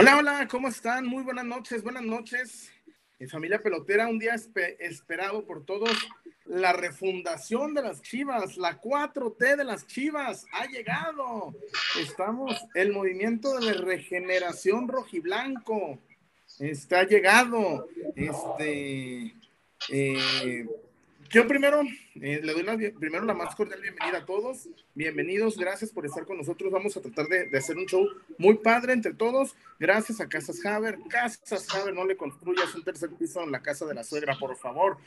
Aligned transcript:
Hola, 0.00 0.16
hola, 0.16 0.46
¿cómo 0.48 0.68
están? 0.68 1.06
Muy 1.06 1.24
buenas 1.24 1.44
noches, 1.44 1.82
buenas 1.82 2.04
noches. 2.04 2.70
Familia 3.28 3.60
pelotera, 3.60 4.06
un 4.06 4.20
día 4.20 4.36
esperado 4.78 5.44
por 5.44 5.64
todos. 5.64 5.90
La 6.44 6.72
refundación 6.72 7.74
de 7.74 7.82
las 7.82 8.00
Chivas, 8.00 8.56
la 8.56 8.80
4T 8.80 9.56
de 9.56 9.64
las 9.64 9.88
Chivas 9.88 10.46
ha 10.52 10.66
llegado. 10.66 11.52
Estamos, 12.00 12.54
el 12.74 12.92
movimiento 12.92 13.58
de 13.58 13.72
regeneración 13.72 14.86
rojiblanco 14.86 15.98
está 16.60 17.02
llegado. 17.02 17.88
Este, 18.14 19.34
eh, 19.88 20.68
yo 21.30 21.46
primero 21.46 21.82
eh, 22.14 22.40
le 22.42 22.52
doy 22.52 22.62
la, 22.62 22.76
primero 22.76 23.24
la 23.24 23.34
más 23.34 23.54
cordial 23.54 23.80
bienvenida 23.80 24.18
a 24.18 24.26
todos. 24.26 24.68
Bienvenidos, 24.94 25.56
gracias 25.56 25.90
por 25.90 26.06
estar 26.06 26.24
con 26.24 26.38
nosotros. 26.38 26.72
Vamos 26.72 26.96
a 26.96 27.00
tratar 27.00 27.26
de, 27.26 27.56
hacer 27.56 27.76
un 27.76 27.86
show 27.86 28.06
muy 28.38 28.54
padre 28.54 28.92
entre 28.92 29.14
todos. 29.14 29.54
Gracias 29.78 30.20
a 30.20 30.28
Casas 30.28 30.64
Haber. 30.64 30.98
Casas 31.08 31.72
Haber, 31.74 31.94
no 31.94 32.04
le 32.04 32.16
construyas 32.16 32.74
un 32.74 32.82
tercer 32.82 33.10
piso 33.10 33.42
en 33.42 33.52
la 33.52 33.62
casa 33.62 33.86
de 33.86 33.94
la 33.94 34.04
suegra, 34.04 34.38
por 34.38 34.56
favor. 34.56 34.98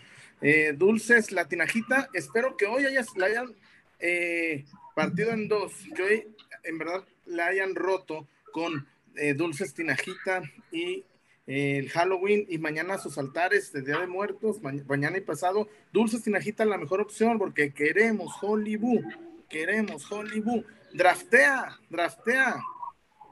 Eh, 0.42 0.74
dulces, 0.76 1.32
la 1.32 1.48
tinajita. 1.48 2.10
Espero 2.14 2.56
que 2.58 2.66
hoy 2.66 2.86
hayas, 2.86 3.16
la 3.16 3.26
hayan 3.28 3.56
eh, 4.00 4.66
partido 4.96 5.32
en 5.32 5.48
dos, 5.48 5.74
que 5.96 6.04
hoy 6.04 6.28
en 6.64 6.78
verdad 6.78 7.04
la 7.26 7.48
hayan 7.48 7.76
roto 7.76 8.28
con 8.52 8.88
dulces 9.36 9.74
tinajita 9.74 10.42
y 10.72 11.04
el 11.52 11.90
Halloween 11.90 12.46
y 12.48 12.58
mañana 12.60 12.98
sus 12.98 13.18
altares 13.18 13.74
de 13.74 13.82
Día 13.82 14.00
de 14.00 14.08
Muertos, 14.08 14.62
mañana 14.62 15.18
y 15.18 15.22
pasado, 15.22 15.68
Dulces 15.92 16.24
Tinajita 16.24 16.64
la 16.64 16.78
mejor 16.78 17.02
opción 17.02 17.38
porque 17.38 17.74
queremos 17.74 18.34
Hollywood, 18.42 19.04
queremos 19.50 20.10
Hollywood, 20.10 20.64
draftea, 20.94 21.78
draftea. 21.90 22.62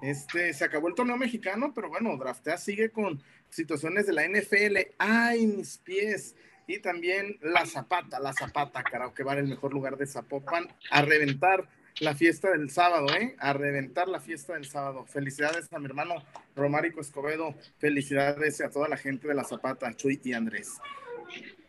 Este, 0.02 0.53
se 0.53 0.66
acabó 0.66 0.90
el 0.90 0.95
torneo 0.95 1.16
mexicano, 1.16 1.72
pero 1.73 1.88
bueno, 1.88 2.17
draftea 2.17 2.58
sigue 2.58 2.90
con 2.90 3.23
situaciones 3.50 4.06
de 4.06 4.14
la 4.14 4.28
NFL. 4.28 4.95
Ay, 4.97 5.47
mis 5.47 5.78
pies. 5.78 6.36
Y 6.67 6.80
también 6.80 7.38
la 7.42 7.66
Zapata, 7.66 8.20
la 8.20 8.34
Zapata, 8.34 8.84
carajo, 8.84 9.14
que 9.14 9.23
va 9.23 9.34
en 9.34 9.40
el 9.40 9.47
mejor 9.47 9.73
lugar 9.73 9.97
de 9.97 10.06
Zapopan 10.06 10.67
a 10.92 11.02
reventar 11.02 11.70
la 12.00 12.16
fiesta 12.16 12.52
del 12.52 12.69
sábado, 12.69 13.08
¿eh? 13.14 13.36
A 13.39 13.53
reventar 13.53 14.08
la 14.08 14.19
fiesta 14.19 14.53
del 14.53 14.66
sábado. 14.66 15.05
Felicidades 15.05 15.72
a 15.72 15.80
mi 15.80 15.86
hermano 15.86 16.23
Romárico 16.56 17.02
Escobedo. 17.02 17.56
Felicidades 17.78 18.61
a 18.61 18.69
toda 18.69 18.88
la 18.88 18.97
gente 18.97 19.28
de 19.28 19.33
La 19.33 19.44
Zapata, 19.44 19.94
Chuy 19.94 20.19
y 20.23 20.33
Andrés. 20.33 20.78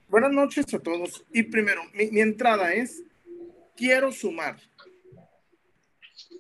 Buenas 0.09 0.33
noches 0.33 0.73
a 0.73 0.79
todos. 0.79 1.25
Y 1.33 1.45
primero, 1.45 1.83
mi, 1.93 2.21
entrada 2.21 2.73
es, 2.73 3.03
quiero 3.77 4.13
sumar. 4.13 4.57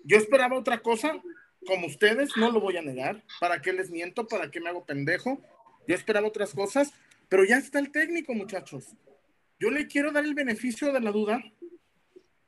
Yo 0.05 0.17
esperaba 0.17 0.57
otra 0.57 0.79
cosa, 0.79 1.21
como 1.67 1.87
ustedes, 1.87 2.37
no 2.37 2.51
lo 2.51 2.61
voy 2.61 2.77
a 2.77 2.83
negar. 2.83 3.23
¿Para 3.41 3.61
qué 3.61 3.73
les 3.73 3.91
miento? 3.91 4.27
¿Para 4.27 4.51
qué 4.51 4.61
me 4.61 4.69
hago 4.69 4.85
pendejo? 4.85 5.41
Yo 5.87 5.95
esperaba 5.95 6.29
otras 6.29 6.55
cosas, 6.55 6.93
pero 7.29 7.45
ya 7.45 7.59
está 7.59 7.81
el 7.81 7.91
técnico, 7.91 8.35
muchachos. 8.35 8.95
Yo 9.59 9.71
le 9.71 9.89
quiero 9.89 10.13
dar 10.13 10.25
el 10.25 10.35
beneficio 10.35 10.93
de 10.93 11.01
la 11.01 11.11
duda 11.11 11.43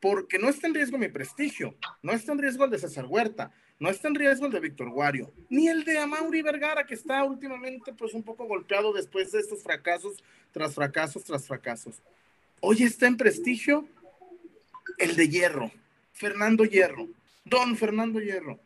porque 0.03 0.37
no 0.37 0.49
está 0.49 0.67
en 0.67 0.75
riesgo 0.75 0.99
mi 0.99 1.07
prestigio, 1.07 1.77
no 2.03 2.11
está 2.11 2.33
en 2.33 2.39
riesgo 2.39 2.65
el 2.65 2.73
de 2.73 2.79
César 2.81 3.07
Huerta, 3.07 3.53
no 3.79 3.89
está 3.89 4.09
en 4.09 4.17
riesgo 4.17 4.47
el 4.47 4.53
de 4.53 4.59
Víctor 4.59 4.91
Guario, 4.91 5.33
ni 5.49 5.69
el 5.69 5.85
de 5.85 5.97
Amaury 5.97 6.43
Vergara, 6.43 6.85
que 6.85 6.95
está 6.95 7.23
últimamente 7.23 7.93
pues 7.93 8.13
un 8.13 8.25
poco 8.25 8.45
golpeado 8.47 8.93
después 8.93 9.31
de 9.31 9.39
estos 9.39 9.63
fracasos 9.63 10.17
tras 10.51 10.75
fracasos 10.75 11.23
tras 11.23 11.47
fracasos. 11.47 12.03
Hoy 12.61 12.83
está 12.83 13.07
en 13.07 13.17
prestigio 13.17 13.87
el 14.99 15.15
de 15.15 15.29
Hierro, 15.29 15.71
Fernando 16.13 16.65
Hierro, 16.65 17.07
don 17.45 17.77
Fernando 17.77 18.21
Hierro. 18.21 18.59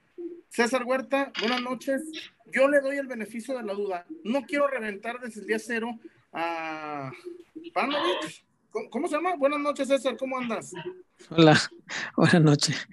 César 0.49 0.85
Huerta, 0.85 1.33
buenas 1.39 1.61
noches. 1.61 2.03
Yo 2.47 2.67
le 2.67 2.81
doy 2.81 2.97
el 2.97 3.09
beneficio 3.09 3.55
de 3.59 3.63
la 3.63 3.75
duda. 3.75 4.07
No 4.25 4.47
quiero 4.47 4.69
reventar 4.69 5.21
desde 5.21 5.43
el 5.43 5.47
día 5.47 5.59
cero 5.59 5.99
a 6.33 7.13
Panovich, 7.75 8.43
¿Cómo, 8.91 9.09
se 9.09 9.15
llama? 9.15 9.37
Buenas 9.37 9.61
noches, 9.61 9.89
César, 9.89 10.17
¿cómo 10.19 10.37
andas? 10.37 10.73
Hola, 11.31 11.61
buenas 12.17 12.43
noches. 12.43 12.89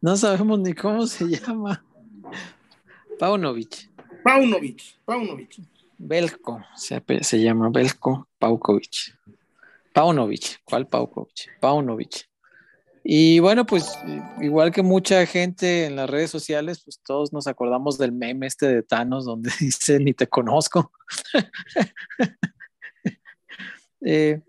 No 0.00 0.16
sabemos 0.16 0.58
ni 0.60 0.74
cómo 0.74 1.06
se 1.06 1.26
llama. 1.26 1.84
Paunovic. 3.18 3.90
Paunovic, 4.24 4.82
Paunovic. 5.04 5.60
Belko, 5.96 6.64
se, 6.76 7.02
se 7.22 7.40
llama 7.40 7.70
Belko 7.70 8.28
Paukovic. 8.38 9.16
Paunovic, 9.92 10.60
¿cuál 10.64 10.86
Paukovic? 10.86 11.58
Paunovic. 11.60 12.28
Y 13.04 13.38
bueno, 13.38 13.64
pues 13.64 13.96
igual 14.40 14.72
que 14.72 14.82
mucha 14.82 15.24
gente 15.24 15.86
en 15.86 15.96
las 15.96 16.10
redes 16.10 16.30
sociales, 16.30 16.82
pues 16.84 17.00
todos 17.04 17.32
nos 17.32 17.46
acordamos 17.46 17.96
del 17.96 18.12
meme 18.12 18.46
este 18.46 18.66
de 18.66 18.82
Thanos 18.82 19.24
donde 19.24 19.50
dice 19.60 19.98
ni 19.98 20.14
te 20.14 20.26
conozco. 20.26 20.92
eh, 24.02 24.40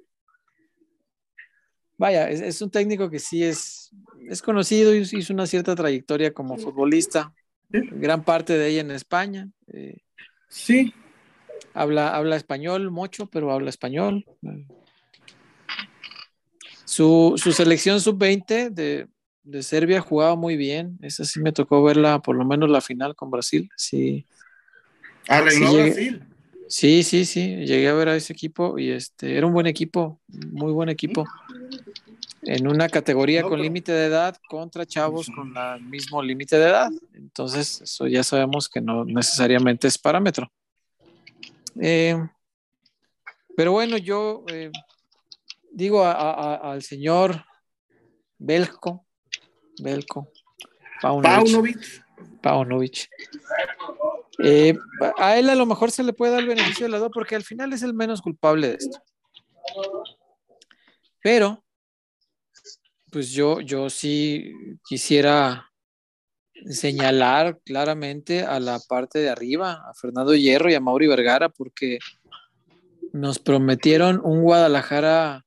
vaya, 2.00 2.30
es, 2.30 2.62
un 2.62 2.72
técnico 2.72 3.10
que 3.10 3.20
sí 3.20 3.44
es, 3.44 3.92
es 4.28 4.42
conocido 4.42 4.96
y 4.96 5.00
hizo 5.00 5.34
una 5.34 5.46
cierta 5.46 5.76
trayectoria 5.76 6.34
como 6.34 6.58
futbolista, 6.58 7.34
gran 7.70 8.24
parte 8.24 8.58
de 8.58 8.70
ella 8.70 8.82
en 8.82 8.92
España. 8.92 9.50
Eh, 9.68 9.98
sí. 10.48 10.94
Habla, 11.74 12.16
habla 12.16 12.38
español 12.38 12.90
mucho, 12.90 13.28
pero 13.28 13.52
habla 13.52 13.70
español. 13.70 14.26
Su, 16.86 17.36
selección 17.38 18.00
sub-20 18.00 18.70
de, 18.72 19.08
Serbia 19.62 20.00
jugaba 20.00 20.36
muy 20.36 20.56
bien. 20.56 20.98
Esa 21.02 21.26
sí 21.26 21.42
me 21.42 21.52
tocó 21.52 21.84
verla, 21.84 22.22
por 22.22 22.36
lo 22.38 22.46
menos 22.46 22.70
la 22.70 22.82
final 22.82 23.14
con 23.14 23.30
Brasil. 23.30 23.70
Sí. 23.76 24.26
Arregló 25.28 25.74
Brasil. 25.74 26.24
Sí, 26.70 27.02
sí, 27.02 27.26
sí, 27.26 27.66
llegué 27.66 27.88
a 27.88 27.96
ver 27.96 28.10
a 28.10 28.16
ese 28.16 28.32
equipo 28.32 28.78
y 28.78 28.92
este 28.92 29.36
era 29.36 29.48
un 29.48 29.54
buen 29.54 29.66
equipo, 29.66 30.22
muy 30.28 30.72
buen 30.72 30.88
equipo. 30.88 31.26
En 32.44 32.68
una 32.68 32.88
categoría 32.88 33.44
con 33.44 33.62
límite 33.62 33.92
de 33.92 34.06
edad 34.06 34.38
contra 34.50 34.86
chavos 34.86 35.30
con 35.34 35.56
el 35.56 35.82
mismo 35.82 36.22
límite 36.24 36.58
de 36.58 36.70
edad. 36.70 36.92
Entonces, 37.14 37.82
eso 37.82 38.08
ya 38.08 38.24
sabemos 38.24 38.70
que 38.70 38.82
no 38.82 39.04
necesariamente 39.06 39.88
es 39.88 39.98
parámetro. 39.98 40.52
Eh, 41.82 42.18
pero 43.56 43.74
bueno, 43.74 43.98
yo 43.98 44.46
eh, 44.48 44.72
digo 45.72 46.06
al 46.06 46.82
señor 46.82 47.44
Belko, 48.38 49.06
Belko, 49.82 50.32
Paunovic. 51.02 52.06
Paunovic. 52.42 53.10
Eh, 54.42 54.78
a 55.18 55.38
él 55.38 55.50
a 55.50 55.56
lo 55.56 55.66
mejor 55.66 55.92
se 55.92 56.04
le 56.04 56.14
puede 56.14 56.32
dar 56.32 56.42
el 56.42 56.48
beneficio 56.48 56.86
de 56.86 56.92
la 56.92 56.98
duda 56.98 57.10
porque 57.10 57.36
al 57.36 57.44
final 57.44 57.74
es 57.74 57.84
el 57.84 57.94
menos 57.94 58.22
culpable 58.22 58.70
de 58.70 58.76
esto. 58.76 59.02
Pero, 61.22 61.64
pues 63.12 63.32
yo, 63.32 63.62
yo 63.62 63.90
sí 63.90 64.54
quisiera 64.88 65.72
señalar 66.70 67.60
claramente 67.64 68.44
a 68.44 68.60
la 68.60 68.80
parte 68.80 69.20
de 69.20 69.30
arriba, 69.30 69.84
a 69.90 69.94
Fernando 69.94 70.36
Hierro 70.36 70.70
y 70.70 70.76
a 70.76 70.82
Mauri 70.82 71.08
Vergara, 71.08 71.50
porque 71.50 72.00
nos 73.14 73.40
prometieron 73.40 74.22
un 74.24 74.42
Guadalajara 74.42 75.46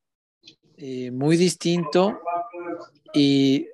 eh, 0.76 1.10
muy 1.10 1.36
distinto 1.36 2.18
y 3.14 3.68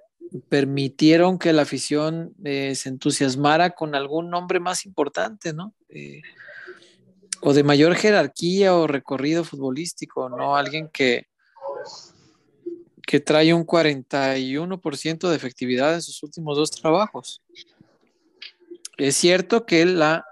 permitieron 0.48 1.38
que 1.38 1.52
la 1.52 1.62
afición 1.62 2.34
eh, 2.44 2.74
se 2.74 2.90
entusiasmara 2.90 3.70
con 3.70 3.94
algún 3.94 4.30
nombre 4.30 4.60
más 4.60 4.84
importante, 4.84 5.52
¿no? 5.52 5.74
Eh, 5.88 6.20
o 7.40 7.54
de 7.54 7.62
mayor 7.62 7.94
jerarquía 7.94 8.74
o 8.74 8.86
recorrido 8.86 9.44
futbolístico, 9.44 10.28
¿no? 10.28 10.56
Alguien 10.56 10.90
que, 10.92 11.28
que 13.08 13.20
trae 13.20 13.54
un 13.54 13.64
41% 13.64 15.30
de 15.30 15.34
efectividad 15.34 15.94
en 15.94 16.02
sus 16.02 16.22
últimos 16.22 16.58
dos 16.58 16.70
trabajos. 16.70 17.40
Es 18.98 19.16
cierto 19.16 19.64
que 19.64 19.80
él 19.80 19.98
la 19.98 20.26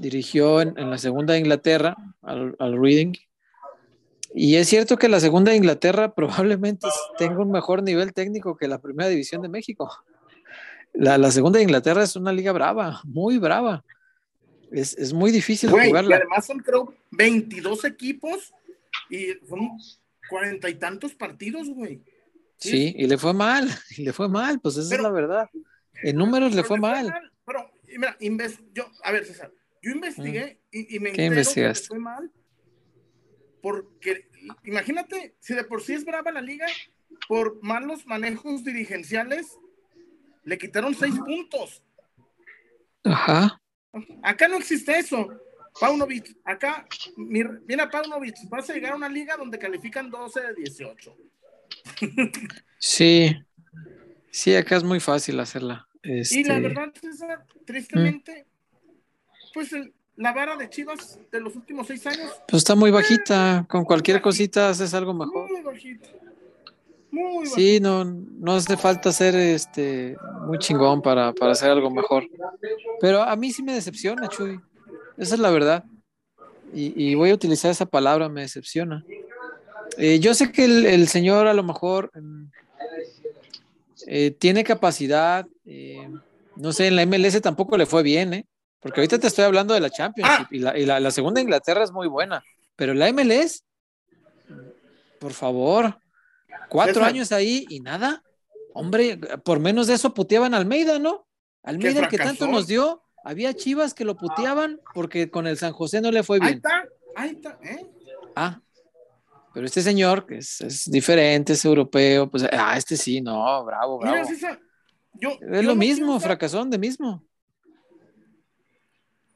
dirigió 0.00 0.60
en, 0.60 0.74
la 0.90 0.98
segunda 0.98 1.34
de 1.34 1.38
Inglaterra, 1.38 1.96
al, 2.22 2.56
al 2.58 2.72
Reading, 2.76 3.12
y 4.34 4.56
es 4.56 4.68
cierto 4.68 4.96
que 4.96 5.08
la 5.08 5.20
segunda 5.20 5.52
de 5.52 5.58
Inglaterra 5.58 6.12
probablemente 6.16 6.88
tenga 7.18 7.38
un 7.38 7.52
mejor 7.52 7.84
nivel 7.84 8.12
técnico 8.12 8.56
que 8.56 8.66
la 8.66 8.80
primera 8.80 9.08
división 9.08 9.40
de 9.42 9.48
México. 9.48 9.88
La, 10.94 11.30
segunda 11.30 11.58
de 11.58 11.62
Inglaterra 11.62 12.02
es 12.02 12.16
una 12.16 12.32
liga 12.32 12.50
brava, 12.50 13.00
muy 13.04 13.38
brava. 13.38 13.84
Es, 14.72 15.12
muy 15.12 15.30
difícil 15.30 15.70
jugarla. 15.70 16.16
Y 16.16 16.18
además 16.18 16.46
son, 16.46 16.58
creo, 16.58 16.92
22 17.12 17.84
equipos 17.84 18.52
y 19.08 19.34
son 19.48 19.78
cuarenta 20.28 20.68
y 20.68 20.74
tantos 20.74 21.14
partidos, 21.14 21.68
güey. 21.70 22.02
Sí, 22.56 22.94
y 22.96 23.06
le 23.06 23.18
fue 23.18 23.34
mal, 23.34 23.68
y 23.96 24.02
le 24.02 24.12
fue 24.12 24.28
mal, 24.28 24.60
pues 24.60 24.76
esa 24.76 24.94
es 24.94 25.00
la 25.00 25.10
verdad. 25.10 25.48
En 26.02 26.16
números 26.16 26.54
le 26.54 26.62
fue, 26.62 26.78
mal. 26.78 27.12
Pero, 27.44 27.70
mira, 27.86 28.16
yo, 28.72 28.90
a 29.02 29.12
ver, 29.12 29.24
César, 29.24 29.52
yo 29.82 29.90
investigué 29.90 30.60
mm. 30.72 30.78
y, 30.94 30.98
me 31.00 31.10
enteré 31.10 31.44
que 31.44 31.60
le 31.62 31.74
fue 31.74 31.98
mal 31.98 32.30
porque 33.60 34.28
imagínate, 34.64 35.36
si 35.40 35.54
de 35.54 35.64
por 35.64 35.82
sí 35.82 35.94
es 35.94 36.04
brava 36.04 36.32
la 36.32 36.40
liga, 36.40 36.66
por 37.28 37.62
malos 37.62 38.06
manejos 38.06 38.64
dirigenciales, 38.64 39.58
le 40.44 40.58
quitaron 40.58 40.94
seis 40.94 41.14
puntos. 41.18 41.82
Ajá. 43.04 43.60
Acá 44.22 44.48
no 44.48 44.56
existe 44.56 44.98
eso. 44.98 45.28
Paunovic, 45.80 46.36
acá, 46.44 46.86
mira 47.16 47.90
Paunovic, 47.90 48.36
vas 48.48 48.68
a 48.70 48.74
llegar 48.74 48.92
a 48.92 48.96
una 48.96 49.08
liga 49.08 49.36
donde 49.36 49.58
califican 49.58 50.10
12 50.10 50.40
de 50.40 50.54
18. 50.54 51.16
Sí, 52.78 53.36
sí, 54.30 54.54
acá 54.54 54.76
es 54.76 54.84
muy 54.84 55.00
fácil 55.00 55.38
hacerla. 55.40 55.88
Y 56.02 56.14
la 56.14 56.20
este, 56.20 56.60
verdad, 56.60 56.92
César, 57.00 57.44
tristemente, 57.64 58.46
pues 59.52 59.70
la 60.16 60.32
vara 60.32 60.56
de 60.56 60.68
Chivas 60.68 61.18
de 61.30 61.40
los 61.40 61.54
últimos 61.56 61.86
seis 61.86 62.06
años. 62.06 62.30
Pues 62.48 62.62
está 62.62 62.74
muy 62.74 62.90
bajita, 62.90 63.66
con 63.68 63.84
cualquier 63.84 64.20
cosita 64.20 64.70
haces 64.70 64.94
algo 64.94 65.14
mejor. 65.14 65.50
Muy 65.50 65.62
bajita. 65.62 66.08
Muy 67.10 67.46
sí, 67.46 67.80
no, 67.80 68.04
no 68.04 68.52
hace 68.54 68.76
falta 68.76 69.12
ser 69.12 69.34
este 69.34 70.16
muy 70.46 70.58
chingón 70.58 71.00
para, 71.00 71.32
para 71.32 71.52
hacer 71.52 71.70
algo 71.70 71.90
mejor. 71.90 72.28
Pero 73.00 73.22
a 73.22 73.34
mí 73.34 73.50
sí 73.50 73.62
me 73.62 73.72
decepciona, 73.72 74.28
Chuy. 74.28 74.60
Esa 75.18 75.34
es 75.34 75.40
la 75.40 75.50
verdad. 75.50 75.84
Y, 76.72 77.14
voy 77.14 77.30
a 77.30 77.34
utilizar 77.34 77.70
esa 77.70 77.86
palabra, 77.86 78.28
me 78.28 78.42
decepciona. 78.42 79.04
Eh, 79.96 80.20
yo 80.20 80.34
sé 80.34 80.52
que 80.52 80.64
el, 80.64 81.08
señor 81.08 81.46
a 81.46 81.54
lo 81.54 81.62
mejor 81.62 82.10
mm, 82.14 82.44
eh, 84.06 84.30
tiene 84.32 84.64
capacidad, 84.64 85.46
eh, 85.64 86.08
no 86.56 86.72
sé, 86.72 86.88
en 86.88 86.96
la 86.96 87.06
MLS 87.06 87.40
tampoco 87.40 87.76
le 87.78 87.86
fue 87.86 88.02
bien, 88.02 88.34
¿eh? 88.34 88.46
Porque 88.80 89.00
ahorita 89.00 89.18
te 89.18 89.26
estoy 89.26 89.44
hablando 89.44 89.74
de 89.74 89.80
la 89.80 89.90
Championship 89.90 90.46
ah. 90.46 90.48
y, 90.50 90.58
la, 90.58 90.78
y 90.78 90.84
la, 90.84 91.10
segunda 91.10 91.40
Inglaterra 91.40 91.82
es 91.82 91.90
muy 91.90 92.06
buena, 92.06 92.44
pero 92.76 92.94
la 92.94 93.10
MLS, 93.12 93.64
por 95.18 95.32
favor, 95.32 95.98
cuatro 96.68 97.04
años 97.04 97.32
ahí 97.32 97.66
y 97.68 97.80
nada. 97.80 98.22
Hombre, 98.74 99.18
por 99.42 99.58
menos 99.58 99.88
de 99.88 99.94
eso 99.94 100.14
puteaban 100.14 100.54
a 100.54 100.58
Almeida, 100.58 100.98
¿no? 100.98 101.26
Almeida 101.62 102.08
que 102.08 102.18
tanto 102.18 102.46
nos 102.46 102.66
dio, 102.68 103.02
había 103.24 103.54
chivas 103.54 103.94
que 103.94 104.04
lo 104.04 104.16
puteaban 104.16 104.80
porque 104.94 105.30
con 105.30 105.46
el 105.46 105.56
San 105.56 105.72
José 105.72 106.00
no 106.00 106.10
le 106.10 106.22
fue 106.22 106.38
bien. 106.40 106.52
Ahí 106.52 106.56
está, 106.56 106.88
ahí 107.16 107.30
está, 107.30 107.58
¿eh? 107.62 107.86
Ah, 108.34 108.60
pero 109.52 109.66
este 109.66 109.82
señor, 109.82 110.26
que 110.26 110.38
es, 110.38 110.88
diferente, 110.90 111.54
es 111.54 111.64
europeo, 111.64 112.30
pues, 112.30 112.44
ah, 112.52 112.76
este 112.76 112.96
sí, 112.96 113.20
no, 113.20 113.64
bravo, 113.64 113.98
bravo. 113.98 114.28
es 114.28 115.64
lo 115.64 115.74
mismo, 115.74 116.20
fracasón 116.20 116.70
de 116.70 116.78
mismo. 116.78 117.24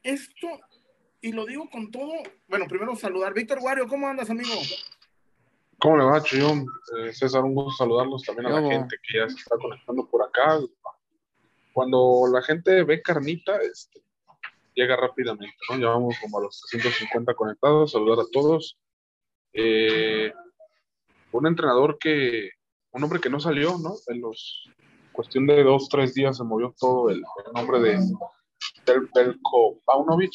Esto, 0.02 0.48
y 1.20 1.32
lo 1.32 1.46
digo 1.46 1.68
con 1.70 1.90
todo, 1.90 2.12
bueno, 2.48 2.66
primero 2.68 2.94
saludar. 2.96 3.34
Víctor 3.34 3.58
Wario, 3.60 3.86
¿cómo 3.86 4.08
andas, 4.08 4.30
amigo? 4.30 4.54
¿Cómo 5.78 5.96
le 5.96 6.04
va, 6.04 6.22
Chuyón? 6.22 6.66
Eh, 6.98 7.12
César, 7.12 7.42
un 7.42 7.54
gusto 7.54 7.84
saludarlos 7.84 8.22
también 8.22 8.46
a 8.46 8.60
la 8.60 8.68
gente 8.68 8.96
que 9.02 9.18
ya 9.18 9.28
se 9.28 9.36
está 9.36 9.56
conectando 9.56 10.06
por 10.06 10.22
acá 10.22 10.60
cuando 11.72 12.24
la 12.32 12.42
gente 12.42 12.84
ve 12.84 13.02
carnita, 13.02 13.56
este, 13.60 14.02
llega 14.74 14.96
rápidamente, 14.96 15.56
¿no? 15.68 15.76
Llevamos 15.76 16.16
como 16.20 16.38
a 16.38 16.42
los 16.42 16.60
350 16.70 17.34
conectados, 17.34 17.92
saludar 17.92 18.24
a 18.24 18.30
todos. 18.30 18.78
Eh, 19.52 20.32
un 21.32 21.46
entrenador 21.46 21.98
que, 21.98 22.50
un 22.92 23.04
hombre 23.04 23.20
que 23.20 23.30
no 23.30 23.40
salió, 23.40 23.78
¿no? 23.78 23.94
En 24.08 24.20
los, 24.20 24.68
cuestión 25.12 25.46
de 25.46 25.62
dos, 25.62 25.88
tres 25.88 26.14
días 26.14 26.36
se 26.36 26.44
movió 26.44 26.74
todo 26.78 27.10
el, 27.10 27.22
nombre 27.54 27.80
de 27.80 27.98
del 28.86 29.08
Belko 29.14 29.80
Paunovic. 29.84 30.34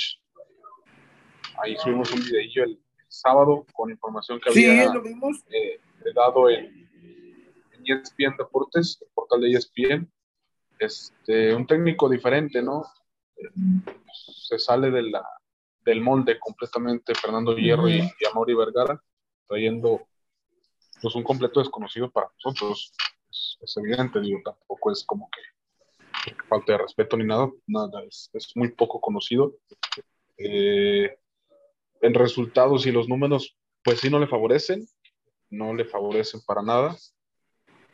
Ahí 1.61 1.75
subimos 1.77 2.11
un 2.11 2.19
videillo 2.23 2.63
el, 2.63 2.79
sábado 3.09 3.65
con 3.73 3.89
información 3.89 4.39
que 4.39 4.49
había 4.49 4.83
eh, 4.83 5.79
dado 6.13 6.49
en, 6.49 6.65
en 6.65 7.83
ESPN 7.85 8.35
Deportes, 8.37 8.99
el 9.01 9.07
portal 9.15 9.41
de 9.41 9.51
ESPN 9.51 10.11
este, 10.79 11.53
un 11.53 11.65
técnico 11.67 12.09
diferente, 12.09 12.61
¿no? 12.61 12.85
Se 14.43 14.57
sale 14.59 14.91
de 14.91 15.03
la, 15.03 15.23
del 15.85 16.01
molde 16.01 16.39
completamente 16.39 17.13
Fernando 17.15 17.55
Hierro 17.55 17.87
y, 17.87 17.99
y 17.99 18.25
Amaury 18.29 18.55
Vergara, 18.55 19.01
trayendo 19.47 20.07
pues 21.01 21.15
un 21.15 21.23
completo 21.23 21.59
desconocido 21.59 22.11
para 22.11 22.29
nosotros. 22.33 22.91
Es, 23.29 23.77
evidente, 23.77 24.19
digo, 24.19 24.39
tampoco 24.43 24.91
es 24.91 25.03
como 25.05 25.29
que, 25.29 26.33
falta 26.47 26.73
de 26.73 26.79
respeto 26.79 27.17
ni 27.17 27.25
nada, 27.25 27.49
nada, 27.67 28.03
es, 28.03 28.29
muy 28.55 28.71
poco 28.71 28.99
conocido. 28.99 29.55
Eh, 30.37 31.17
en 32.01 32.13
resultados 32.13 32.85
y 32.85 32.91
los 32.91 33.07
números, 33.07 33.57
pues 33.83 33.99
sí 33.99 34.09
no 34.09 34.19
le 34.19 34.27
favorecen, 34.27 34.87
no 35.49 35.73
le 35.73 35.85
favorecen 35.85 36.41
para 36.45 36.61
nada, 36.61 36.95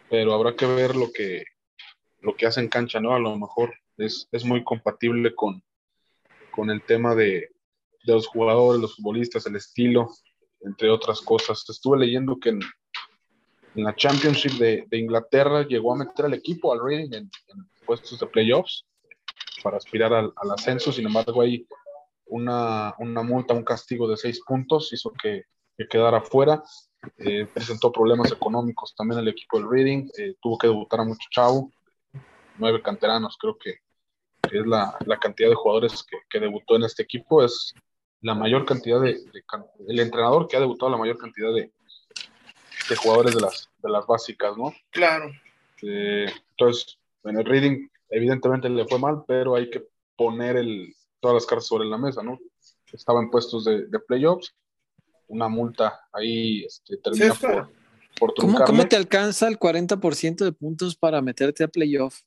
pero 0.09 0.33
habrá 0.33 0.55
que 0.55 0.65
ver 0.65 0.95
lo 0.95 1.11
que, 1.11 1.43
lo 2.23 2.35
que 2.35 2.47
hace 2.47 2.61
en 2.61 2.69
cancha, 2.69 2.99
¿no? 2.99 3.13
A 3.13 3.19
lo 3.19 3.37
mejor 3.37 3.73
es, 3.97 4.27
muy 4.45 4.63
compatible 4.63 5.35
con, 5.35 5.61
con 6.51 6.71
el 6.71 6.81
tema 6.81 7.13
de, 7.15 7.49
los 8.05 8.27
jugadores, 8.27 8.81
los 8.81 8.95
futbolistas, 8.95 9.45
el 9.45 9.55
estilo, 9.55 10.09
entre 10.61 10.89
otras 10.89 11.21
cosas. 11.21 11.63
Estuve 11.69 11.99
leyendo 11.99 12.37
que 12.39 12.49
en, 12.49 12.59
la 13.75 13.95
Championship 13.95 14.53
de, 14.53 14.85
Inglaterra 14.91 15.65
llegó 15.67 15.93
a 15.93 15.97
meter 15.97 16.25
al 16.25 16.33
equipo, 16.33 16.73
al 16.73 16.79
Reading, 16.83 17.13
en, 17.13 17.29
puestos 17.85 18.19
de 18.19 18.27
playoffs 18.27 18.85
para 19.61 19.77
aspirar 19.77 20.13
al, 20.13 20.33
ascenso. 20.55 20.91
Sin 20.91 21.05
embargo, 21.07 21.41
hay 21.41 21.67
una, 22.25 22.95
multa, 22.99 23.53
un 23.53 23.63
castigo 23.63 24.07
de 24.07 24.17
seis 24.17 24.41
puntos, 24.45 24.91
hizo 24.93 25.11
que, 25.11 25.43
quedara 25.89 26.21
fuera. 26.21 26.63
Eh, 27.17 27.45
presentó 27.53 27.91
problemas 27.91 28.31
económicos 28.31 28.95
también 28.95 29.19
el 29.19 29.27
equipo 29.27 29.59
del 29.59 29.69
Reading, 29.69 30.07
eh, 30.17 30.35
tuvo 30.41 30.57
que 30.57 30.67
debutar 30.67 31.01
a 31.01 31.03
mucho 31.03 31.27
chavo 31.29 31.69
nueve 32.57 32.81
canteranos, 32.81 33.37
creo 33.39 33.57
que 33.57 33.79
es 34.51 34.65
la, 34.65 34.97
cantidad 35.19 35.49
de 35.49 35.55
jugadores 35.55 36.05
que, 36.29 36.39
debutó 36.39 36.75
en 36.75 36.83
este 36.83 37.03
equipo, 37.03 37.43
es 37.43 37.73
la 38.21 38.35
mayor 38.35 38.65
cantidad 38.65 39.01
de, 39.01 39.19
el 39.87 39.99
entrenador 39.99 40.47
que 40.47 40.57
ha 40.57 40.59
debutado 40.59 40.91
la 40.91 40.97
mayor 40.97 41.17
cantidad 41.17 41.53
de, 41.53 41.71
de 42.89 42.95
jugadores 42.95 43.35
de 43.35 43.41
las, 43.41 43.69
de 43.77 43.89
las 43.89 44.05
básicas, 44.05 44.57
¿no? 44.57 44.73
Claro. 44.91 45.31
Eh, 45.81 46.27
entonces, 46.51 46.97
en 47.23 47.37
el 47.37 47.45
reading 47.45 47.87
evidentemente 48.09 48.69
le 48.69 48.85
fue 48.85 48.99
mal, 48.99 49.23
pero 49.27 49.55
hay 49.55 49.69
que 49.69 49.83
poner 50.15 50.57
el, 50.57 50.93
todas 51.19 51.35
las 51.35 51.45
cartas 51.45 51.67
sobre 51.67 51.87
la 51.87 51.97
mesa, 51.97 52.21
¿no? 52.21 52.37
Estaba 52.91 53.21
en 53.21 53.31
puestos 53.31 53.65
de, 53.65 53.87
playoffs, 54.07 54.53
una 55.27 55.47
multa 55.47 55.99
ahí 56.11 56.63
este, 56.63 56.97
termina 56.97 57.33
por, 57.33 57.71
por 58.19 58.33
¿Cómo, 58.35 58.63
¿Cómo, 58.65 58.87
te 58.87 58.95
alcanza 58.95 59.47
el 59.47 59.57
40% 59.57 60.45
de 60.45 60.51
puntos 60.51 60.95
para 60.95 61.21
meterte 61.21 61.63
a 61.63 61.67
playoff? 61.67 62.21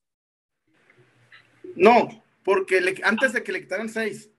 No, 1.77 2.09
porque 2.45 3.01
antes 3.03 3.33
de 3.33 3.43
que 3.43 3.53
le 3.53 3.61
quitaran 3.61 3.89
seis. 3.89 4.31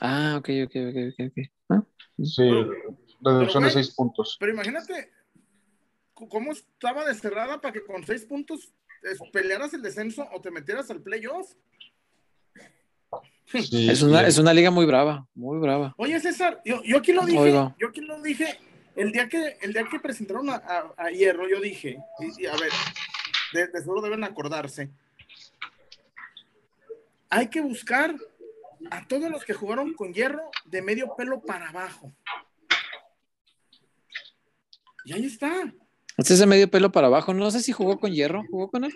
Ah, 0.00 0.36
ok, 0.38 0.48
ok, 0.64 0.76
ok, 0.88 0.96
ok. 1.12 1.30
okay. 1.30 1.50
¿Ah? 1.68 1.82
Sí, 2.22 2.50
reducción 3.20 3.64
de 3.64 3.70
seis 3.70 3.90
puntos. 3.90 4.36
Pero 4.38 4.52
imagínate 4.52 5.10
cómo 6.14 6.52
estaba 6.52 7.04
desterrada 7.04 7.60
para 7.60 7.72
que 7.72 7.84
con 7.84 8.04
seis 8.04 8.24
puntos 8.24 8.72
pelearas 9.32 9.74
el 9.74 9.82
descenso 9.82 10.28
o 10.32 10.40
te 10.40 10.50
metieras 10.50 10.90
al 10.90 11.02
playoff. 11.02 11.50
es, 13.52 14.02
una, 14.02 14.26
es 14.26 14.38
una 14.38 14.54
liga 14.54 14.70
muy 14.70 14.86
brava, 14.86 15.26
muy 15.34 15.58
brava. 15.58 15.94
Oye, 15.98 16.18
César, 16.20 16.60
yo, 16.64 16.82
yo 16.84 16.98
aquí 16.98 17.12
lo 17.12 17.26
dije, 17.26 17.52
yo 17.78 17.88
aquí 17.88 18.00
lo 18.00 18.20
dije, 18.22 18.58
el 18.96 19.12
día 19.12 19.28
que, 19.28 19.56
el 19.60 19.72
día 19.72 19.86
que 19.90 20.00
presentaron 20.00 20.48
a, 20.50 21.10
Hierro, 21.10 21.48
yo 21.48 21.60
dije, 21.60 21.98
y, 22.38 22.46
a 22.46 22.52
ver, 22.52 22.70
de, 23.52 23.66
de 23.66 23.80
seguro 23.80 24.00
deben 24.00 24.24
acordarse, 24.24 24.90
hay 27.32 27.48
que 27.48 27.62
buscar 27.62 28.14
a 28.90 29.08
todos 29.08 29.30
los 29.30 29.44
que 29.44 29.54
jugaron 29.54 29.94
con 29.94 30.12
hierro 30.12 30.50
de 30.66 30.82
medio 30.82 31.16
pelo 31.16 31.40
para 31.40 31.70
abajo. 31.70 32.12
Y 35.06 35.14
ahí 35.14 35.24
está. 35.24 35.72
Es 36.18 36.38
de 36.38 36.46
medio 36.46 36.70
pelo 36.70 36.92
para 36.92 37.06
abajo. 37.06 37.32
No 37.32 37.50
sé 37.50 37.60
si 37.60 37.72
jugó 37.72 37.98
con 37.98 38.12
hierro. 38.12 38.44
¿Jugó 38.50 38.70
con 38.70 38.84
él? 38.84 38.92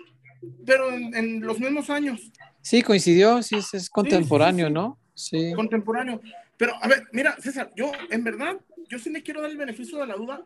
Pero 0.67 0.93
en, 0.93 1.41
los 1.41 1.59
mismos 1.59 1.89
años. 1.89 2.31
Sí, 2.61 2.83
coincidió. 2.83 3.41
Sí, 3.41 3.55
es, 3.55 3.89
contemporáneo, 3.89 4.69
¿no? 4.69 4.99
Sí. 5.15 5.51
Contemporáneo. 5.55 6.21
Pero, 6.57 6.73
a 6.79 6.87
ver, 6.87 7.07
mira, 7.11 7.35
César, 7.41 7.71
yo, 7.75 7.91
en 8.11 8.23
verdad, 8.23 8.55
yo 8.87 8.99
sí 8.99 9.09
le 9.09 9.23
quiero 9.23 9.41
dar 9.41 9.49
el 9.49 9.57
beneficio 9.57 9.97
de 9.97 10.05
la 10.05 10.15
duda 10.15 10.45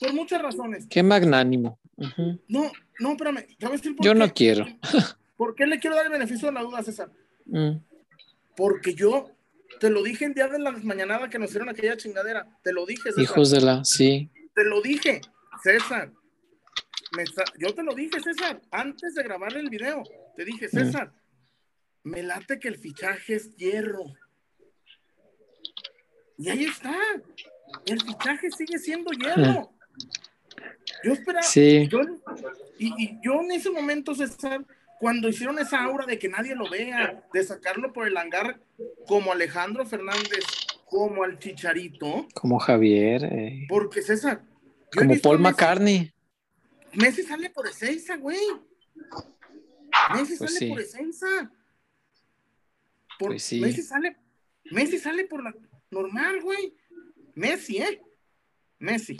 por 0.00 0.14
muchas 0.14 0.40
razones. 0.40 0.86
Qué 0.88 1.02
magnánimo. 1.02 1.78
No, 2.48 2.72
no, 2.98 3.10
espérame. 3.10 3.46
Yo 4.00 4.14
no 4.14 4.32
quiero. 4.32 4.66
¿Por 5.42 5.56
qué 5.56 5.66
le 5.66 5.80
quiero 5.80 5.96
dar 5.96 6.06
el 6.06 6.12
beneficio 6.12 6.46
de 6.46 6.54
la 6.54 6.62
duda, 6.62 6.84
César? 6.84 7.10
Mm. 7.46 7.78
Porque 8.56 8.94
yo 8.94 9.28
te 9.80 9.90
lo 9.90 10.00
dije 10.04 10.26
el 10.26 10.34
día 10.34 10.46
de 10.46 10.60
la 10.60 10.70
mañanada 10.70 11.28
que 11.28 11.36
nos 11.36 11.48
hicieron 11.48 11.68
aquella 11.68 11.96
chingadera. 11.96 12.46
Te 12.62 12.72
lo 12.72 12.86
dije, 12.86 13.10
César. 13.10 13.24
Hijos 13.24 13.50
de 13.50 13.60
la, 13.60 13.84
sí. 13.84 14.30
Te 14.54 14.62
lo 14.62 14.80
dije, 14.80 15.20
César. 15.60 16.12
yo 17.58 17.74
te 17.74 17.82
lo 17.82 17.92
dije, 17.92 18.20
César, 18.20 18.62
antes 18.70 19.16
de 19.16 19.24
grabar 19.24 19.56
el 19.56 19.68
video. 19.68 20.04
Te 20.36 20.44
dije, 20.44 20.66
mm. 20.66 20.70
César, 20.70 21.12
me 22.04 22.22
late 22.22 22.60
que 22.60 22.68
el 22.68 22.78
fichaje 22.78 23.34
es 23.34 23.56
hierro. 23.56 24.14
Y 26.38 26.50
ahí 26.50 26.66
está. 26.66 26.96
El 27.86 28.00
fichaje 28.00 28.48
sigue 28.52 28.78
siendo 28.78 29.10
hierro. 29.10 29.72
Yo 31.02 31.14
esperaba. 31.14 31.42
Sí. 31.42 31.90
y, 32.78 33.04
y 33.04 33.18
yo 33.24 33.40
en 33.40 33.50
ese 33.50 33.70
momento, 33.72 34.14
César, 34.14 34.64
cuando 35.02 35.28
hicieron 35.28 35.58
esa 35.58 35.82
aura 35.82 36.06
de 36.06 36.16
que 36.16 36.28
nadie 36.28 36.54
lo 36.54 36.70
vea, 36.70 37.24
de 37.32 37.42
sacarlo 37.42 37.92
por 37.92 38.06
el 38.06 38.16
hangar 38.16 38.60
como 39.08 39.32
Alejandro 39.32 39.84
Fernández, 39.84 40.44
como 40.84 41.24
al 41.24 41.40
Chicharito. 41.40 42.28
Como 42.32 42.60
Javier. 42.60 43.24
Eh. 43.24 43.66
Porque 43.68 44.00
César. 44.00 44.44
Como 44.96 45.18
Paul 45.20 45.40
McCartney. 45.40 46.14
Messi 46.92 47.24
sale 47.24 47.50
por 47.50 47.66
esencia, 47.66 48.16
güey. 48.16 48.38
Messi 50.14 50.36
pues 50.38 50.54
sale 50.54 50.70
por 50.70 50.80
esencia. 50.80 51.50
pues 53.18 53.42
sí. 53.42 53.60
Messi 53.60 53.82
sale, 53.82 54.16
Messi 54.70 54.98
sale 54.98 55.24
por 55.24 55.42
la 55.42 55.52
normal, 55.90 56.40
güey. 56.42 56.76
Messi, 57.34 57.78
¿eh? 57.78 58.00
Messi. 58.78 59.16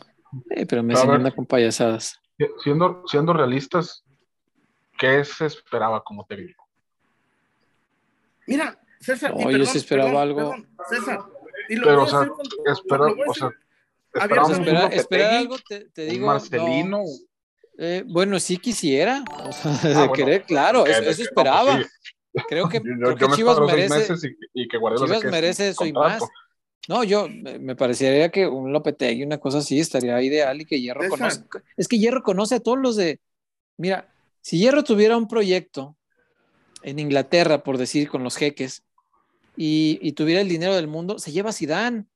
Eh, 0.51 0.65
pero 0.65 0.85
Messi 0.85 1.05
no 1.09 1.15
anda 1.15 1.33
con 1.33 1.45
payasadas. 1.45 2.21
Siendo, 2.62 3.03
siendo 3.09 3.33
realistas, 3.33 4.02
¿qué 5.03 5.25
se 5.25 5.47
esperaba 5.47 6.03
como 6.05 6.25
técnico? 6.25 6.65
Mira, 8.47 8.79
César. 9.01 9.35
No, 9.37 9.51
yo 9.51 9.67
sí 9.67 9.79
esperaba 9.79 10.23
algo. 10.23 10.55
César. 10.89 11.25
Y 11.69 11.77
lo 11.77 11.87
pero, 11.87 12.03
o 12.05 12.07
sea, 12.07 12.29
espera, 12.67 13.07
o 13.07 13.35
sea, 13.35 15.39
algo, 15.39 15.57
te, 15.69 15.89
te 15.91 16.07
digo. 16.07 16.27
Marcelino. 16.27 17.03
Eh, 17.79 18.05
bueno, 18.07 18.39
sí 18.39 18.59
quisiera. 18.59 19.25
O 19.45 19.53
sea, 19.53 20.03
ah, 20.03 20.03
de 20.03 20.13
querer, 20.13 20.45
claro, 20.45 20.87
eso, 20.87 21.03
eso 21.03 21.23
esperaba. 21.23 21.81
Pues 22.33 22.45
creo 22.49 22.69
que, 22.69 22.79
yo, 22.79 23.17
creo 23.17 23.17
que 23.17 23.37
Chivas 23.37 23.61
merece. 23.61 24.15
Y, 24.55 24.63
y 24.63 24.69
que 24.69 24.79
Chivas 24.79 25.25
merece 25.25 25.69
eso 25.71 25.85
y 25.85 25.93
más. 25.93 26.23
No, 26.89 27.05
yo 27.05 27.29
me 27.29 27.77
parecería 27.77 28.31
que 28.31 28.47
un 28.47 28.73
Lopetegui, 28.73 29.23
una 29.23 29.39
cosa 29.39 29.59
así, 29.59 29.79
estaría 29.79 30.21
ideal 30.21 30.61
y 30.61 30.65
que 30.65 30.81
Hierro 30.81 31.09
conoce. 31.09 31.45
Es 31.77 31.89
que 31.89 31.99
Hierro 31.99 32.23
conoce 32.23 32.57
a 32.57 32.61
todos 32.61 32.79
los 32.79 32.97
de. 32.97 33.21
Mira, 33.77 34.12
si 34.43 34.59
Hierro 34.59 34.85
tuviera 34.85 35.17
un 35.17 35.29
proyecto 35.29 35.97
en 36.83 36.99
Inglaterra, 36.99 37.63
por 37.63 37.79
decir, 37.79 38.09
con 38.09 38.25
los 38.25 38.37
jeques, 38.37 38.85
y, 39.57 40.13
tuviera 40.13 40.41
el 40.41 40.49
dinero 40.49 40.75
del 40.75 40.89
mundo, 40.89 41.19
se 41.19 41.31
lleva 41.31 41.51
a 41.51 41.53
Zidane. 41.53 42.07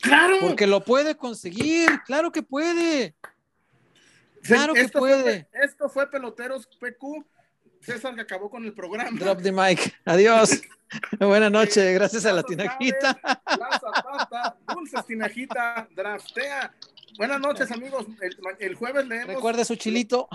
Claro. 0.00 0.36
Porque 0.40 0.66
lo 0.66 0.84
puede 0.84 1.16
conseguir, 1.16 1.88
claro 2.06 2.32
que 2.32 2.42
puede. 2.42 3.14
Claro 4.42 4.72
que 4.72 4.88
puede. 4.88 5.48
esto 5.52 5.88
fue 5.88 6.10
Peloteros 6.10 6.66
PQ. 6.80 7.24
César 7.80 8.14
que 8.14 8.22
acabó 8.22 8.50
con 8.50 8.64
el 8.64 8.72
programa. 8.72 9.18
Drop 9.18 9.42
the 9.42 9.52
mic. 9.52 9.94
Adiós. 10.04 10.60
Buenas 11.18 11.50
noches. 11.50 11.94
Gracias 11.94 12.26
a 12.26 12.32
la 12.32 12.42
Tinajita. 12.42 13.20
La 13.22 13.78
Zapata, 13.78 14.56
Dulce 14.74 14.96
Tinajita, 15.06 15.88
draftea. 15.94 16.74
Buenas 17.18 17.40
noches, 17.40 17.70
amigos. 17.72 18.06
El, 18.60 18.74
jueves 18.74 19.06
leemos. 19.06 19.34
Recuerda 19.34 19.64
su 19.64 19.74
chilito. 19.74 20.28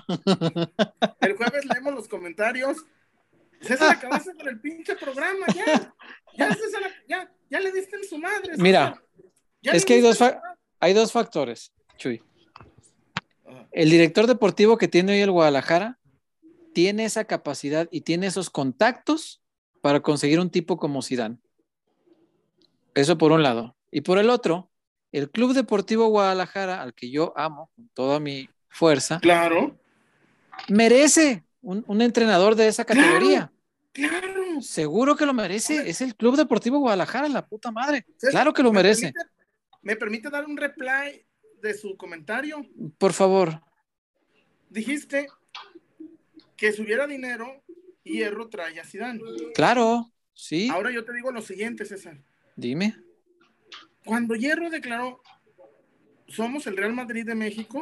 Los 2.03 2.09
comentarios. 2.09 2.85
César, 3.61 3.95
acabaste 3.95 4.35
con 4.35 4.45
el 4.49 4.59
pinche 4.59 4.93
programa, 4.97 5.45
ya. 5.55 5.95
Ya, 6.35 6.53
César, 6.53 6.81
ya, 7.07 7.31
ya 7.49 7.59
le 7.61 7.71
diste 7.71 7.95
en 7.95 8.03
su 8.03 8.17
madre. 8.17 8.57
Mira, 8.57 9.01
es 9.61 9.85
que 9.85 9.93
hay 9.93 10.01
dos, 10.01 10.19
hay 10.81 10.93
dos 10.93 11.13
factores, 11.13 11.71
Chuy. 11.95 12.21
El 13.71 13.89
director 13.89 14.27
deportivo 14.27 14.77
que 14.77 14.89
tiene 14.89 15.13
hoy 15.13 15.21
el 15.21 15.31
Guadalajara 15.31 15.97
tiene 16.73 17.05
esa 17.05 17.23
capacidad 17.23 17.87
y 17.89 18.01
tiene 18.01 18.27
esos 18.27 18.49
contactos 18.49 19.41
para 19.79 20.01
conseguir 20.01 20.41
un 20.41 20.49
tipo 20.49 20.75
como 20.75 21.01
Sidán. 21.01 21.41
Eso 22.95 23.17
por 23.17 23.31
un 23.31 23.43
lado. 23.43 23.77
Y 23.91 24.01
por 24.01 24.17
el 24.17 24.29
otro, 24.29 24.69
el 25.13 25.31
Club 25.31 25.53
Deportivo 25.53 26.07
Guadalajara, 26.07 26.81
al 26.81 26.93
que 26.93 27.09
yo 27.09 27.31
amo 27.37 27.71
con 27.75 27.87
toda 27.93 28.19
mi 28.19 28.49
fuerza, 28.67 29.19
claro, 29.21 29.79
merece 30.67 31.45
un, 31.63 32.01
entrenador 32.01 32.55
de 32.55 32.67
esa 32.67 32.85
categoría. 32.85 33.51
Claro, 33.91 34.61
Seguro 34.61 35.15
que 35.15 35.25
lo 35.25 35.33
merece. 35.33 35.89
Es 35.89 36.01
el 36.01 36.15
Club 36.15 36.35
Deportivo 36.35 36.79
Guadalajara, 36.79 37.27
la 37.29 37.45
puta 37.45 37.71
madre. 37.71 38.05
Claro 38.31 38.53
que 38.53 38.63
lo 38.63 38.71
merece. 38.71 39.13
¿Me 39.81 39.95
permite 39.95 40.29
dar 40.29 40.45
un 40.45 40.57
reply 40.57 41.25
de 41.61 41.73
su 41.73 41.95
comentario? 41.97 42.65
Por 42.97 43.13
favor. 43.13 43.61
Dijiste 44.69 45.27
que 46.55 46.71
si 46.71 46.81
hubiera 46.81 47.05
dinero, 47.07 47.63
Hierro 48.03 48.49
trae 48.49 48.79
a 48.79 48.85
Zidane. 48.85 49.21
Claro, 49.53 50.11
sí. 50.33 50.69
Ahora 50.69 50.91
yo 50.91 51.05
te 51.05 51.13
digo 51.13 51.31
lo 51.31 51.41
siguiente, 51.41 51.85
César. 51.85 52.17
Dime. 52.55 52.95
Cuando 54.05 54.35
Hierro 54.35 54.69
declaró, 54.69 55.21
somos 56.27 56.67
el 56.67 56.77
Real 56.77 56.93
Madrid 56.93 57.25
de 57.25 57.35
México, 57.35 57.81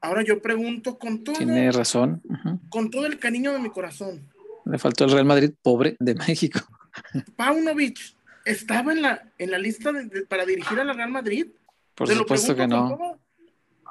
ahora 0.00 0.22
yo 0.22 0.40
pregunto 0.40 0.98
con 0.98 1.24
todo... 1.24 1.36
Tiene 1.36 1.70
razón. 1.72 2.22
Con 2.68 2.90
todo 2.90 3.06
el 3.06 3.18
cariño 3.18 3.52
de 3.52 3.58
mi 3.58 3.70
corazón. 3.70 4.28
Le 4.64 4.78
faltó 4.78 5.04
el 5.04 5.12
Real 5.12 5.24
Madrid 5.24 5.52
pobre 5.62 5.96
de 5.98 6.14
México. 6.14 6.60
Paunovic 7.36 7.98
estaba 8.44 8.92
en 8.92 9.02
la, 9.02 9.22
en 9.38 9.50
la 9.50 9.58
lista 9.58 9.92
para 10.28 10.44
dirigir 10.44 10.78
a 10.80 10.84
la 10.84 10.92
Real 10.92 11.10
Madrid. 11.10 11.46
Por 11.94 12.08
supuesto 12.08 12.54
que 12.54 12.66
no. 12.66 13.18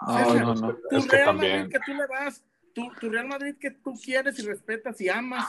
No, 0.08 0.34
no, 0.36 0.56
no. 0.56 0.78
Tu 0.90 1.02
Real 1.08 1.36
Madrid 1.36 1.72
que 1.72 1.80
tú 1.86 1.94
le 1.94 2.08
vas, 2.08 2.44
tu, 2.74 3.10
Real 3.10 3.28
Madrid 3.28 3.56
que 3.60 3.72
tú 3.72 3.94
quieres 3.94 4.40
y 4.40 4.44
respetas 4.44 5.00
y 5.02 5.10
amas. 5.10 5.46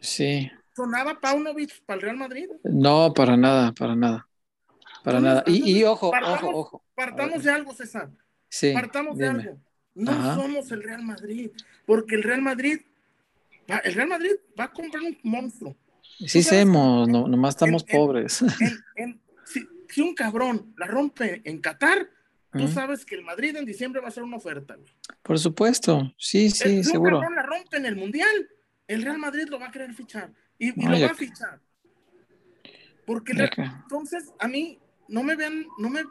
Sí. 0.00 0.50
¿Sonaba 0.74 1.20
Paunovic 1.20 1.84
para 1.84 1.96
el 1.96 2.02
Real 2.02 2.16
Madrid? 2.16 2.48
No, 2.64 3.12
para 3.12 3.36
nada, 3.36 3.72
para 3.72 3.94
nada. 3.94 4.26
Para 5.04 5.20
nada. 5.20 5.44
Y, 5.46 5.82
ojo, 5.84 6.10
ojo, 6.10 6.48
ojo. 6.48 6.84
Partamos 6.94 7.42
de 7.42 7.50
algo, 7.50 7.74
César. 7.74 8.08
Sí. 8.48 8.72
Partamos 8.72 9.18
de 9.18 9.26
algo. 9.26 9.58
No 9.94 10.34
somos 10.34 10.70
el 10.72 10.82
Real 10.82 11.02
Madrid, 11.02 11.50
porque 11.86 12.14
el 12.14 12.22
Real 12.22 12.42
Madrid, 12.42 12.80
el 13.84 13.94
Real 13.94 14.08
Madrid 14.08 14.32
va 14.58 14.64
a 14.64 14.72
comprar 14.72 15.02
un 15.02 15.18
monstruo. 15.22 15.76
Sí, 16.26 16.42
somos, 16.42 17.08
no, 17.08 17.26
nomás 17.28 17.54
estamos 17.54 17.84
pobres. 17.84 18.44
si, 19.88 20.00
un 20.00 20.14
cabrón 20.14 20.74
la 20.78 20.86
rompe 20.86 21.42
en 21.44 21.60
Qatar, 21.60 22.08
tú 22.52 22.68
sabes 22.68 23.04
que 23.04 23.14
el 23.14 23.22
Madrid 23.22 23.56
en 23.56 23.64
diciembre 23.64 24.00
va 24.00 24.06
a 24.06 24.08
hacer 24.08 24.22
una 24.22 24.36
oferta. 24.36 24.76
Por 25.22 25.38
supuesto, 25.38 26.12
sí, 26.16 26.50
sí, 26.50 26.82
seguro. 26.84 26.84
Si 26.84 26.96
un 26.96 27.20
cabrón 27.20 27.34
la 27.34 27.42
rompe 27.42 27.76
en 27.76 27.86
el 27.86 27.96
Mundial, 27.96 28.48
el 28.88 29.02
Real 29.02 29.18
Madrid 29.18 29.48
lo 29.48 29.58
va 29.58 29.66
a 29.66 29.70
querer 29.70 29.92
fichar. 29.94 30.32
Y, 30.58 30.72
lo 30.80 31.00
va 31.00 31.12
a 31.12 31.14
fichar. 31.14 31.60
Porque 33.04 33.32
entonces 33.32 34.32
a 34.38 34.48
mí 34.48 34.78
no 35.08 35.22
me 35.22 35.34
vean, 35.34 35.66
no 35.78 35.90
me, 35.90 36.02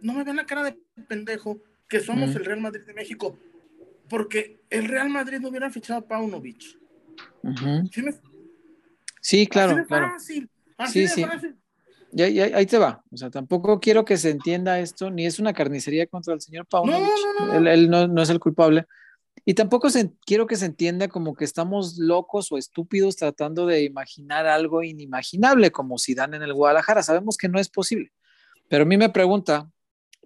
no 0.00 0.12
me 0.12 0.24
vean 0.24 0.36
la 0.36 0.46
cara 0.46 0.64
de 0.64 0.78
pendejo 1.06 1.60
que 1.88 2.00
somos 2.00 2.34
el 2.34 2.44
Real 2.44 2.60
Madrid 2.60 2.82
de 2.86 2.94
México. 2.94 3.38
Porque 4.08 4.60
el 4.70 4.88
Real 4.88 5.08
Madrid 5.08 5.38
no 5.40 5.48
hubiera 5.48 5.70
fichado 5.70 6.00
a 6.00 6.06
Paunovic. 6.06 6.78
¿Sí, 9.20 9.46
claro, 9.46 9.84
claro. 9.86 10.12
sí, 10.18 10.48
sí. 11.08 11.24
Ya, 12.12 12.26
ahí 12.56 12.66
te 12.66 12.78
va. 12.78 13.02
O 13.10 13.16
sea, 13.16 13.30
tampoco 13.30 13.80
quiero 13.80 14.04
que 14.04 14.16
se 14.16 14.30
entienda 14.30 14.78
esto, 14.78 15.10
ni 15.10 15.26
es 15.26 15.38
una 15.38 15.52
carnicería 15.52 16.06
contra 16.06 16.34
el 16.34 16.40
señor 16.40 16.66
Paunovic. 16.66 17.00
No, 17.38 17.46
no, 17.46 17.60
no. 17.60 17.70
Él, 17.70 17.90
no, 17.90 18.22
es 18.22 18.30
el 18.30 18.40
culpable. 18.40 18.86
Y 19.44 19.54
tampoco 19.54 19.88
quiero 20.24 20.46
que 20.46 20.56
se 20.56 20.66
entienda 20.66 21.08
como 21.08 21.34
que 21.34 21.44
estamos 21.44 21.98
locos 21.98 22.50
o 22.50 22.58
estúpidos 22.58 23.16
tratando 23.16 23.66
de 23.66 23.82
imaginar 23.82 24.46
algo 24.46 24.82
inimaginable 24.82 25.70
como 25.70 25.98
si 25.98 26.14
dan 26.14 26.34
en 26.34 26.42
el 26.42 26.54
Guadalajara. 26.54 27.02
Sabemos 27.02 27.36
que 27.36 27.48
no 27.48 27.60
es 27.60 27.68
posible. 27.68 28.12
Pero 28.68 28.82
a 28.82 28.86
mí 28.86 28.96
me 28.96 29.10
pregunta, 29.10 29.70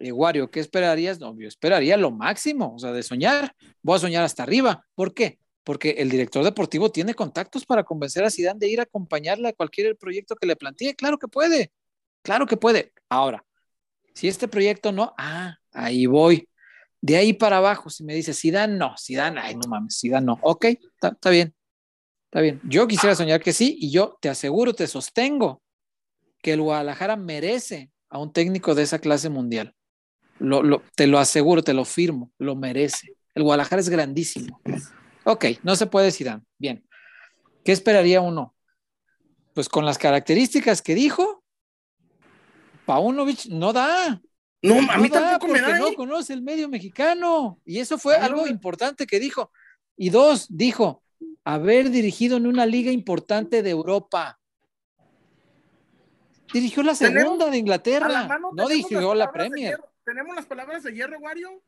eh, 0.00 0.49
¿qué 0.50 0.61
esperarías? 0.61 1.21
No, 1.21 1.38
yo 1.38 1.47
esperaría 1.47 1.97
lo 1.97 2.11
máximo, 2.11 2.75
o 2.75 2.78
sea, 2.78 2.92
de 2.92 3.02
soñar. 3.02 3.54
Voy 3.83 3.97
a 3.97 4.00
soñar 4.00 4.25
hasta 4.25 4.42
arriba. 4.42 4.87
¿Por 4.95 5.14
qué? 5.14 5.38
Porque 5.62 5.90
el 5.99 6.09
director 6.09 6.42
deportivo 6.42 6.90
tiene 6.90 7.14
contactos 7.14 7.66
para 7.66 7.85
convencer 7.85 8.25
a 8.25 8.30
Zidane 8.30 8.59
de 8.59 8.69
ir 8.69 8.80
a 8.80 8.85
acompañarle 8.85 9.49
a 9.49 9.52
cualquier 9.52 9.97
proyecto 9.97 10.35
que 10.37 10.47
le 10.47 10.57
plantee. 10.57 10.95
Claro 10.95 11.19
que 11.19 11.28
puede, 11.28 11.71
claro 12.23 12.47
que 12.47 12.57
puede. 12.57 12.92
Ahora, 13.09 13.45
si 14.14 14.28
este 14.28 14.49
proyecto 14.49 14.90
no, 14.90 15.14
ah, 15.19 15.59
ahí 15.73 16.07
voy. 16.07 16.49
De 17.02 17.16
ahí 17.16 17.33
para 17.33 17.59
abajo, 17.59 17.88
si 17.90 18.04
me 18.04 18.14
dice 18.14 18.35
Zidane, 18.35 18.76
no, 18.76 18.95
Zidane, 18.99 19.40
ay, 19.40 19.54
no 19.54 19.69
mames, 19.69 19.99
Zidane 20.00 20.26
no. 20.26 20.38
Ok, 20.42 20.66
está 20.66 21.30
bien, 21.30 21.54
está 22.25 22.40
bien. 22.40 22.61
Yo 22.64 22.87
quisiera 22.87 23.14
soñar 23.14 23.40
que 23.40 23.52
sí 23.52 23.76
y 23.80 23.90
yo 23.90 24.19
te 24.21 24.28
aseguro, 24.28 24.75
te 24.75 24.87
sostengo 24.87 25.62
que 26.42 26.54
el 26.54 26.62
Guadalajara 26.62 27.16
merece 27.16 27.90
a 28.09 28.19
un 28.19 28.33
técnico 28.33 28.75
de 28.75 28.83
esa 28.83 28.99
clase 28.99 29.28
mundial. 29.28 29.75
Lo, 30.40 30.82
te 30.97 31.06
lo 31.06 31.18
aseguro, 31.18 31.62
te 31.62 31.75
lo 31.75 31.85
firmo, 31.85 32.32
lo 32.38 32.56
merece. 32.56 33.14
El 33.35 33.42
Guadalajara 33.42 33.80
es 33.80 33.88
grandísimo. 33.88 34.61
Ok, 35.25 35.44
no 35.62 35.76
se 35.76 35.87
puede 35.87 36.11
Zidane. 36.11 36.42
Bien. 36.59 36.85
¿Qué 37.64 37.73
esperaría 37.73 38.20
uno? 38.20 38.54
Pues 39.54 39.68
con 39.68 39.85
las 39.85 39.99
características 39.99 40.80
que 40.80 40.94
dijo, 40.94 41.44
Paunovic 42.87 43.47
no 43.47 43.73
da. 43.73 44.20
No, 44.62 44.90
a 44.90 44.99
mí 44.99 45.11
tampoco 45.11 45.52
me 45.52 45.61
da. 45.61 45.78
No 45.78 45.88
¿eh? 45.88 45.94
conoce 45.94 46.32
el 46.32 46.42
medio 46.42 46.68
mexicano. 46.68 47.59
Y 47.64 47.78
eso 47.78 47.99
fue 47.99 48.16
algo 48.16 48.47
importante 48.47 49.06
que 49.06 49.20
dijo. 49.20 49.52
Y 49.97 50.09
dos, 50.09 50.47
dijo, 50.49 51.02
haber 51.44 51.90
dirigido 51.90 52.38
en 52.38 52.47
una 52.47 52.64
liga 52.64 52.90
importante 52.90 53.62
de 53.62 53.70
Europa. 53.70 54.38
Dirigió 56.52 56.82
la 56.82 56.94
segunda 56.94 57.50
de 57.50 57.59
Inglaterra. 57.59 58.28
no 58.54 58.68
dirigió 58.68 59.14
la 59.14 59.30
Premier. 59.30 59.78
¿Tenemos 60.11 60.35
las 60.35 60.47
palabras 60.47 60.83
de 60.83 60.93
hierro, 60.93 61.21
Wario? 61.21 61.62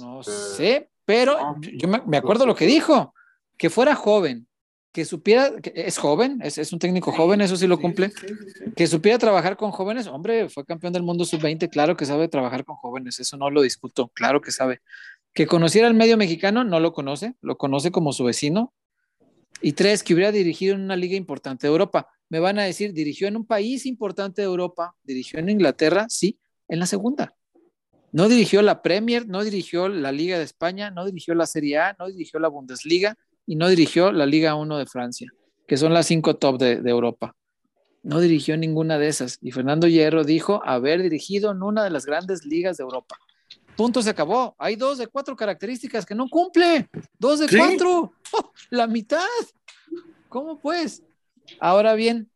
No 0.00 0.20
este, 0.20 0.32
sé, 0.32 0.90
pero 1.06 1.56
yo 1.62 1.88
me, 1.88 2.18
acuerdo 2.18 2.44
lo 2.44 2.54
que 2.54 2.66
dijo, 2.66 3.14
que 3.56 3.70
fuera 3.70 3.94
joven, 3.94 4.46
que 4.92 5.06
supiera, 5.06 5.62
que 5.62 5.72
es 5.74 5.96
joven, 5.96 6.40
es, 6.42 6.70
un 6.70 6.78
técnico 6.78 7.10
joven, 7.10 7.40
eso 7.40 7.56
sí 7.56 7.66
lo 7.66 7.80
cumple, 7.80 8.12
que 8.76 8.86
supiera 8.86 9.16
trabajar 9.16 9.56
con 9.56 9.70
jóvenes, 9.70 10.08
hombre, 10.08 10.50
fue 10.50 10.66
campeón 10.66 10.92
del 10.92 11.04
mundo 11.04 11.24
sub-20, 11.24 11.70
claro 11.70 11.96
que 11.96 12.04
sabe 12.04 12.28
trabajar 12.28 12.66
con 12.66 12.76
jóvenes, 12.76 13.18
eso 13.18 13.38
no 13.38 13.48
lo 13.48 13.62
discuto, 13.62 14.08
claro 14.08 14.42
que 14.42 14.52
sabe. 14.52 14.82
Que 15.32 15.46
conociera 15.46 15.88
el 15.88 15.94
medio 15.94 16.18
mexicano, 16.18 16.64
no 16.64 16.80
lo 16.80 16.92
conoce, 16.92 17.32
lo 17.40 17.56
conoce 17.56 17.90
como 17.90 18.12
su 18.12 18.24
vecino. 18.24 18.74
Y 19.62 19.72
tres, 19.72 20.02
que 20.02 20.12
hubiera 20.12 20.32
dirigido 20.32 20.74
en 20.74 20.82
una 20.82 20.96
liga 20.96 21.16
importante 21.16 21.66
de 21.66 21.70
Europa. 21.70 22.10
Me 22.28 22.40
van 22.40 22.58
a 22.58 22.64
decir, 22.64 22.92
dirigió 22.92 23.26
en 23.26 23.36
un 23.36 23.46
país 23.46 23.86
importante 23.86 24.42
de 24.42 24.46
Europa, 24.48 24.94
dirigió 25.02 25.38
en 25.38 25.48
Inglaterra, 25.48 26.04
sí, 26.10 26.38
en 26.68 26.78
la 26.78 26.86
segunda. 26.86 27.34
No 28.10 28.28
dirigió 28.28 28.62
la 28.62 28.80
Premier, 28.80 29.28
no 29.28 29.44
dirigió 29.44 29.88
la 29.88 30.12
Liga 30.12 30.38
de 30.38 30.44
España, 30.44 30.90
no 30.90 31.04
dirigió 31.04 31.34
la 31.34 31.46
Serie 31.46 31.78
A, 31.78 31.96
no 31.98 32.08
dirigió 32.08 32.40
la 32.40 32.48
Bundesliga 32.48 33.16
y 33.46 33.56
no 33.56 33.68
dirigió 33.68 34.12
la 34.12 34.24
Liga 34.24 34.54
1 34.54 34.78
de 34.78 34.86
Francia, 34.86 35.30
que 35.66 35.76
son 35.76 35.92
las 35.92 36.06
cinco 36.06 36.36
top 36.36 36.58
de, 36.58 36.80
Europa. 36.84 37.34
No 38.02 38.20
dirigió 38.20 38.56
ninguna 38.56 38.98
de 38.98 39.08
esas. 39.08 39.38
Y 39.42 39.50
Fernando 39.50 39.86
Hierro 39.86 40.24
dijo 40.24 40.62
haber 40.64 41.02
dirigido 41.02 41.50
en 41.50 41.62
una 41.62 41.84
de 41.84 41.90
las 41.90 42.06
grandes 42.06 42.46
ligas 42.46 42.78
de 42.78 42.84
Europa. 42.84 43.16
Punto, 43.76 44.02
se 44.02 44.10
acabó. 44.10 44.54
Hay 44.58 44.76
dos 44.76 44.98
de 44.98 45.06
cuatro 45.06 45.36
características 45.36 46.06
que 46.06 46.14
no 46.14 46.28
cumple. 46.28 46.88
Dos 47.18 47.40
de 47.40 47.48
cuatro. 47.56 48.12
¡Oh! 48.32 48.52
la 48.70 48.86
mitad. 48.86 49.20
¿Cómo 50.28 50.58
pues? 50.58 51.02
Ahora 51.60 51.94
bien, 51.94 52.30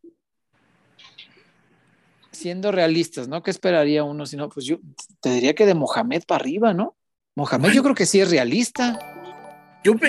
siendo 2.33 2.71
realistas, 2.71 3.27
¿no? 3.27 3.41
¿Qué 3.41 3.51
esperaría 3.51 4.03
uno? 4.03 4.25
Si 4.25 4.35
no, 4.35 4.49
pues 4.49 4.65
yo 4.65 4.79
te 5.21 5.29
diría 5.29 5.55
que 5.55 5.65
de 5.65 5.73
Mohamed 5.73 6.23
para 6.27 6.41
arriba, 6.41 6.73
¿no? 6.73 6.97
Mohamed 7.35 7.71
yo 7.71 7.83
creo 7.83 7.95
que 7.95 8.05
sí 8.05 8.19
es 8.19 8.29
realista. 8.29 8.99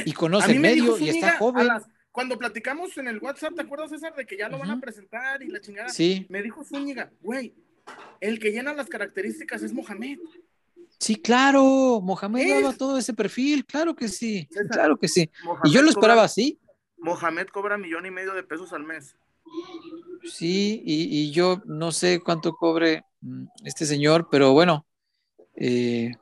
y 0.04 0.12
conoce 0.12 0.52
el 0.52 0.61
medio 0.61 0.99
y 0.99 1.11
está 1.11 1.38
joven. 1.38 1.69
cuando 2.11 2.38
platicamos 2.38 2.97
en 2.99 3.09
el 3.09 3.19
WhatsApp, 3.19 3.54
¿te 3.54 3.62
acuerdas, 3.62 3.90
César, 3.90 4.14
de 4.14 4.26
que 4.26 4.37
ya 4.37 4.49
lo 4.49 4.59
van 4.59 4.71
a 4.71 4.81
presentar 4.81 5.43
y 5.43 5.49
la 5.49 5.61
chingada? 5.61 5.88
Sí. 5.88 6.26
Me 6.28 6.43
dijo 6.43 6.64
Zúñiga, 6.64 7.12
güey, 7.23 7.54
el 8.21 8.38
que 8.38 8.50
llena 8.50 8.75
las 8.75 8.88
características 8.88 9.62
es 9.62 9.73
Mohamed. 9.73 10.19
Sí, 10.99 11.16
claro, 11.16 12.00
Mohamed 12.02 12.62
daba 12.62 12.73
todo 12.73 12.99
ese 12.99 13.12
perfil, 13.12 13.64
claro 13.66 13.95
que 13.95 14.09
sí, 14.09 14.49
claro 14.71 14.97
que 14.97 15.09
sí. 15.09 15.31
y 15.64 15.71
yo 15.71 15.83
lo 15.83 15.90
esperaba 15.90 16.23
así. 16.23 16.59
Mohamed 16.99 17.49
cobra 17.49 17.76
millón 17.76 18.07
y 18.07 18.11
medio 18.11 18.33
de 18.33 18.43
pesos 18.43 18.73
al 18.73 18.85
mes. 18.85 19.16
Sí, 20.25 20.83
y, 20.85 21.31
yo 21.31 21.62
no 21.66 21.93
sé 21.93 22.21
cuánto 22.21 22.52
cobre 22.52 23.04
mm, 23.21 23.45
este 23.64 23.87
señor, 23.87 24.28
pero 24.31 24.52
bueno, 24.52 24.87
eh, 25.57 26.12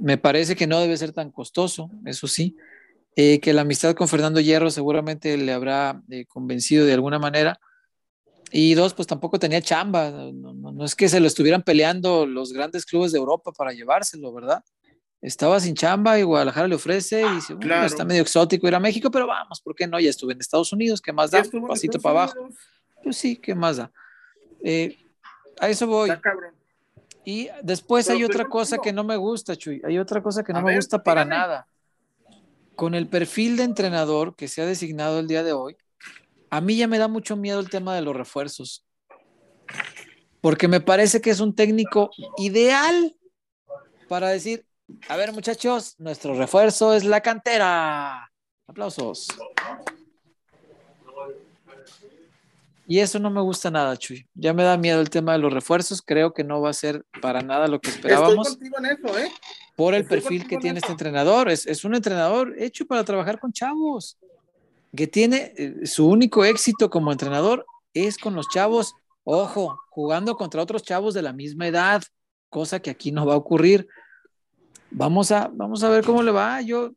me 0.00 0.18
parece 0.18 0.56
que 0.56 0.66
no 0.66 0.80
debe 0.80 0.96
ser 0.96 1.12
tan 1.12 1.30
costoso, 1.30 1.90
eso 2.06 2.26
sí. 2.26 2.56
Eh, 3.14 3.40
que 3.40 3.52
la 3.52 3.60
amistad 3.60 3.94
con 3.94 4.08
Fernando 4.08 4.40
Hierro 4.40 4.70
seguramente 4.70 5.36
le 5.36 5.52
habrá 5.52 6.02
eh, 6.10 6.24
convencido 6.26 6.86
de 6.86 6.94
alguna 6.94 7.18
manera. 7.18 7.60
Y 8.50 8.74
dos, 8.74 8.94
pues 8.94 9.08
tampoco 9.08 9.38
tenía 9.38 9.62
chamba, 9.62 10.10
no, 10.10 10.84
es 10.84 10.94
que 10.94 11.08
se 11.08 11.20
lo 11.20 11.26
estuvieran 11.26 11.62
peleando 11.62 12.26
los 12.26 12.52
grandes 12.52 12.84
clubes 12.84 13.12
de 13.12 13.18
Europa 13.18 13.50
para 13.52 13.72
llevárselo, 13.72 14.32
¿verdad? 14.32 14.62
Estaba 15.22 15.60
sin 15.60 15.74
chamba 15.74 16.18
y 16.18 16.24
Guadalajara 16.24 16.66
le 16.66 16.74
ofrece 16.74 17.22
y 17.22 17.34
dice, 17.36 17.54
bueno, 17.54 17.84
está 17.84 18.04
medio 18.04 18.22
exótico 18.22 18.66
ir 18.66 18.74
a 18.74 18.80
México, 18.80 19.08
pero 19.10 19.28
vamos, 19.28 19.60
¿por 19.60 19.74
qué 19.74 19.86
no? 19.86 20.00
Ya 20.00 20.10
estuve 20.10 20.32
en 20.32 20.40
Estados 20.40 20.72
Unidos, 20.72 21.00
¿qué 21.00 21.12
más 21.12 21.30
da? 21.30 21.42
Un 21.52 21.68
pasito 21.68 22.00
para 22.00 22.22
abajo. 22.22 22.48
Pues 23.04 23.16
sí, 23.16 23.36
¿qué 23.36 23.54
más 23.54 23.76
da? 23.76 23.92
Eh, 24.64 24.98
a 25.60 25.68
eso 25.68 25.86
voy. 25.86 26.10
Y 27.24 27.48
después 27.62 28.10
hay 28.10 28.24
otra 28.24 28.46
cosa 28.46 28.78
que 28.78 28.92
no 28.92 29.04
me 29.04 29.16
gusta, 29.16 29.54
Chuy. 29.54 29.80
Hay 29.84 29.96
otra 29.98 30.20
cosa 30.20 30.42
que 30.42 30.52
no 30.52 30.60
me 30.60 30.74
gusta 30.74 31.04
para 31.04 31.24
nada. 31.24 31.68
Con 32.74 32.96
el 32.96 33.06
perfil 33.06 33.56
de 33.56 33.62
entrenador 33.62 34.34
que 34.34 34.48
se 34.48 34.60
ha 34.60 34.66
designado 34.66 35.20
el 35.20 35.28
día 35.28 35.44
de 35.44 35.52
hoy, 35.52 35.76
a 36.50 36.60
mí 36.60 36.76
ya 36.76 36.88
me 36.88 36.98
da 36.98 37.06
mucho 37.06 37.36
miedo 37.36 37.60
el 37.60 37.70
tema 37.70 37.94
de 37.94 38.02
los 38.02 38.16
refuerzos. 38.16 38.84
Porque 40.40 40.66
me 40.66 40.80
parece 40.80 41.20
que 41.20 41.30
es 41.30 41.38
un 41.38 41.54
técnico 41.54 42.10
ideal 42.38 43.16
para 44.08 44.30
decir, 44.30 44.66
a 45.08 45.16
ver, 45.16 45.32
muchachos, 45.32 45.94
nuestro 45.98 46.34
refuerzo 46.34 46.94
es 46.94 47.04
la 47.04 47.20
cantera. 47.20 48.30
Aplausos. 48.66 49.28
Y 52.86 52.98
eso 52.98 53.18
no 53.18 53.30
me 53.30 53.40
gusta 53.40 53.70
nada, 53.70 53.96
Chuy. 53.96 54.26
Ya 54.34 54.52
me 54.52 54.64
da 54.64 54.76
miedo 54.76 55.00
el 55.00 55.08
tema 55.08 55.32
de 55.32 55.38
los 55.38 55.52
refuerzos. 55.52 56.02
Creo 56.02 56.34
que 56.34 56.44
no 56.44 56.60
va 56.60 56.70
a 56.70 56.74
ser 56.74 57.04
para 57.20 57.40
nada 57.40 57.68
lo 57.68 57.80
que 57.80 57.90
esperábamos. 57.90 58.48
Estoy 58.48 58.70
contigo 58.70 58.76
en 58.78 58.98
eso, 58.98 59.18
¿eh? 59.18 59.32
Por 59.76 59.94
el 59.94 60.04
perfil 60.04 60.46
que 60.46 60.58
tiene 60.58 60.80
este 60.80 60.92
entrenador. 60.92 61.48
Es, 61.48 61.66
es, 61.66 61.84
un 61.84 61.94
entrenador 61.94 62.54
hecho 62.58 62.86
para 62.86 63.04
trabajar 63.04 63.38
con 63.38 63.52
chavos. 63.52 64.18
Que 64.94 65.06
tiene 65.06 65.54
eh, 65.56 65.86
su 65.86 66.06
único 66.06 66.44
éxito 66.44 66.90
como 66.90 67.12
entrenador 67.12 67.64
es 67.94 68.18
con 68.18 68.34
los 68.34 68.48
chavos. 68.48 68.94
Ojo, 69.24 69.78
jugando 69.88 70.36
contra 70.36 70.60
otros 70.60 70.82
chavos 70.82 71.14
de 71.14 71.22
la 71.22 71.32
misma 71.32 71.68
edad, 71.68 72.02
cosa 72.50 72.80
que 72.80 72.90
aquí 72.90 73.12
no 73.12 73.24
va 73.24 73.34
a 73.34 73.38
ocurrir. 73.38 73.88
Vamos 74.94 75.32
a, 75.32 75.50
vamos 75.52 75.82
a 75.82 75.88
ver 75.88 76.04
cómo 76.04 76.22
le 76.22 76.30
va. 76.30 76.60
Yo, 76.60 76.92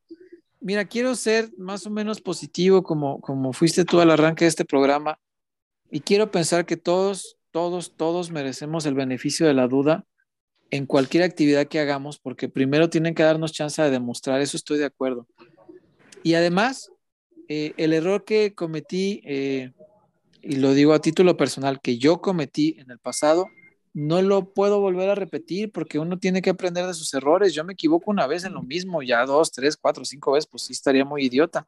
mira, 0.60 0.86
quiero 0.86 1.16
ser 1.16 1.50
más 1.58 1.86
o 1.88 1.90
menos 1.90 2.22
positivo 2.22 2.84
como, 2.84 3.22
como 3.22 3.54
fuiste 3.54 3.86
tú 3.86 4.00
al 4.00 4.12
arranque 4.12 4.46
de 4.46 4.50
este 4.50 4.66
programa 4.66 5.18
y 5.90 6.02
quiero 6.02 6.30
pensar 6.30 6.66
que 6.66 6.76
todos, 6.78 7.38
todos, 7.52 7.96
todos 7.96 8.32
merecemos 8.32 8.86
el 8.86 8.96
beneficio 8.96 9.48
de 9.48 9.54
la 9.54 9.68
duda 9.68 10.06
en 10.72 10.86
cualquier 10.86 11.24
actividad 11.24 11.68
que 11.68 11.80
hagamos, 11.80 12.20
porque 12.20 12.50
primero 12.50 12.90
tienen 12.90 13.16
que 13.16 13.24
darnos 13.24 13.54
chance 13.54 13.82
de 13.82 13.92
demostrar, 13.92 14.42
eso 14.42 14.58
estoy 14.58 14.78
de 14.78 14.86
acuerdo. 14.86 15.28
Y 16.24 16.34
además, 16.34 16.92
eh, 17.48 17.74
el 17.78 17.94
error 17.94 18.26
que 18.26 18.54
cometí, 18.56 19.22
eh, 19.24 19.72
y 20.42 20.58
lo 20.58 20.74
digo 20.74 20.94
a 20.94 21.00
título 21.00 21.38
personal, 21.38 21.80
que 21.82 21.98
yo 21.98 22.20
cometí 22.20 22.76
en 22.80 22.92
el 22.92 23.00
pasado, 23.00 23.48
no 23.96 24.22
lo 24.22 24.54
puedo 24.54 24.82
volver 24.82 25.10
a 25.10 25.16
repetir 25.16 25.72
porque 25.72 26.00
uno 26.00 26.20
tiene 26.20 26.42
que 26.42 26.50
aprender 26.50 26.86
de 26.86 26.94
sus 26.94 27.14
errores. 27.14 27.54
Yo 27.54 27.64
me 27.64 27.72
equivoco 27.72 28.12
una 28.12 28.28
vez 28.28 28.44
en 28.44 28.54
lo 28.54 28.62
mismo, 28.62 29.02
ya 29.02 29.26
dos, 29.26 29.54
tres, 29.54 29.78
cuatro, 29.78 30.04
cinco 30.04 30.34
veces, 30.34 30.50
pues 30.52 30.64
sí 30.64 30.74
estaría 30.74 31.06
muy 31.06 31.24
idiota. 31.24 31.66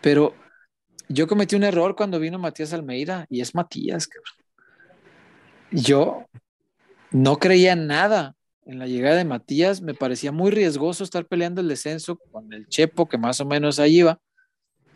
Pero 0.00 0.36
yo 1.08 1.26
cometí 1.26 1.56
un 1.56 1.64
error 1.64 1.96
cuando 1.96 2.20
vino 2.20 2.38
Matías 2.38 2.72
Almeida 2.72 3.26
y 3.28 3.40
es 3.40 3.56
Matías. 3.56 4.08
Yo 5.72 6.26
no 7.10 7.38
creía 7.40 7.74
nada 7.74 8.36
en 8.64 8.78
la 8.78 8.86
llegada 8.86 9.16
de 9.16 9.24
Matías. 9.24 9.82
Me 9.82 9.94
parecía 9.94 10.30
muy 10.30 10.52
riesgoso 10.52 11.02
estar 11.02 11.26
peleando 11.26 11.60
el 11.60 11.66
descenso 11.66 12.18
con 12.30 12.52
el 12.52 12.68
Chepo, 12.68 13.08
que 13.08 13.18
más 13.18 13.40
o 13.40 13.46
menos 13.46 13.80
ahí 13.80 13.98
iba, 13.98 14.20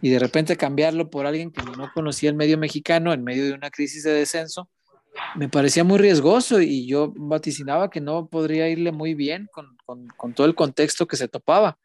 y 0.01 0.11
de 0.11 0.21
repente 0.21 0.57
cambiarlo 0.57 1.11
por 1.11 1.27
alguien 1.27 1.51
que 1.51 1.65
no 1.65 1.91
conocía 1.93 2.31
el 2.31 2.37
medio 2.37 2.57
mexicano 2.57 3.13
en 3.13 3.25
medio 3.25 3.47
de 3.47 3.53
una 3.53 3.71
crisis 3.71 4.05
de 4.05 4.13
descenso 4.13 4.71
me 5.35 5.49
parecía 5.49 5.85
muy 5.85 5.99
riesgoso 5.99 6.61
y 6.61 6.87
yo 6.87 7.13
vaticinaba 7.17 7.91
que 7.91 8.01
no 8.01 8.27
podría 8.27 8.69
irle 8.69 8.93
muy 8.93 9.15
bien 9.15 9.49
con, 9.53 9.77
con, 10.17 10.35
todo 10.35 10.47
el 10.47 10.55
contexto 10.55 11.07
que 11.07 11.17
se 11.17 11.29
topaba. 11.29 11.79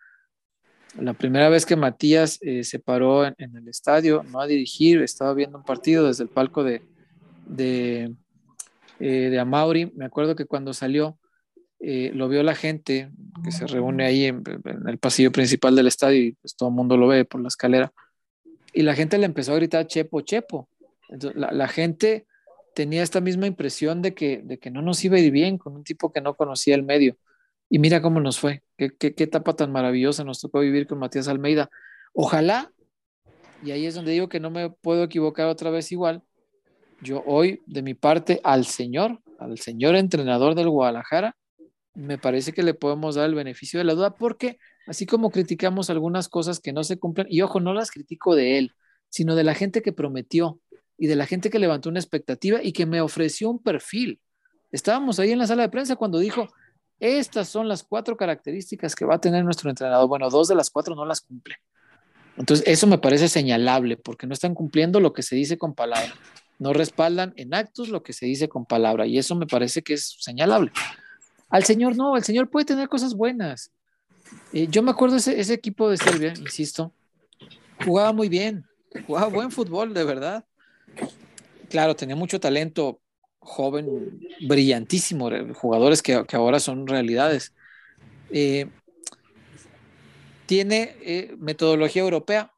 La 0.99 1.13
primera 1.13 1.49
vez 1.49 1.65
que 1.65 1.75
Matías 1.75 2.37
eh, 2.41 2.63
se 2.63 2.79
paró 2.79 3.25
en, 3.25 3.35
el 3.39 3.67
estadio, 3.67 4.23
no 4.23 4.41
a 4.41 4.47
dirigir, 4.47 5.01
estaba 5.01 5.33
viendo 5.33 5.57
un 5.57 5.63
partido 5.63 6.07
desde 6.07 6.23
el 6.23 6.29
palco 6.29 6.63
de, 6.63 6.81
de, 7.45 8.13
eh, 8.99 9.29
de 9.29 9.39
Amauri. 9.39 9.91
Me 9.95 10.05
acuerdo 10.05 10.35
que 10.35 10.45
cuando 10.45 10.73
salió, 10.73 11.17
eh, 11.79 12.11
lo 12.13 12.27
vio 12.27 12.43
la 12.43 12.55
gente 12.55 13.09
que 13.43 13.51
se 13.51 13.65
reúne 13.67 14.05
ahí 14.05 14.25
en, 14.25 14.43
el 14.87 14.97
pasillo 14.97 15.31
principal 15.31 15.75
del 15.75 15.87
estadio 15.87 16.21
y 16.21 16.31
pues 16.33 16.55
todo 16.55 16.69
el 16.69 16.75
mundo 16.75 16.97
lo 16.97 17.07
ve 17.07 17.23
por 17.25 17.41
la 17.41 17.47
escalera. 17.47 17.93
Y 18.73 18.83
la 18.83 18.95
gente 18.95 19.17
le 19.17 19.25
empezó 19.25 19.53
a 19.53 19.57
gritar 19.57 19.87
Chepo, 19.87 20.21
Chepo. 20.21 20.69
Entonces, 21.09 21.39
la, 21.39 21.51
la 21.51 21.67
gente 21.67 22.25
tenía 22.73 23.03
esta 23.03 23.21
misma 23.21 23.47
impresión 23.47 24.01
de 24.01 24.13
que, 24.13 24.41
de 24.43 24.60
que 24.60 24.71
no 24.71 24.81
nos 24.81 25.03
iba 25.03 25.17
a 25.17 25.19
ir 25.19 25.31
bien 25.31 25.57
con 25.57 25.75
un 25.75 25.84
tipo 25.84 26.12
que 26.12 26.21
no 26.21 26.36
conocía 26.36 26.75
el 26.75 26.84
medio. 26.84 27.17
Y 27.69 27.79
mira 27.79 28.01
cómo 28.01 28.19
nos 28.19 28.39
fue, 28.39 28.63
qué, 28.77 28.91
qué, 28.97 29.13
qué 29.13 29.23
etapa 29.23 29.55
tan 29.55 29.71
maravillosa 29.71 30.23
nos 30.23 30.41
tocó 30.41 30.60
vivir 30.60 30.88
con 30.88 30.99
Matías 30.99 31.27
Almeida. 31.27 31.69
Ojalá, 32.13 32.71
y 33.63 33.71
ahí 33.71 33.86
es 33.86 33.95
donde 33.95 34.12
digo 34.12 34.29
que 34.29 34.39
no 34.39 34.49
me 34.49 34.69
puedo 34.69 35.03
equivocar 35.03 35.47
otra 35.47 35.69
vez 35.69 35.91
igual, 35.91 36.23
yo 37.01 37.23
hoy 37.25 37.62
de 37.65 37.81
mi 37.81 37.93
parte 37.93 38.41
al 38.43 38.65
señor, 38.65 39.19
al 39.39 39.57
señor 39.57 39.95
entrenador 39.95 40.55
del 40.55 40.69
Guadalajara, 40.69 41.36
me 41.93 42.17
parece 42.17 42.53
que 42.53 42.63
le 42.63 42.73
podemos 42.73 43.15
dar 43.15 43.25
el 43.25 43.36
beneficio 43.36 43.79
de 43.79 43.84
la 43.84 43.93
duda 43.93 44.15
porque 44.15 44.60
así 44.88 45.05
como 45.05 45.29
criticamos 45.29 45.89
algunas 45.89 46.29
cosas 46.29 46.60
que 46.60 46.73
no 46.73 46.84
se 46.84 46.97
cumplen, 46.97 47.27
y 47.29 47.41
ojo, 47.41 47.60
no 47.60 47.73
las 47.73 47.91
critico 47.91 48.36
de 48.36 48.57
él, 48.57 48.71
sino 49.10 49.36
de 49.36 49.43
la 49.43 49.55
gente 49.55 49.81
que 49.81 49.93
prometió, 49.93 50.60
y 51.01 51.07
de 51.07 51.15
la 51.15 51.25
gente 51.25 51.49
que 51.49 51.57
levantó 51.57 51.89
una 51.89 51.99
expectativa 51.99 52.59
y 52.61 52.73
que 52.73 52.85
me 52.85 53.01
ofreció 53.01 53.49
un 53.49 53.57
perfil. 53.57 54.19
Estábamos 54.71 55.17
ahí 55.17 55.31
en 55.31 55.39
la 55.39 55.47
sala 55.47 55.63
de 55.63 55.69
prensa 55.69 55.95
cuando 55.95 56.19
dijo, 56.19 56.47
estas 56.99 57.49
son 57.49 57.67
las 57.67 57.81
cuatro 57.81 58.15
características 58.15 58.93
que 58.93 59.03
va 59.03 59.15
a 59.15 59.19
tener 59.19 59.43
nuestro 59.43 59.71
entrenador. 59.71 60.07
Bueno, 60.07 60.29
dos 60.29 60.47
de 60.47 60.53
las 60.53 60.69
cuatro 60.69 60.93
no 60.93 61.03
las 61.03 61.21
cumple. 61.21 61.55
Entonces, 62.37 62.63
eso 62.67 62.85
me 62.85 62.99
parece 62.99 63.29
señalable 63.29 63.97
porque 63.97 64.27
no 64.27 64.33
están 64.33 64.53
cumpliendo 64.53 64.99
lo 64.99 65.11
que 65.11 65.23
se 65.23 65.35
dice 65.35 65.57
con 65.57 65.73
palabra. 65.73 66.13
No 66.59 66.71
respaldan 66.71 67.33
en 67.35 67.55
actos 67.55 67.89
lo 67.89 68.03
que 68.03 68.13
se 68.13 68.27
dice 68.27 68.47
con 68.47 68.67
palabra 68.67 69.07
y 69.07 69.17
eso 69.17 69.33
me 69.33 69.47
parece 69.47 69.81
que 69.81 69.95
es 69.95 70.17
señalable. 70.19 70.71
Al 71.49 71.63
Señor 71.63 71.95
no, 71.95 72.15
el 72.15 72.23
Señor 72.23 72.51
puede 72.51 72.67
tener 72.67 72.87
cosas 72.89 73.15
buenas. 73.15 73.71
Eh, 74.53 74.67
yo 74.69 74.83
me 74.83 74.91
acuerdo 74.91 75.15
ese, 75.15 75.39
ese 75.39 75.55
equipo 75.55 75.89
de 75.89 75.97
Serbia, 75.97 76.31
insisto, 76.39 76.93
jugaba 77.83 78.13
muy 78.13 78.29
bien, 78.29 78.67
jugaba 79.07 79.29
buen 79.29 79.49
fútbol, 79.49 79.95
de 79.95 80.03
verdad. 80.03 80.45
Claro, 81.69 81.95
tenía 81.95 82.15
mucho 82.15 82.39
talento 82.39 83.01
joven, 83.41 84.19
brillantísimo, 84.41 85.30
jugadores 85.56 86.01
que, 86.01 86.23
ahora 86.34 86.60
son 86.60 86.88
realidades. 86.88 87.54
Eh, 88.30 88.67
tiene 90.45 90.95
eh, 91.01 91.36
metodología 91.39 92.01
europea, 92.04 92.54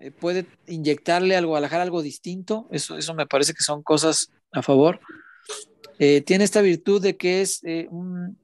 eh, 0.00 0.10
puede 0.10 0.46
inyectarle 0.66 1.36
al 1.36 1.46
Guadalajara 1.46 1.82
algo 1.82 2.02
distinto, 2.02 2.68
eso, 2.72 2.98
eso 2.98 3.14
me 3.14 3.26
parece 3.26 3.54
que 3.54 3.62
son 3.62 3.82
cosas 3.82 4.30
a 4.52 4.62
favor. 4.62 5.00
tiene 5.98 6.44
esta 6.44 6.60
virtud 6.60 7.00
de 7.00 7.16
que 7.16 7.42
es 7.42 7.62
un 7.62 8.36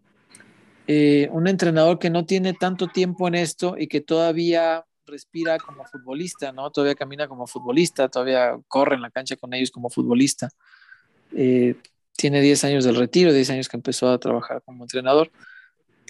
entrenador 1.47 1.99
que 1.99 2.11
no 2.11 2.25
tiene 2.25 2.53
tanto 2.53 2.89
tiempo 2.89 3.27
en 3.27 3.35
esto 3.35 3.77
y 3.77 3.89
que 3.89 4.01
todavía 4.01 4.85
respira 5.07 5.59
como 5.59 5.85
futbolista, 5.85 6.53
¿no? 6.53 6.71
Todavía 6.71 6.95
camina 6.95 7.29
como 7.29 7.47
futbolista, 7.47 8.09
todavía 8.09 8.59
corre 8.69 8.97
en 8.97 9.03
la 9.03 9.11
cancha 9.11 9.37
con 9.37 9.53
ellos 9.55 9.71
como 9.71 9.91
futbolista. 9.91 10.49
Eh, 11.33 11.75
tiene 12.17 12.41
10 12.41 12.65
años 12.65 12.85
del 12.85 12.97
retiro, 12.97 13.33
10 13.33 13.51
años 13.51 13.69
que 13.69 13.77
empezó 13.77 14.11
a 14.11 14.19
trabajar 14.19 14.63
como 14.63 14.85
entrenador. 14.85 15.31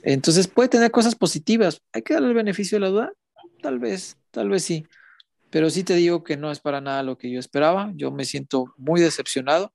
Entonces 0.03 0.48
puede 0.48 0.68
tener 0.68 0.90
cosas 0.90 1.14
positivas. 1.14 1.83
¿Hay 1.92 2.03
que 2.03 2.14
darle 2.14 2.29
el 2.29 2.35
beneficio 2.35 2.76
de 2.76 2.81
la 2.81 2.88
duda? 2.88 3.12
Tal 3.62 3.79
vez, 3.79 4.16
tal 4.31 4.48
vez 4.48 4.64
sí. 4.64 4.87
Pero 5.50 5.68
sí 5.70 5.85
te 5.85 5.94
digo 5.94 6.24
que 6.24 6.37
no 6.37 6.50
es 6.50 6.61
para 6.61 6.81
nada 6.81 7.03
lo 7.03 7.18
que 7.18 7.31
yo 7.31 7.38
esperaba. 7.38 7.92
Yo 7.94 8.11
me 8.11 8.24
siento 8.24 8.72
muy 8.76 9.00
decepcionado. 9.00 9.72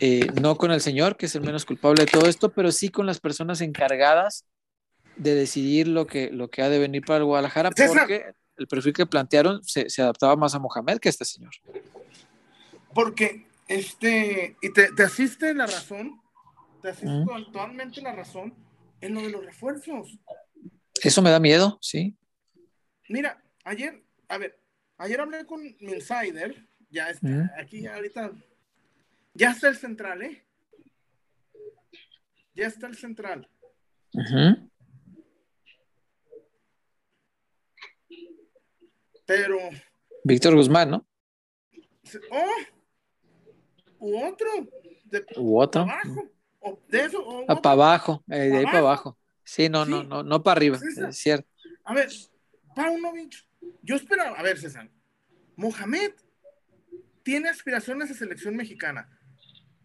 Eh, 0.00 0.26
no 0.40 0.56
con 0.56 0.72
el 0.72 0.80
señor, 0.80 1.16
que 1.16 1.26
es 1.26 1.34
el 1.34 1.42
menos 1.42 1.64
culpable 1.64 2.04
de 2.04 2.10
todo 2.10 2.28
esto, 2.28 2.50
pero 2.50 2.72
sí 2.72 2.88
con 2.88 3.06
las 3.06 3.20
personas 3.20 3.60
encargadas 3.60 4.44
de 5.16 5.34
decidir 5.34 5.88
lo 5.88 6.06
que, 6.06 6.30
lo 6.30 6.48
que 6.48 6.62
ha 6.62 6.68
de 6.68 6.78
venir 6.78 7.04
para 7.04 7.18
el 7.18 7.24
Guadalajara, 7.24 7.70
porque 7.70 8.34
el 8.56 8.66
perfil 8.66 8.92
que 8.92 9.06
plantearon 9.06 9.62
se, 9.64 9.88
se 9.90 10.02
adaptaba 10.02 10.36
más 10.36 10.54
a 10.54 10.58
Mohamed 10.58 10.98
que 10.98 11.08
a 11.08 11.10
este 11.10 11.24
señor. 11.24 11.52
Porque, 12.92 13.46
este, 13.66 14.56
y 14.62 14.72
te, 14.72 14.92
te 14.92 15.02
asiste 15.02 15.52
la 15.54 15.66
razón, 15.66 16.20
te 16.82 16.90
asiste 16.90 17.24
totalmente 17.26 18.00
la 18.00 18.12
razón 18.12 18.54
en 19.00 19.14
lo 19.14 19.22
de 19.22 19.30
los 19.30 19.44
refuerzos. 19.44 20.18
Eso 21.02 21.22
me 21.22 21.30
da 21.30 21.40
miedo, 21.40 21.78
sí. 21.80 22.16
Mira, 23.08 23.42
ayer, 23.64 24.02
a 24.28 24.38
ver, 24.38 24.58
ayer 24.98 25.20
hablé 25.20 25.44
con 25.44 25.62
mi 25.62 25.76
insider, 25.80 26.66
ya 26.90 27.10
está, 27.10 27.52
aquí 27.58 27.86
ahorita, 27.86 28.32
ya 29.34 29.50
está 29.50 29.68
el 29.68 29.76
central, 29.76 30.22
¿eh? 30.22 30.44
Ya 32.54 32.68
está 32.68 32.86
el 32.86 32.96
central. 32.96 33.48
Pero. 39.26 39.58
Víctor 40.24 40.54
Guzmán, 40.54 40.90
¿no? 40.90 41.06
Oh, 42.30 42.54
u 43.98 44.24
otro. 44.24 44.48
De, 45.04 45.24
u 45.36 45.58
otro. 45.58 45.82
Abajo, 45.82 46.30
o 46.60 46.78
de 46.88 47.00
eso, 47.00 47.22
o 47.24 47.44
ah, 47.48 47.60
para 47.60 47.72
abajo, 47.72 48.24
eh, 48.28 48.36
de 48.36 48.56
ahí 48.58 48.64
para 48.64 48.78
abajo. 48.78 49.18
Sí, 49.44 49.68
no, 49.68 49.84
no, 49.84 50.02
no, 50.02 50.22
no 50.22 50.42
para 50.42 50.58
arriba, 50.58 50.78
es 50.78 51.18
cierto. 51.18 51.48
A 51.84 51.94
ver, 51.94 52.08
Paunovic, 52.74 53.34
yo 53.82 53.96
esperaba, 53.96 54.38
a 54.38 54.42
ver, 54.42 54.58
César, 54.58 54.90
Mohamed 55.56 56.12
tiene 57.22 57.48
aspiraciones 57.48 58.08
de 58.08 58.14
selección 58.14 58.56
mexicana. 58.56 59.08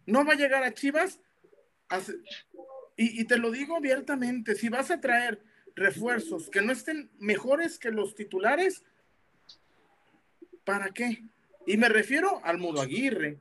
No 0.06 0.24
va 0.24 0.32
a 0.32 0.36
llegar 0.36 0.64
a 0.64 0.72
Chivas. 0.72 1.20
y, 2.96 3.20
y, 3.20 3.24
te 3.24 3.36
lo 3.36 3.50
digo 3.50 3.76
abiertamente, 3.76 4.54
si 4.54 4.68
vas 4.68 4.90
a 4.90 5.00
traer 5.00 5.42
refuerzos 5.74 6.50
que 6.50 6.62
no 6.62 6.72
estén 6.72 7.10
mejores 7.18 7.78
que 7.78 7.90
los 7.90 8.14
titulares, 8.14 8.84
¿Para 10.64 10.90
qué? 10.90 11.24
Y 11.66 11.76
me 11.76 11.88
refiero 11.88 12.40
al 12.44 12.58
Mudo 12.58 12.80
Aguirre. 12.80 13.40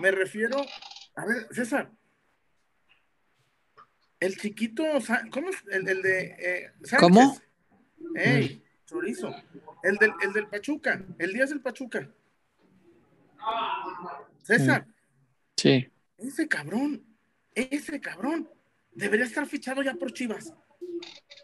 Me 0.00 0.10
refiero, 0.10 0.64
a 1.16 1.26
ver, 1.26 1.48
César, 1.50 1.90
el 4.20 4.36
chiquito, 4.36 4.84
¿cómo 5.30 5.50
es? 5.50 5.56
El, 5.70 6.02
de 6.02 6.36
eh, 6.38 6.72
¿Cómo? 6.98 7.38
Ey, 8.14 8.62
chorizo. 8.86 9.34
El 9.82 9.96
del, 9.96 10.12
el 10.22 10.32
del 10.32 10.46
Pachuca, 10.48 11.04
el 11.18 11.32
día 11.32 11.46
del 11.46 11.60
Pachuca. 11.60 12.08
César. 14.42 14.86
Sí. 15.56 15.88
Ese 16.16 16.48
cabrón, 16.48 17.04
ese 17.54 18.00
cabrón, 18.00 18.48
debería 18.92 19.26
estar 19.26 19.46
fichado 19.46 19.82
ya 19.82 19.94
por 19.94 20.12
Chivas. 20.12 20.52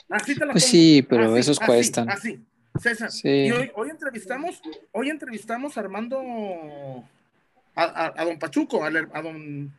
Así 0.08 0.34
te 0.34 0.44
la 0.44 0.52
pues 0.52 0.64
sí, 0.64 1.04
pero 1.08 1.36
esos 1.36 1.60
cuestan. 1.60 2.10
Así, 2.10 2.44
César, 2.80 3.10
y 3.22 3.52
hoy, 3.52 3.90
entrevistamos, 3.90 4.60
hoy 4.92 5.08
entrevistamos 5.08 5.76
a 5.76 5.80
Armando, 5.80 6.20
a, 7.76 8.24
don 8.24 8.38
Pachuco, 8.38 8.84
a, 8.84 8.90
don 8.90 9.72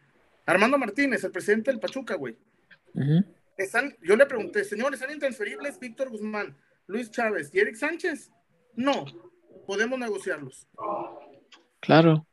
Armando 0.45 0.77
Martínez, 0.77 1.23
el 1.23 1.31
presidente 1.31 1.71
del 1.71 1.79
Pachuca, 1.79 2.15
güey. 2.15 2.37
Están, 3.57 3.95
yo 4.01 4.15
le 4.15 4.25
pregunté, 4.25 4.63
señores, 4.63 4.99
¿están 4.99 5.13
intransferibles 5.13 5.79
Víctor 5.79 6.09
Guzmán, 6.09 6.55
Luis 6.87 7.11
Chávez 7.11 7.51
y 7.53 7.59
Eric 7.59 7.75
Sánchez? 7.75 8.31
No, 8.75 9.05
podemos 9.67 9.99
negociarlos. 9.99 10.67
Claro. 11.81 12.25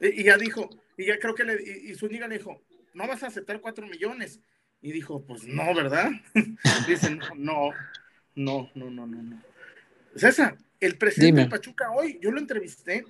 Y, 0.00 0.24
ya 0.24 0.38
dijo, 0.38 0.70
y 0.96 1.06
ya 1.06 1.18
creo 1.18 1.34
que 1.34 1.44
le, 1.44 1.62
y, 1.62 1.90
y 1.90 1.94
Zúñiga 1.94 2.28
le 2.28 2.38
dijo, 2.38 2.62
no 2.94 3.06
vas 3.06 3.22
a 3.22 3.26
aceptar 3.26 3.60
cuatro 3.60 3.86
millones. 3.86 4.40
Y 4.80 4.92
dijo, 4.92 5.24
pues 5.24 5.44
no, 5.44 5.74
¿verdad? 5.74 6.10
Dicen, 6.86 7.18
no, 7.18 7.34
no, 7.34 7.70
no, 8.38 8.70
no, 8.76 8.88
no, 8.88 9.04
no. 9.04 9.42
César, 10.14 10.56
el 10.78 10.96
presidente 10.96 11.40
de 11.40 11.48
Pachuca 11.48 11.90
hoy, 11.90 12.20
yo 12.22 12.30
lo 12.30 12.38
entrevisté 12.38 13.04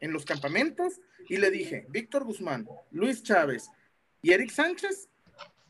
en 0.00 0.12
los 0.12 0.24
campamentos 0.24 1.00
y 1.28 1.36
le 1.36 1.52
dije, 1.52 1.86
Víctor 1.88 2.24
Guzmán, 2.24 2.68
Luis 2.90 3.22
Chávez 3.22 3.70
y 4.22 4.32
Eric 4.32 4.50
Sánchez 4.50 5.08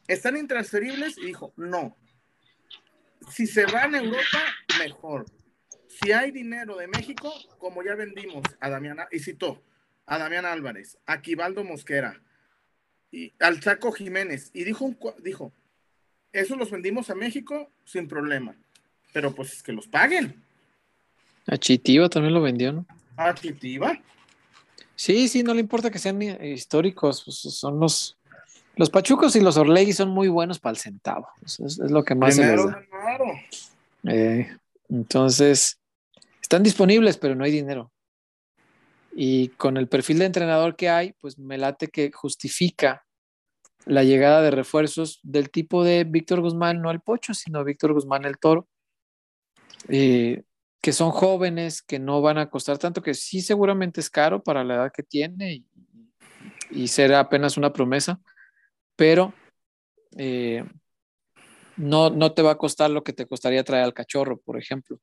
están 0.08 0.38
intransferibles 0.38 1.18
y 1.18 1.26
dijo, 1.26 1.52
no. 1.56 1.94
Si 3.30 3.46
se 3.46 3.66
van 3.66 3.94
a 3.94 3.98
Europa, 3.98 4.42
mejor. 4.78 5.26
Si 5.88 6.12
hay 6.12 6.30
dinero 6.30 6.76
de 6.76 6.88
México, 6.88 7.30
como 7.58 7.82
ya 7.82 7.94
vendimos 7.96 8.44
a 8.60 8.70
Damián, 8.70 8.98
y 9.12 9.18
citó 9.18 9.62
a 10.06 10.16
Damián 10.16 10.46
Álvarez, 10.46 10.96
a 11.04 11.20
Quibaldo 11.20 11.64
Mosquera, 11.64 12.22
y 13.10 13.34
al 13.40 13.60
Chaco 13.60 13.92
Jiménez, 13.92 14.50
y 14.54 14.64
dijo, 14.64 14.94
dijo, 15.22 15.52
eso 16.32 16.56
los 16.56 16.70
vendimos 16.70 17.10
a 17.10 17.14
México 17.14 17.70
sin 17.84 18.08
problema 18.08 18.56
pero 19.16 19.34
pues 19.34 19.50
es 19.54 19.62
que 19.62 19.72
los 19.72 19.88
paguen. 19.88 20.44
A 21.46 21.56
también 21.56 22.34
lo 22.34 22.42
vendió, 22.42 22.70
¿no? 22.70 22.86
A. 23.16 23.34
Sí, 24.94 25.28
sí, 25.28 25.42
no 25.42 25.54
le 25.54 25.60
importa 25.60 25.90
que 25.90 25.98
sean 25.98 26.20
históricos, 26.20 27.22
pues 27.24 27.38
son 27.38 27.80
los, 27.80 28.18
los 28.74 28.90
Pachucos 28.90 29.34
y 29.34 29.40
los 29.40 29.56
Orlegui 29.56 29.94
son 29.94 30.10
muy 30.10 30.28
buenos 30.28 30.58
para 30.58 30.72
el 30.72 30.76
centavo. 30.76 31.28
es, 31.46 31.78
lo 31.78 32.04
que 32.04 32.14
más 32.14 32.36
se 32.36 32.44
les 32.46 32.66
da. 32.66 32.82
Eh, 34.06 34.54
entonces, 34.90 35.80
están 36.42 36.62
disponibles, 36.62 37.16
pero 37.16 37.34
no 37.34 37.44
hay 37.44 37.52
dinero. 37.52 37.90
Y 39.14 39.48
con 39.48 39.78
el 39.78 39.88
perfil 39.88 40.18
de 40.18 40.26
entrenador 40.26 40.76
que 40.76 40.90
hay, 40.90 41.14
pues 41.22 41.38
me 41.38 41.56
late 41.56 41.88
que 41.88 42.12
justifica 42.12 43.06
la 43.86 44.04
llegada 44.04 44.42
de 44.42 44.50
refuerzos 44.50 45.20
del 45.22 45.48
tipo 45.48 45.84
de 45.84 46.04
Víctor 46.04 46.42
Guzmán, 46.42 46.82
no 46.82 46.90
el 46.90 47.00
Pocho, 47.00 47.32
sino 47.32 47.64
Víctor 47.64 47.94
Guzmán 47.94 48.26
el 48.26 48.36
Toro, 48.36 48.68
eh, 49.88 50.42
que 50.80 50.92
son 50.92 51.10
jóvenes, 51.10 51.82
que 51.82 51.98
no 51.98 52.22
van 52.22 52.38
a 52.38 52.50
costar 52.50 52.78
tanto, 52.78 53.02
que 53.02 53.14
sí 53.14 53.40
seguramente 53.40 54.00
es 54.00 54.10
caro 54.10 54.42
para 54.42 54.64
la 54.64 54.74
edad 54.74 54.92
que 54.92 55.02
tiene 55.02 55.64
y, 56.70 56.88
será 56.88 57.20
apenas 57.20 57.56
una 57.56 57.72
promesa, 57.72 58.20
pero 58.96 59.32
eh, 60.16 60.64
no, 61.76 62.10
no 62.10 62.32
te 62.32 62.42
va 62.42 62.52
a 62.52 62.58
costar 62.58 62.90
lo 62.90 63.02
que 63.02 63.12
te 63.12 63.26
costaría 63.26 63.64
traer 63.64 63.84
al 63.84 63.94
cachorro, 63.94 64.40
por 64.40 64.58
ejemplo. 64.58 65.00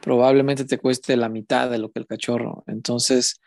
Probablemente 0.00 0.64
te 0.64 0.78
cueste 0.78 1.16
la 1.16 1.28
mitad 1.28 1.70
de 1.70 1.78
lo 1.78 1.90
que 1.90 2.00
el 2.00 2.06
cachorro. 2.06 2.64
Entonces, 2.66 3.40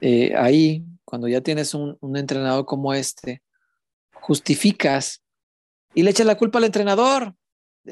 eh, 0.00 0.34
ahí, 0.36 0.84
cuando 1.04 1.28
ya 1.28 1.40
tienes 1.40 1.74
un, 1.74 1.96
un 2.00 2.16
entrenador 2.16 2.64
como 2.64 2.94
este, 2.94 3.42
justificas 4.12 5.22
y 5.94 6.02
le 6.02 6.10
echas 6.10 6.26
la 6.26 6.36
culpa 6.36 6.58
al 6.58 6.64
entrenador. 6.64 7.34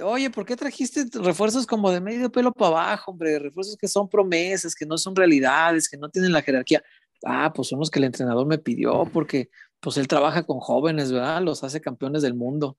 Oye, 0.02 0.30
¿por 0.30 0.44
qué 0.44 0.56
trajiste 0.56 1.04
refuerzos 1.14 1.66
como 1.66 1.90
de 1.90 2.00
medio 2.00 2.30
pelo 2.30 2.52
para 2.52 2.68
abajo, 2.68 3.10
hombre? 3.10 3.38
Refuerzos 3.38 3.76
que 3.76 3.88
son 3.88 4.08
promesas, 4.08 4.74
que 4.74 4.86
no 4.86 4.98
son 4.98 5.14
realidades, 5.14 5.88
que 5.88 5.96
no 5.96 6.08
tienen 6.08 6.32
la 6.32 6.42
jerarquía. 6.42 6.82
Ah, 7.24 7.52
pues 7.54 7.68
son 7.68 7.78
los 7.78 7.90
que 7.90 7.98
el 7.98 8.04
entrenador 8.04 8.46
me 8.46 8.58
pidió, 8.58 9.04
porque 9.12 9.50
pues 9.80 9.96
él 9.96 10.08
trabaja 10.08 10.44
con 10.44 10.60
jóvenes, 10.60 11.12
¿verdad? 11.12 11.42
Los 11.42 11.64
hace 11.64 11.80
campeones 11.80 12.22
del 12.22 12.34
mundo. 12.34 12.76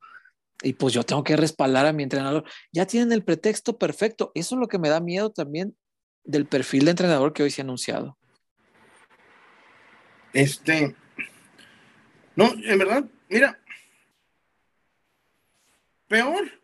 Y 0.62 0.74
pues 0.74 0.94
yo 0.94 1.04
tengo 1.04 1.24
que 1.24 1.38
respaldar 1.38 1.86
a 1.86 1.94
mi 1.94 2.04
entrenador. 2.04 2.44
Ya 2.72 2.86
tienen 2.86 3.12
el 3.12 3.24
pretexto 3.24 3.78
perfecto. 3.78 4.32
Eso 4.36 4.56
es 4.56 4.60
lo 4.60 4.68
que 4.68 4.80
me 4.80 4.90
da 4.90 5.00
miedo 5.00 5.30
también 5.30 5.76
del 6.24 6.46
perfil 6.46 6.86
de 6.86 6.92
entrenador 6.92 7.34
que 7.34 7.44
hoy 7.44 7.52
se 7.52 7.62
ha 7.62 7.64
anunciado. 7.64 8.18
Este, 10.34 10.96
no, 12.36 12.52
en 12.64 12.78
verdad, 12.78 13.06
mira, 13.30 13.60
peor 16.08 16.59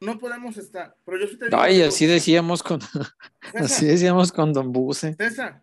no 0.00 0.18
podemos 0.18 0.56
estar. 0.56 0.96
Pero 1.04 1.18
yo 1.18 1.26
sí 1.26 1.36
te 1.36 1.46
digo. 1.46 1.60
Ay, 1.60 1.82
así 1.82 2.06
decíamos 2.06 2.62
con, 2.62 2.80
así 3.54 3.86
decíamos 3.86 4.32
con 4.32 4.52
Don 4.52 4.72
Buse. 4.72 5.14
César, 5.14 5.62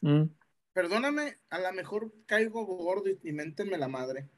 mm. 0.00 0.24
perdóname, 0.72 1.38
a 1.50 1.58
lo 1.58 1.72
mejor 1.72 2.12
caigo 2.26 2.64
gordo 2.64 3.10
y, 3.10 3.18
y 3.22 3.32
méntenme 3.32 3.78
la 3.78 3.88
madre. 3.88 4.28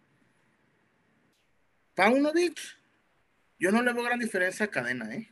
Paunovic, 1.94 2.58
yo 3.58 3.72
no 3.72 3.82
le 3.82 3.92
veo 3.92 4.04
gran 4.04 4.20
diferencia 4.20 4.66
a 4.66 4.70
cadena, 4.70 5.12
¿eh? 5.14 5.28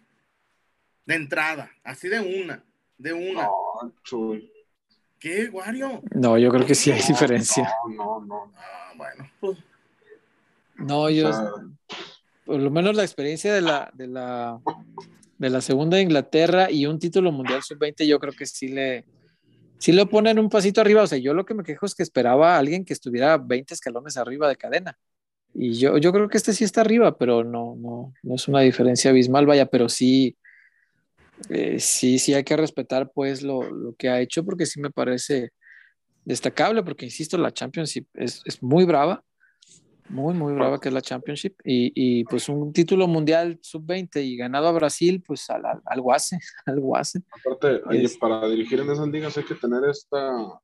De 1.04 1.14
entrada, 1.14 1.70
así 1.84 2.08
de 2.08 2.18
una, 2.18 2.64
de 2.98 3.12
una. 3.12 3.44
No, 3.44 3.94
chuy. 4.02 4.52
¿Qué, 5.18 5.48
Wario? 5.48 6.02
No, 6.10 6.36
yo 6.36 6.50
creo 6.50 6.66
que 6.66 6.74
sí 6.74 6.90
hay 6.90 7.02
diferencia. 7.02 7.72
No, 7.88 8.20
no, 8.20 8.26
no. 8.26 8.52
Ah, 8.56 8.92
bueno, 8.96 9.30
pues. 9.40 9.58
No, 10.74 11.08
yo, 11.08 11.30
por 12.46 12.60
lo 12.60 12.70
menos 12.70 12.94
la 12.94 13.02
experiencia 13.02 13.52
de 13.52 13.60
la, 13.60 13.90
de 13.92 14.06
la, 14.06 14.60
de 15.36 15.50
la 15.50 15.60
segunda 15.60 15.96
de 15.96 16.04
Inglaterra 16.04 16.70
y 16.70 16.86
un 16.86 17.00
título 17.00 17.32
mundial 17.32 17.62
sub-20, 17.62 18.06
yo 18.06 18.20
creo 18.20 18.32
que 18.32 18.46
sí 18.46 18.68
le, 18.68 19.04
sí 19.78 19.90
lo 19.90 20.08
ponen 20.08 20.38
un 20.38 20.48
pasito 20.48 20.80
arriba. 20.80 21.02
O 21.02 21.06
sea, 21.08 21.18
yo 21.18 21.34
lo 21.34 21.44
que 21.44 21.54
me 21.54 21.64
quejo 21.64 21.86
es 21.86 21.94
que 21.96 22.04
esperaba 22.04 22.54
a 22.54 22.58
alguien 22.58 22.84
que 22.84 22.92
estuviera 22.92 23.36
20 23.36 23.74
escalones 23.74 24.16
arriba 24.16 24.48
de 24.48 24.56
cadena. 24.56 24.96
Y 25.54 25.72
yo, 25.72 25.98
yo 25.98 26.12
creo 26.12 26.28
que 26.28 26.36
este 26.36 26.52
sí 26.52 26.62
está 26.62 26.82
arriba, 26.82 27.18
pero 27.18 27.42
no, 27.42 27.74
no, 27.76 28.14
no 28.22 28.34
es 28.34 28.46
una 28.46 28.60
diferencia 28.60 29.10
abismal, 29.10 29.44
vaya, 29.44 29.66
pero 29.66 29.88
sí, 29.88 30.36
eh, 31.48 31.80
sí, 31.80 32.20
sí 32.20 32.32
hay 32.32 32.44
que 32.44 32.56
respetar 32.56 33.10
pues 33.12 33.42
lo, 33.42 33.68
lo, 33.68 33.94
que 33.94 34.08
ha 34.08 34.20
hecho 34.20 34.44
porque 34.44 34.66
sí 34.66 34.80
me 34.80 34.90
parece 34.90 35.50
destacable, 36.24 36.82
porque 36.82 37.06
insisto, 37.06 37.38
la 37.38 37.52
Championship 37.52 38.06
es, 38.14 38.42
es 38.44 38.62
muy 38.62 38.84
brava 38.84 39.24
muy, 40.08 40.34
muy 40.34 40.52
brava 40.54 40.80
que 40.80 40.88
es 40.88 40.94
la 40.94 41.00
Championship. 41.00 41.54
Y, 41.64 41.92
y 41.94 42.24
pues 42.24 42.48
un 42.48 42.72
título 42.72 43.06
mundial 43.06 43.58
sub-20 43.62 44.24
y 44.24 44.36
ganado 44.36 44.68
a 44.68 44.72
Brasil, 44.72 45.22
pues 45.26 45.48
al, 45.50 45.64
al, 45.66 45.82
algo 45.84 46.12
hace, 46.12 46.38
algo 46.66 46.96
hace. 46.96 47.22
Aparte, 47.40 47.82
es, 47.90 48.16
para 48.16 48.46
dirigir 48.48 48.80
en 48.80 48.90
esas 48.90 49.08
ligas 49.08 49.36
hay 49.36 49.44
que 49.44 49.54
tener 49.54 49.84
esta 49.88 50.60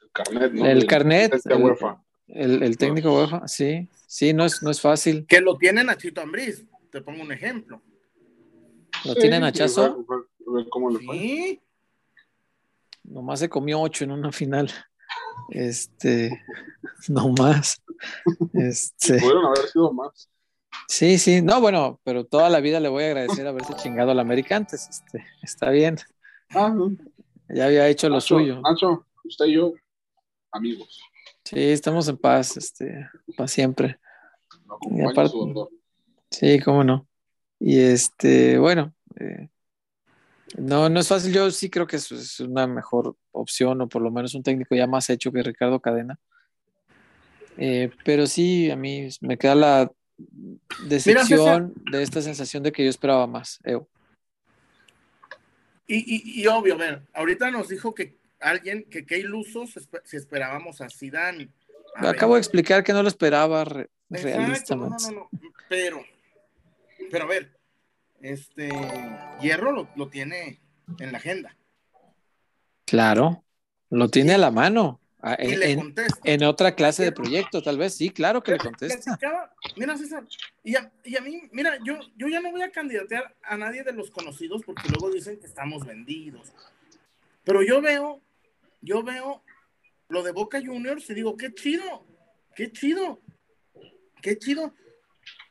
el 0.00 0.10
carnet, 0.12 0.52
¿no? 0.52 0.66
El, 0.66 0.78
el 0.78 0.86
carnet. 0.86 1.32
El, 1.34 2.52
el, 2.52 2.62
el, 2.62 2.76
técnico 2.76 3.12
uh, 3.12 3.20
UEFA, 3.20 3.48
sí, 3.48 3.88
sí, 4.06 4.34
no 4.34 4.44
es, 4.44 4.62
no 4.62 4.70
es 4.70 4.80
fácil. 4.80 5.26
Que 5.26 5.40
lo 5.40 5.56
tienen 5.56 5.88
a 5.88 5.96
Chito 5.96 6.20
Ambriz, 6.20 6.66
te 6.90 7.00
pongo 7.00 7.22
un 7.22 7.32
ejemplo. 7.32 7.82
¿Lo 9.04 9.14
sí, 9.14 9.20
tienen 9.20 9.44
a 9.44 9.52
Chazo? 9.52 10.04
¿Cómo 10.70 10.90
le 10.90 10.98
fue? 10.98 11.16
Sí. 11.16 11.62
Nomás 13.04 13.40
se 13.40 13.48
comió 13.48 13.80
ocho 13.80 14.04
en 14.04 14.10
una 14.10 14.30
final. 14.30 14.70
Este, 15.50 16.42
no 17.08 17.28
más. 17.30 17.82
Este, 18.54 19.18
Pudieron 19.18 19.46
haber 19.46 19.68
sido 19.68 19.92
más. 19.92 20.28
Sí, 20.86 21.18
sí, 21.18 21.42
no, 21.42 21.60
bueno, 21.60 22.00
pero 22.04 22.24
toda 22.24 22.48
la 22.48 22.60
vida 22.60 22.80
le 22.80 22.88
voy 22.88 23.04
a 23.04 23.06
agradecer 23.08 23.46
haberse 23.46 23.74
chingado 23.74 24.10
al 24.10 24.20
América 24.20 24.56
antes. 24.56 24.88
Este, 24.88 25.24
está 25.42 25.70
bien. 25.70 25.98
Ah, 26.50 26.70
no. 26.70 26.96
Ya 27.48 27.66
había 27.66 27.88
hecho 27.88 28.08
lo 28.08 28.20
suyo. 28.20 28.60
Nacho, 28.60 29.06
usted 29.24 29.46
y 29.46 29.54
yo, 29.54 29.72
amigos. 30.52 31.00
Sí, 31.44 31.58
estamos 31.58 32.08
en 32.08 32.18
paz, 32.18 32.56
este, 32.56 33.08
para 33.36 33.48
siempre. 33.48 33.98
Y 34.90 35.02
aparte, 35.02 35.34
sí, 36.30 36.60
cómo 36.60 36.84
no. 36.84 37.06
Y 37.58 37.78
este, 37.80 38.58
bueno, 38.58 38.94
eh, 39.18 39.48
no, 40.56 40.88
no 40.88 41.00
es 41.00 41.08
fácil. 41.08 41.32
Yo 41.32 41.50
sí 41.50 41.68
creo 41.68 41.86
que 41.86 41.96
es, 41.96 42.10
es 42.10 42.40
una 42.40 42.66
mejor 42.66 43.16
opción, 43.32 43.80
o 43.80 43.88
por 43.88 44.02
lo 44.02 44.10
menos 44.10 44.34
un 44.34 44.42
técnico 44.42 44.74
ya 44.74 44.86
más 44.86 45.10
hecho 45.10 45.30
que 45.32 45.42
Ricardo 45.42 45.80
Cadena. 45.80 46.18
Eh, 47.56 47.90
pero 48.04 48.26
sí, 48.26 48.70
a 48.70 48.76
mí 48.76 49.08
me 49.20 49.36
queda 49.36 49.54
la 49.54 49.92
decepción 50.86 51.74
Mira, 51.84 51.98
de 51.98 52.04
esta 52.04 52.22
sensación 52.22 52.62
de 52.62 52.72
que 52.72 52.84
yo 52.84 52.90
esperaba 52.90 53.26
más. 53.26 53.58
Ew. 53.64 53.86
Y, 55.86 55.96
y, 55.96 56.42
y, 56.42 56.46
obvio, 56.46 56.74
a 56.74 56.76
ver, 56.76 57.02
ahorita 57.14 57.50
nos 57.50 57.68
dijo 57.68 57.94
que 57.94 58.18
alguien, 58.40 58.84
que 58.84 59.06
qué 59.06 59.18
ilusos 59.18 59.74
si 60.04 60.16
esperábamos 60.16 60.80
a 60.80 60.90
Zidane. 60.90 61.48
A 61.96 62.10
Acabo 62.10 62.34
ver. 62.34 62.40
de 62.40 62.46
explicar 62.46 62.84
que 62.84 62.92
no 62.92 63.02
lo 63.02 63.08
esperaba 63.08 63.64
re 63.64 63.90
realistamente. 64.10 65.04
No, 65.06 65.12
no, 65.12 65.30
no, 65.32 65.50
pero, 65.68 66.02
pero 67.10 67.24
a 67.24 67.26
ver, 67.28 67.57
este 68.20 68.68
Hierro 69.40 69.72
lo, 69.72 69.88
lo 69.96 70.08
tiene 70.08 70.60
en 70.98 71.12
la 71.12 71.18
agenda. 71.18 71.56
Claro, 72.84 73.44
lo 73.90 74.08
tiene 74.08 74.34
a 74.34 74.38
la 74.38 74.50
mano. 74.50 75.00
Y 75.40 75.52
En, 75.52 75.60
le 75.60 75.76
contesta. 75.76 76.20
en 76.22 76.44
otra 76.44 76.74
clase 76.76 77.02
de 77.02 77.10
proyecto, 77.12 77.60
tal 77.60 77.76
vez, 77.76 77.94
sí, 77.96 78.10
claro 78.10 78.40
que 78.40 78.52
le 78.52 78.58
contesta. 78.58 79.18
Mira, 79.76 79.96
César, 79.96 80.24
y 80.62 80.76
a, 80.76 80.92
y 81.04 81.16
a 81.16 81.20
mí, 81.20 81.42
mira, 81.50 81.76
yo, 81.84 81.98
yo 82.16 82.28
ya 82.28 82.40
no 82.40 82.52
voy 82.52 82.62
a 82.62 82.70
candidatear 82.70 83.34
a 83.42 83.56
nadie 83.56 83.82
de 83.82 83.92
los 83.92 84.10
conocidos 84.12 84.62
porque 84.64 84.88
luego 84.88 85.10
dicen 85.10 85.38
que 85.40 85.46
estamos 85.46 85.84
vendidos. 85.84 86.52
Pero 87.42 87.62
yo 87.62 87.80
veo, 87.82 88.20
yo 88.80 89.02
veo 89.02 89.42
lo 90.08 90.22
de 90.22 90.30
Boca 90.30 90.60
Juniors 90.64 91.10
y 91.10 91.14
digo, 91.14 91.36
qué 91.36 91.52
chido, 91.52 92.06
qué 92.54 92.70
chido, 92.70 93.20
qué 94.22 94.38
chido 94.38 94.72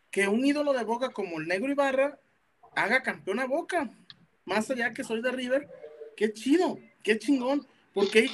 que 0.09 0.29
un 0.29 0.45
ídolo 0.45 0.71
de 0.71 0.85
Boca 0.85 1.09
como 1.09 1.39
el 1.39 1.47
Negro 1.47 1.69
Ibarra 1.69 2.17
haga 2.77 3.01
campeón 3.01 3.39
a 3.39 3.45
Boca. 3.45 3.89
Más 4.45 4.69
allá 4.71 4.93
que 4.93 5.03
soy 5.03 5.21
de 5.21 5.31
River, 5.31 5.67
qué 6.15 6.31
chido, 6.31 6.79
qué 7.03 7.19
chingón, 7.19 7.67
porque 7.93 8.29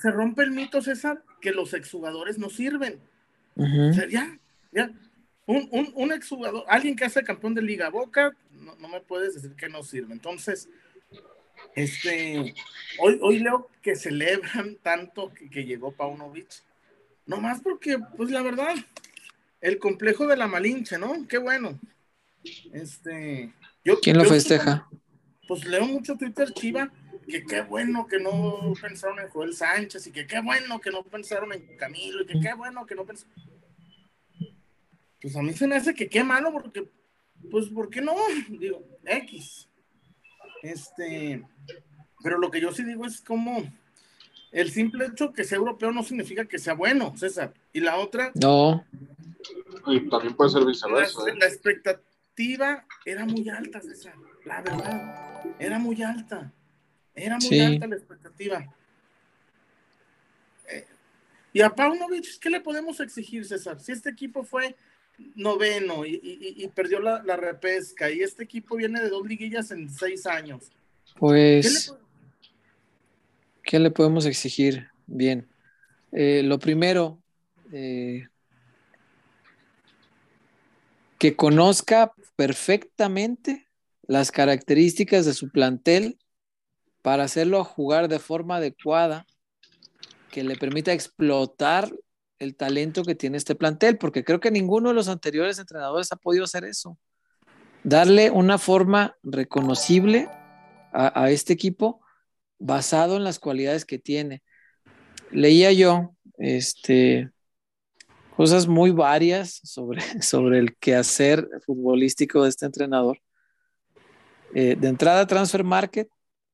se 0.00 0.10
rompe 0.10 0.42
el 0.42 0.52
mito, 0.52 0.80
César, 0.80 1.24
que 1.40 1.50
los 1.50 1.74
exjugadores 1.74 2.38
no 2.38 2.50
sirven. 2.50 3.00
O 3.56 3.92
sea, 3.92 4.06
ya, 4.08 4.38
ya. 4.70 4.92
Un, 5.46 5.68
un, 5.70 5.92
un 5.94 6.12
exjugador, 6.12 6.64
alguien 6.68 6.94
que 6.96 7.04
hace 7.04 7.22
campeón 7.24 7.54
de 7.54 7.62
Liga 7.62 7.88
Boca, 7.88 8.36
no, 8.50 8.76
no 8.76 8.88
me 8.88 9.00
puedes 9.00 9.34
decir 9.34 9.54
que 9.56 9.68
no 9.68 9.82
sirve. 9.82 10.12
Entonces, 10.12 10.68
este, 11.74 12.54
hoy, 12.98 13.18
hoy 13.22 13.38
leo 13.38 13.70
que 13.80 13.96
celebran 13.96 14.76
tanto 14.82 15.32
que, 15.32 15.48
que 15.48 15.64
llegó 15.64 15.92
Paunovic, 15.92 16.48
nomás 17.26 17.60
porque, 17.60 17.98
pues 18.16 18.30
la 18.30 18.42
verdad, 18.42 18.74
el 19.60 19.78
complejo 19.78 20.26
de 20.26 20.36
la 20.36 20.48
Malinche, 20.48 20.98
¿no? 20.98 21.26
Qué 21.28 21.38
bueno. 21.38 21.78
Este, 22.72 23.52
yo, 23.86 24.00
¿Quién 24.00 24.18
lo 24.18 24.24
yo- 24.24 24.30
festeja? 24.30 24.88
Pues 25.48 25.64
leo 25.64 25.86
mucho 25.86 26.16
Twitter 26.16 26.50
Chiva, 26.52 26.90
que 27.28 27.44
qué 27.44 27.60
bueno 27.62 28.06
que 28.08 28.18
no 28.18 28.72
pensaron 28.80 29.20
en 29.20 29.28
Joel 29.28 29.54
Sánchez 29.54 30.06
y 30.08 30.12
que 30.12 30.26
qué 30.26 30.40
bueno 30.40 30.80
que 30.80 30.90
no 30.90 31.04
pensaron 31.04 31.52
en 31.52 31.76
Camilo 31.76 32.22
y 32.22 32.26
que 32.26 32.40
qué 32.40 32.52
bueno 32.54 32.84
que 32.84 32.94
no 32.96 33.04
pensaron. 33.06 33.32
Pues 35.22 35.36
a 35.36 35.42
mí 35.42 35.52
se 35.52 35.66
me 35.66 35.76
hace 35.76 35.94
que 35.94 36.08
qué 36.08 36.22
malo 36.24 36.52
porque, 36.52 36.88
pues, 37.50 37.66
¿por 37.66 37.88
qué 37.90 38.00
no? 38.00 38.14
Digo, 38.48 38.84
X. 39.04 39.68
Este, 40.62 41.42
pero 42.22 42.38
lo 42.38 42.50
que 42.50 42.60
yo 42.60 42.72
sí 42.72 42.82
digo 42.84 43.06
es 43.06 43.20
como 43.20 43.62
el 44.52 44.70
simple 44.70 45.06
hecho 45.06 45.32
que 45.32 45.44
sea 45.44 45.58
europeo 45.58 45.92
no 45.92 46.02
significa 46.02 46.44
que 46.46 46.58
sea 46.58 46.74
bueno, 46.74 47.16
César. 47.16 47.54
Y 47.72 47.80
la 47.80 47.96
otra, 47.98 48.32
No, 48.34 48.84
Y 49.86 50.08
también 50.08 50.34
puede 50.34 50.50
ser 50.50 50.62
la, 50.62 50.68
viceversa. 50.68 51.20
¿eh? 51.28 51.34
la 51.38 51.46
expectativa 51.46 52.02
era 53.04 53.24
muy 53.24 53.48
alta, 53.48 53.80
César, 53.80 54.14
la 54.44 54.60
verdad, 54.60 55.42
era 55.58 55.78
muy 55.78 56.02
alta. 56.02 56.52
Era 57.14 57.36
muy 57.36 57.48
Sí. 57.48 57.60
alta 57.60 57.86
la 57.86 57.96
expectativa. 57.96 58.62
Eh, 60.70 60.84
y 61.54 61.62
a 61.62 61.70
Paunovic, 61.70 62.38
¿qué 62.38 62.50
le 62.50 62.60
podemos 62.60 63.00
exigir, 63.00 63.46
César? 63.46 63.80
Si 63.80 63.92
este 63.92 64.10
equipo 64.10 64.44
fue 64.44 64.76
noveno 65.34 66.04
y, 66.04 66.10
y- 66.22 66.62
y 66.62 66.68
perdió 66.68 67.00
la, 67.00 67.22
la 67.22 67.36
repesca 67.38 68.10
y 68.10 68.20
este 68.20 68.44
equipo 68.44 68.76
viene 68.76 69.00
de 69.00 69.08
dos 69.08 69.26
liguillas 69.26 69.70
en 69.70 69.88
seis 69.88 70.26
años, 70.26 70.64
¿qué 70.68 71.12
le 71.14 71.18
pues, 71.18 71.92
¿qué 73.62 73.78
le 73.78 73.90
podemos 73.90 74.26
exigir? 74.26 74.90
Bien. 75.06 75.48
Eh, 76.12 76.42
lo 76.44 76.58
primero, 76.58 77.18
eh, 77.72 78.28
que 81.18 81.34
conozca 81.34 82.12
perfectamente 82.36 83.66
las 84.02 84.30
características 84.30 85.26
de 85.26 85.34
su 85.34 85.50
plantel 85.50 86.18
para 87.02 87.24
hacerlo 87.24 87.64
jugar 87.64 88.08
de 88.08 88.18
forma 88.18 88.56
adecuada, 88.56 89.26
que 90.30 90.44
le 90.44 90.56
permita 90.56 90.92
explotar 90.92 91.90
el 92.38 92.56
talento 92.56 93.04
que 93.04 93.14
tiene 93.14 93.38
este 93.38 93.54
plantel, 93.54 93.96
porque 93.96 94.24
creo 94.24 94.40
que 94.40 94.50
ninguno 94.50 94.90
de 94.90 94.94
los 94.94 95.08
anteriores 95.08 95.58
entrenadores 95.58 96.12
ha 96.12 96.16
podido 96.16 96.44
hacer 96.44 96.64
eso. 96.64 96.98
Darle 97.82 98.30
una 98.30 98.58
forma 98.58 99.16
reconocible 99.22 100.28
a, 100.92 101.30
este 101.30 101.52
equipo 101.52 102.00
basado 102.58 103.16
en 103.16 103.24
las 103.24 103.38
cualidades 103.38 103.84
que 103.84 103.98
tiene. 103.98 104.42
Leía 105.30 105.72
yo 105.72 106.16
este, 106.38 107.30
cosas 108.36 108.66
muy 108.66 108.90
varias 108.90 109.60
sobre, 109.64 110.00
sobre 110.22 110.58
el 110.58 110.76
quehacer 110.76 111.48
futbolístico 111.64 112.42
de 112.42 112.50
este 112.50 112.66
entrenador. 112.66 113.18
Eh, 114.54 114.76
de 114.78 114.88
entrada, 114.88 115.26
Transfer 115.26 115.64
Market, 115.64 116.08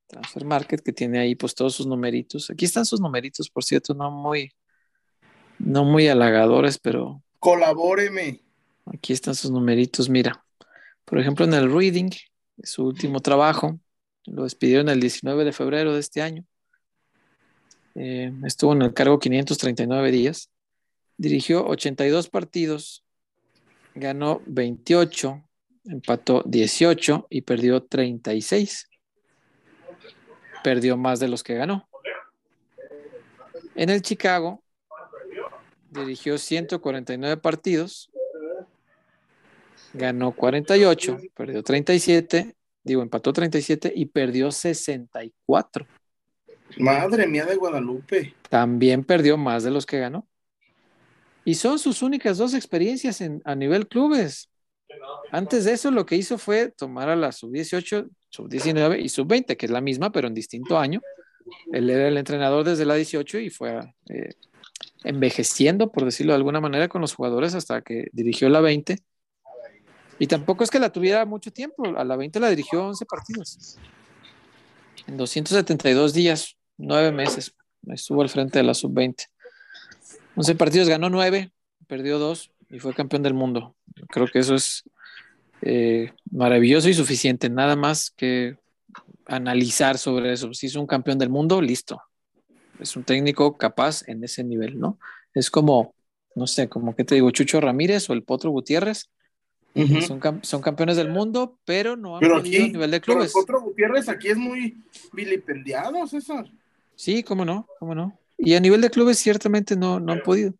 Transfer 0.06 0.44
Market 0.44 0.80
que 0.80 0.92
tiene 0.92 1.18
ahí 1.18 1.34
pues 1.34 1.54
todos 1.54 1.74
sus 1.74 1.86
numeritos. 1.86 2.50
Aquí 2.50 2.64
están 2.64 2.86
sus 2.86 3.00
numeritos, 3.00 3.50
por 3.50 3.64
cierto, 3.64 3.94
no 3.94 4.10
muy, 4.10 4.52
no 5.58 5.84
muy 5.84 6.08
halagadores, 6.08 6.78
pero 6.78 7.22
colabóreme. 7.40 8.40
aquí 8.86 9.12
están 9.12 9.34
sus 9.34 9.50
numeritos. 9.50 10.08
Mira, 10.08 10.44
Por 11.04 11.18
ejemplo, 11.18 11.44
en 11.44 11.54
el 11.54 11.72
Reading, 11.72 12.10
su 12.62 12.86
último 12.86 13.20
trabajo, 13.20 13.78
lo 14.26 14.44
despidieron 14.44 14.88
el 14.88 15.00
19 15.00 15.44
de 15.44 15.52
febrero 15.52 15.94
de 15.94 16.00
este 16.00 16.22
año. 16.22 16.44
Eh, 17.96 18.32
estuvo 18.44 18.72
en 18.72 18.82
el 18.82 18.94
cargo 18.94 19.18
539 19.18 20.10
días. 20.12 20.51
Dirigió 21.22 21.64
82 21.64 22.28
partidos, 22.30 23.04
ganó 23.94 24.42
28, 24.46 25.40
empató 25.84 26.42
18 26.44 27.28
y 27.30 27.42
perdió 27.42 27.84
36. 27.84 28.90
Perdió 30.64 30.96
más 30.96 31.20
de 31.20 31.28
los 31.28 31.44
que 31.44 31.54
ganó. 31.54 31.88
En 33.76 33.88
el 33.90 34.02
Chicago 34.02 34.64
dirigió 35.90 36.38
149 36.38 37.36
partidos, 37.36 38.10
ganó 39.92 40.34
48, 40.34 41.20
perdió 41.36 41.62
37, 41.62 42.56
digo, 42.82 43.00
empató 43.00 43.32
37 43.32 43.92
y 43.94 44.06
perdió 44.06 44.50
64. 44.50 45.86
Madre 46.78 47.28
mía 47.28 47.44
de 47.44 47.54
Guadalupe. 47.54 48.34
También 48.50 49.04
perdió 49.04 49.36
más 49.36 49.62
de 49.62 49.70
los 49.70 49.86
que 49.86 50.00
ganó. 50.00 50.26
Y 51.44 51.54
son 51.54 51.78
sus 51.78 52.02
únicas 52.02 52.38
dos 52.38 52.54
experiencias 52.54 53.20
en, 53.20 53.42
a 53.44 53.54
nivel 53.54 53.88
clubes. 53.88 54.48
Antes 55.30 55.64
de 55.64 55.72
eso, 55.72 55.90
lo 55.90 56.06
que 56.06 56.16
hizo 56.16 56.38
fue 56.38 56.70
tomar 56.70 57.08
a 57.08 57.16
la 57.16 57.32
sub-18, 57.32 58.08
sub-19 58.28 59.02
y 59.02 59.08
sub-20, 59.08 59.56
que 59.56 59.66
es 59.66 59.72
la 59.72 59.80
misma, 59.80 60.12
pero 60.12 60.28
en 60.28 60.34
distinto 60.34 60.78
año. 60.78 61.00
Él 61.72 61.90
era 61.90 62.08
el 62.08 62.16
entrenador 62.16 62.64
desde 62.64 62.84
la 62.84 62.94
18 62.94 63.38
y 63.38 63.50
fue 63.50 63.80
eh, 64.08 64.34
envejeciendo, 65.04 65.90
por 65.90 66.04
decirlo 66.04 66.32
de 66.32 66.36
alguna 66.36 66.60
manera, 66.60 66.88
con 66.88 67.00
los 67.00 67.14
jugadores 67.14 67.54
hasta 67.54 67.82
que 67.82 68.08
dirigió 68.12 68.48
la 68.48 68.60
20. 68.60 68.98
Y 70.18 70.26
tampoco 70.26 70.64
es 70.64 70.70
que 70.70 70.78
la 70.78 70.92
tuviera 70.92 71.24
mucho 71.24 71.50
tiempo. 71.50 71.84
A 71.96 72.04
la 72.04 72.16
20 72.16 72.38
la 72.38 72.50
dirigió 72.50 72.86
11 72.86 73.06
partidos. 73.06 73.78
En 75.06 75.16
272 75.16 76.14
días, 76.14 76.56
9 76.76 77.10
meses, 77.10 77.54
estuvo 77.88 78.22
al 78.22 78.28
frente 78.28 78.58
de 78.58 78.64
la 78.64 78.74
sub-20. 78.74 79.26
11 80.36 80.54
partidos, 80.54 80.88
ganó 80.88 81.10
9, 81.10 81.52
perdió 81.86 82.18
2 82.18 82.50
y 82.70 82.78
fue 82.78 82.94
campeón 82.94 83.22
del 83.22 83.34
mundo. 83.34 83.76
Creo 84.08 84.26
que 84.26 84.38
eso 84.38 84.54
es 84.54 84.84
eh, 85.60 86.12
maravilloso 86.30 86.88
y 86.88 86.94
suficiente. 86.94 87.50
Nada 87.50 87.76
más 87.76 88.10
que 88.10 88.56
analizar 89.26 89.98
sobre 89.98 90.32
eso. 90.32 90.52
Si 90.54 90.66
es 90.66 90.76
un 90.76 90.86
campeón 90.86 91.18
del 91.18 91.28
mundo, 91.28 91.60
listo. 91.60 92.00
Es 92.80 92.96
un 92.96 93.04
técnico 93.04 93.56
capaz 93.56 94.06
en 94.08 94.24
ese 94.24 94.42
nivel, 94.42 94.78
¿no? 94.78 94.98
Es 95.34 95.50
como, 95.50 95.94
no 96.34 96.46
sé, 96.46 96.68
como 96.68 96.96
que 96.96 97.04
te 97.04 97.14
digo, 97.14 97.30
Chucho 97.30 97.60
Ramírez 97.60 98.08
o 98.10 98.12
el 98.12 98.24
Potro 98.24 98.50
Gutiérrez. 98.50 99.10
son, 100.42 100.60
campeones 100.60 100.96
del 100.96 101.10
mundo, 101.10 101.58
pero 101.64 101.96
no 101.96 102.16
han 102.16 102.20
pero 102.20 102.38
aquí, 102.38 102.56
a 102.56 102.68
nivel 102.68 102.90
de 102.90 103.00
clubes. 103.00 103.32
Pero 103.32 103.40
el 103.40 103.46
Potro 103.46 103.60
Gutiérrez 103.62 104.08
aquí 104.08 104.28
es 104.28 104.36
muy 104.36 104.82
vilipendiado, 105.12 106.06
César. 106.06 106.50
Sí, 106.96 107.22
cómo 107.22 107.44
no, 107.44 107.66
cómo 107.78 107.94
no. 107.94 108.18
Y 108.44 108.54
a 108.54 108.60
nivel 108.60 108.80
de 108.80 108.90
clubes 108.90 109.18
ciertamente 109.18 109.76
no, 109.76 110.00
no 110.00 110.12
han 110.12 110.20
podido. 110.20 110.52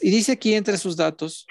Y 0.00 0.10
dice 0.10 0.32
aquí 0.32 0.54
entre 0.54 0.78
sus 0.78 0.96
datos 0.96 1.46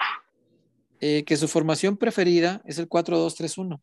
eh, 1.00 1.24
que 1.24 1.36
su 1.36 1.46
formación 1.46 1.98
preferida 1.98 2.62
es 2.64 2.78
el 2.78 2.88
4-2-3-1. 2.88 3.78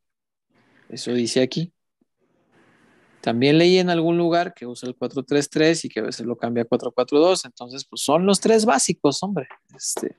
Eso 0.90 1.14
dice 1.14 1.44
aquí. 1.44 1.72
También 3.22 3.60
leí 3.60 3.78
en 3.78 3.92
algún 3.92 4.18
lugar 4.18 4.54
que 4.56 4.66
usa 4.66 4.90
el 4.90 4.96
4-3-3 4.96 5.86
y 5.86 5.90
que 5.90 6.00
a 6.00 6.04
veces 6.04 6.26
lo 6.26 6.36
cambia 6.36 6.64
a 6.64 6.68
4-4-2. 6.68 7.46
Entonces, 7.46 7.86
pues 7.86 8.02
son 8.02 8.26
los 8.26 8.40
tres 8.40 8.66
básicos, 8.66 9.22
hombre. 9.22 9.48
Este, 9.76 10.16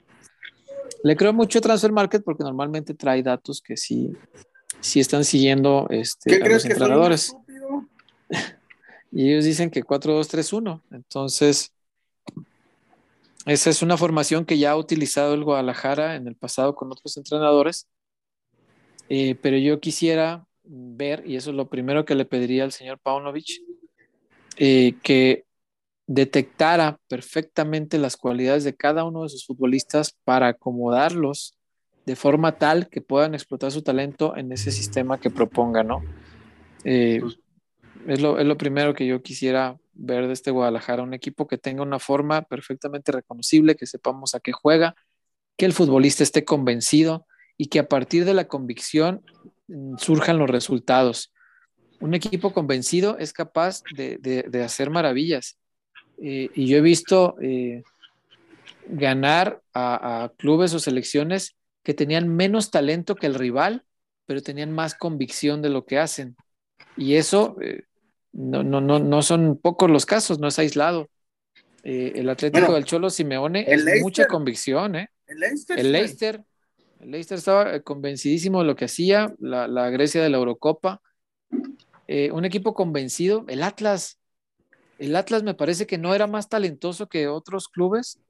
le 1.03 1.17
creo 1.17 1.33
mucho 1.33 1.59
a 1.59 1.63
Transfer 1.63 1.91
Market 1.91 2.23
porque 2.25 2.45
normalmente 2.45 2.95
trae 2.95 3.25
datos 3.25 3.61
que 3.61 3.77
sí, 3.77 4.13
sí 4.81 5.01
están 5.01 5.25
siguiendo 5.25 5.89
este, 5.91 6.41
a 6.43 6.49
los 6.49 6.65
entrenadores. 6.65 7.37
Y 9.13 9.31
ellos 9.31 9.45
dicen 9.45 9.71
que 9.71 9.83
4-2-3-1. 9.83 10.83
Entonces, 10.91 11.73
esa 13.47 13.71
es 13.71 13.83
una 13.83 13.97
formación 13.97 14.45
que 14.45 14.59
ya 14.59 14.73
ha 14.73 14.77
utilizado 14.77 15.35
el 15.35 15.45
Guadalajara 15.45 16.17
en 16.17 16.27
el 16.27 16.35
pasado 16.35 16.75
con 16.75 16.91
otros 16.91 17.17
entrenadores. 17.17 17.89
Eh, 19.09 19.37
pero 19.41 19.57
yo 19.57 19.79
quisiera 19.81 20.47
ver, 20.65 21.23
y 21.27 21.37
eso 21.37 21.51
es 21.51 21.57
lo 21.57 21.69
primero 21.69 22.05
que 22.05 22.17
le 22.17 22.25
pediría 22.25 22.65
al 22.65 22.73
señor 22.73 22.99
Paunovic, 22.99 23.63
eh, 24.57 24.95
que 25.03 25.45
detectara 26.09 26.99
perfectamente 27.09 27.99
las 27.99 28.17
cualidades 28.17 28.65
de 28.65 28.75
cada 28.75 29.05
uno 29.05 29.23
de 29.23 29.29
sus 29.29 29.47
futbolistas 29.47 30.17
para 30.25 30.49
acomodarlos 30.49 31.57
de 32.05 32.17
forma 32.17 32.59
tal 32.59 32.89
que 32.89 33.01
puedan 33.01 33.35
explotar 33.35 33.73
su 33.73 33.83
talento 33.83 34.37
en 34.37 34.53
ese 34.53 34.71
sistema 34.71 35.19
que 35.19 35.31
proponga, 35.31 35.83
¿no? 35.83 36.03
Eh, 36.85 37.21
es, 38.07 38.21
lo, 38.21 38.39
es 38.39 38.47
lo 38.47 38.57
primero 38.57 38.95
que 38.95 39.07
yo 39.07 39.23
quisiera 39.23 39.79
ver 39.95 40.27
de 40.27 40.33
este 40.33 40.51
Guadalajara, 40.51 41.03
un 41.03 41.15
equipo 41.15 41.47
que 41.47 41.59
tenga 41.59 41.83
una 41.83 41.99
forma 41.99 42.43
perfectamente 42.43 43.13
reconocible, 43.13 43.77
que 43.77 43.87
sepamos 43.87 44.35
a 44.35 44.41
qué 44.41 44.53
juega, 44.53 44.95
que 45.57 45.65
el 45.65 45.73
futbolista 45.73 46.23
esté 46.23 46.45
convencido 46.45 47.27
y 47.57 47.67
que 47.67 47.79
a 47.79 47.89
partir 47.89 48.25
de 48.25 48.35
la 48.35 48.47
convicción 48.47 49.23
mm, 49.69 49.97
surjan 49.97 50.39
los 50.39 50.51
resultados. 50.51 51.33
Un 52.01 52.15
equipo 52.15 52.53
convencido 52.53 53.17
es 53.19 53.33
capaz 53.33 53.83
de, 53.95 54.63
hacer 54.63 54.91
maravillas. 54.91 55.59
Eh, 56.23 56.51
y 56.55 56.67
yo 56.67 56.77
he 56.77 56.83
visto 56.83 57.37
eh, 57.41 57.83
ganar 58.89 59.63
a, 59.75 60.31
clubes 60.37 60.75
o 60.75 60.79
selecciones 60.79 61.57
que 61.83 61.95
tenían 61.95 62.29
menos 62.29 62.71
talento 62.71 63.15
que 63.15 63.27
el 63.27 63.35
rival, 63.35 63.85
pero 64.27 64.43
tenían 64.43 64.73
más 64.73 64.95
convicción 64.95 65.63
de 65.63 65.71
lo 65.71 65.87
que 65.87 65.99
hacen. 65.99 66.37
Y 66.97 67.15
eso 67.15 67.57
eh, 67.63 67.85
no, 68.37 68.63
no, 68.63 68.83
no, 68.83 68.99
no 68.99 69.23
son 69.23 69.57
pocos 69.57 69.91
los 69.91 70.05
casos, 70.05 70.39
no 70.39 70.49
es 70.49 70.59
aislado. 70.59 71.09
Eh, 71.83 72.13
el 72.17 72.29
Atlético 72.29 72.75
del 72.75 72.85
Cholo 72.85 73.09
Simeone 73.09 73.65
es 73.67 74.03
mucha 74.03 74.27
convicción, 74.27 74.97
¿eh? 74.97 75.09
El 75.27 75.41
Leicester. 75.41 75.79
El 75.79 75.93
Leicester, 75.93 76.45
el 77.01 77.11
Leicester 77.13 77.39
estaba 77.39 77.75
eh, 77.75 77.83
convencidísimo 77.83 78.61
de 78.61 78.67
lo 78.67 78.77
que 78.77 78.85
hacía, 78.85 79.35
la, 79.39 79.89
Grecia 79.89 80.23
de 80.23 80.29
la 80.29 80.37
Eurocopa. 80.37 81.01
Eh, 82.09 82.31
un 82.31 82.45
equipo 82.45 82.75
convencido, 82.75 83.45
el 83.49 83.63
Atlas. 83.63 84.19
El 84.99 85.17
Atlas 85.17 85.43
me 85.43 85.55
parece 85.55 85.87
que 85.87 85.97
no 85.97 86.15
era 86.15 86.27
más 86.27 86.49
talentoso 86.51 87.09
que 87.09 87.29
otros 87.29 87.69
clubes, 87.69 88.21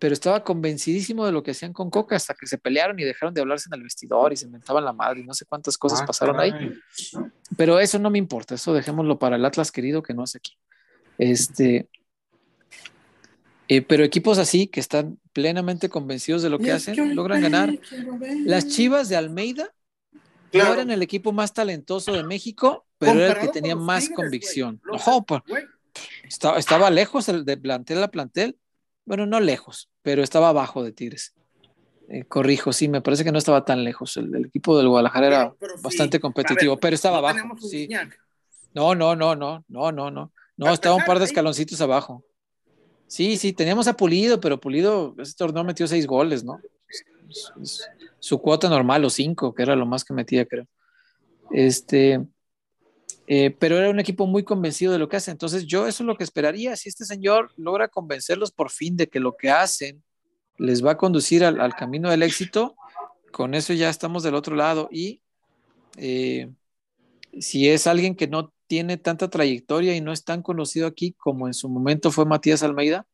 pero 0.00 0.14
estaba 0.14 0.42
convencidísimo 0.42 1.26
de 1.26 1.30
lo 1.30 1.42
que 1.42 1.50
hacían 1.50 1.74
con 1.74 1.90
Coca 1.90 2.16
hasta 2.16 2.32
que 2.32 2.46
se 2.46 2.56
pelearon 2.56 2.98
y 2.98 3.04
dejaron 3.04 3.34
de 3.34 3.42
hablarse 3.42 3.68
en 3.70 3.78
el 3.78 3.82
vestidor 3.82 4.32
y 4.32 4.36
se 4.36 4.46
inventaban 4.46 4.82
la 4.82 4.94
madre 4.94 5.20
y 5.20 5.24
no 5.24 5.34
sé 5.34 5.44
cuántas 5.44 5.76
cosas 5.76 6.00
ah, 6.00 6.06
pasaron 6.06 6.40
ahí. 6.40 6.52
Pero 7.54 7.78
eso 7.78 7.98
no 7.98 8.08
me 8.08 8.16
importa, 8.16 8.54
eso 8.54 8.72
dejémoslo 8.72 9.18
para 9.18 9.36
el 9.36 9.44
Atlas 9.44 9.70
querido 9.70 10.02
que 10.02 10.14
no 10.14 10.24
es 10.24 10.34
aquí. 10.34 10.56
Este, 11.18 11.90
eh, 13.68 13.82
pero 13.82 14.02
equipos 14.02 14.38
así 14.38 14.68
que 14.68 14.80
están 14.80 15.20
plenamente 15.34 15.90
convencidos 15.90 16.40
de 16.40 16.48
lo 16.48 16.58
que 16.58 16.72
hacen, 16.72 17.14
logran 17.14 17.42
ganar. 17.42 17.78
Las 18.46 18.68
Chivas 18.68 19.10
de 19.10 19.16
Almeida 19.16 19.70
no 20.54 20.72
eran 20.72 20.90
el 20.90 21.02
equipo 21.02 21.32
más 21.32 21.52
talentoso 21.52 22.14
de 22.14 22.24
México, 22.24 22.86
pero 22.96 23.20
era 23.20 23.34
el 23.34 23.46
que 23.46 23.52
tenía 23.52 23.76
más 23.76 24.08
convicción. 24.08 24.80
estaba, 26.22 26.58
estaba 26.58 26.88
lejos 26.88 27.26
de 27.26 27.56
plantel 27.58 28.02
a 28.02 28.10
plantel 28.10 28.56
bueno, 29.04 29.26
no 29.26 29.40
lejos, 29.40 29.90
pero 30.02 30.22
estaba 30.22 30.50
abajo 30.50 30.82
de 30.82 30.92
Tigres. 30.92 31.34
Eh, 32.08 32.24
corrijo, 32.24 32.72
sí, 32.72 32.88
me 32.88 33.00
parece 33.00 33.22
que 33.22 33.30
no 33.30 33.38
estaba 33.38 33.64
tan 33.64 33.84
lejos. 33.84 34.16
El, 34.16 34.46
equipo 34.46 34.76
del 34.76 34.88
Guadalajara 34.88 35.26
era 35.26 35.54
bastante 35.82 36.18
competitivo, 36.18 36.76
pero 36.76 36.94
estaba 36.94 37.18
abajo. 37.18 37.56
Sí. 37.58 37.88
No, 38.74 38.94
no, 38.94 39.14
no, 39.14 39.36
no, 39.36 39.64
no, 39.68 39.92
no, 39.92 40.10
no. 40.10 40.32
No, 40.56 40.72
estaba 40.72 40.96
un 40.96 41.04
par 41.04 41.18
de 41.18 41.24
escaloncitos 41.24 41.80
abajo. 41.80 42.24
Sí, 43.06 43.36
sí, 43.36 43.52
teníamos 43.52 43.88
a 43.88 43.96
Pulido, 43.96 44.40
pero 44.40 44.60
Pulido, 44.60 45.14
ese 45.18 45.34
torneo 45.34 45.64
metió 45.64 45.86
seis 45.86 46.06
goles, 46.06 46.44
¿no? 46.44 46.60
Su 48.18 48.40
cuota 48.40 48.68
normal, 48.68 49.04
o 49.04 49.10
cinco, 49.10 49.54
que 49.54 49.62
era 49.62 49.74
lo 49.74 49.86
más 49.86 50.04
que 50.04 50.12
metía, 50.12 50.44
creo. 50.46 50.66
Este, 51.50 52.24
eh, 53.32 53.52
pero 53.56 53.78
era 53.78 53.90
un 53.90 54.00
equipo 54.00 54.26
muy 54.26 54.42
convencido 54.42 54.92
de 54.92 54.98
lo 54.98 55.08
que 55.08 55.16
hace. 55.16 55.30
Entonces 55.30 55.64
yo 55.64 55.86
eso 55.86 56.02
es 56.02 56.06
lo 56.08 56.16
que 56.16 56.24
esperaría. 56.24 56.74
Si 56.74 56.88
este 56.88 57.04
señor 57.04 57.52
logra 57.56 57.86
convencerlos 57.86 58.50
por 58.50 58.72
fin 58.72 58.96
de 58.96 59.06
que 59.06 59.20
lo 59.20 59.36
que 59.36 59.50
hacen 59.50 60.02
les 60.58 60.84
va 60.84 60.90
a 60.92 60.96
conducir 60.96 61.44
al, 61.44 61.74
camino 61.76 62.10
del 62.10 62.24
éxito, 62.24 62.74
con 63.30 63.54
eso 63.54 63.72
ya 63.72 63.88
estamos 63.88 64.24
del 64.24 64.34
otro 64.34 64.56
lado. 64.56 64.88
Y 64.90 65.22
eh, 65.96 66.50
si 67.38 67.68
es 67.68 67.86
alguien 67.86 68.16
que 68.16 68.26
no 68.26 68.52
tiene 68.66 68.96
tanta 68.96 69.30
trayectoria 69.30 69.94
y 69.94 70.00
no 70.00 70.10
es 70.10 70.24
tan 70.24 70.42
conocido 70.42 70.88
aquí 70.88 71.12
como 71.12 71.46
en 71.46 71.54
su 71.54 71.68
momento 71.68 72.10
fue 72.10 72.24
Matías 72.24 72.64
Almeida, 72.64 73.06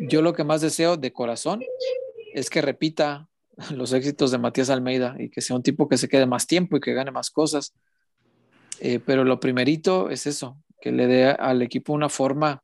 yo 0.00 0.20
lo 0.20 0.32
que 0.32 0.42
más 0.42 0.62
deseo 0.62 0.96
de 0.96 1.12
corazón 1.12 1.62
es 2.32 2.50
que 2.50 2.60
repita 2.60 3.28
los 3.70 3.92
éxitos 3.92 4.32
de 4.32 4.38
Matías 4.38 4.68
Almeida 4.68 5.14
y 5.16 5.30
que 5.30 5.40
sea 5.40 5.54
un 5.54 5.62
tipo 5.62 5.86
que 5.86 5.96
se 5.96 6.08
quede 6.08 6.26
más 6.26 6.48
tiempo 6.48 6.76
y 6.76 6.80
que 6.80 6.92
gane 6.92 7.12
más 7.12 7.30
cosas 7.30 7.72
eh, 8.80 9.00
pero 9.04 9.24
lo 9.24 9.40
primerito 9.40 10.10
es 10.10 10.26
eso, 10.26 10.58
que 10.80 10.92
le 10.92 11.06
dé 11.06 11.26
al 11.26 11.62
equipo 11.62 11.92
una 11.92 12.08
forma 12.08 12.62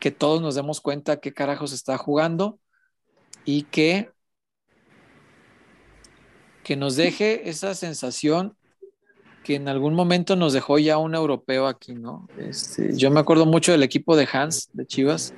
que 0.00 0.10
todos 0.10 0.42
nos 0.42 0.54
demos 0.54 0.80
cuenta 0.80 1.20
qué 1.20 1.32
carajos 1.32 1.72
está 1.72 1.96
jugando 1.98 2.58
y 3.44 3.62
que 3.64 4.10
que 6.62 6.74
nos 6.74 6.96
deje 6.96 7.48
esa 7.48 7.76
sensación 7.76 8.56
que 9.44 9.54
en 9.54 9.68
algún 9.68 9.94
momento 9.94 10.34
nos 10.34 10.52
dejó 10.52 10.80
ya 10.80 10.98
un 10.98 11.14
europeo 11.14 11.68
aquí, 11.68 11.94
¿no? 11.94 12.26
Este, 12.36 12.96
yo 12.96 13.08
me 13.12 13.20
acuerdo 13.20 13.46
mucho 13.46 13.70
del 13.70 13.84
equipo 13.84 14.16
de 14.16 14.28
Hans, 14.32 14.70
de 14.72 14.84
Chivas. 14.84 15.32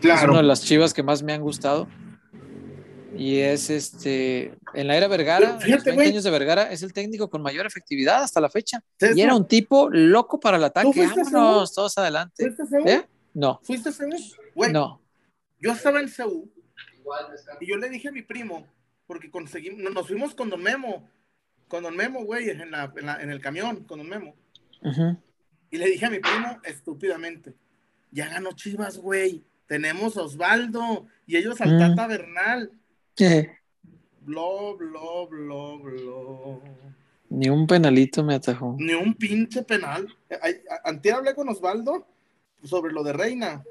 Es 0.00 0.22
una 0.22 0.36
de 0.36 0.44
las 0.44 0.62
Chivas 0.62 0.94
que 0.94 1.02
más 1.02 1.24
me 1.24 1.32
han 1.32 1.42
gustado. 1.42 1.88
Y 3.16 3.38
es 3.38 3.70
este, 3.70 4.54
en 4.74 4.86
la 4.86 4.96
era 4.96 5.08
Vergara, 5.08 5.52
los 5.54 5.64
20 5.84 5.90
años 6.08 6.24
de 6.24 6.30
Vergara, 6.30 6.70
es 6.70 6.82
el 6.82 6.92
técnico 6.92 7.30
con 7.30 7.40
mayor 7.42 7.64
efectividad 7.66 8.22
hasta 8.22 8.40
la 8.40 8.50
fecha. 8.50 8.82
y 9.14 9.20
era 9.22 9.34
un 9.34 9.46
tipo 9.46 9.88
loco 9.90 10.38
para 10.38 10.56
el 10.58 10.64
ataque. 10.64 11.06
Vámonos, 11.06 11.72
todos 11.74 11.96
adelante. 11.98 12.44
¿Fuiste 12.44 12.62
a 12.62 12.66
Seúl? 12.66 12.88
¿Eh? 12.88 13.06
No. 13.34 13.60
¿Fuiste 13.62 13.88
a 13.88 13.92
Seúl? 13.92 14.14
No. 14.72 15.00
yo 15.60 15.72
estaba 15.72 16.00
en 16.00 16.08
Seúl 16.08 16.50
y 17.60 17.66
yo 17.68 17.76
le 17.78 17.88
dije 17.88 18.08
a 18.08 18.12
mi 18.12 18.22
primo, 18.22 18.66
porque 19.06 19.30
conseguimos, 19.30 19.92
nos 19.92 20.06
fuimos 20.06 20.34
con 20.34 20.50
Don 20.50 20.62
Memo, 20.62 21.08
con 21.68 21.82
Don 21.82 21.96
Memo, 21.96 22.24
güey, 22.24 22.50
en, 22.50 22.70
la, 22.70 22.92
en, 22.96 23.06
la- 23.06 23.22
en 23.22 23.30
el 23.30 23.40
camión, 23.40 23.84
con 23.84 23.98
Don 23.98 24.08
Memo. 24.08 24.34
Y 25.70 25.78
le 25.78 25.86
dije 25.86 26.06
a 26.06 26.10
mi 26.10 26.18
primo, 26.18 26.58
estúpidamente, 26.64 27.54
ya 28.10 28.28
ganó 28.28 28.52
Chivas, 28.52 28.98
güey. 28.98 29.42
Tenemos 29.66 30.16
a 30.16 30.22
Osvaldo 30.22 31.06
y 31.26 31.36
ellos 31.36 31.60
al 31.60 31.74
Mm. 31.74 31.78
Tata 31.78 32.06
Bernal. 32.06 32.70
Blo, 34.20 34.76
blo, 34.76 35.26
blo, 35.26 35.78
blo. 35.78 36.62
Ni 37.30 37.48
un 37.48 37.66
penalito 37.66 38.22
me 38.22 38.34
atajó. 38.34 38.76
Ni 38.78 38.92
un 38.94 39.14
pinche 39.14 39.62
penal. 39.62 40.06
Eh, 40.28 40.62
Antier 40.84 41.14
hablé 41.14 41.34
con 41.34 41.48
Osvaldo 41.48 42.06
sobre 42.62 42.92
lo 42.92 43.02
de 43.02 43.12
Reina. 43.12 43.64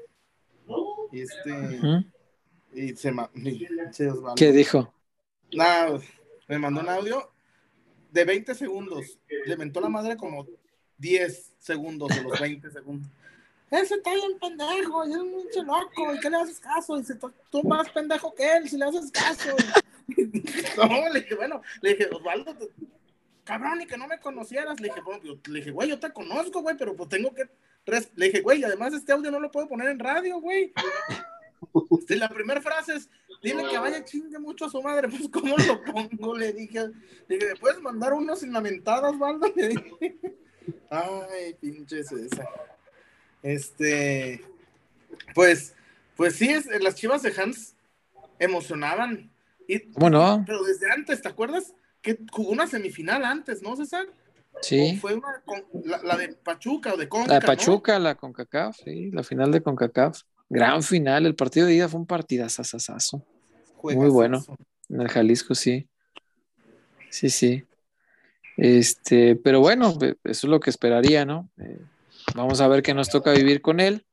Y 1.12 1.20
este, 1.20 2.04
y 2.74 2.94
se 2.94 3.12
ma- 3.12 3.30
Osvaldo. 3.32 4.34
¿Qué 4.36 4.52
dijo? 4.52 4.92
Nada, 5.52 5.98
me 6.48 6.58
mandó 6.58 6.80
un 6.80 6.88
audio 6.88 7.30
de 8.10 8.24
20 8.24 8.54
segundos. 8.54 9.18
Le 9.46 9.56
mentó 9.56 9.80
la 9.80 9.88
madre 9.88 10.16
como 10.16 10.46
10 10.98 11.52
segundos 11.58 12.08
de 12.08 12.22
los 12.22 12.38
20 12.40 12.70
segundos. 12.70 13.08
Ese 13.70 13.94
está 13.96 14.14
bien 14.14 14.38
pendejo, 14.38 15.06
y 15.06 15.12
es 15.12 15.16
un 15.18 15.42
pinche 15.42 15.62
loco, 15.62 16.14
¿y 16.14 16.20
qué 16.20 16.30
le 16.30 16.36
haces 16.36 16.58
caso? 16.58 16.96
Dice, 16.96 17.16
tú 17.50 17.62
más 17.64 17.88
pendejo 17.90 18.34
que 18.34 18.56
él, 18.56 18.68
si 18.68 18.78
le 18.78 18.86
haces 18.86 19.10
caso. 19.10 19.50
no, 20.76 21.08
le 21.10 21.20
dije, 21.20 21.34
bueno, 21.34 21.60
le 21.82 21.90
dije, 21.90 22.08
Osvaldo, 22.10 22.56
cabrón, 23.44 23.82
y 23.82 23.86
que 23.86 23.98
no 23.98 24.06
me 24.06 24.18
conocieras. 24.20 24.80
Le 24.80 24.88
dije, 24.88 25.00
bueno, 25.02 25.22
le 25.46 25.58
dije, 25.58 25.70
güey, 25.70 25.88
yo 25.88 25.98
te 25.98 26.12
conozco, 26.12 26.62
güey, 26.62 26.76
pero 26.76 26.96
pues 26.96 27.08
tengo 27.08 27.34
que. 27.34 27.48
res-". 27.84 28.10
Le 28.14 28.26
dije, 28.26 28.40
güey, 28.40 28.64
además 28.64 28.94
este 28.94 29.12
audio 29.12 29.30
no 29.30 29.40
lo 29.40 29.50
puedo 29.50 29.68
poner 29.68 29.88
en 29.88 29.98
radio, 29.98 30.40
güey. 30.40 30.72
La 32.08 32.28
primera 32.28 32.60
frase 32.60 32.94
es, 32.94 33.10
dile 33.42 33.64
que 33.68 33.78
vaya 33.78 34.04
chingue 34.04 34.38
mucho 34.38 34.66
a 34.66 34.70
su 34.70 34.82
madre, 34.82 35.08
pues 35.08 35.28
¿cómo 35.28 35.56
lo 35.56 35.82
pongo? 35.84 36.36
Le 36.36 36.52
dije, 36.52 36.88
le 37.26 37.36
dije, 37.36 37.48
¿me 37.48 37.56
puedes 37.56 37.80
mandar 37.80 38.12
uno 38.12 38.36
sin 38.36 38.52
lamentadas, 38.52 39.18
Valdo? 39.18 39.46
Le 39.56 39.68
dije, 39.68 40.20
ay, 40.90 41.54
pinche 41.60 42.04
César. 42.04 42.48
Este, 43.42 44.42
pues, 45.34 45.74
pues 46.16 46.36
sí, 46.36 46.48
es, 46.48 46.66
las 46.82 46.94
chivas 46.94 47.22
de 47.22 47.32
Hans 47.36 47.74
emocionaban. 48.38 49.30
Y, 49.66 49.80
¿Cómo 49.92 50.10
no? 50.10 50.44
Pero 50.46 50.62
desde 50.62 50.90
antes, 50.90 51.22
¿te 51.22 51.28
acuerdas? 51.28 51.74
Que 52.02 52.18
jugó 52.30 52.50
una 52.50 52.66
semifinal 52.66 53.24
antes, 53.24 53.62
¿no, 53.62 53.76
César? 53.76 54.06
Sí. 54.62 54.94
O 54.96 55.00
Fue 55.00 55.14
una, 55.14 55.42
con- 55.44 55.64
la, 55.84 56.02
la 56.02 56.16
de 56.16 56.28
Pachuca 56.28 56.94
o 56.94 56.96
de 56.96 57.08
Conca, 57.08 57.28
La 57.28 57.34
de 57.34 57.40
¿no? 57.40 57.46
Pachuca, 57.46 57.98
la 57.98 58.14
CONCACAF, 58.14 58.76
sí, 58.84 59.10
la 59.12 59.22
final 59.22 59.52
de 59.52 59.62
CONCACAF. 59.62 60.22
Gran 60.48 60.82
final, 60.82 61.26
el 61.26 61.34
partido 61.34 61.66
de 61.66 61.74
ida 61.74 61.88
fue 61.88 62.00
un 62.00 62.06
partidazazazazo. 62.06 63.22
Muy 63.82 64.08
bueno. 64.08 64.44
En 64.88 65.02
el 65.02 65.08
Jalisco, 65.08 65.54
sí. 65.54 65.86
Sí, 67.10 67.28
sí. 67.28 67.64
Este, 68.56 69.36
pero 69.36 69.60
bueno, 69.60 69.96
eso 70.00 70.16
es 70.24 70.44
lo 70.44 70.58
que 70.58 70.70
esperaría, 70.70 71.24
¿no? 71.24 71.48
Eh, 71.58 71.78
vamos 72.34 72.60
a 72.60 72.68
ver 72.68 72.82
qué 72.82 72.94
nos 72.94 73.08
toca 73.08 73.32
vivir 73.32 73.60
con 73.60 73.80
él. 73.80 74.04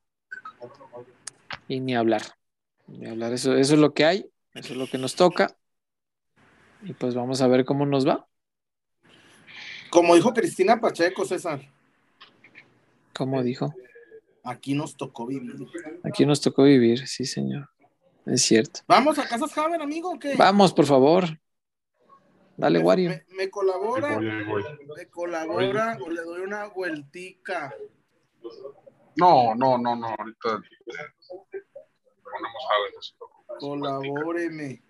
Y 1.68 1.80
ni 1.80 1.95
hablar. 1.95 2.22
Ni 2.88 3.07
hablar. 3.07 3.34
Eso, 3.34 3.55
eso 3.55 3.74
es 3.74 3.80
lo 3.80 3.93
que 3.93 4.05
hay, 4.05 4.30
eso 4.53 4.74
es 4.74 4.78
lo 4.80 4.88
que 4.88 4.97
nos 4.97 5.16
toca. 5.16 5.55
Y 6.84 6.93
pues 6.93 7.16
vamos 7.16 7.41
a 7.41 7.47
ver 7.47 7.66
cómo 7.66 7.86
nos 7.86 8.07
va. 8.07 8.28
Como 9.89 10.16
dijo 10.16 10.34
Cristina 10.34 10.80
Pacheco, 10.80 11.26
César, 11.26 11.61
Como 13.13 13.41
dijo. 13.41 13.74
aquí 14.43 14.74
nos 14.74 14.95
tocó 14.97 15.26
vivir. 15.26 15.55
Aquí 16.03 16.26
nos 16.26 16.41
tocó 16.41 16.63
vivir, 16.63 17.07
sí, 17.07 17.26
señor. 17.26 17.70
Es 18.26 18.41
cierto. 18.41 18.82
¿Vamos 18.88 19.18
a 19.20 19.28
Casas 19.28 19.53
Javier, 19.53 19.82
amigo, 19.82 20.11
o 20.11 20.20
qué? 20.20 20.36
Vamos, 20.36 20.74
por 20.74 20.86
favor. 20.86 21.26
Dale, 22.57 22.80
Wario. 22.80 23.11
Me, 23.38 23.49
colabora, 23.49 24.16
voy, 24.16 24.30
ahí 24.30 24.43
voy. 24.45 24.63
me 24.97 25.07
colabora 25.07 25.97
o 26.01 26.09
le 26.09 26.22
doy 26.22 26.41
una 26.41 26.68
vueltica. 26.68 27.74
No, 29.18 29.56
no, 29.56 29.78
no, 29.78 29.96
no. 29.96 30.08
Ahorita 30.08 30.62
ponemos. 32.24 33.16
Colabóreme. 33.60 34.82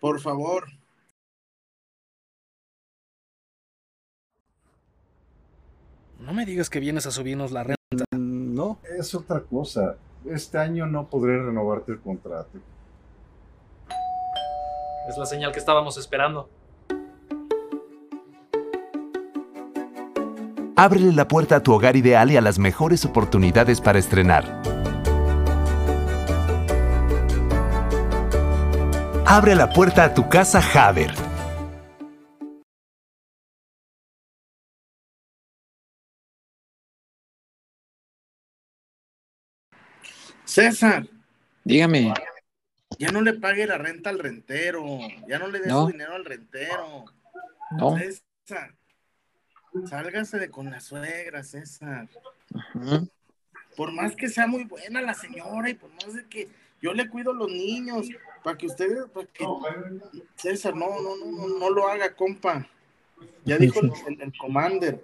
Por 0.00 0.20
favor. 0.20 0.66
No 6.18 6.32
me 6.32 6.46
digas 6.46 6.70
que 6.70 6.80
vienes 6.80 7.06
a 7.06 7.10
subirnos 7.10 7.52
la 7.52 7.64
renta. 7.64 8.04
No, 8.12 8.78
es 8.98 9.14
otra 9.14 9.40
cosa. 9.40 9.96
Este 10.24 10.58
año 10.58 10.86
no 10.86 11.08
podré 11.08 11.42
renovarte 11.42 11.92
el 11.92 12.00
contrato. 12.00 12.58
Es 15.08 15.18
la 15.18 15.26
señal 15.26 15.52
que 15.52 15.58
estábamos 15.58 15.98
esperando. 15.98 16.48
Ábrele 20.84 21.12
la 21.14 21.26
puerta 21.26 21.56
a 21.56 21.62
tu 21.62 21.72
hogar 21.72 21.96
ideal 21.96 22.30
y 22.30 22.36
a 22.36 22.42
las 22.42 22.58
mejores 22.58 23.06
oportunidades 23.06 23.80
para 23.80 23.98
estrenar. 23.98 24.44
Abre 29.24 29.54
la 29.54 29.70
puerta 29.72 30.04
a 30.04 30.12
tu 30.12 30.28
casa 30.28 30.60
Haber. 30.74 31.10
César, 40.44 41.06
Dígame. 41.64 42.12
ya 42.98 43.10
no 43.10 43.22
le 43.22 43.32
pague 43.34 43.66
la 43.66 43.78
renta 43.78 44.10
al 44.10 44.18
rentero. 44.18 44.84
Ya 45.26 45.38
no 45.38 45.48
le 45.48 45.60
dé 45.60 45.68
No. 45.68 45.86
su 45.86 45.92
dinero 45.92 46.14
al 46.14 46.24
rentero. 46.24 47.06
No. 47.70 47.96
César, 47.96 48.74
sálgase 49.88 50.38
de 50.38 50.50
con 50.50 50.70
la 50.70 50.80
suegra, 50.80 51.42
César. 51.42 52.08
Por 53.76 53.92
más 53.92 54.14
que 54.14 54.28
sea 54.28 54.46
muy 54.46 54.64
buena 54.64 55.02
la 55.02 55.14
señora 55.14 55.68
y 55.68 55.74
por 55.74 55.90
más 55.90 56.14
de 56.14 56.26
que 56.28 56.48
yo 56.80 56.92
le 56.94 57.08
cuido 57.08 57.32
a 57.32 57.34
los 57.34 57.48
niños, 57.50 58.06
para 58.42 58.56
que 58.56 58.66
ustedes, 58.66 59.04
para 59.12 59.26
que 59.26 59.44
César, 60.36 60.74
no, 60.76 60.88
no, 61.00 61.16
no, 61.16 61.48
no, 61.48 61.58
no 61.58 61.70
lo 61.70 61.88
haga, 61.88 62.14
compa. 62.14 62.68
Ya 63.44 63.56
dijo 63.58 63.80
el, 63.80 63.92
el- 64.06 64.22
el 64.22 64.32
commander, 64.38 65.02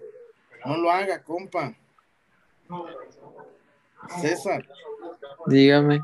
no 0.64 0.76
lo 0.76 0.90
haga, 0.90 1.22
compa. 1.22 1.74
César, 4.20 4.66
Dígame. 5.46 6.00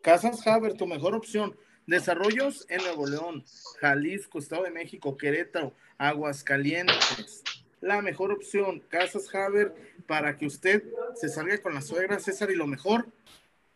Casas 0.00 0.46
Haber, 0.46 0.74
tu 0.74 0.86
mejor 0.86 1.14
opción. 1.14 1.56
Desarrollos 1.86 2.64
en 2.70 2.82
Nuevo 2.82 3.06
León, 3.06 3.44
Jalisco, 3.80 4.38
Estado 4.38 4.62
de 4.62 4.70
México, 4.70 5.16
Querétaro, 5.16 5.74
Aguascalientes. 5.98 7.42
La 7.80 8.02
mejor 8.02 8.30
opción, 8.32 8.80
Casas 8.88 9.34
Haber, 9.34 9.74
para 10.06 10.36
que 10.36 10.46
usted 10.46 10.84
se 11.14 11.28
salga 11.28 11.58
con 11.62 11.72
la 11.74 11.80
suegra, 11.80 12.18
César, 12.18 12.50
y 12.50 12.54
lo 12.56 12.66
mejor, 12.66 13.06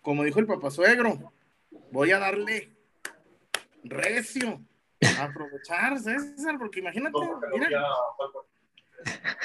como 0.02 0.24
dijo 0.24 0.40
el 0.40 0.46
papá 0.46 0.70
suegro, 0.70 1.32
voy 1.90 2.10
a 2.10 2.18
darle 2.18 2.70
recio. 3.82 4.60
Aprovechar, 5.18 5.98
César, 5.98 6.56
porque 6.58 6.80
imagínate, 6.80 7.18
mira. 7.54 7.82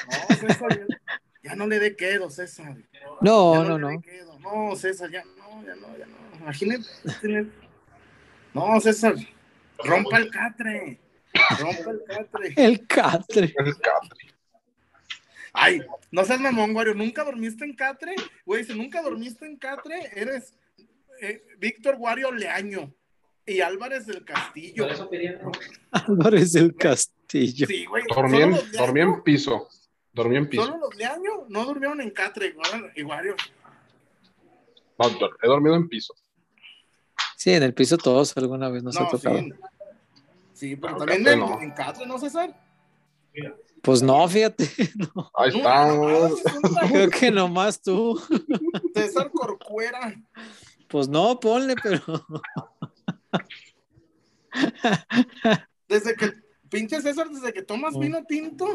No, 0.09 0.35
César, 0.35 0.69
ya, 0.77 0.97
ya 1.43 1.55
no 1.55 1.67
le 1.67 1.79
dé 1.79 1.95
quedo, 1.95 2.29
César. 2.29 2.75
No, 3.21 3.55
Ya 3.63 3.69
no, 3.69 3.77
no. 3.77 4.01
quedo. 4.01 4.39
No, 4.39 4.75
César, 4.75 5.09
ya 5.09 5.23
no, 5.23 5.63
ya 5.65 5.75
no, 5.75 5.97
ya 5.97 6.05
no. 6.05 6.17
Imagínate. 6.39 6.85
No, 8.53 8.79
César, 8.81 9.15
rompa 9.83 10.17
el 10.17 10.29
catre. 10.31 10.99
Rompa 11.59 11.91
el 11.91 12.03
catre. 12.05 12.53
El 12.57 12.87
catre. 12.87 13.53
El 13.57 13.77
Capri. 13.79 14.29
Ay, 15.53 15.81
no 16.11 16.23
seas 16.25 16.39
mamón, 16.39 16.75
Wario. 16.75 16.93
¿Nunca 16.93 17.23
dormiste 17.23 17.65
en 17.65 17.75
catre? 17.75 18.15
Güey, 18.45 18.63
si 18.63 18.73
nunca 18.77 19.01
dormiste 19.01 19.45
en 19.45 19.57
catre, 19.57 20.11
eres 20.15 20.53
eh, 21.21 21.43
Víctor 21.57 21.95
Wario 21.97 22.31
Leaño 22.31 22.93
y 23.45 23.61
Álvarez 23.61 24.05
del 24.05 24.23
Castillo. 24.23 24.87
Álvarez 25.91 26.53
del 26.53 26.75
Castillo. 26.75 27.65
Sí, 27.67 27.85
güey. 27.85 28.03
Dormí 28.13 28.41
en, 28.41 28.55
dormí 28.73 29.01
en 29.01 29.23
piso. 29.23 29.67
Dormí 30.13 30.37
en 30.37 30.49
piso. 30.49 30.65
Solo 30.65 30.77
los 30.77 30.95
Leaño 30.95 31.45
no 31.49 31.65
durmieron 31.65 31.99
en 32.01 32.11
catre, 32.11 32.55
y 32.95 33.03
Wario. 33.03 33.35
No, 34.97 35.07
he 35.41 35.47
dormido 35.47 35.75
en 35.75 35.87
piso. 35.87 36.13
Sí, 37.37 37.51
en 37.51 37.63
el 37.63 37.73
piso 37.73 37.97
todos 37.97 38.35
alguna 38.37 38.69
vez 38.69 38.83
nos 38.83 38.97
ha 38.97 39.03
No, 39.03 39.09
tocado. 39.09 39.39
sí. 39.39 39.53
Sí, 40.53 40.75
pero 40.75 40.93
No, 40.93 40.97
también 40.99 41.23
Catre 41.23 41.33
en, 41.33 41.39
no. 41.39 41.61
en 41.61 41.71
Catre, 41.71 42.05
¿no, 42.05 42.19
César? 42.19 42.53
Pues 43.81 44.01
no, 44.01 44.27
fíjate, 44.27 44.65
Ahí 45.35 45.61
No, 45.61 46.35
César, 46.35 46.89
creo 46.89 47.09
que 47.09 47.31
nomás 47.31 47.81
tú. 47.81 48.19
César 48.93 49.31
Corcuera. 49.31 50.13
Pues 50.87 51.07
no, 51.07 51.39
ponle, 51.39 51.75
pero 51.81 52.01
Desde 55.87 56.15
que, 56.15 56.33
pinche 56.69 57.01
César, 57.01 57.29
desde 57.29 57.53
que 57.53 57.61
tomas 57.61 57.95
Mm. 57.95 57.99
vino 57.99 58.23
tinto, 58.25 58.65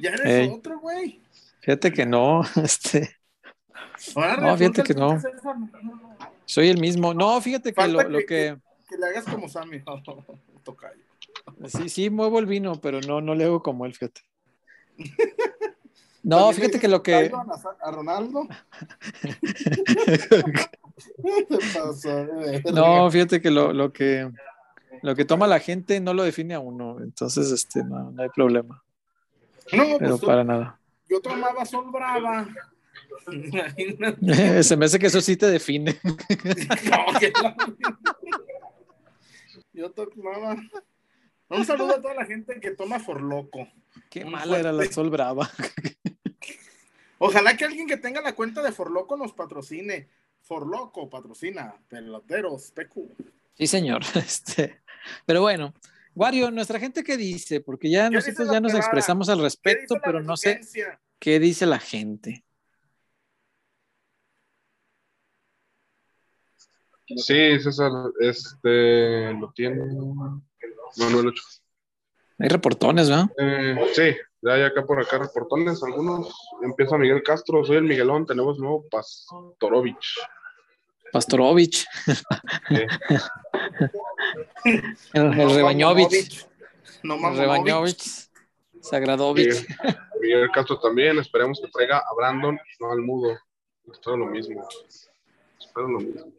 ya 0.00 0.10
eres 0.10 0.26
Ey. 0.26 0.48
otro, 0.50 0.78
güey. 0.80 1.20
fíjate 1.60 1.92
que 1.92 2.06
no, 2.06 2.42
este, 2.62 3.16
Ahora 4.16 4.36
No, 4.38 4.56
fíjate 4.56 4.82
que 4.82 4.94
no. 4.94 5.10
pinche 5.10 5.30
César, 5.30 5.58
no, 5.58 5.70
no, 5.82 5.96
no. 5.96 6.16
soy 6.46 6.68
el 6.68 6.78
mismo. 6.80 7.14
No, 7.14 7.40
fíjate 7.40 7.70
que 7.72 7.80
Falta 7.80 8.02
lo, 8.04 8.08
lo 8.08 8.18
que- 8.20 8.26
que, 8.26 8.56
Que 8.88 8.96
le 8.98 9.06
hagas 9.06 9.24
como 9.24 9.48
Sammy. 9.48 9.82
Tocayo. 10.62 11.00
sí, 11.66 11.88
sí 11.88 12.10
muevo 12.10 12.38
el 12.38 12.46
vino, 12.46 12.80
pero 12.80 13.00
no, 13.00 13.20
no 13.20 13.34
le 13.34 13.44
hago 13.44 13.62
como 13.62 13.84
él, 13.86 13.92
fíjate. 13.94 14.22
No, 16.22 16.50
fíjate 16.54 16.80
que 16.80 16.88
lo 16.88 17.02
que, 17.02 17.30
A 17.82 17.90
Ronaldo. 17.90 18.46
No, 22.72 23.10
fíjate 23.10 23.40
que 23.42 23.50
lo, 23.50 23.72
lo 23.72 23.92
que, 23.92 24.30
lo 25.02 25.14
que 25.14 25.24
toma 25.24 25.46
la 25.46 25.58
gente 25.60 26.00
no 26.00 26.14
lo 26.14 26.22
define 26.22 26.54
a 26.54 26.60
uno, 26.60 26.98
entonces, 27.00 27.50
este, 27.50 27.82
no, 27.84 28.10
no 28.10 28.22
hay 28.22 28.28
problema, 28.30 28.82
No, 29.72 29.84
pero 29.98 30.10
pues 30.10 30.20
tú- 30.20 30.26
para 30.26 30.44
nada. 30.44 30.78
yo 31.08 31.20
tomaba 31.20 31.64
Sol 31.66 31.90
Brava. 31.90 32.46
Se 34.62 34.76
me 34.76 34.86
hace 34.86 34.98
que 34.98 35.06
eso 35.08 35.20
sí 35.20 35.36
te 35.36 35.46
define. 35.46 35.98
No, 36.04 37.18
que 37.20 37.32
la- 37.42 37.56
Yo 39.72 39.90
tomaba. 39.90 40.56
Un 41.50 41.64
saludo 41.64 41.96
a 41.96 42.00
toda 42.00 42.14
la 42.14 42.24
gente 42.24 42.58
que 42.60 42.70
toma 42.72 42.98
Forloco. 42.98 43.68
Qué 44.10 44.24
mala 44.24 44.58
era 44.58 44.72
la. 44.72 44.84
Sol 44.90 45.10
Brava. 45.10 45.50
Ojalá 47.18 47.56
que 47.56 47.64
alguien 47.64 47.86
que 47.86 47.96
tenga 47.96 48.20
la 48.20 48.34
cuenta 48.34 48.62
de 48.62 48.72
Forloco 48.72 49.16
nos 49.16 49.32
patrocine. 49.32 50.08
Forloco 50.42 51.08
patrocina, 51.08 51.74
peloteros, 51.88 52.70
PQ. 52.72 53.00
Sí, 53.54 53.66
señor. 53.66 54.02
Este, 54.14 54.82
pero 55.26 55.40
bueno, 55.40 55.74
Wario, 56.14 56.50
nuestra 56.50 56.78
gente 56.78 57.02
qué 57.02 57.16
dice, 57.16 57.60
porque 57.60 57.90
ya 57.90 58.08
¿Qué 58.08 58.16
dice 58.16 58.30
nosotros 58.30 58.52
ya 58.52 58.60
nos 58.60 58.72
pelada? 58.72 58.86
expresamos 58.86 59.28
al 59.28 59.38
¿Qué 59.38 59.42
respecto, 59.44 59.96
pero 60.04 60.22
no 60.22 60.36
sé 60.36 60.60
qué 61.18 61.40
dice 61.40 61.66
la 61.66 61.78
gente. 61.78 62.44
Sí, 67.06 67.58
César, 67.60 67.90
este 68.20 69.32
lo 69.34 69.52
tiene 69.52 69.76
Manuel 70.96 71.28
Ocho. 71.28 71.42
Hay 72.38 72.48
reportones, 72.48 73.08
¿no? 73.08 73.30
Eh, 73.38 73.76
sí, 73.94 74.16
ya 74.42 74.52
hay 74.52 74.62
acá 74.62 74.84
por 74.84 75.00
acá 75.00 75.18
reportones, 75.18 75.82
algunos. 75.82 76.34
Empieza 76.62 76.98
Miguel 76.98 77.22
Castro, 77.22 77.64
soy 77.64 77.76
el 77.76 77.84
Miguelón, 77.84 78.26
tenemos 78.26 78.58
nuevo 78.58 78.84
Pastorovich. 78.90 80.18
Pastorovich, 81.12 81.86
Eh, 82.70 82.86
el, 85.14 85.22
el 85.22 85.36
No, 85.36 85.54
Rebañovich, 85.54 86.46
No. 87.04 87.30
Rebañovich, 87.34 88.28
Sagradovich. 88.80 89.66
Miguel 90.20 90.50
Castro 90.52 90.80
también, 90.80 91.18
esperemos 91.18 91.60
que 91.60 91.70
traiga 91.70 91.98
a 91.98 92.14
Brandon, 92.16 92.58
no 92.80 92.90
al 92.90 93.00
mudo. 93.00 93.38
Espero 93.92 94.16
lo 94.16 94.26
mismo. 94.26 94.66
Espero 95.60 95.88
lo 95.88 96.00
mismo. 96.00 96.32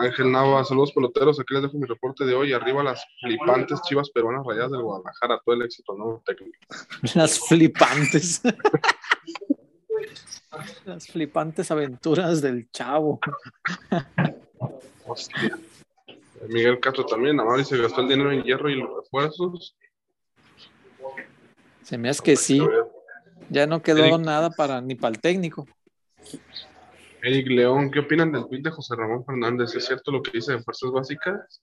Ángel 0.00 0.32
Nava, 0.32 0.64
saludos 0.64 0.92
peloteros, 0.92 1.38
aquí 1.38 1.52
les 1.52 1.62
dejo 1.62 1.76
mi 1.76 1.86
reporte 1.86 2.24
de 2.24 2.34
hoy. 2.34 2.52
Arriba 2.52 2.82
las 2.82 3.04
flipantes 3.20 3.80
chivas 3.82 4.10
peruanas 4.10 4.46
rayadas 4.46 4.70
del 4.70 4.82
Guadalajara, 4.82 5.40
todo 5.44 5.54
el 5.54 5.62
éxito, 5.62 5.94
nuevo 5.94 6.22
técnico. 6.24 6.56
Las 7.14 7.38
flipantes. 7.38 8.40
Las 10.84 11.06
flipantes 11.06 11.70
aventuras 11.70 12.40
del 12.40 12.70
chavo. 12.70 13.20
Hostia. 15.06 15.58
Miguel 16.48 16.80
Castro 16.80 17.04
también, 17.04 17.38
Amari 17.38 17.64
se 17.64 17.76
gastó 17.76 18.00
el 18.00 18.08
dinero 18.08 18.32
en 18.32 18.42
hierro 18.42 18.70
y 18.70 18.76
los 18.76 18.88
refuerzos. 18.96 19.76
Se 21.82 21.98
me 21.98 22.08
hace 22.08 22.22
que 22.22 22.36
sí. 22.36 22.60
Ya 23.50 23.66
no 23.66 23.82
quedó 23.82 24.04
Eric. 24.04 24.20
nada 24.20 24.50
para 24.50 24.80
ni 24.80 24.94
para 24.94 25.14
el 25.14 25.20
técnico. 25.20 25.66
Eric 27.22 27.48
León, 27.48 27.90
¿qué 27.90 28.00
opinan 28.00 28.32
del 28.32 28.46
tweet 28.46 28.62
de 28.62 28.70
José 28.70 28.94
Ramón 28.96 29.24
Fernández? 29.24 29.74
¿Es 29.74 29.86
cierto 29.86 30.10
lo 30.10 30.22
que 30.22 30.32
dice 30.32 30.52
de 30.52 30.62
Fuerzas 30.62 30.90
Básicas? 30.90 31.62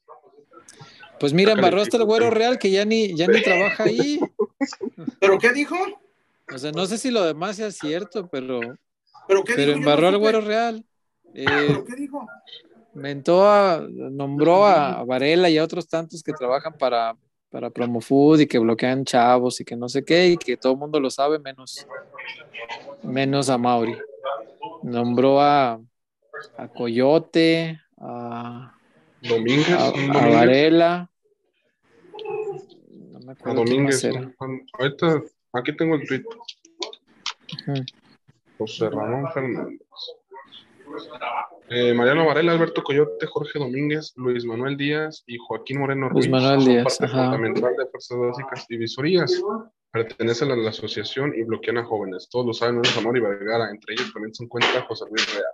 Pues 1.20 1.34
mira, 1.34 1.54
embarró 1.54 1.82
hasta 1.82 1.98
el 1.98 2.06
güero 2.06 2.30
real 2.30 2.60
que 2.60 2.70
ya 2.70 2.86
ni, 2.86 3.16
ya 3.16 3.28
ni 3.28 3.42
trabaja 3.42 3.84
ahí. 3.84 4.20
¿Pero 5.20 5.40
qué 5.40 5.52
dijo? 5.52 5.76
O 6.54 6.58
sea, 6.58 6.72
no 6.72 6.86
sé 6.86 6.98
si 6.98 7.12
lo 7.12 7.24
demás 7.24 7.56
sea 7.56 7.72
cierto, 7.72 8.28
pero, 8.28 8.60
¿Pero 9.28 9.44
qué 9.44 9.54
pero 9.56 9.74
dijo? 9.74 9.80
Embarró 9.80 10.08
al 10.08 10.18
güero 10.18 10.42
real. 10.42 10.86
Eh, 11.34 11.46
¿Pero 11.46 11.86
qué 11.86 11.96
dijo? 11.96 12.28
mentó 12.98 13.48
a, 13.48 13.86
nombró 13.90 14.66
a 14.66 15.04
Varela 15.04 15.50
y 15.50 15.58
a 15.58 15.64
otros 15.64 15.88
tantos 15.88 16.24
que 16.24 16.34
trabajan 16.34 16.74
para, 16.78 17.16
para 17.50 17.70
Promofood 17.70 18.40
y 18.40 18.48
que 18.48 18.58
bloquean 18.58 19.06
chavos 19.06 19.62
y 19.62 19.66
que 19.66 19.76
no 19.76 19.88
sé 19.88 20.04
qué, 20.04 20.28
y 20.28 20.38
que 20.38 20.58
todo 20.58 20.74
el 20.74 20.80
mundo 20.80 21.00
lo 21.00 21.10
sabe, 21.10 21.40
menos, 21.40 21.86
menos 23.04 23.50
a 23.50 23.58
Mauri. 23.58 23.96
Nombró 24.84 25.42
a, 25.42 25.80
a 26.58 26.68
Coyote, 26.70 27.80
a, 27.98 28.76
Domínguez, 29.22 29.70
a, 29.70 29.88
a 29.90 30.30
Varela. 30.30 31.12
No 32.90 33.20
me 33.20 33.32
a 33.32 33.34
acuerdo 33.34 33.62
más 33.62 33.70
Domínguez. 33.70 34.04
era. 34.04 34.34
Ahorita, 34.80 35.22
aquí 35.54 35.76
tengo 35.76 35.96
el 35.96 36.08
tweet. 36.08 36.24
Ujú. 37.68 37.84
José 38.58 38.90
Ramón 38.90 39.32
Fernández. 39.32 39.80
Eh, 41.70 41.94
Mariano 41.94 42.26
Varela, 42.26 42.54
Alberto 42.54 42.82
Coyote, 42.82 43.26
Jorge 43.28 43.60
Domínguez, 43.60 44.14
Luis 44.16 44.46
Manuel 44.46 44.78
Díaz 44.78 45.24
y 45.28 45.38
Joaquín 45.38 45.80
Moreno 45.80 46.10
Luis 46.10 46.26
Ruiz 46.26 46.30
Manuel 46.30 46.62
son 46.62 46.70
Díaz, 46.72 46.84
parte 46.98 47.06
ajá. 47.06 47.26
fundamental 47.26 47.76
de 47.78 47.86
Fuerzas 47.88 48.18
Básicas 48.18 48.66
y 48.70 48.78
Visorías. 48.78 49.44
Pertenecen 49.92 50.52
a 50.52 50.56
la 50.56 50.70
asociación 50.70 51.34
y 51.36 51.44
bloquean 51.44 51.78
a 51.78 51.86
jóvenes. 51.86 52.28
Todos 52.30 52.46
lo 52.46 52.54
saben, 52.54 52.76
menos 52.76 52.98
Amor 52.98 53.18
y 53.18 53.22
Vergara. 53.22 53.70
Entre 53.70 53.94
ellos 53.94 54.12
también 54.14 54.34
se 54.34 54.44
encuentra 54.44 54.84
José 54.84 55.06
Luis 55.10 55.34
Real. 55.34 55.54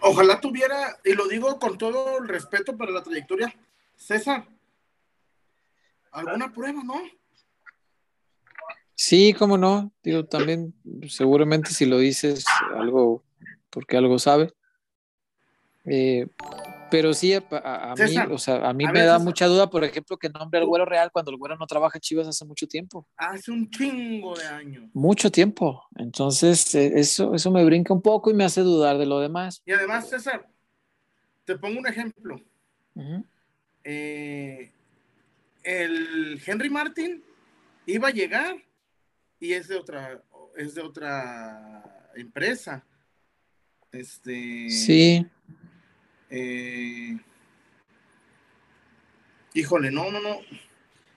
Ojalá 0.00 0.40
tuviera, 0.40 0.98
y 1.04 1.12
lo 1.14 1.28
digo 1.28 1.58
con 1.58 1.78
todo 1.78 2.18
el 2.18 2.28
respeto 2.28 2.76
para 2.76 2.90
la 2.90 3.02
trayectoria, 3.02 3.54
César, 3.94 4.46
alguna 6.10 6.52
prueba, 6.52 6.82
¿no? 6.82 7.00
Sí, 8.94 9.34
cómo 9.34 9.58
no. 9.58 9.92
Digo, 10.02 10.24
también 10.24 10.74
seguramente 11.08 11.70
si 11.70 11.84
lo 11.84 11.98
dices 11.98 12.44
algo, 12.74 13.22
porque 13.70 13.96
algo 13.96 14.18
sabe. 14.18 14.52
Eh, 15.84 16.26
pero 16.96 17.12
sí, 17.12 17.34
a, 17.34 17.44
a- 17.50 17.92
a 17.92 17.94
mí, 17.94 18.16
o 18.30 18.38
sea, 18.38 18.66
a 18.68 18.72
mí 18.72 18.84
a 18.84 18.88
me 18.88 18.92
ver, 19.00 19.06
da 19.06 19.12
César. 19.16 19.24
mucha 19.26 19.46
duda, 19.48 19.68
por 19.68 19.84
ejemplo, 19.84 20.16
que 20.16 20.30
nombre 20.30 20.58
al 20.60 20.66
güero 20.66 20.86
real 20.86 21.10
cuando 21.12 21.30
el 21.30 21.36
güero 21.36 21.54
no 21.56 21.66
trabaja 21.66 21.98
en 21.98 22.00
Chivas 22.00 22.26
hace 22.26 22.44
mucho 22.46 22.66
tiempo. 22.66 23.06
Hace 23.18 23.50
un 23.50 23.68
chingo 23.70 24.34
de 24.34 24.46
años. 24.46 24.88
Mucho 24.94 25.30
tiempo. 25.30 25.84
Entonces, 25.96 26.74
eh, 26.74 26.92
eso, 26.96 27.34
eso 27.34 27.50
me 27.50 27.62
brinca 27.66 27.92
un 27.92 28.00
poco 28.00 28.30
y 28.30 28.34
me 28.34 28.44
hace 28.44 28.62
dudar 28.62 28.96
de 28.96 29.04
lo 29.04 29.20
demás. 29.20 29.60
Y 29.66 29.72
además, 29.72 30.08
César, 30.08 30.48
te 31.44 31.56
pongo 31.58 31.78
un 31.80 31.86
ejemplo. 31.86 32.40
Eh, 33.84 34.70
el 35.62 36.40
Henry 36.46 36.70
Martin 36.70 37.22
iba 37.86 38.08
a 38.08 38.12
llegar 38.12 38.56
y 39.38 39.52
es 39.52 39.68
de 39.68 39.76
otra, 39.76 40.22
es 40.56 40.74
de 40.74 40.80
otra 40.80 42.10
empresa. 42.16 42.84
Este. 43.92 44.70
Sí, 44.70 45.26
eh, 46.30 47.18
híjole, 49.54 49.90
no, 49.90 50.10
no, 50.10 50.20
no. 50.20 50.40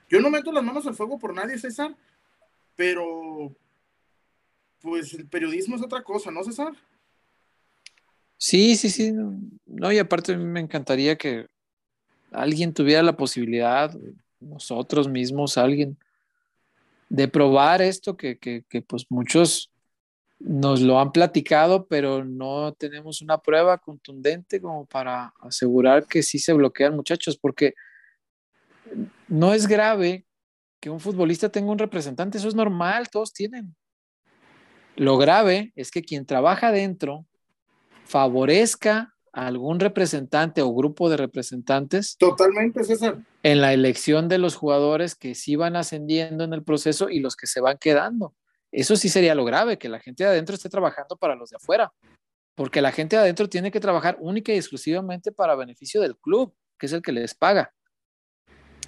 Yo 0.10 0.20
no 0.20 0.30
meto 0.30 0.52
las 0.52 0.64
manos 0.64 0.88
al 0.88 0.96
fuego 0.96 1.20
por 1.20 1.34
nadie, 1.34 1.58
César, 1.58 1.96
pero 2.76 3.56
pues 4.82 5.14
el 5.14 5.28
periodismo 5.28 5.76
es 5.76 5.82
otra 5.82 6.04
cosa, 6.04 6.32
¿no, 6.32 6.44
César? 6.44 6.74
sí, 8.38 8.76
sí, 8.76 8.90
sí. 8.90 9.14
No, 9.66 9.92
y 9.92 10.00
aparte 10.00 10.36
me 10.38 10.62
encantaría 10.62 11.18
que 11.18 11.48
alguien 12.32 12.74
tuviera 12.74 13.04
la 13.04 13.18
posibilidad, 13.18 13.96
nosotros 14.40 15.08
mismos, 15.08 15.58
alguien, 15.58 15.98
de 17.10 17.28
probar 17.28 17.82
esto 17.82 18.16
que, 18.16 18.38
que, 18.38 18.64
que, 18.70 18.82
pues 18.82 19.06
muchos 19.10 19.72
nos 20.40 20.82
lo 20.82 21.00
han 21.00 21.12
platicado, 21.12 21.86
pero 21.88 22.24
no 22.24 22.74
tenemos 22.74 23.22
una 23.22 23.38
prueba 23.40 23.78
contundente 23.78 24.62
como 24.62 24.86
para 24.86 25.34
asegurar 25.42 26.06
que 26.06 26.24
sí 26.24 26.40
se 26.40 26.54
bloquean 26.54 26.96
muchachos, 26.96 27.38
porque 27.38 27.74
no 29.28 29.54
es 29.54 29.68
grave 29.68 30.26
que 30.80 30.90
un 30.90 31.00
futbolista 31.00 31.50
tenga 31.50 31.72
un 31.72 31.78
representante, 31.78 32.38
eso 32.38 32.48
es 32.48 32.56
normal, 32.56 33.10
todos 33.10 33.34
tienen. 33.34 33.76
Lo 34.96 35.18
grave 35.18 35.74
es 35.76 35.92
que 35.92 36.02
quien 36.02 36.26
trabaja 36.26 36.70
adentro 36.70 37.26
favorezca 38.06 39.14
a 39.34 39.48
algún 39.48 39.80
representante 39.80 40.62
o 40.62 40.74
grupo 40.74 41.10
de 41.10 41.18
representantes 41.18 42.18
Totalmente, 42.18 42.84
César. 42.84 43.20
en 43.44 43.62
la 43.62 43.74
elección 43.74 44.28
de 44.28 44.40
los 44.40 44.56
jugadores 44.56 45.16
que 45.16 45.36
sí 45.36 45.56
van 45.56 45.76
ascendiendo 45.76 46.44
en 46.44 46.54
el 46.54 46.64
proceso 46.64 47.10
y 47.10 47.20
los 47.20 47.36
que 47.36 47.46
se 47.46 47.62
van 47.62 47.78
quedando. 47.78 48.34
Eso 48.72 48.96
sí 48.96 49.10
sería 49.10 49.36
lo 49.36 49.46
grave, 49.46 49.78
que 49.78 49.90
la 49.90 50.00
gente 50.00 50.24
de 50.24 50.30
adentro 50.30 50.56
esté 50.56 50.70
trabajando 50.70 51.18
para 51.18 51.36
los 51.36 51.50
de 51.50 51.58
afuera, 51.58 51.92
porque 52.56 52.82
la 52.82 52.92
gente 52.92 53.16
de 53.16 53.24
adentro 53.24 53.50
tiene 53.50 53.72
que 53.72 53.80
trabajar 53.80 54.18
única 54.20 54.54
y 54.54 54.58
exclusivamente 54.58 55.32
para 55.32 55.56
beneficio 55.56 56.02
del 56.02 56.18
club, 56.18 56.54
que 56.78 56.86
es 56.86 56.94
el 56.94 57.02
que 57.02 57.12
les 57.12 57.34
paga. 57.34 57.74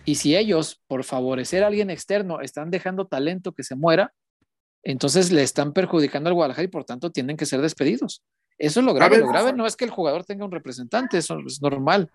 Y 0.05 0.15
si 0.15 0.35
ellos, 0.35 0.81
por 0.87 1.03
favorecer 1.03 1.63
a 1.63 1.67
alguien 1.67 1.89
externo, 1.89 2.41
están 2.41 2.71
dejando 2.71 3.07
talento 3.07 3.53
que 3.53 3.63
se 3.63 3.75
muera, 3.75 4.13
entonces 4.83 5.31
le 5.31 5.43
están 5.43 5.73
perjudicando 5.73 6.29
al 6.29 6.33
Guadalajara 6.33 6.65
y 6.65 6.69
por 6.69 6.85
tanto 6.85 7.11
tienen 7.11 7.37
que 7.37 7.45
ser 7.45 7.61
despedidos. 7.61 8.23
Eso 8.57 8.79
es 8.79 8.85
lo 8.85 8.93
grave. 8.93 9.17
lo 9.17 9.27
grave 9.27 9.53
no 9.53 9.65
es 9.65 9.75
que 9.75 9.85
el 9.85 9.91
jugador 9.91 10.25
tenga 10.25 10.45
un 10.45 10.51
representante, 10.51 11.17
eso 11.17 11.39
es 11.45 11.61
normal. 11.61 12.11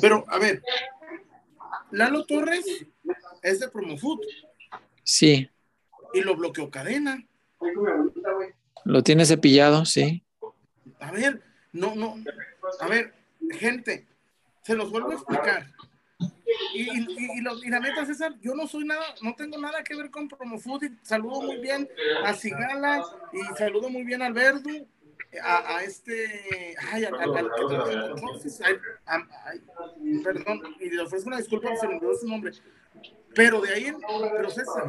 Pero, 0.00 0.24
a 0.28 0.38
ver, 0.38 0.62
Lalo 1.90 2.24
Torres 2.24 2.64
es 3.42 3.60
de 3.60 3.68
Promofood 3.68 4.20
Sí, 5.10 5.48
y 6.12 6.20
lo 6.20 6.36
bloqueó 6.36 6.70
cadena. 6.70 7.24
lo 8.84 9.02
tiene 9.02 9.24
cepillado, 9.24 9.86
sí. 9.86 10.22
A 11.00 11.10
ver, 11.10 11.40
no, 11.72 11.94
no. 11.94 12.16
A 12.80 12.88
ver, 12.88 13.14
gente, 13.52 14.06
se 14.62 14.74
los 14.74 14.90
vuelvo 14.90 15.12
a 15.12 15.14
explicar. 15.14 15.66
Y, 16.74 16.82
y, 16.82 17.06
y- 17.08 17.38
y 17.38 17.40
lo- 17.40 17.56
y 17.64 17.70
la 17.70 17.80
neta, 17.80 18.04
César, 18.04 18.34
yo 18.42 18.54
no 18.54 18.66
soy 18.66 18.84
nada, 18.84 19.02
no 19.22 19.34
tengo 19.34 19.56
nada 19.56 19.82
que 19.82 19.96
ver 19.96 20.10
con 20.10 20.28
Promofood 20.28 20.82
y 20.84 20.90
saludo 21.02 21.40
muy 21.40 21.56
bien 21.56 21.88
a 22.24 22.34
Sigala 22.34 23.02
y 23.32 23.56
saludo 23.56 23.88
muy 23.88 24.04
bien 24.04 24.20
al 24.20 24.34
Verdu, 24.34 24.86
a, 25.42 25.76
a 25.78 25.84
este, 25.84 26.76
ay, 26.92 27.06
al, 27.06 27.14
al- 27.14 27.36
al 27.38 27.44
que 27.44 27.64
trabaja 27.66 28.76
ay, 29.06 29.24
ay, 29.46 30.18
perdón, 30.22 30.60
y 30.80 30.90
le 30.90 31.00
ofrezco 31.00 31.28
una 31.28 31.38
disculpa, 31.38 31.74
se 31.76 31.88
me 31.88 31.94
olvidó 31.94 32.14
su 32.14 32.28
nombre. 32.28 32.52
Pero 33.34 33.60
de 33.60 33.72
ahí, 33.74 33.84
en- 33.86 33.98
pero 34.00 34.50
César, 34.50 34.84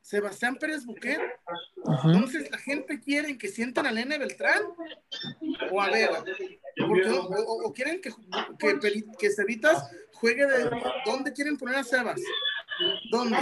Sebastián 0.00 0.56
Pérez 0.56 0.84
Buquet, 0.84 1.18
Ujú. 1.82 2.10
entonces 2.10 2.50
la 2.50 2.58
gente 2.58 3.00
quiere 3.00 3.38
que 3.38 3.48
sientan 3.48 3.86
a 3.86 3.90
Nene 3.92 4.18
Beltrán 4.18 4.60
o 5.72 5.80
a 5.80 5.88
Vega. 5.90 6.22
Porque- 6.86 7.08
o, 7.46 7.72
quieren 7.72 8.00
que, 8.00 8.10
que, 8.58 9.04
que 9.18 9.30
Cevitas 9.30 9.90
juegue 10.12 10.46
de. 10.46 10.70
¿Dónde 11.06 11.32
quieren 11.32 11.56
poner 11.56 11.76
a 11.76 11.84
Sebas? 11.84 12.20
¿Dónde? 13.10 13.36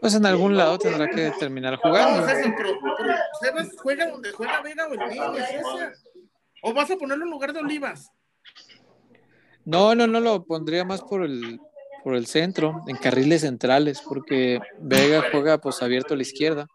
Pues 0.00 0.14
en 0.14 0.24
algún 0.26 0.56
lado 0.56 0.78
tendrá 0.78 1.08
que 1.08 1.32
terminar 1.38 1.72
No, 1.74 1.78
jugando. 1.80 2.26
César, 2.26 2.54
pero, 2.56 2.70
pero 2.96 3.14
Sebas 3.40 3.68
juega 3.76 4.06
donde 4.10 4.32
juega 4.32 4.62
Vega 4.62 4.86
o 4.88 4.94
el 4.94 5.00
niño, 5.10 5.34
César. 5.34 5.94
¿O 6.62 6.72
vas 6.72 6.90
a 6.90 6.96
ponerlo 6.96 7.24
en 7.24 7.30
lugar 7.30 7.52
de 7.52 7.60
Olivas? 7.60 8.10
No, 9.64 9.94
no, 9.94 10.06
no 10.06 10.18
lo 10.20 10.44
pondría 10.44 10.84
más 10.84 11.02
por 11.02 11.22
el, 11.24 11.60
por 12.04 12.14
el 12.14 12.26
centro, 12.26 12.82
en 12.86 12.96
carriles 12.96 13.42
centrales, 13.42 14.00
porque 14.00 14.60
Vega 14.78 15.24
juega 15.30 15.58
pues 15.58 15.82
abierto 15.82 16.14
a 16.14 16.16
la 16.16 16.22
izquierda. 16.22 16.66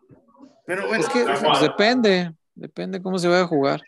Pero 0.66 0.88
bueno, 0.88 1.04
Es 1.04 1.10
que 1.10 1.24
pues, 1.24 1.62
depende, 1.62 2.34
depende 2.56 3.02
cómo 3.02 3.18
se 3.20 3.28
vaya 3.28 3.42
a 3.44 3.48
jugar. 3.48 3.82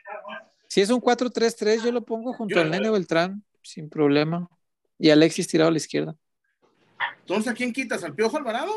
Si 0.67 0.81
es 0.81 0.89
un 0.89 0.99
4-3-3, 1.01 1.83
yo 1.83 1.91
lo 1.91 2.01
pongo 2.01 2.33
junto 2.33 2.55
Yo- 2.55 2.61
al 2.61 2.71
Nene 2.71 2.89
Beltrán, 2.89 3.43
sin 3.61 3.89
problema. 3.89 4.49
Y 4.97 5.09
Alexis 5.09 5.47
tirado 5.47 5.69
a 5.69 5.71
la 5.71 5.77
izquierda. 5.77 6.15
entonces 7.21 7.51
¿a 7.51 7.55
quién 7.55 7.71
quitas? 7.73 8.03
¿Al 8.03 8.13
Piojo 8.13 8.37
Alvarado? 8.37 8.71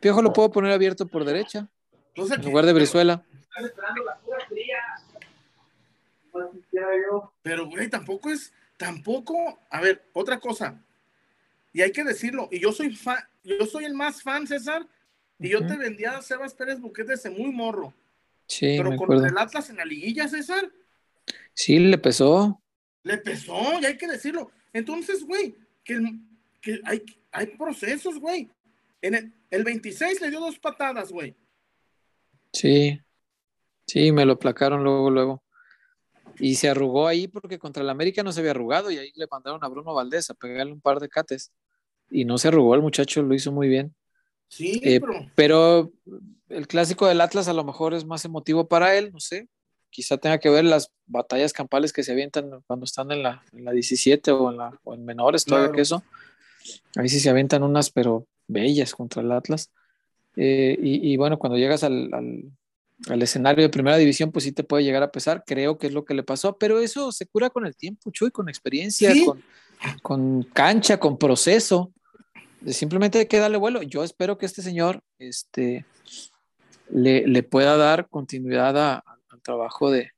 Piojo 0.00 0.22
lo 0.22 0.32
puedo 0.32 0.50
poner 0.50 0.72
abierto 0.72 1.06
por 1.06 1.24
derecha, 1.24 1.68
Entonces, 2.08 2.38
¿a 2.38 2.40
en 2.40 2.46
lugar 2.46 2.64
de 2.66 2.72
Brizuela. 2.72 3.22
Pero, 7.42 7.66
güey, 7.66 7.88
tampoco 7.88 8.30
es, 8.30 8.52
tampoco, 8.76 9.58
a 9.70 9.80
ver, 9.80 10.02
otra 10.12 10.38
cosa, 10.40 10.80
y 11.72 11.82
hay 11.82 11.92
que 11.92 12.04
decirlo, 12.04 12.48
y 12.50 12.60
yo 12.60 12.72
soy 12.72 12.94
fan, 12.94 13.18
yo 13.44 13.64
soy 13.66 13.84
el 13.84 13.94
más 13.94 14.22
fan, 14.22 14.46
César, 14.46 14.86
y 15.38 15.48
yo 15.48 15.66
te 15.66 15.76
vendía 15.76 16.16
a 16.18 16.22
Sebas 16.22 16.54
Pérez 16.54 16.78
Buquet 16.80 17.06
desde 17.06 17.30
muy 17.30 17.50
morro, 17.52 17.92
Sí, 18.46 18.74
pero 18.76 18.90
me 18.90 18.96
contra 18.96 19.16
acuerdo. 19.16 19.26
el 19.26 19.38
Atlas 19.38 19.70
en 19.70 19.76
la 19.78 19.84
liguilla, 19.84 20.28
César, 20.28 20.70
Sí, 21.54 21.78
le 21.78 21.98
pesó. 21.98 22.60
le 23.04 23.18
pesó, 23.18 23.78
y 23.80 23.84
hay 23.86 23.96
que 23.96 24.06
decirlo. 24.08 24.50
Entonces, 24.72 25.24
güey, 25.24 25.54
que, 25.84 26.00
que 26.60 26.80
hay, 26.84 27.02
hay 27.30 27.46
procesos, 27.56 28.18
güey. 28.18 28.48
En 29.00 29.14
el, 29.14 29.32
el 29.50 29.64
26 29.64 30.20
le 30.20 30.30
dio 30.30 30.40
dos 30.40 30.58
patadas, 30.58 31.10
güey. 31.12 31.34
Sí, 32.52 33.00
sí, 33.86 34.12
me 34.12 34.24
lo 34.24 34.38
placaron 34.38 34.82
luego, 34.84 35.10
luego. 35.10 35.42
Y 36.38 36.54
se 36.56 36.68
arrugó 36.68 37.06
ahí 37.06 37.28
porque 37.28 37.58
contra 37.58 37.82
el 37.82 37.90
América 37.90 38.22
no 38.22 38.32
se 38.32 38.40
había 38.40 38.52
arrugado 38.52 38.90
y 38.90 38.98
ahí 38.98 39.12
le 39.14 39.26
mandaron 39.30 39.62
a 39.64 39.68
Bruno 39.68 39.94
Valdés 39.94 40.30
a 40.30 40.34
pegarle 40.34 40.72
un 40.72 40.80
par 40.80 40.98
de 41.00 41.08
cates. 41.08 41.52
Y 42.10 42.24
no 42.24 42.38
se 42.38 42.48
arrugó, 42.48 42.74
el 42.74 42.82
muchacho 42.82 43.22
lo 43.22 43.34
hizo 43.34 43.52
muy 43.52 43.68
bien. 43.68 43.94
Sí, 44.48 44.80
Eh, 44.84 45.00
pero 45.00 45.26
Pero 45.34 45.92
el 46.48 46.66
clásico 46.66 47.06
del 47.06 47.20
Atlas 47.20 47.48
a 47.48 47.52
lo 47.54 47.64
mejor 47.64 47.94
es 47.94 48.04
más 48.04 48.24
emotivo 48.24 48.68
para 48.68 48.96
él, 48.96 49.10
no 49.12 49.20
sé. 49.20 49.48
Quizá 49.90 50.16
tenga 50.18 50.38
que 50.38 50.50
ver 50.50 50.64
las 50.64 50.90
batallas 51.06 51.52
campales 51.52 51.92
que 51.92 52.02
se 52.02 52.12
avientan 52.12 52.62
cuando 52.66 52.84
están 52.84 53.10
en 53.12 53.22
la, 53.22 53.42
en 53.52 53.64
la 53.64 53.72
17 53.72 54.30
o 54.32 54.50
en, 54.50 54.56
la, 54.58 54.78
o 54.84 54.94
en 54.94 55.04
menores, 55.04 55.44
todavía 55.44 55.66
Claro. 55.68 55.76
que 55.76 55.82
eso. 55.82 56.02
Ahí 56.96 57.08
sí 57.08 57.20
se 57.20 57.30
avientan 57.30 57.62
unas, 57.62 57.90
pero 57.90 58.26
bellas 58.46 58.94
contra 58.94 59.22
el 59.22 59.32
Atlas. 59.32 59.70
Eh, 60.36 60.78
y, 60.82 61.12
y 61.12 61.16
bueno, 61.16 61.38
cuando 61.38 61.58
llegas 61.58 61.82
al, 61.84 62.08
al- 62.12 62.44
al 63.08 63.20
escenario 63.22 63.62
de 63.62 63.68
primera 63.68 63.96
división, 63.96 64.30
pues 64.32 64.44
sí 64.44 64.52
te 64.52 64.64
puede 64.64 64.84
llegar 64.84 65.02
a 65.02 65.10
pesar. 65.10 65.42
Creo 65.46 65.78
que 65.78 65.88
es 65.88 65.92
lo 65.92 66.04
que 66.04 66.14
le 66.14 66.22
pasó, 66.22 66.56
pero 66.56 66.78
eso 66.80 67.10
se 67.12 67.26
cura 67.26 67.50
con 67.50 67.66
el 67.66 67.76
tiempo, 67.76 68.10
Chuy, 68.10 68.30
con 68.30 68.48
experiencia, 68.48 69.12
Sí. 69.12 69.24
con, 69.24 69.42
con 70.02 70.42
cancha, 70.44 70.98
con 70.98 71.18
proceso. 71.18 71.92
Simplemente 72.66 73.18
hay 73.18 73.26
que 73.26 73.38
darle 73.38 73.56
vuelo. 73.58 73.82
Yo 73.82 74.04
espero 74.04 74.38
que 74.38 74.46
este 74.46 74.62
señor 74.62 75.02
este, 75.18 75.84
le, 76.90 77.26
le 77.26 77.42
pueda 77.42 77.76
dar 77.76 78.08
continuidad 78.08 78.78
a- 78.78 79.04
al 79.30 79.40
trabajo 79.42 79.90
de, 79.90 80.12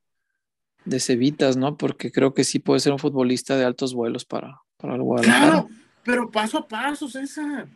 de 0.84 1.00
Cevitas, 1.00 1.56
¿no? 1.56 1.78
Porque 1.78 2.12
creo 2.12 2.34
que 2.34 2.44
sí 2.44 2.58
puede 2.58 2.80
ser 2.80 2.92
un 2.92 2.98
futbolista 2.98 3.56
de 3.56 3.64
altos 3.64 3.94
vuelos 3.94 4.26
para, 4.26 4.60
para 4.76 4.94
el 4.96 5.02
Guadalajara. 5.02 5.46
claro, 5.50 5.68
pero 6.02 6.30
paso 6.30 6.58
a 6.58 6.68
paso, 6.68 7.08
César. 7.08 7.66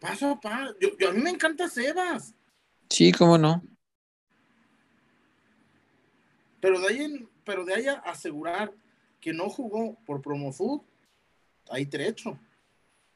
Paso 0.00 0.28
a 0.30 0.40
paso. 0.40 0.74
Yo, 0.80 0.90
yo- 0.96 1.08
a 1.10 1.12
mí 1.12 1.20
me 1.20 1.30
encanta 1.30 1.68
Sebas. 1.68 2.32
Sí, 2.90 3.12
cómo 3.12 3.38
no. 3.38 3.62
Pero 6.60 6.80
de 6.80 6.88
ahí, 6.88 7.02
en- 7.02 7.28
pero 7.44 7.64
de 7.64 7.74
ahí 7.74 7.86
a 7.86 7.94
asegurar 8.00 8.72
que 9.20 9.32
no 9.32 9.48
jugó 9.48 9.96
por 10.06 10.20
Promofood, 10.20 10.82
hay 11.70 11.86
trecho. 11.86 12.38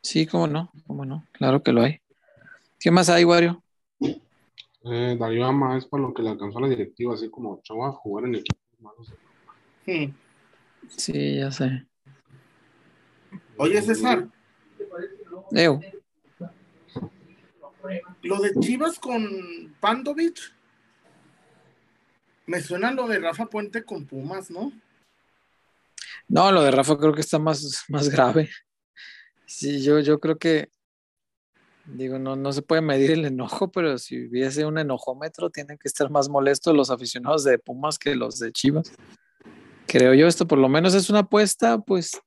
Sí, 0.03 0.27
cómo 0.27 0.47
no, 0.47 0.71
cómo 0.87 1.05
no. 1.05 1.27
Claro 1.33 1.63
que 1.63 1.73
lo 1.73 1.83
hay. 1.83 2.01
¿Qué 2.79 2.91
más 2.91 3.09
hay, 3.09 3.25
Wario? 3.25 3.63
Eh, 4.87 5.17
Darío 5.19 5.47
Ama 5.47 5.79
es 5.79 5.87
para 5.87 6.03
lo 6.03 6.13
que 6.13 6.23
le 6.23 6.31
alcanzó 6.31 6.59
a 6.59 6.63
la 6.63 6.69
directiva, 6.69 7.15
así 7.15 7.31
como 7.31 7.61
chava 7.63 7.91
jugar 7.93 8.27
en 8.27 8.35
equipos 8.37 8.81
malos. 8.81 9.13
Hmm. 9.87 10.13
Sí, 10.89 11.37
ya 11.39 11.51
sé. 11.51 11.87
Oye, 13.57 13.81
César, 13.81 14.29
Lo 18.23 18.41
de 18.41 18.53
Chivas 18.61 18.99
con 18.99 19.75
Pandovich, 19.81 20.53
me 22.47 22.61
suena 22.61 22.91
lo 22.93 23.07
de 23.07 23.19
Rafa 23.19 23.47
Puente 23.47 23.85
con 23.85 24.07
Pumas, 24.07 24.51
¿no? 24.51 24.73
No, 26.29 26.51
lo 26.53 26.63
de 26.63 26.71
Rafa 26.71 26.97
creo 26.97 27.13
que 27.13 27.21
está 27.21 27.39
más, 27.39 27.85
más 27.89 28.09
grave. 28.09 28.51
Sí, 29.47 29.83
yo, 29.83 30.01
yo 30.01 30.19
creo 30.19 30.39
que, 30.39 30.71
digo, 31.85 32.19
no, 32.19 32.37
no 32.37 32.53
se 32.53 32.63
puede 32.63 32.81
medir 32.81 33.11
el 33.11 33.25
enojo, 33.25 33.71
pero 33.71 33.99
si 33.99 34.27
hubiese 34.27 34.65
un 34.65 34.79
enojómetro, 34.79 35.51
tienen 35.51 35.79
que 35.79 35.89
estar 35.89 36.11
más 36.11 36.29
molestos 36.29 36.75
los 36.75 36.91
aficionados 36.91 37.45
de 37.45 37.59
Pumas 37.59 37.99
que 37.99 38.15
los 38.15 38.39
de 38.39 38.53
Chivas. 38.53 38.91
Creo 39.87 40.15
yo, 40.15 40.27
esto 40.27 40.47
por 40.47 40.59
lo 40.59 40.69
menos 40.69 40.95
es 40.95 41.11
una 41.11 41.21
apuesta, 41.21 41.79
pues, 41.79 42.21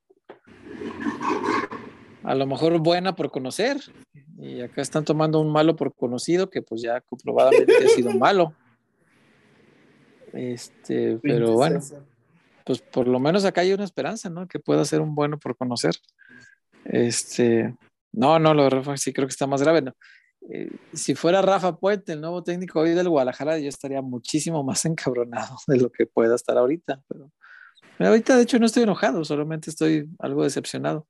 a 2.28 2.36
lo 2.36 2.46
mejor 2.46 2.78
buena 2.80 3.16
por 3.16 3.32
conocer. 3.32 3.78
Y 4.38 4.62
acá 4.62 4.82
están 4.82 5.06
tomando 5.06 5.40
un 5.40 5.52
malo 5.52 5.76
por 5.76 5.96
conocido, 5.96 6.50
que 6.50 6.62
pues 6.62 6.82
ya 6.82 7.02
comprobadamente 7.02 7.76
ha 7.86 7.90
sido 7.90 8.12
malo. 8.12 8.54
Este, 10.34 11.18
pero 11.24 11.54
bueno 11.54 11.80
pues 12.68 12.82
por 12.82 13.08
lo 13.08 13.18
menos 13.18 13.46
acá 13.46 13.62
hay 13.62 13.72
una 13.72 13.86
esperanza, 13.86 14.30
¿no? 14.30 14.46
Que 14.46 14.60
pueda 14.60 14.84
ser 14.84 15.00
un 15.00 15.16
bueno 15.16 15.40
por 15.40 15.56
conocer. 15.56 15.96
Este, 16.84 17.74
no, 18.12 18.40
no, 18.40 18.54
lo 18.54 18.64
de 18.64 18.70
Rafa 18.70 18.98
sí 18.98 19.14
creo 19.14 19.26
que 19.26 19.32
está 19.32 19.48
más 19.48 19.62
grave. 19.62 19.82
¿no? 19.84 19.94
Eh, 20.52 20.70
si 20.92 21.16
fuera 21.16 21.42
Rafa 21.42 21.78
Puente, 21.78 22.12
el 22.12 22.20
nuevo 22.20 22.44
técnico 22.44 22.82
hoy 22.82 22.90
del 22.90 23.08
Guadalajara, 23.08 23.58
yo 23.58 23.70
estaría 23.70 24.02
muchísimo 24.02 24.66
más 24.66 24.84
encabronado 24.86 25.56
de 25.68 25.78
lo 25.78 25.90
que 25.90 26.08
pueda 26.08 26.36
estar 26.36 26.58
ahorita. 26.58 27.02
Pero, 27.08 27.32
pero 27.98 28.10
ahorita, 28.10 28.36
de 28.36 28.44
hecho, 28.44 28.60
no 28.60 28.66
estoy 28.66 28.84
enojado, 28.84 29.24
solamente 29.24 29.70
estoy 29.70 30.10
algo 30.20 30.44
decepcionado. 30.44 31.08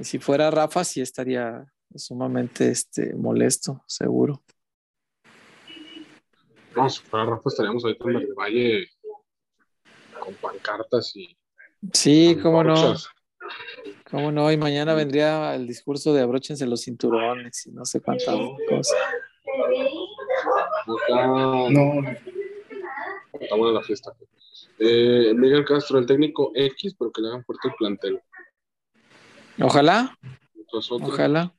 Y 0.00 0.04
si 0.04 0.18
fuera 0.18 0.50
Rafa, 0.50 0.82
sí 0.82 1.02
estaría 1.02 1.70
sumamente 1.94 2.70
este, 2.70 3.14
molesto, 3.14 3.84
seguro. 3.86 4.42
No, 6.74 6.88
si 6.88 7.02
fuera 7.02 7.26
Rafa 7.26 7.42
estaríamos 7.50 7.84
ahorita 7.84 8.04
en 8.08 8.16
el 8.16 8.34
Valle 8.34 8.88
con 10.18 10.32
pancartas 10.36 11.14
y... 11.16 11.36
Sí, 11.92 12.38
cómo 12.42 12.64
no. 12.64 12.94
¿Cómo 14.10 14.32
no? 14.32 14.50
Y 14.50 14.56
mañana 14.56 14.94
vendría 14.94 15.54
el 15.54 15.66
discurso 15.66 16.14
de 16.14 16.22
abróchense 16.22 16.66
los 16.66 16.80
cinturones 16.80 17.66
y 17.66 17.72
no 17.72 17.84
sé 17.84 18.00
cuántas 18.00 18.34
cosas. 18.68 18.96
No. 21.68 22.00
Está 23.38 23.54
buena 23.54 23.80
la 23.80 23.82
fiesta. 23.82 24.14
Eh, 24.78 25.34
Miguel 25.34 25.66
Castro, 25.66 25.98
el 25.98 26.06
técnico 26.06 26.52
X, 26.54 26.94
pero 26.98 27.12
que 27.12 27.20
le 27.20 27.28
hagan 27.28 27.44
fuerte 27.44 27.68
el 27.68 27.74
plantel. 27.74 28.22
Ojalá. 29.62 30.16
Ojalá. 30.72 31.54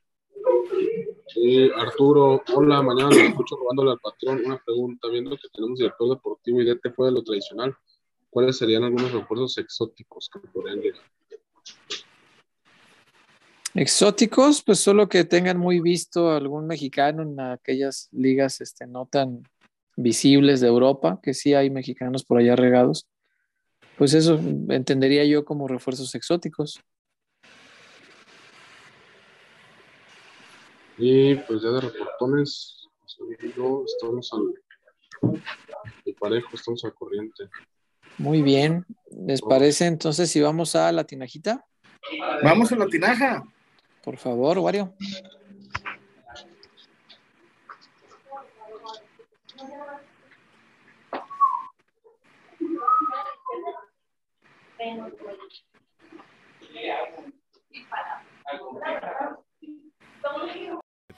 Arturo, 1.76 2.42
hola, 2.54 2.82
mañana 2.82 3.10
lo 3.10 3.16
escucho 3.16 3.56
robándole 3.56 3.92
al 3.92 3.98
patrón. 3.98 4.42
Una 4.44 4.62
pregunta, 4.64 5.08
viendo 5.08 5.30
que 5.36 5.48
tenemos 5.52 5.78
director 5.78 6.08
deportivo 6.10 6.60
y 6.60 6.64
DT 6.64 6.90
fue 6.94 7.06
de 7.06 7.12
lo 7.12 7.22
tradicional, 7.22 7.74
¿cuáles 8.30 8.58
serían 8.58 8.84
algunos 8.84 9.12
refuerzos 9.12 9.58
exóticos 9.58 10.28
que 10.32 10.40
podrían 10.40 10.80
llegar? 10.80 11.02
Exóticos, 13.74 14.62
pues 14.62 14.80
solo 14.80 15.08
que 15.08 15.24
tengan 15.24 15.58
muy 15.58 15.80
visto 15.80 16.30
algún 16.30 16.66
mexicano 16.66 17.22
en 17.22 17.40
aquellas 17.40 18.08
ligas 18.12 18.60
este, 18.60 18.86
no 18.86 19.06
tan 19.06 19.42
visibles 19.96 20.60
de 20.60 20.68
Europa, 20.68 21.20
que 21.22 21.34
sí 21.34 21.54
hay 21.54 21.70
mexicanos 21.70 22.24
por 22.24 22.38
allá 22.38 22.54
regados. 22.56 23.08
Pues 23.96 24.14
eso 24.14 24.38
entendería 24.68 25.24
yo 25.24 25.44
como 25.44 25.68
refuerzos 25.68 26.14
exóticos. 26.14 26.80
Y 30.98 31.34
pues 31.36 31.62
ya 31.62 31.70
de 31.70 31.80
reportones, 31.80 32.88
estamos 33.86 34.32
al, 34.32 34.54
parejo, 36.18 36.48
estamos 36.54 36.84
al 36.84 36.94
corriente. 36.94 37.48
Muy 38.18 38.42
bien. 38.42 38.84
¿Les 39.10 39.40
parece 39.40 39.86
entonces 39.86 40.30
si 40.30 40.40
vamos 40.40 40.76
a 40.76 40.92
la 40.92 41.04
tinajita? 41.04 41.64
Vamos 42.42 42.70
a 42.72 42.76
la 42.76 42.86
tinaja. 42.86 43.42
Por 44.02 44.16
favor, 44.16 44.58
Wario. 44.58 44.94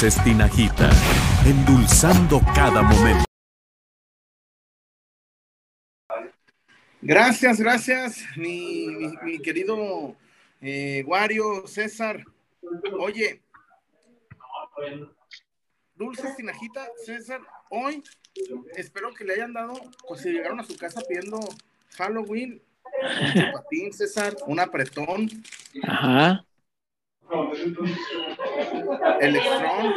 Dulces 0.00 0.24
Tinajita, 0.24 0.90
endulzando 1.44 2.40
cada 2.54 2.80
momento. 2.80 3.26
Gracias, 7.02 7.60
gracias, 7.60 8.24
mi, 8.34 8.86
mi, 9.22 9.38
querido 9.40 10.16
eh, 10.62 11.04
Wario, 11.06 11.66
César. 11.66 12.24
Oye, 12.98 13.42
Dulces 15.96 16.34
Tinajita, 16.34 16.88
César, 17.04 17.42
hoy 17.68 18.02
espero 18.76 19.12
que 19.12 19.26
le 19.26 19.34
hayan 19.34 19.52
dado, 19.52 19.74
pues 20.08 20.22
si 20.22 20.30
llegaron 20.30 20.60
a 20.60 20.64
su 20.64 20.78
casa 20.78 21.02
pidiendo 21.06 21.38
Halloween, 21.98 22.62
un 23.02 23.52
patín, 23.52 23.92
César, 23.92 24.34
un 24.46 24.60
apretón. 24.60 25.28
Ajá. 25.82 26.42
El 29.20 29.36
Strong. 29.36 29.94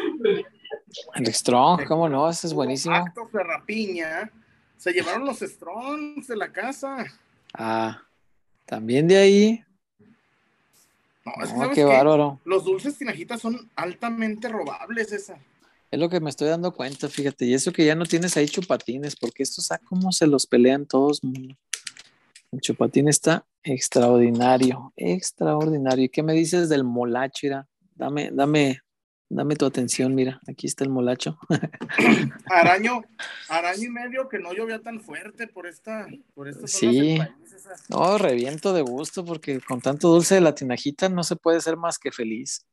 El 1.15 1.33
Strong, 1.33 1.85
¿cómo 1.87 2.07
no? 2.09 2.29
Ese 2.29 2.47
es 2.47 2.53
buenísimo. 2.53 2.95
Acto 2.95 3.27
Ferrapiña. 3.27 4.31
Se 4.77 4.91
llevaron 4.91 5.25
los 5.25 5.39
Strongs 5.39 6.27
de 6.27 6.35
la 6.35 6.51
casa. 6.51 7.05
Ah, 7.53 8.01
también 8.65 9.07
de 9.07 9.17
ahí. 9.17 9.63
No, 11.25 11.71
qué 11.71 11.83
bárbaro. 11.83 12.39
Los 12.43 12.65
dulces 12.65 12.97
tinajitas 12.97 13.39
son 13.41 13.69
altamente 13.75 14.49
robables, 14.49 15.11
esa. 15.13 15.37
Es 15.89 15.99
lo 15.99 16.09
que 16.09 16.19
me 16.19 16.29
estoy 16.29 16.49
dando 16.49 16.73
cuenta, 16.73 17.07
fíjate. 17.07 17.45
Y 17.45 17.53
eso 17.53 17.71
que 17.71 17.85
ya 17.85 17.95
no 17.95 18.05
tienes 18.05 18.35
ahí 18.35 18.47
chupatines, 18.47 19.15
porque 19.15 19.43
estos, 19.43 19.67
¿sabes 19.67 19.85
cómo 19.87 20.11
se 20.11 20.27
los 20.27 20.45
pelean 20.45 20.85
todos? 20.85 21.21
El 22.53 22.61
chupatín 22.61 23.07
está 23.09 23.47
extraordinario, 23.63 24.93
extraordinario. 24.95 26.05
¿Y 26.05 26.09
qué 26.09 26.21
me 26.21 26.33
dices 26.33 26.69
del 26.69 26.83
molacho? 26.83 27.47
Mira, 27.47 27.67
dame, 27.95 28.29
dame, 28.31 28.81
dame 29.27 29.55
tu 29.55 29.65
atención, 29.65 30.13
mira, 30.13 30.39
aquí 30.47 30.67
está 30.67 30.83
el 30.83 30.91
molacho. 30.91 31.39
araño, 32.45 33.01
araño 33.49 33.83
y 33.83 33.89
medio 33.89 34.29
que 34.29 34.37
no 34.37 34.53
llovía 34.53 34.79
tan 34.83 35.01
fuerte 35.01 35.47
por 35.47 35.65
esta, 35.65 36.07
por 36.35 36.47
esta 36.47 36.67
Sí, 36.67 37.17
no, 37.89 38.19
reviento 38.19 38.71
de 38.71 38.83
gusto 38.83 39.25
porque 39.25 39.59
con 39.59 39.81
tanto 39.81 40.09
dulce 40.09 40.35
de 40.35 40.41
la 40.41 40.53
tinajita 40.53 41.09
no 41.09 41.23
se 41.23 41.35
puede 41.35 41.59
ser 41.59 41.75
más 41.75 41.97
que 41.97 42.11
feliz 42.11 42.67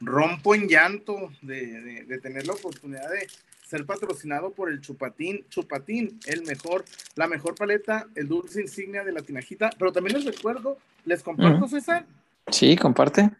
rompo 0.00 0.54
en 0.54 0.68
llanto 0.68 1.32
de, 1.42 2.06
tener 2.22 2.46
la 2.46 2.54
oportunidad 2.54 3.10
de 3.10 3.28
ser 3.68 3.84
patrocinado 3.84 4.50
por 4.52 4.70
el 4.70 4.80
Chupatín. 4.80 5.44
Chupatín, 5.50 6.18
el 6.26 6.42
mejor, 6.44 6.86
la 7.16 7.26
mejor 7.26 7.54
paleta, 7.54 8.08
el 8.14 8.26
dulce 8.26 8.62
insignia 8.62 9.04
de 9.04 9.12
la 9.12 9.20
tinajita. 9.20 9.70
Pero 9.78 9.92
también 9.92 10.16
les 10.16 10.24
recuerdo, 10.24 10.78
¿les 11.04 11.22
comparto, 11.22 11.68
César? 11.68 12.06
Sí, 12.50 12.76
comparte. 12.76 13.30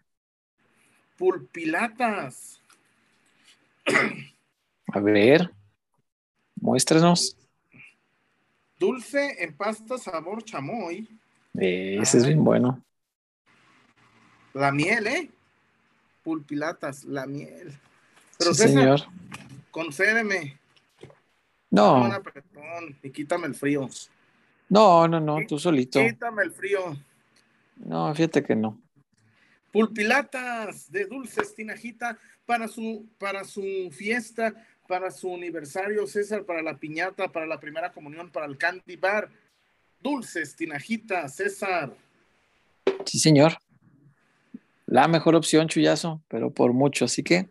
Pulpilatas. 1.17 2.61
A 4.93 4.99
ver, 4.99 5.51
muéstranos. 6.61 7.35
Dulce 8.77 9.43
en 9.43 9.57
pasta 9.57 9.97
sabor 9.97 10.43
chamoy. 10.43 11.09
ese 11.55 12.17
es 12.19 12.25
bien 12.25 12.43
bueno. 12.43 12.83
La 14.53 14.71
miel, 14.71 15.07
¿eh? 15.07 15.31
pulpilatas, 16.23 17.05
la 17.05 17.25
miel. 17.25 17.73
Pero 18.37 18.53
sí, 18.53 18.67
señor. 18.67 19.01
Concédeme. 19.71 20.59
No. 21.71 22.09
y 23.03 23.09
quítame 23.11 23.47
el 23.47 23.55
frío. 23.55 23.87
No, 24.69 25.07
no, 25.07 25.19
no, 25.19 25.37
tú 25.47 25.59
solito. 25.59 25.99
Quítame 25.99 26.43
el 26.43 26.51
frío. 26.51 26.97
No, 27.77 28.13
fíjate 28.13 28.43
que 28.43 28.55
no. 28.55 28.79
Pulpilatas 29.71 30.91
de 30.91 31.05
dulces 31.05 31.53
Tinajita 31.53 32.17
para 32.45 32.67
su, 32.67 33.07
para 33.19 33.43
su 33.43 33.89
fiesta, 33.91 34.53
para 34.87 35.11
su 35.11 35.33
aniversario, 35.33 36.07
César, 36.07 36.43
para 36.43 36.63
la 36.63 36.77
piñata, 36.77 37.31
para 37.31 37.45
la 37.45 37.59
primera 37.59 37.91
comunión, 37.91 38.31
para 38.31 38.47
el 38.47 38.57
candy 38.57 38.95
bar. 38.95 39.29
Dulces 40.01 40.55
Tinajita, 40.55 41.27
César. 41.27 41.93
Sí, 43.05 43.19
señor. 43.19 43.57
La 44.87 45.07
mejor 45.07 45.35
opción, 45.35 45.67
Chuyazo, 45.67 46.21
pero 46.27 46.49
por 46.49 46.73
mucho. 46.73 47.05
Así 47.05 47.21
que 47.21 47.49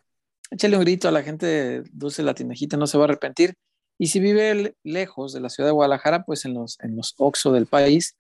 échale 0.50 0.76
un 0.76 0.82
grito 0.82 1.08
a 1.08 1.12
la 1.12 1.22
gente 1.22 1.46
de 1.46 1.82
Dulce 1.92 2.22
La 2.22 2.34
Tinajita, 2.34 2.76
no 2.76 2.86
se 2.86 2.98
va 2.98 3.04
a 3.04 3.08
arrepentir. 3.08 3.54
Y 3.98 4.08
si 4.08 4.20
vive 4.20 4.74
lejos 4.84 5.32
de 5.32 5.40
la 5.40 5.48
ciudad 5.48 5.68
de 5.68 5.72
Guadalajara, 5.72 6.24
pues 6.24 6.44
en 6.44 6.54
los, 6.54 6.78
en 6.80 6.96
los 6.96 7.14
Oxxo 7.18 7.52
del 7.52 7.66
país 7.66 8.16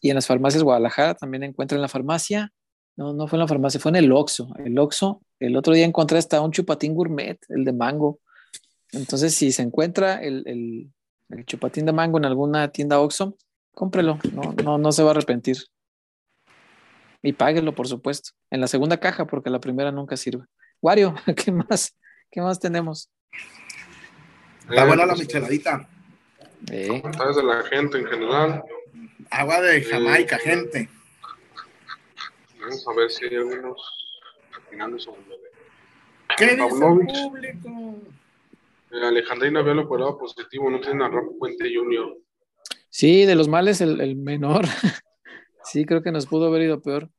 y 0.00 0.08
en 0.10 0.14
las 0.14 0.26
farmacias 0.26 0.62
Guadalajara 0.62 1.14
también 1.14 1.42
encuentran 1.42 1.82
la 1.82 1.88
farmacia 1.88 2.52
no, 3.00 3.14
no 3.14 3.26
fue 3.26 3.38
en 3.38 3.40
la 3.40 3.48
farmacia, 3.48 3.80
fue 3.80 3.90
en 3.90 3.96
el 3.96 4.12
Oxxo. 4.12 4.50
El 4.58 4.78
Oxxo, 4.78 5.22
el 5.38 5.56
otro 5.56 5.72
día 5.72 5.86
encontré 5.86 6.18
hasta 6.18 6.40
un 6.42 6.52
chupatín 6.52 6.94
gourmet, 6.94 7.38
el 7.48 7.64
de 7.64 7.72
mango. 7.72 8.20
Entonces, 8.92 9.34
si 9.34 9.52
se 9.52 9.62
encuentra 9.62 10.16
el, 10.16 10.44
el, 10.46 11.44
chupatín 11.46 11.86
de 11.86 11.92
mango 11.92 12.18
en 12.18 12.26
alguna 12.26 12.68
tienda 12.68 13.00
Oxxo, 13.00 13.38
cómprelo, 13.74 14.18
no, 14.34 14.52
no, 14.62 14.76
no 14.76 14.92
se 14.92 15.02
va 15.02 15.10
a 15.10 15.12
arrepentir. 15.12 15.56
Y 17.22 17.32
páguelo, 17.32 17.74
por 17.74 17.88
supuesto, 17.88 18.32
en 18.50 18.60
la 18.60 18.66
segunda 18.66 18.98
caja, 18.98 19.26
porque 19.26 19.48
la 19.48 19.60
primera 19.60 19.92
nunca 19.92 20.18
sirve. 20.18 20.44
Wario, 20.80 21.14
¿qué 21.36 21.52
más? 21.52 21.96
¿Qué 22.30 22.40
más 22.40 22.58
tenemos? 22.58 23.10
Está 24.68 24.86
buena 24.86 25.06
la 25.06 25.14
micheladita. 25.14 25.88
Eh. 26.70 27.02
de 27.02 27.42
la 27.42 27.62
gente 27.64 27.98
en 27.98 28.06
general. 28.06 28.62
Agua 29.30 29.60
de 29.60 29.82
Jamaica, 29.82 30.36
eh, 30.36 30.40
gente. 30.40 30.88
Vamos 32.60 32.86
a 32.86 32.94
ver 32.94 33.10
si 33.10 33.24
hay 33.24 33.36
algunos 33.36 33.80
finales 34.70 35.02
sobre 35.02 35.20
¿Qué 36.36 36.46
dice 36.46 36.62
el 36.62 36.68
público? 36.68 37.98
Eh, 38.92 39.06
Alejandrina 39.06 39.62
lo 39.62 40.18
positivo, 40.18 40.70
no 40.70 40.80
tiene 40.80 41.04
a 41.04 41.08
Rafa 41.08 41.28
Puente 41.38 41.72
Junior. 41.74 42.16
Sí, 42.88 43.24
de 43.24 43.34
los 43.34 43.48
males 43.48 43.80
el, 43.80 44.00
el 44.00 44.16
menor. 44.16 44.66
sí, 45.64 45.84
creo 45.84 46.02
que 46.02 46.12
nos 46.12 46.26
pudo 46.26 46.46
haber 46.46 46.62
ido 46.62 46.80
peor. 46.80 47.10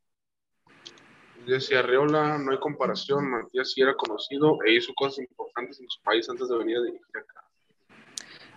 Decía 1.45 1.79
Arreola, 1.79 2.37
no 2.37 2.51
hay 2.51 2.59
comparación. 2.59 3.29
Matías 3.29 3.71
sí 3.71 3.81
era 3.81 3.95
conocido 3.95 4.57
e 4.65 4.73
hizo 4.73 4.93
cosas 4.93 5.19
importantes 5.19 5.79
en 5.79 5.89
su 5.89 6.01
país 6.01 6.29
antes 6.29 6.47
de 6.47 6.57
venir 6.57 6.77
a 6.77 6.81
dirigir 6.81 7.17
acá. 7.17 7.43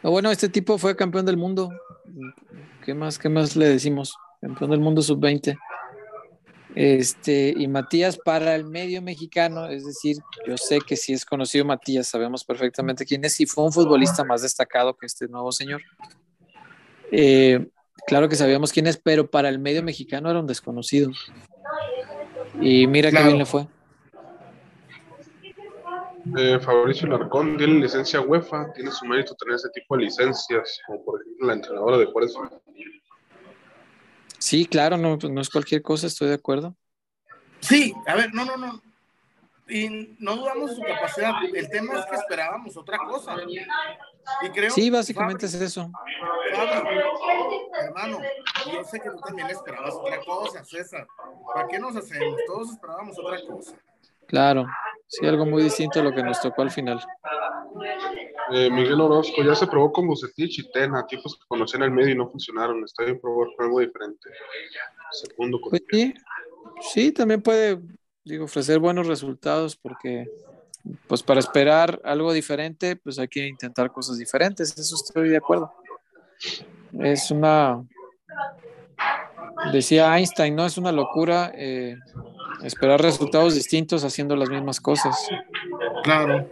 bueno, 0.03 0.31
este 0.31 0.49
tipo 0.49 0.77
fue 0.79 0.97
campeón 0.97 1.27
del 1.27 1.37
mundo. 1.37 1.71
¿Qué 2.85 2.95
más, 2.95 3.19
qué 3.19 3.29
más 3.29 3.57
le 3.57 3.69
decimos? 3.69 4.15
Campeón 4.41 4.71
del 4.71 4.81
mundo 4.81 5.03
sub-20. 5.03 5.57
Este, 6.75 7.55
y 7.57 7.69
Matías 7.69 8.19
para 8.19 8.57
el 8.57 8.65
medio 8.65 9.01
mexicano, 9.01 9.69
es 9.69 9.87
decir, 9.87 10.17
yo 10.45 10.57
sé 10.57 10.81
que 10.81 10.97
si 10.97 11.13
es 11.13 11.25
conocido 11.25 11.65
Matías, 11.65 12.09
sabemos 12.09 12.45
perfectamente 12.45 13.07
quién 13.07 13.25
es 13.25 13.39
y 13.41 13.47
fue 13.47 13.65
un 13.65 13.73
futbolista 13.73 14.25
más 14.25 14.43
destacado 14.43 14.97
que 14.97 15.07
este 15.07 15.29
nuevo 15.29 15.53
señor. 15.53 15.83
Eh, 17.13 17.69
claro 18.09 18.29
que 18.29 18.35
sabíamos 18.35 18.73
quién 18.73 18.89
es, 18.89 18.97
pero 18.97 19.31
para 19.31 19.49
el 19.49 19.61
medio 19.61 19.85
mexicano 19.85 20.29
era 20.29 20.41
un 20.41 20.49
desconocido. 20.49 21.13
Y 22.61 22.87
mira 22.87 23.11
qué 23.11 23.23
bien 23.23 23.39
le 23.39 23.47
fue. 23.47 23.67
Eh, 26.37 26.59
Fabricio 26.59 27.07
Larcón 27.07 27.57
tiene 27.59 27.81
licencia 27.81 28.21
UEFA, 28.21 28.73
tiene 28.73 28.91
su 28.91 29.05
mérito 29.05 29.35
tener 29.35 29.57
ese 29.57 29.69
tipo 29.71 29.97
de 29.97 30.05
licencias, 30.05 30.81
como 30.87 31.05
por 31.05 31.21
ejemplo 31.21 31.47
la 31.47 31.53
entrenadora 31.53 31.99
de 31.99 32.07
Juárez 32.07 32.35
Sí, 34.39 34.67
claro, 34.67 34.97
no, 34.97 35.19
pues 35.19 35.33
no 35.33 35.41
es 35.41 35.51
cualquier 35.51 35.83
cosa, 35.83 36.07
estoy 36.07 36.29
de 36.29 36.35
acuerdo. 36.35 36.77
Sí, 37.61 37.95
a 38.07 38.15
ver, 38.15 38.33
no, 38.35 38.45
no, 38.45 38.57
no. 38.57 38.83
Y 39.69 40.17
no 40.19 40.37
dudamos 40.37 40.71
de 40.71 40.77
su 40.77 40.83
capacidad. 40.83 41.33
El 41.55 41.71
tema 41.71 41.99
es 41.99 42.07
que 42.07 42.17
esperábamos 42.17 42.77
otra 42.77 42.99
cosa. 42.99 43.37
Y 44.43 44.51
creo, 44.51 44.71
sí, 44.71 44.91
básicamente 44.91 45.47
es 45.47 45.55
eso. 45.55 45.91
hermano, 47.81 48.19
yo 48.73 48.85
sé 48.85 49.01
que 49.01 49.11
tú 49.11 49.19
también 49.21 49.49
esperabas 49.49 49.95
otra 49.95 50.21
cosa, 50.25 50.65
César. 50.65 51.07
¿Para 51.55 51.69
qué 51.69 51.79
nos 51.79 51.97
hacemos? 51.97 52.41
Todos 52.47 52.73
esperábamos 52.73 53.19
otra 53.19 53.39
cosa. 53.47 53.77
Claro, 54.27 54.67
sí, 55.07 55.27
algo 55.27 55.47
muy 55.47 55.63
distinto 55.63 56.01
a 56.01 56.03
lo 56.03 56.13
que 56.13 56.23
nos 56.23 56.41
tocó 56.41 56.63
al 56.63 56.71
final. 56.71 57.01
Eh, 58.53 58.71
Miguel 58.71 59.01
Orozco 59.01 59.43
ya 59.43 59.55
se 59.55 59.67
probó 59.67 59.93
con 59.93 60.07
Bucetich 60.07 60.59
y 60.59 60.71
Tena, 60.71 61.07
tipos 61.07 61.39
que 61.39 61.47
conocían 61.49 61.83
el 61.83 61.91
medio 61.91 62.11
y 62.11 62.17
no 62.17 62.29
funcionaron. 62.29 62.85
Está 62.85 63.05
bien 63.05 63.21
probar 63.21 63.49
algo 63.59 63.81
diferente. 63.81 64.31
Segundo. 65.11 65.59
Pues 65.61 65.83
sí, 65.91 66.15
sí, 66.81 67.13
también 67.13 67.41
puede 67.41 67.81
digo, 68.25 68.45
ofrecer 68.45 68.79
buenos 68.79 69.07
resultados 69.07 69.77
porque 69.77 70.29
pues 71.07 71.23
para 71.23 71.41
esperar 71.41 72.01
algo 72.05 72.33
diferente, 72.33 72.97
pues 72.97 73.19
hay 73.19 73.29
que 73.29 73.47
intentar 73.47 73.91
cosas 73.91 74.19
diferentes. 74.19 74.77
Eso 74.77 74.97
estoy 74.97 75.31
de 75.31 75.39
acuerdo. 75.39 75.73
Es 77.01 77.31
una, 77.31 77.83
decía 79.73 80.17
Einstein, 80.17 80.55
¿no? 80.55 80.67
Es 80.67 80.77
una 80.77 80.93
locura 80.93 81.53
eh, 81.55 81.97
esperar 82.63 83.01
resultados 83.01 83.55
distintos 83.55 84.05
haciendo 84.05 84.37
las 84.37 84.51
mismas 84.51 84.81
cosas. 84.81 85.17
Claro. 86.03 86.49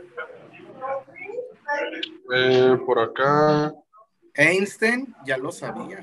Eh, 2.35 2.77
por 2.87 2.99
acá. 2.99 3.75
Einstein 4.35 5.15
ya 5.27 5.37
lo 5.37 5.53
sabía. 5.53 6.01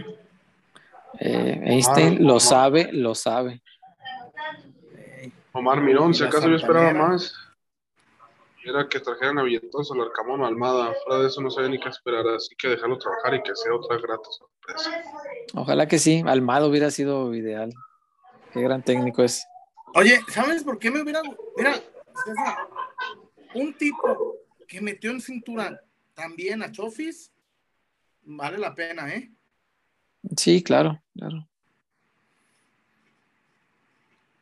Eh, 1.20 1.62
Einstein 1.64 2.18
ah, 2.20 2.22
lo 2.22 2.40
sabe, 2.40 2.90
lo 2.94 3.16
sabe. 3.16 3.62
Omar 5.52 5.82
Mirón, 5.82 6.14
si 6.14 6.24
acaso 6.24 6.50
yo 6.50 6.56
esperaba 6.56 6.94
más. 6.94 7.34
Era 8.64 8.88
que 8.88 9.00
trajeran 9.00 9.40
a 9.40 9.44
Villetoso, 9.44 9.94
al 9.94 10.02
Arcamón, 10.02 10.44
Almada. 10.44 10.94
Fuera 11.04 11.22
de 11.22 11.28
eso 11.28 11.42
no 11.42 11.50
sabía 11.50 11.70
ni 11.70 11.80
qué 11.80 11.90
esperar, 11.90 12.28
así 12.28 12.56
que 12.56 12.68
dejarlo 12.68 12.98
trabajar 12.98 13.34
y 13.36 13.42
que 13.42 13.56
sea 13.56 13.74
otra 13.74 13.98
grata 13.98 14.30
sorpresa. 14.30 15.04
Ojalá 15.56 15.88
que 15.88 15.98
sí, 15.98 16.24
Almada 16.28 16.68
hubiera 16.68 16.92
sido 16.92 17.34
ideal. 17.34 17.74
Qué 18.54 18.62
gran 18.62 18.84
técnico 18.84 19.24
es. 19.24 19.46
Oye, 19.96 20.20
¿sabes 20.28 20.64
por 20.64 20.78
qué 20.78 20.92
me 20.92 21.02
hubiera... 21.02 21.22
Mira, 21.58 21.82
un 23.56 23.74
tipo 23.76 24.38
que 24.68 24.82
metió 24.82 25.10
en 25.10 25.22
cintura 25.22 25.82
también 26.14 26.62
a 26.62 26.72
Chofis, 26.72 27.32
vale 28.22 28.58
la 28.58 28.76
pena, 28.76 29.10
¿eh? 29.14 29.32
Sí, 30.38 30.62
claro, 30.62 31.02
claro. 31.16 31.49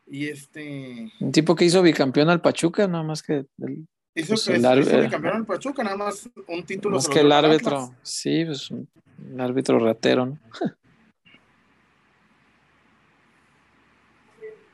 Y 0.09 0.29
este. 0.29 1.11
Un 1.19 1.31
tipo 1.31 1.55
que 1.55 1.65
hizo 1.65 1.81
bicampeón 1.81 2.29
al 2.29 2.39
Pachuca, 2.41 2.87
nada 2.87 3.03
más 3.03 3.21
que. 3.21 3.45
El, 3.59 3.87
hizo, 4.15 4.35
pues, 4.35 4.47
hizo 4.47 5.01
bicampeón 5.01 5.35
al 5.35 5.45
Pachuca, 5.45 5.83
nada 5.83 5.97
más 5.97 6.29
un 6.47 6.63
título. 6.63 6.95
Más 6.95 7.09
que 7.09 7.19
el 7.19 7.31
árbitro, 7.31 7.93
sí, 8.01 8.45
pues 8.45 8.71
un, 8.71 8.87
árbitro 9.39 9.79
ratero, 9.79 10.27
¿no? 10.27 10.39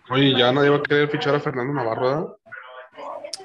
Oye, 0.09 0.37
ya 0.37 0.51
nadie 0.51 0.69
va 0.69 0.77
a 0.77 0.83
querer 0.83 1.09
fichar 1.09 1.33
a 1.33 1.39
Fernando 1.39 1.73
Navarro, 1.73 2.01
¿verdad? 2.01 2.27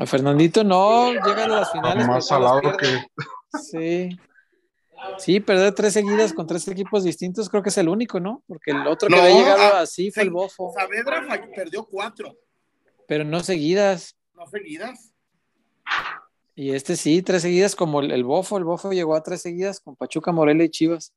A 0.01 0.07
Fernandito 0.07 0.62
no, 0.64 1.12
llegan 1.12 1.51
a 1.51 1.61
las 1.61 1.72
finales. 1.72 2.07
Más 2.07 2.26
salado 2.26 2.61
que. 2.76 3.07
Sí. 3.59 4.11
Sí, 5.18 5.40
perder 5.40 5.74
tres 5.74 5.92
seguidas 5.92 6.32
con 6.32 6.46
tres 6.46 6.66
equipos 6.68 7.05
distintos 7.05 7.49
creo 7.49 7.62
que 7.62 7.68
es 7.68 7.78
el 7.78 7.88
único, 7.88 8.20
¿no? 8.20 8.42
Porque 8.46 8.70
el 8.70 8.86
otro 8.86 9.09
que 9.09 9.16
había 9.16 9.34
llegado 9.34 9.76
ah, 9.76 9.80
así 9.80 10.11
fue 10.11 10.24
el 10.24 10.30
Bofo. 10.30 10.72
Saavedra 10.74 11.26
perdió 11.55 11.84
cuatro. 11.84 12.36
Pero 13.07 13.24
no 13.24 13.40
seguidas. 13.40 14.16
No 14.34 14.46
seguidas. 14.46 15.12
Y 16.55 16.72
este 16.72 16.96
sí, 16.96 17.22
tres 17.22 17.42
seguidas 17.42 17.76
como 17.76 18.01
el, 18.01 18.24
Bofo. 18.24 18.59
El 18.59 18.64
Bofo 18.64 18.92
llegó 18.92 19.14
a 19.14 19.22
tres 19.22 19.42
seguidas 19.42 19.80
con 19.80 19.96
Pachuca, 19.96 20.32
Morelia 20.32 20.64
y 20.64 20.70
Chivas. 20.70 21.14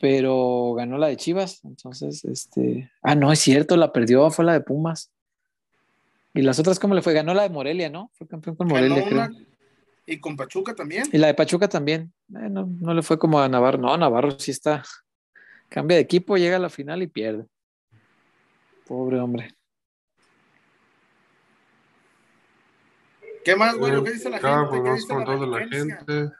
Pero 0.00 0.74
ganó 0.74 0.96
la 0.98 1.08
de 1.08 1.16
Chivas. 1.16 1.62
Entonces, 1.64 2.24
este. 2.24 2.90
Ah, 3.02 3.14
no, 3.14 3.30
es 3.30 3.38
cierto, 3.38 3.76
la 3.76 3.92
perdió, 3.92 4.30
fue 4.30 4.44
la 4.44 4.54
de 4.54 4.62
Pumas. 4.62 5.10
Y 6.32 6.42
las 6.42 6.58
otras, 6.58 6.78
¿cómo 6.78 6.94
le 6.94 7.02
fue? 7.02 7.12
Ganó 7.12 7.34
la 7.34 7.42
de 7.42 7.50
Morelia, 7.50 7.90
¿no? 7.90 8.10
Fue 8.14 8.26
campeón 8.26 8.56
con 8.56 8.68
Morelia, 8.68 9.04
creo. 9.04 9.28
Y 10.06 10.18
con 10.18 10.36
Pachuca 10.36 10.74
también. 10.74 11.04
Y 11.12 11.18
la 11.18 11.28
de 11.28 11.34
Pachuca 11.34 11.68
también. 11.68 12.12
Eh, 12.30 12.48
no, 12.50 12.94
le 12.94 13.02
fue 13.02 13.18
como 13.18 13.40
a 13.40 13.48
Navarro. 13.48 13.78
No, 13.78 13.96
Navarro 13.96 14.38
sí 14.38 14.50
está. 14.50 14.82
Cambia 15.68 15.96
de 15.96 16.02
equipo, 16.02 16.36
llega 16.36 16.56
a 16.56 16.60
la 16.60 16.70
final 16.70 17.02
y 17.02 17.06
pierde. 17.06 17.46
Pobre 18.86 19.20
hombre. 19.20 19.54
¿Qué 23.44 23.56
más, 23.56 23.76
güey? 23.76 24.02
¿Qué 24.02 24.10
dice 24.12 24.30
la 24.30 24.38
gente? 24.38 24.82
¿Qué 24.82 24.92
dice 24.92 25.14
la, 25.14 25.36
de 25.36 25.46
la 25.46 25.68
gente? 25.68 26.34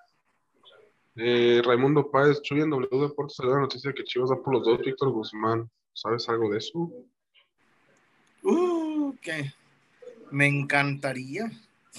Eh, 1.16 1.62
Raimundo 1.64 2.11
Páez, 2.11 2.40
Chuy 2.42 2.61
en 2.61 2.70
W 2.70 2.88
Deportes 3.02 3.36
salió 3.36 3.54
la 3.54 3.61
noticia 3.61 3.92
que 3.92 4.04
Chivas 4.04 4.30
da 4.30 4.36
por 4.36 4.54
los 4.54 4.64
dos, 4.64 4.80
Víctor 4.80 5.11
Guzmán. 5.11 5.70
¿Sabes 5.92 6.28
algo 6.28 6.50
de 6.50 6.58
eso? 6.58 6.90
Uh, 8.42 9.14
¿qué? 9.20 9.52
Me 10.30 10.46
encantaría. 10.46 11.50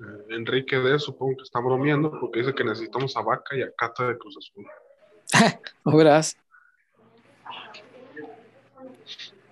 Eh, 0.00 0.34
Enrique 0.34 0.78
D, 0.78 0.98
supongo 0.98 1.36
que 1.36 1.42
está 1.42 1.60
bromeando 1.60 2.10
porque 2.18 2.40
dice 2.40 2.54
que 2.54 2.64
necesitamos 2.64 3.14
a 3.16 3.22
Vaca 3.22 3.54
y 3.54 3.62
a 3.62 3.70
Cata 3.72 4.08
de 4.08 4.16
Cruz 4.16 4.36
Azul. 4.38 4.66
¿O 5.84 5.96
verás? 5.96 6.36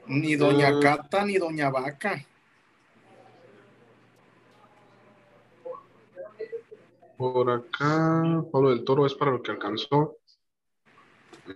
Ni 0.07 0.37
Doña 0.37 0.71
Eh. 0.71 0.81
Cata 0.81 1.25
ni 1.27 1.37
Doña 1.37 1.71
Vaca. 1.71 2.25
Por 7.19 7.51
acá, 7.51 8.45
Pablo 8.51 8.71
del 8.71 8.85
Toro 8.85 9.05
es 9.05 9.13
para 9.15 9.33
lo 9.33 9.43
que 9.43 9.51
alcanzó. 9.51 10.17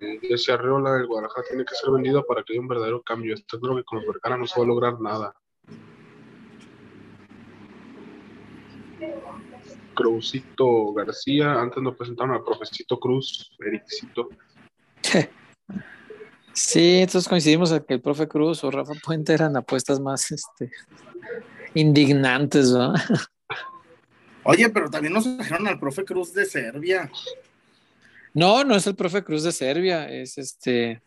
Eh, 0.01 0.18
Jesse 0.20 0.51
Arreola, 0.51 0.97
el 0.97 1.07
Guadalajara 1.07 1.47
tiene 1.49 1.64
que 1.64 1.74
ser 1.74 1.90
vendido 1.90 2.26
para 2.26 2.43
que 2.43 2.53
haya 2.53 2.61
un 2.61 2.68
verdadero 2.68 3.01
cambio. 3.03 3.32
Esto 3.32 3.59
creo 3.61 3.76
que 3.76 3.84
con 3.84 3.99
los 3.99 4.07
Vergara 4.07 4.36
no 4.36 4.47
se 4.47 4.59
va 4.59 4.64
a 4.64 4.68
lograr 4.68 5.01
nada. 5.01 5.34
Cruzito 9.95 10.93
García, 10.93 11.55
antes 11.55 11.82
nos 11.82 11.97
presentaron 11.97 12.34
al 12.34 12.45
profecito 12.45 12.99
Cruz, 12.99 13.51
Ericito. 13.61 14.28
Sí, 16.55 16.99
entonces 16.99 17.28
coincidimos 17.28 17.72
en 17.72 17.82
que 17.82 17.95
el 17.95 18.03
profe 18.03 18.28
Cruz 18.28 18.62
o 18.62 18.70
Rafa 18.70 18.93
Puente 19.03 19.32
eran 19.32 19.57
apuestas 19.57 20.01
más 20.01 20.30
este, 20.30 20.70
indignantes, 21.74 22.70
¿no? 22.70 22.93
Oye, 24.45 24.68
pero 24.68 24.90
también 24.90 25.14
nos 25.14 25.24
trajeron 25.36 25.68
al 25.68 25.78
profe 25.78 26.05
Cruz 26.05 26.34
de 26.34 26.45
Serbia. 26.45 27.11
No, 28.34 28.64
no 28.64 28.76
es 28.76 28.86
el 28.86 28.95
profe 28.95 29.24
Cruz 29.24 29.45
de 29.45 29.53
Serbia, 29.53 30.11
es 30.11 30.36
este, 30.36 31.01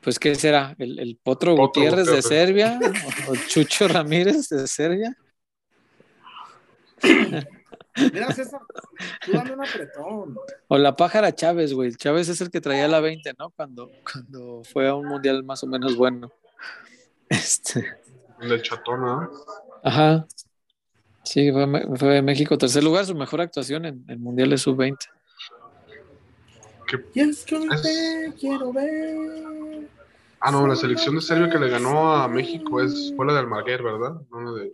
pues 0.00 0.18
¿qué 0.18 0.34
será? 0.34 0.74
¿El, 0.78 0.98
el 1.00 1.18
Potro, 1.22 1.56
Potro 1.56 1.82
Gutiérrez 1.82 2.06
de. 2.06 2.22
Serbia? 2.22 2.78
¿O 3.28 3.36
Chucho 3.48 3.88
Ramírez 3.88 4.48
de 4.48 4.66
Serbia? 4.66 5.16
Mira, 8.12 8.32
César, 8.32 8.60
tú 9.24 9.32
dame 9.32 9.52
un 9.54 9.64
apretón. 9.64 10.36
O 10.68 10.78
la 10.78 10.94
pájara 10.96 11.34
Chávez, 11.34 11.72
güey. 11.72 11.94
Chávez 11.94 12.28
es 12.28 12.40
el 12.40 12.50
que 12.50 12.60
traía 12.60 12.88
la 12.88 13.00
20, 13.00 13.32
¿no? 13.38 13.50
Cuando, 13.50 13.90
cuando 14.10 14.62
fue 14.64 14.88
a 14.88 14.94
un 14.94 15.06
mundial 15.06 15.42
más 15.44 15.62
o 15.62 15.66
menos 15.66 15.96
bueno. 15.96 16.30
Este, 17.28 17.86
De 18.40 18.62
Chatona. 18.62 19.28
ajá. 19.82 20.26
Sí, 21.24 21.50
fue, 21.50 21.66
fue 21.96 22.22
México 22.22 22.56
tercer 22.56 22.84
lugar, 22.84 23.04
su 23.04 23.14
mejor 23.16 23.40
actuación 23.40 23.84
en, 23.84 24.04
en 24.06 24.22
mundiales 24.22 24.62
sub-20. 24.62 25.08
Y 27.14 27.20
es 27.20 27.44
que 27.44 27.56
hoy 27.56 27.68
te 27.82 28.32
quiero 28.38 28.72
ver. 28.72 29.88
Ah, 30.38 30.52
no, 30.52 30.66
la 30.66 30.76
selección 30.76 31.16
de 31.16 31.20
Serbia 31.20 31.50
que 31.50 31.58
le 31.58 31.68
ganó 31.68 32.12
a 32.12 32.28
México 32.28 32.80
es, 32.80 33.12
fue 33.16 33.26
la 33.26 33.32
de 33.32 33.40
Almaguer, 33.40 33.82
¿verdad? 33.82 34.20
No 34.30 34.40
la 34.40 34.62
de... 34.62 34.72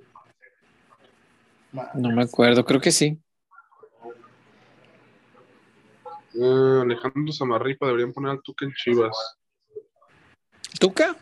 No 1.95 2.11
me 2.12 2.23
acuerdo, 2.23 2.64
creo 2.64 2.81
que 2.81 2.93
sí. 2.93 3.18
Eh, 6.35 6.79
Alejandro 6.83 7.33
Zamarripa 7.33 7.87
deberían 7.87 8.12
poner 8.12 8.33
al 8.33 8.43
Tuca 8.43 8.64
en 8.64 8.73
Chivas. 8.73 9.37
¿Tuca? 10.81 11.16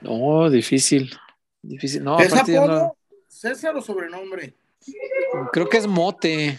No, 0.00 0.50
difícil. 0.50 1.16
Difícil. 1.62 2.02
No, 2.02 2.18
¿Es 2.20 2.32
apodo? 2.32 2.66
no- 2.66 2.96
¿César 3.28 3.76
o 3.76 3.82
sobrenombre? 3.82 4.54
creo 5.52 5.68
que 5.68 5.76
es 5.78 5.86
mote. 5.86 6.58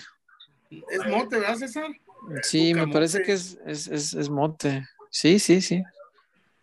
Es 0.70 1.05
mote, 1.08 1.38
¿verdad, 1.39 1.55
César? 1.55 1.89
Sí, 2.43 2.72
Tuca 2.74 2.86
me 2.86 2.91
parece 2.93 3.20
Mote. 3.20 3.26
que 3.26 3.34
es, 3.34 3.58
es, 3.66 3.88
es, 3.88 4.14
es 4.14 4.30
mote. 4.30 4.86
Sí, 5.10 5.39
sí, 5.39 5.62
sí. 5.62 5.82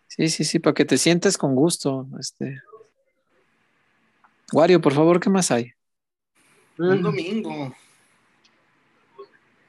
Sí, 0.07 0.29
sí, 0.29 0.45
sí, 0.45 0.59
para 0.59 0.75
que 0.75 0.85
te 0.85 0.97
sientes 0.99 1.37
con 1.37 1.55
gusto. 1.55 2.07
Este. 2.21 2.61
Wario, 4.53 4.81
por 4.81 4.93
favor, 4.93 5.19
¿qué 5.21 5.31
más 5.31 5.51
hay? 5.51 5.73
Un 6.79 7.03
domingo. 7.03 7.75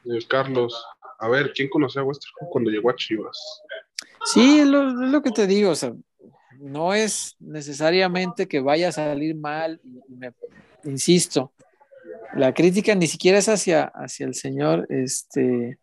Eh, 0.06 0.20
Carlos, 0.28 0.86
a 1.20 1.28
ver, 1.30 1.52
¿quién 1.54 1.70
conocía 1.70 2.02
a 2.02 2.06
Westerhoff 2.06 2.50
cuando 2.52 2.70
llegó 2.70 2.90
a 2.90 2.96
Chivas? 2.96 3.38
Sí, 4.26 4.60
es 4.60 4.68
lo, 4.68 5.22
que 5.22 5.32
te 5.32 5.48
digo, 5.48 5.72
o 5.72 5.76
sea, 5.76 5.94
no 6.60 6.94
es 6.94 7.36
necesariamente 7.40 8.48
que 8.48 8.60
vaya 8.60 8.90
a 8.90 8.92
salir 8.92 9.36
mal, 9.36 9.80
y 9.84 10.14
me- 10.14 10.34
insisto, 10.84 11.54
la 12.34 12.54
crítica 12.54 12.96
ni 12.96 13.08
siquiera 13.08 13.38
es 13.38 13.50
hacia, 13.50 13.86
hacia 13.86 14.26
el 14.26 14.34
señor, 14.34 14.88
este, 14.90 15.78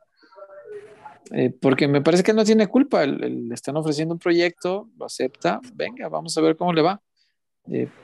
eh, 1.30 1.50
porque 1.60 1.88
me 1.88 2.02
parece 2.02 2.22
que 2.22 2.32
no 2.32 2.44
tiene 2.44 2.66
culpa, 2.66 3.06
le 3.06 3.54
están 3.54 3.76
ofreciendo 3.76 4.14
un 4.14 4.20
proyecto, 4.20 4.88
lo 4.98 5.06
acepta, 5.06 5.60
venga, 5.74 6.08
vamos 6.08 6.36
a 6.36 6.40
ver 6.40 6.56
cómo 6.56 6.72
le 6.72 6.82
va. 6.82 7.00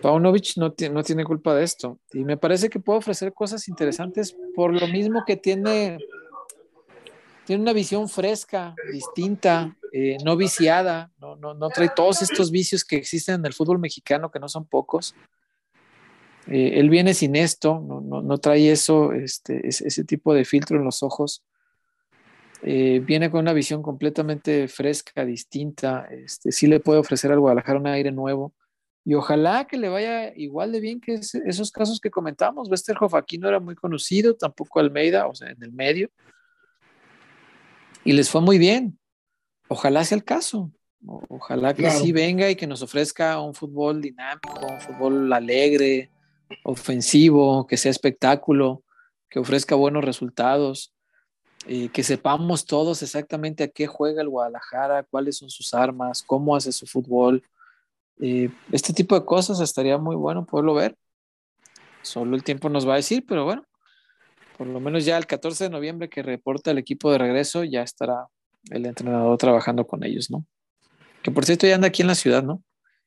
Paunovic 0.00 0.56
no, 0.56 0.74
no 0.92 1.02
tiene 1.02 1.24
culpa 1.24 1.54
de 1.54 1.64
esto, 1.64 1.98
y 2.12 2.24
me 2.24 2.36
parece 2.36 2.68
que 2.68 2.78
puede 2.78 3.00
ofrecer 3.00 3.32
cosas 3.32 3.68
interesantes 3.68 4.36
por 4.54 4.72
lo 4.72 4.86
mismo 4.86 5.24
que 5.26 5.36
tiene 5.36 5.98
tiene 7.48 7.62
una 7.62 7.72
visión 7.72 8.10
fresca, 8.10 8.74
distinta, 8.92 9.74
eh, 9.90 10.18
no 10.22 10.36
viciada, 10.36 11.10
no, 11.18 11.34
no, 11.36 11.54
no 11.54 11.70
trae 11.70 11.88
todos 11.96 12.20
estos 12.20 12.50
vicios 12.50 12.84
que 12.84 12.96
existen 12.96 13.36
en 13.36 13.46
el 13.46 13.54
fútbol 13.54 13.78
mexicano, 13.78 14.30
que 14.30 14.38
no 14.38 14.50
son 14.50 14.66
pocos. 14.66 15.14
Eh, 16.46 16.78
él 16.78 16.90
viene 16.90 17.14
sin 17.14 17.36
esto, 17.36 17.80
no, 17.80 18.02
no, 18.02 18.20
no 18.20 18.36
trae 18.36 18.70
eso, 18.70 19.14
este, 19.14 19.66
ese, 19.66 19.88
ese 19.88 20.04
tipo 20.04 20.34
de 20.34 20.44
filtro 20.44 20.76
en 20.76 20.84
los 20.84 21.02
ojos. 21.02 21.42
Eh, 22.62 23.00
viene 23.02 23.30
con 23.30 23.40
una 23.40 23.54
visión 23.54 23.82
completamente 23.82 24.68
fresca, 24.68 25.24
distinta. 25.24 26.06
Este, 26.10 26.52
sí 26.52 26.66
le 26.66 26.80
puede 26.80 27.00
ofrecer 27.00 27.32
al 27.32 27.40
Guadalajara 27.40 27.78
un 27.78 27.86
aire 27.86 28.12
nuevo. 28.12 28.52
Y 29.08 29.14
ojalá 29.14 29.66
que 29.66 29.78
le 29.78 29.88
vaya 29.88 30.34
igual 30.36 30.70
de 30.70 30.80
bien 30.80 31.00
que 31.00 31.14
ese- 31.14 31.40
esos 31.46 31.70
casos 31.72 31.98
que 31.98 32.10
comentamos. 32.10 32.68
Westerhoff 32.68 33.14
aquí 33.14 33.38
no 33.38 33.48
era 33.48 33.58
muy 33.58 33.74
conocido, 33.74 34.36
tampoco 34.36 34.80
Almeida, 34.80 35.26
o 35.26 35.34
sea, 35.34 35.48
en 35.48 35.62
el 35.62 35.72
medio 35.72 36.10
y 38.04 38.12
les 38.12 38.28
fue 38.28 38.42
muy 38.42 38.58
bien. 38.58 38.98
Ojalá 39.68 40.04
sea 40.04 40.16
el 40.16 40.24
caso. 40.24 40.70
Ojalá 41.30 41.72
que 41.72 41.84
Claro. 41.84 42.00
sí 42.00 42.12
venga 42.12 42.50
y 42.50 42.56
que 42.56 42.66
nos 42.66 42.82
ofrezca 42.82 43.40
un 43.40 43.54
fútbol 43.54 44.02
dinámico, 44.02 44.66
un 44.66 44.78
fútbol 44.78 45.32
alegre, 45.32 46.10
ofensivo, 46.62 47.66
que 47.66 47.78
sea 47.78 47.90
espectáculo, 47.90 48.82
que 49.30 49.38
ofrezca 49.38 49.74
buenos 49.74 50.04
resultados, 50.04 50.92
eh, 51.66 51.88
que 51.88 52.02
sepamos 52.02 52.66
todos 52.66 53.02
exactamente 53.02 53.64
a 53.64 53.68
qué 53.68 53.86
juega 53.86 54.20
el 54.20 54.28
Guadalajara, 54.28 55.02
cuáles 55.04 55.38
son 55.38 55.48
sus 55.48 55.72
armas, 55.72 56.22
cómo 56.22 56.54
hace 56.54 56.72
su 56.72 56.86
fútbol. 56.86 57.42
Eh, 58.20 58.50
este 58.72 58.92
tipo 58.92 59.14
de 59.18 59.24
cosas 59.24 59.60
estaría 59.60 59.98
muy 59.98 60.16
bueno 60.16 60.44
poderlo 60.44 60.74
ver. 60.74 60.96
Solo 62.02 62.36
el 62.36 62.42
tiempo 62.42 62.68
nos 62.68 62.86
va 62.88 62.94
a 62.94 62.96
decir, 62.96 63.24
pero 63.26 63.44
bueno, 63.44 63.64
por 64.56 64.66
lo 64.66 64.80
menos 64.80 65.04
ya 65.04 65.16
el 65.18 65.26
14 65.26 65.64
de 65.64 65.70
noviembre 65.70 66.08
que 66.08 66.22
reporta 66.22 66.70
el 66.70 66.78
equipo 66.78 67.12
de 67.12 67.18
regreso, 67.18 67.64
ya 67.64 67.82
estará 67.82 68.26
el 68.70 68.86
entrenador 68.86 69.36
trabajando 69.38 69.86
con 69.86 70.04
ellos, 70.04 70.30
¿no? 70.30 70.44
Que 71.22 71.30
por 71.30 71.44
cierto 71.44 71.66
ya 71.66 71.74
anda 71.74 71.88
aquí 71.88 72.02
en 72.02 72.08
la 72.08 72.14
ciudad, 72.14 72.42
¿no? 72.42 72.62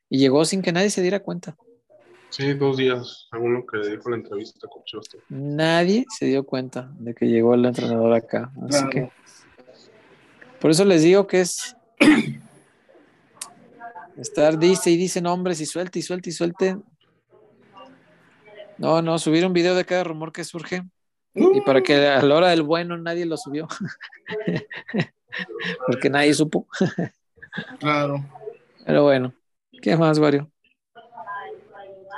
Y 0.09 0.17
llegó 0.19 0.43
sin 0.45 0.61
que 0.61 0.71
nadie 0.71 0.89
se 0.89 1.01
diera 1.01 1.21
cuenta. 1.21 1.55
Sí, 2.29 2.53
dos 2.53 2.77
días, 2.77 3.27
según 3.29 3.53
lo 3.55 3.65
que 3.65 3.77
dijo 3.89 4.09
la 4.09 4.15
entrevista 4.17 4.67
con 4.69 4.83
Chivas. 4.85 5.05
Nadie 5.29 6.05
se 6.17 6.25
dio 6.27 6.45
cuenta 6.45 6.89
de 6.99 7.13
que 7.13 7.25
llegó 7.27 7.53
el 7.55 7.65
entrenador 7.65 8.13
acá. 8.13 8.51
Así 8.69 8.69
Claro. 8.85 8.89
que 8.89 9.11
por 10.61 10.71
eso 10.71 10.85
les 10.85 11.01
digo 11.03 11.27
que 11.27 11.41
es 11.41 11.75
estar 14.21 14.57
dice 14.57 14.91
y 14.91 14.97
dice 14.97 15.21
nombres 15.21 15.59
y 15.61 15.65
suelte 15.65 15.99
y 15.99 16.01
suelte 16.01 16.29
y 16.29 16.33
suelte. 16.33 16.77
No, 18.77 19.01
no, 19.01 19.19
subir 19.19 19.45
un 19.45 19.53
video 19.53 19.75
de 19.75 19.85
cada 19.85 20.03
rumor 20.03 20.31
que 20.31 20.43
surge. 20.43 20.83
Y 21.33 21.61
para 21.61 21.81
que 21.81 22.07
a 22.07 22.21
la 22.21 22.35
hora 22.35 22.49
del 22.49 22.63
bueno 22.63 22.97
nadie 22.97 23.25
lo 23.25 23.37
subió. 23.37 23.67
Porque 25.87 26.09
nadie 26.09 26.33
supo. 26.33 26.67
Claro. 27.79 28.25
Pero 28.85 29.03
bueno, 29.03 29.33
¿qué 29.81 29.95
más, 29.95 30.19
Wario? 30.19 30.51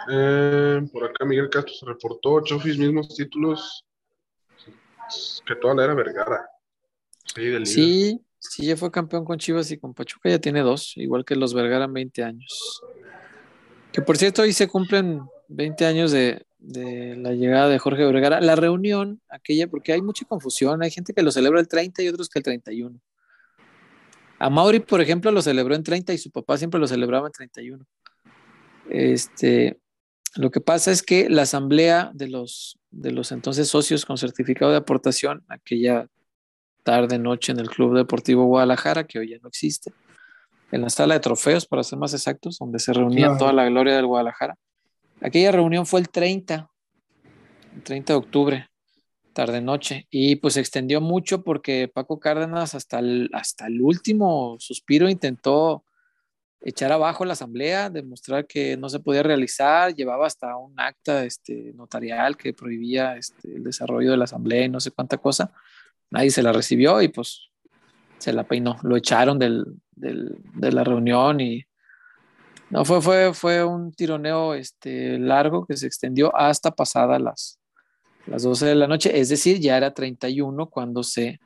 Eh, 0.09 0.81
por 0.91 1.05
acá 1.05 1.25
Miguel 1.25 1.49
Castro 1.49 1.73
se 1.73 1.85
reportó, 1.85 2.41
Chofis 2.41 2.77
mismos 2.77 3.15
títulos 3.15 3.85
que 5.45 5.55
toda 5.55 5.75
la 5.75 5.85
era 5.85 5.93
Vergara. 5.93 6.49
Sí, 7.35 7.41
del 7.41 7.63
líder. 7.63 7.67
Sí, 7.67 8.21
sí, 8.49 8.65
ya 8.65 8.77
fue 8.77 8.91
campeón 8.91 9.25
con 9.25 9.37
Chivas 9.37 9.71
y 9.71 9.77
con 9.77 9.93
Pachuca, 9.93 10.29
ya 10.29 10.39
tiene 10.39 10.61
dos, 10.61 10.93
igual 10.97 11.25
que 11.25 11.35
los 11.35 11.53
Vergara 11.53 11.85
en 11.85 11.93
20 11.93 12.23
años. 12.23 12.81
Que 13.91 14.01
por 14.01 14.17
cierto, 14.17 14.41
hoy 14.41 14.53
se 14.53 14.67
cumplen 14.67 15.21
20 15.49 15.85
años 15.85 16.11
de, 16.11 16.45
de 16.59 17.15
la 17.17 17.33
llegada 17.33 17.69
de 17.69 17.79
Jorge 17.79 18.05
Vergara. 18.05 18.41
La 18.41 18.55
reunión, 18.55 19.21
aquella, 19.29 19.67
porque 19.67 19.93
hay 19.93 20.01
mucha 20.01 20.25
confusión, 20.25 20.81
hay 20.81 20.91
gente 20.91 21.13
que 21.13 21.21
lo 21.21 21.31
celebra 21.31 21.59
el 21.59 21.67
30 21.67 22.01
y 22.01 22.07
otros 22.07 22.29
que 22.29 22.39
el 22.39 22.43
31. 22.43 22.99
A 24.39 24.49
Mauri, 24.49 24.79
por 24.79 24.99
ejemplo, 24.99 25.31
lo 25.31 25.41
celebró 25.41 25.75
en 25.75 25.83
30 25.83 26.13
y 26.13 26.17
su 26.17 26.31
papá 26.31 26.57
siempre 26.57 26.79
lo 26.79 26.87
celebraba 26.87 27.27
en 27.27 27.33
31. 27.33 27.85
Este, 28.89 29.79
lo 30.35 30.51
que 30.51 30.61
pasa 30.61 30.91
es 30.91 31.03
que 31.03 31.29
la 31.29 31.43
asamblea 31.43 32.11
de 32.13 32.27
los, 32.27 32.79
de 32.91 33.11
los 33.11 33.31
entonces 33.31 33.67
socios 33.67 34.05
con 34.05 34.17
certificado 34.17 34.71
de 34.71 34.77
aportación, 34.77 35.43
aquella 35.47 36.07
tarde, 36.83 37.17
noche 37.17 37.51
en 37.51 37.59
el 37.59 37.69
Club 37.69 37.95
Deportivo 37.95 38.45
Guadalajara, 38.45 39.05
que 39.05 39.19
hoy 39.19 39.29
ya 39.29 39.37
no 39.41 39.47
existe, 39.47 39.91
en 40.71 40.81
la 40.81 40.89
sala 40.89 41.15
de 41.15 41.19
trofeos, 41.19 41.65
para 41.65 41.83
ser 41.83 41.97
más 41.99 42.13
exactos, 42.13 42.57
donde 42.59 42.79
se 42.79 42.93
reunía 42.93 43.25
Claro. 43.27 43.37
toda 43.39 43.53
la 43.53 43.65
gloria 43.65 43.95
del 43.95 44.05
Guadalajara. 44.05 44.55
Aquella 45.21 45.51
reunión 45.51 45.85
fue 45.85 45.99
el 46.01 46.09
30, 46.09 46.69
el 47.75 47.83
30 47.83 48.13
de 48.13 48.17
octubre, 48.17 48.69
tarde 49.33 49.61
noche, 49.61 50.07
y 50.11 50.35
pues 50.35 50.55
se 50.55 50.59
extendió 50.59 51.01
mucho 51.01 51.43
porque 51.43 51.87
Paco 51.91 52.19
Cárdenas 52.19 52.75
hasta 52.75 52.99
el, 52.99 53.29
hasta 53.33 53.67
el 53.67 53.81
último 53.81 54.57
suspiro 54.59 55.09
intentó 55.09 55.83
echar 56.61 56.91
abajo 56.91 57.25
la 57.25 57.33
asamblea, 57.33 57.89
demostrar 57.89 58.47
que 58.47 58.77
no 58.77 58.89
se 58.89 58.99
podía 58.99 59.23
realizar, 59.23 59.93
llevaba 59.93 60.27
hasta 60.27 60.55
un 60.55 60.79
acta 60.79 61.25
este, 61.25 61.73
notarial 61.73 62.37
que 62.37 62.53
prohibía 62.53 63.17
este, 63.17 63.55
el 63.55 63.63
desarrollo 63.63 64.11
de 64.11 64.17
la 64.17 64.23
asamblea 64.25 64.65
y 64.65 64.69
no 64.69 64.79
sé 64.79 64.91
cuánta 64.91 65.17
cosa. 65.17 65.51
Nadie 66.13 66.29
se 66.29 66.43
la 66.43 66.53
recibió 66.53 67.01
y 67.01 67.07
pues 67.07 67.49
se 68.19 68.31
la 68.33 68.43
peinó, 68.43 68.77
lo 68.83 68.95
echaron 68.95 69.39
del, 69.39 69.65
del, 69.95 70.37
de 70.53 70.71
la 70.71 70.83
reunión 70.83 71.39
y 71.41 71.65
no 72.69 72.85
fue, 72.85 73.01
fue, 73.01 73.33
fue 73.33 73.63
un 73.63 73.91
tironeo 73.91 74.53
este, 74.53 75.17
largo 75.17 75.65
que 75.65 75.75
se 75.75 75.87
extendió 75.87 76.33
hasta 76.35 76.69
pasadas 76.69 77.19
las, 77.19 77.59
las 78.27 78.43
12 78.43 78.67
de 78.67 78.75
la 78.75 78.87
noche, 78.87 79.19
es 79.19 79.29
decir, 79.29 79.59
ya 79.59 79.75
era 79.75 79.95
31 79.95 80.67
cuando 80.69 81.01
se 81.01 81.39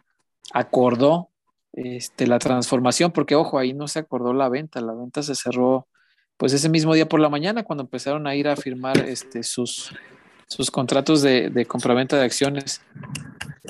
acordó 0.52 1.30
este, 1.72 2.28
la 2.28 2.38
transformación, 2.38 3.14
porque 3.14 3.36
ojo, 3.36 3.58
ahí 3.58 3.74
no 3.74 3.88
se 3.88 4.00
acordó 4.00 4.34
la 4.34 4.50
venta, 4.50 4.82
la 4.82 4.94
venta 4.94 5.24
se 5.24 5.34
cerró 5.34 5.88
pues 6.36 6.52
ese 6.52 6.68
mismo 6.68 6.94
día 6.94 7.08
por 7.08 7.22
la 7.22 7.30
mañana 7.30 7.64
cuando 7.64 7.84
empezaron 7.84 8.28
a 8.28 8.36
ir 8.36 8.50
a 8.50 8.58
firmar 8.58 8.98
este, 9.00 9.44
sus, 9.44 9.96
sus 10.48 10.70
contratos 10.70 11.22
de, 11.22 11.50
de 11.50 11.66
compraventa 11.66 12.18
de 12.18 12.26
acciones. 12.26 12.82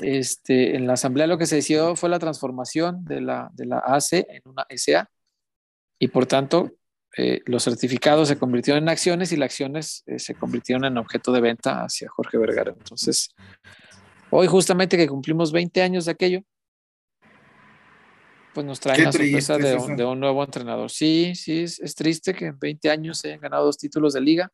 Este, 0.00 0.76
en 0.76 0.86
la 0.86 0.94
asamblea 0.94 1.26
lo 1.26 1.38
que 1.38 1.46
se 1.46 1.56
decidió 1.56 1.96
fue 1.96 2.08
la 2.08 2.18
transformación 2.18 3.04
de 3.04 3.20
la, 3.20 3.50
de 3.54 3.66
la 3.66 3.78
AC 3.78 4.12
en 4.12 4.42
una 4.44 4.66
SA 4.76 5.10
y 5.98 6.08
por 6.08 6.26
tanto 6.26 6.70
eh, 7.16 7.42
los 7.46 7.64
certificados 7.64 8.28
se 8.28 8.38
convirtieron 8.38 8.82
en 8.84 8.88
acciones 8.88 9.32
y 9.32 9.36
las 9.36 9.46
acciones 9.46 10.04
eh, 10.06 10.18
se 10.18 10.34
convirtieron 10.34 10.84
en 10.84 10.98
objeto 10.98 11.32
de 11.32 11.40
venta 11.40 11.82
hacia 11.82 12.08
Jorge 12.08 12.38
Vergara. 12.38 12.74
Entonces, 12.76 13.34
hoy 14.30 14.46
justamente 14.46 14.96
que 14.96 15.08
cumplimos 15.08 15.50
20 15.50 15.82
años 15.82 16.04
de 16.04 16.12
aquello, 16.12 16.42
pues 18.54 18.66
nos 18.66 18.78
traen 18.78 19.04
la 19.04 19.12
sorpresa 19.12 19.56
de 19.58 20.04
un, 20.04 20.20
nuevo 20.20 20.44
entrenador. 20.44 20.90
Sí, 20.90 21.34
sí, 21.34 21.62
es, 21.62 21.94
triste 21.94 22.34
que 22.34 22.46
en 22.46 22.58
20 22.58 22.90
años 22.90 23.18
se 23.18 23.28
hayan 23.28 23.40
ganado 23.40 23.64
dos 23.64 23.78
títulos 23.78 24.14
de 24.14 24.20
liga. 24.20 24.52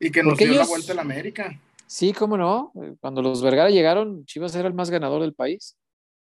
Y 0.00 0.10
que 0.10 0.22
nos 0.22 0.36
dio 0.36 0.54
la 0.54 0.66
vuelta 0.66 0.92
a 0.92 0.96
la 0.96 1.02
América. 1.02 1.58
Sí, 1.92 2.14
cómo 2.14 2.38
no. 2.38 2.72
Cuando 3.00 3.20
los 3.20 3.42
Vergara 3.42 3.68
llegaron, 3.68 4.24
Chivas 4.24 4.54
era 4.54 4.66
el 4.66 4.72
más 4.72 4.88
ganador 4.88 5.20
del 5.20 5.34
país. 5.34 5.76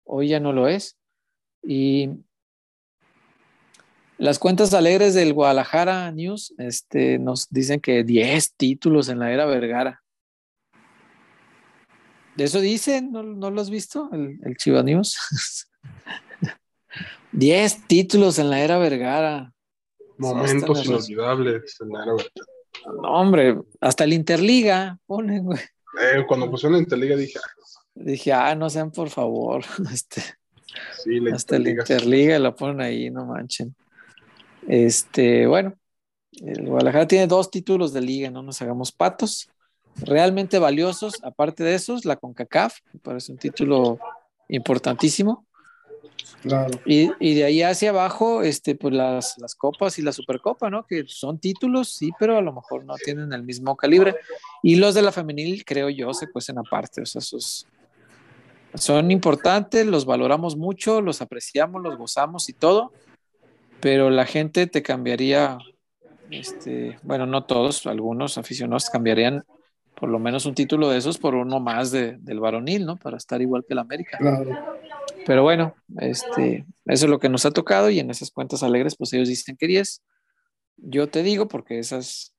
Hoy 0.04 0.28
ya 0.28 0.38
no 0.38 0.52
lo 0.52 0.68
es. 0.68 0.96
Y 1.60 2.08
las 4.16 4.38
cuentas 4.38 4.72
alegres 4.74 5.14
del 5.14 5.32
Guadalajara 5.32 6.12
News 6.12 6.54
este, 6.58 7.18
nos 7.18 7.48
dicen 7.50 7.80
que 7.80 8.04
10 8.04 8.54
títulos 8.54 9.08
en 9.08 9.18
la 9.18 9.32
era 9.32 9.44
Vergara. 9.44 10.04
De 12.36 12.44
eso 12.44 12.60
dicen, 12.60 13.10
¿no, 13.10 13.24
lo 13.24 13.60
has 13.60 13.68
visto? 13.68 14.08
El, 14.12 14.38
el 14.44 14.56
Chivas 14.56 14.84
News. 14.84 15.18
10 17.32 17.88
títulos 17.88 18.38
en 18.38 18.50
la 18.50 18.60
era 18.60 18.78
Vergara. 18.78 19.52
Momentos 20.16 20.86
inolvidables 20.86 21.76
en 21.80 21.88
la 21.88 22.04
era 22.04 22.12
Vergara. 22.12 22.55
No, 22.84 23.08
hombre, 23.20 23.58
hasta 23.80 24.04
el 24.04 24.12
Interliga 24.12 24.98
ponen, 25.06 25.44
güey. 25.44 25.60
Eh, 26.00 26.24
cuando 26.26 26.50
pusieron 26.50 26.74
la 26.74 26.82
Interliga 26.82 27.16
dije. 27.16 27.38
Ah, 27.38 27.66
dije, 27.94 28.32
ah, 28.32 28.54
no 28.54 28.70
sean 28.70 28.90
por 28.90 29.10
favor. 29.10 29.64
Este, 29.92 30.22
sí, 31.02 31.20
hasta 31.32 31.56
el 31.56 31.68
Interliga 31.68 32.38
lo 32.38 32.54
ponen 32.54 32.80
ahí, 32.80 33.10
no 33.10 33.26
manchen. 33.26 33.74
Este, 34.68 35.46
bueno, 35.46 35.74
el 36.44 36.66
Guadalajara 36.66 37.06
tiene 37.06 37.26
dos 37.26 37.50
títulos 37.50 37.92
de 37.92 38.00
liga, 38.00 38.30
no 38.30 38.42
nos 38.42 38.60
hagamos 38.60 38.92
patos. 38.92 39.48
Realmente 39.96 40.58
valiosos, 40.58 41.14
aparte 41.22 41.64
de 41.64 41.74
esos, 41.74 42.04
la 42.04 42.16
CONCACAF, 42.16 42.80
me 42.92 43.00
parece 43.00 43.32
un 43.32 43.38
título 43.38 43.98
importantísimo. 44.48 45.45
Y, 46.84 47.34
de 47.34 47.44
ahí 47.44 47.62
hacia 47.62 47.90
abajo, 47.90 48.42
este, 48.42 48.74
pues 48.76 48.94
las, 48.94 49.36
las, 49.38 49.54
copas 49.54 49.98
y 49.98 50.02
la 50.02 50.12
supercopa, 50.12 50.70
¿no? 50.70 50.86
Que 50.86 51.04
son 51.06 51.38
títulos, 51.38 51.88
sí, 51.90 52.10
pero 52.18 52.36
a 52.36 52.42
lo 52.42 52.52
mejor 52.52 52.84
no 52.84 52.94
tienen 52.96 53.32
el 53.32 53.42
mismo 53.42 53.76
calibre. 53.76 54.14
Y 54.62 54.76
los 54.76 54.94
de 54.94 55.02
la 55.02 55.12
femenil, 55.12 55.64
creo 55.64 55.90
yo, 55.90 56.12
se 56.14 56.30
cuecen 56.30 56.58
aparte. 56.58 57.02
O 57.02 57.06
sea, 57.06 57.20
esos 57.20 57.66
son 58.74 59.10
importantes, 59.10 59.86
los 59.86 60.04
valoramos 60.04 60.56
mucho, 60.56 61.00
los 61.00 61.22
apreciamos, 61.22 61.82
los 61.82 61.96
gozamos 61.96 62.48
y 62.48 62.52
todo, 62.52 62.92
pero 63.80 64.10
la 64.10 64.26
gente 64.26 64.66
te 64.66 64.82
cambiaría, 64.82 65.58
este, 66.30 66.98
bueno, 67.02 67.26
no 67.26 67.44
todos, 67.44 67.86
algunos 67.86 68.38
aficionados 68.38 68.90
cambiarían 68.90 69.44
por 69.94 70.10
lo 70.10 70.18
menos 70.18 70.44
un 70.44 70.54
título 70.54 70.90
de 70.90 70.98
esos 70.98 71.16
por 71.16 71.34
uno 71.34 71.58
más 71.58 71.90
de, 71.90 72.18
del 72.18 72.38
varonil, 72.38 72.84
¿no? 72.84 72.96
Para 72.96 73.16
estar 73.16 73.40
igual 73.40 73.64
que 73.66 73.72
el 73.72 73.78
América. 73.78 74.18
Claro. 74.18 74.50
Pero 75.26 75.42
bueno, 75.42 75.74
este, 75.98 76.64
eso 76.84 77.06
es 77.06 77.10
lo 77.10 77.18
que 77.18 77.28
nos 77.28 77.44
ha 77.44 77.50
tocado 77.50 77.90
y 77.90 77.98
en 77.98 78.10
esas 78.10 78.30
cuentas 78.30 78.62
alegres, 78.62 78.94
pues 78.96 79.12
ellos 79.12 79.28
dicen 79.28 79.56
que 79.56 79.66
10. 79.66 80.04
Yo 80.76 81.08
te 81.08 81.24
digo, 81.24 81.48
porque 81.48 81.80
esas 81.80 82.32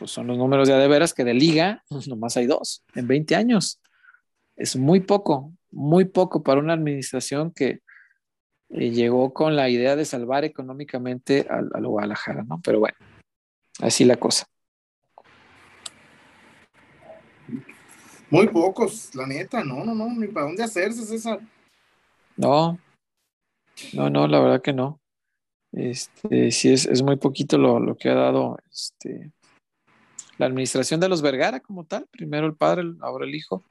pues 0.00 0.10
son 0.10 0.26
los 0.26 0.36
números 0.36 0.68
ya 0.68 0.78
de 0.78 0.88
veras 0.88 1.14
que 1.14 1.22
de 1.22 1.34
liga, 1.34 1.84
pues 1.88 2.08
nomás 2.08 2.36
hay 2.36 2.46
dos 2.46 2.84
en 2.96 3.06
20 3.06 3.36
años. 3.36 3.80
Es 4.56 4.74
muy 4.74 4.98
poco, 4.98 5.52
muy 5.70 6.06
poco 6.06 6.42
para 6.42 6.58
una 6.58 6.72
administración 6.72 7.52
que 7.52 7.82
eh, 8.70 8.90
llegó 8.90 9.32
con 9.32 9.54
la 9.54 9.68
idea 9.68 9.94
de 9.94 10.04
salvar 10.04 10.44
económicamente 10.44 11.46
al, 11.48 11.70
al 11.72 11.86
Guadalajara, 11.86 12.42
¿no? 12.42 12.60
Pero 12.64 12.80
bueno, 12.80 12.96
así 13.78 14.04
la 14.04 14.16
cosa. 14.16 14.44
Muy 18.28 18.48
pocos, 18.48 19.14
la 19.14 19.24
neta, 19.24 19.62
no, 19.62 19.84
no, 19.84 19.94
no, 19.94 20.12
ni 20.12 20.26
para 20.26 20.46
dónde 20.46 20.64
hacerse, 20.64 21.04
César. 21.06 21.38
No, 22.38 22.78
no, 23.92 24.10
no, 24.10 24.28
la 24.28 24.40
verdad 24.40 24.62
que 24.62 24.72
no. 24.72 25.00
Este, 25.72 26.50
sí, 26.52 26.72
es, 26.72 27.02
muy 27.02 27.16
poquito 27.16 27.58
lo, 27.58 27.96
que 27.96 28.08
ha 28.08 28.14
dado 28.14 28.56
este, 28.70 29.32
la 30.38 30.46
administración 30.46 31.00
de 31.00 31.08
los 31.08 31.20
Vergara 31.20 31.60
como 31.60 31.84
tal. 31.84 32.06
Primero 32.10 32.46
el 32.46 32.54
padre, 32.54 32.84
ahora 33.00 33.26
el 33.26 33.34
hijo. 33.34 33.64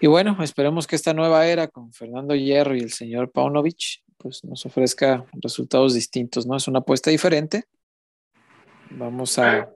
Y 0.00 0.06
bueno, 0.06 0.36
esperemos 0.40 0.86
que 0.86 0.94
esta 0.94 1.14
nueva 1.14 1.46
era 1.46 1.66
con 1.68 1.92
Fernando 1.92 2.34
Hierro 2.34 2.76
y 2.76 2.80
el 2.80 2.92
señor 2.92 3.32
Paunovic 3.32 4.02
pues 4.18 4.44
nos 4.44 4.64
ofrezca 4.64 5.26
resultados 5.42 5.94
distintos, 5.94 6.46
¿no? 6.46 6.56
Es 6.56 6.68
una 6.68 6.78
apuesta 6.78 7.10
diferente. 7.10 7.64
Vamos 8.90 9.38
a 9.38 9.68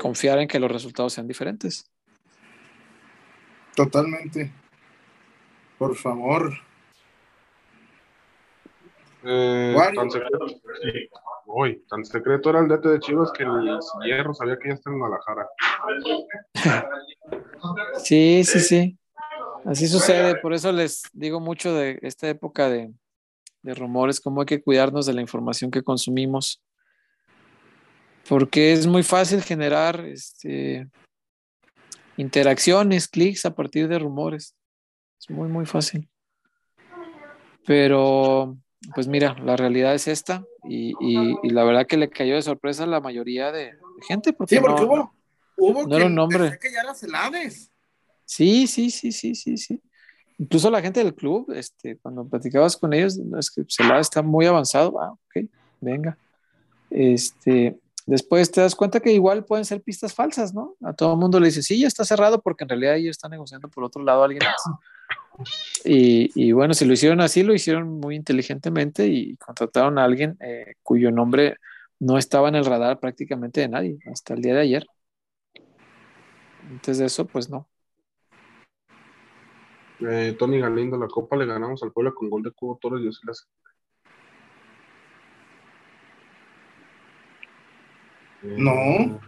confiar 0.00 0.38
en 0.38 0.48
que 0.48 0.58
los 0.58 0.70
resultados 0.70 1.12
sean 1.12 1.28
diferentes. 1.28 1.90
Totalmente. 3.76 4.52
Por 5.78 5.94
favor. 5.94 6.67
Eh, 9.24 9.74
tan, 9.94 10.10
secreto, 10.10 10.46
tan 11.88 12.04
secreto 12.04 12.50
era 12.50 12.60
el 12.60 12.68
DT 12.68 12.88
de 12.88 13.00
Chivas 13.00 13.32
que 13.32 13.42
el 13.42 13.78
Hierro 14.04 14.32
sabía 14.32 14.56
que 14.58 14.68
ya 14.68 14.74
está 14.74 14.90
en 14.90 14.98
Guadalajara. 14.98 15.48
Sí, 17.98 18.44
sí, 18.44 18.60
sí. 18.60 18.98
Así 19.64 19.88
sucede. 19.88 20.36
Por 20.36 20.54
eso 20.54 20.70
les 20.70 21.02
digo 21.12 21.40
mucho 21.40 21.74
de 21.74 21.98
esta 22.02 22.28
época 22.28 22.68
de, 22.68 22.92
de 23.62 23.74
rumores, 23.74 24.20
cómo 24.20 24.40
hay 24.40 24.46
que 24.46 24.62
cuidarnos 24.62 25.06
de 25.06 25.14
la 25.14 25.20
información 25.20 25.70
que 25.70 25.82
consumimos. 25.82 26.62
Porque 28.28 28.72
es 28.72 28.86
muy 28.86 29.02
fácil 29.02 29.42
generar 29.42 30.00
este, 30.00 30.88
interacciones, 32.16 33.08
clics 33.08 33.44
a 33.44 33.54
partir 33.54 33.88
de 33.88 33.98
rumores. 33.98 34.54
Es 35.18 35.30
muy, 35.30 35.48
muy 35.48 35.66
fácil. 35.66 36.08
Pero 37.66 38.56
pues 38.94 39.08
mira, 39.08 39.36
la 39.44 39.56
realidad 39.56 39.94
es 39.94 40.08
esta 40.08 40.44
y, 40.64 40.94
la 41.50 41.64
verdad 41.64 41.86
que 41.86 41.96
le 41.96 42.08
cayó 42.08 42.34
de 42.34 42.42
sorpresa 42.42 42.84
a 42.84 42.86
la 42.86 43.00
mayoría 43.00 43.50
de, 43.52 43.74
gente. 44.06 44.32
Porque 44.32 44.56
sí, 44.56 44.60
porque 44.60 44.84
hubo, 44.84 45.12
hubo 45.56 45.86
no 45.86 45.96
era 45.96 46.06
un 46.06 46.14
nombre. 46.14 46.58
que 46.60 46.72
ya 46.72 46.80
era 46.80 46.94
Celades. 46.94 47.70
Sí, 48.24 48.66
sí, 48.66 48.90
sí, 48.90 49.10
sí, 49.10 49.34
sí, 49.34 49.56
sí. 49.56 49.82
Incluso 50.38 50.70
la 50.70 50.80
gente 50.80 51.02
del 51.02 51.14
club, 51.14 51.50
este, 51.52 51.96
cuando 51.98 52.24
platicabas 52.24 52.76
con 52.76 52.92
ellos, 52.92 53.18
es 53.38 53.50
que 53.50 53.64
Celades 53.68 54.06
está 54.06 54.22
muy 54.22 54.46
avanzado. 54.46 55.00
Ah, 55.00 55.12
ok, 55.12 55.46
venga. 55.80 56.16
Este, 56.90 57.76
después 58.06 58.50
te 58.50 58.60
das 58.60 58.76
cuenta 58.76 59.00
que 59.00 59.12
igual 59.12 59.44
pueden 59.44 59.64
ser 59.64 59.82
pistas 59.82 60.14
falsas, 60.14 60.54
¿no? 60.54 60.76
A 60.82 60.92
todo 60.92 61.14
el 61.14 61.18
mundo 61.18 61.40
le 61.40 61.46
dice, 61.46 61.62
sí, 61.62 61.80
ya 61.80 61.88
está 61.88 62.04
cerrado 62.04 62.40
porque 62.40 62.64
en 62.64 62.68
realidad 62.68 62.96
ellos 62.96 63.16
están 63.16 63.32
negociando 63.32 63.68
por 63.68 63.82
otro 63.82 64.02
lado 64.04 64.22
a 64.22 64.26
alguien 64.26 64.44
más. 64.44 64.62
Y, 65.84 66.52
bueno, 66.52 66.74
si 66.74 66.84
lo 66.84 66.92
hicieron 66.92 67.20
así, 67.20 67.42
lo 67.42 67.54
hicieron 67.54 68.00
muy 68.00 68.16
inteligentemente 68.16 69.06
y 69.06 69.36
contrataron 69.36 69.98
a 69.98 70.04
alguien 70.04 70.36
eh, 70.40 70.74
cuyo 70.82 71.10
nombre 71.10 71.56
no 72.00 72.18
estaba 72.18 72.48
en 72.48 72.56
el 72.56 72.64
radar 72.64 73.00
prácticamente 73.00 73.60
de 73.60 73.68
nadie 73.68 73.98
hasta 74.10 74.34
el 74.34 74.42
día 74.42 74.54
de 74.54 74.60
ayer. 74.60 74.86
Antes 76.70 76.98
de 76.98 77.06
eso, 77.06 77.26
pues 77.26 77.48
no. 77.48 77.68
Eh, 80.00 80.36
Tony 80.38 80.60
Galindo, 80.60 80.96
la 80.96 81.08
Copa 81.08 81.36
le 81.36 81.46
ganamos 81.46 81.82
al 81.82 81.92
pueblo 81.92 82.14
con 82.14 82.30
gol 82.30 82.42
de 82.42 82.52
Cubo 82.52 82.78
Torres. 82.80 83.02
Yo 83.02 83.10
las... 83.24 83.48
no. 88.42 88.72
Eh, 88.72 89.18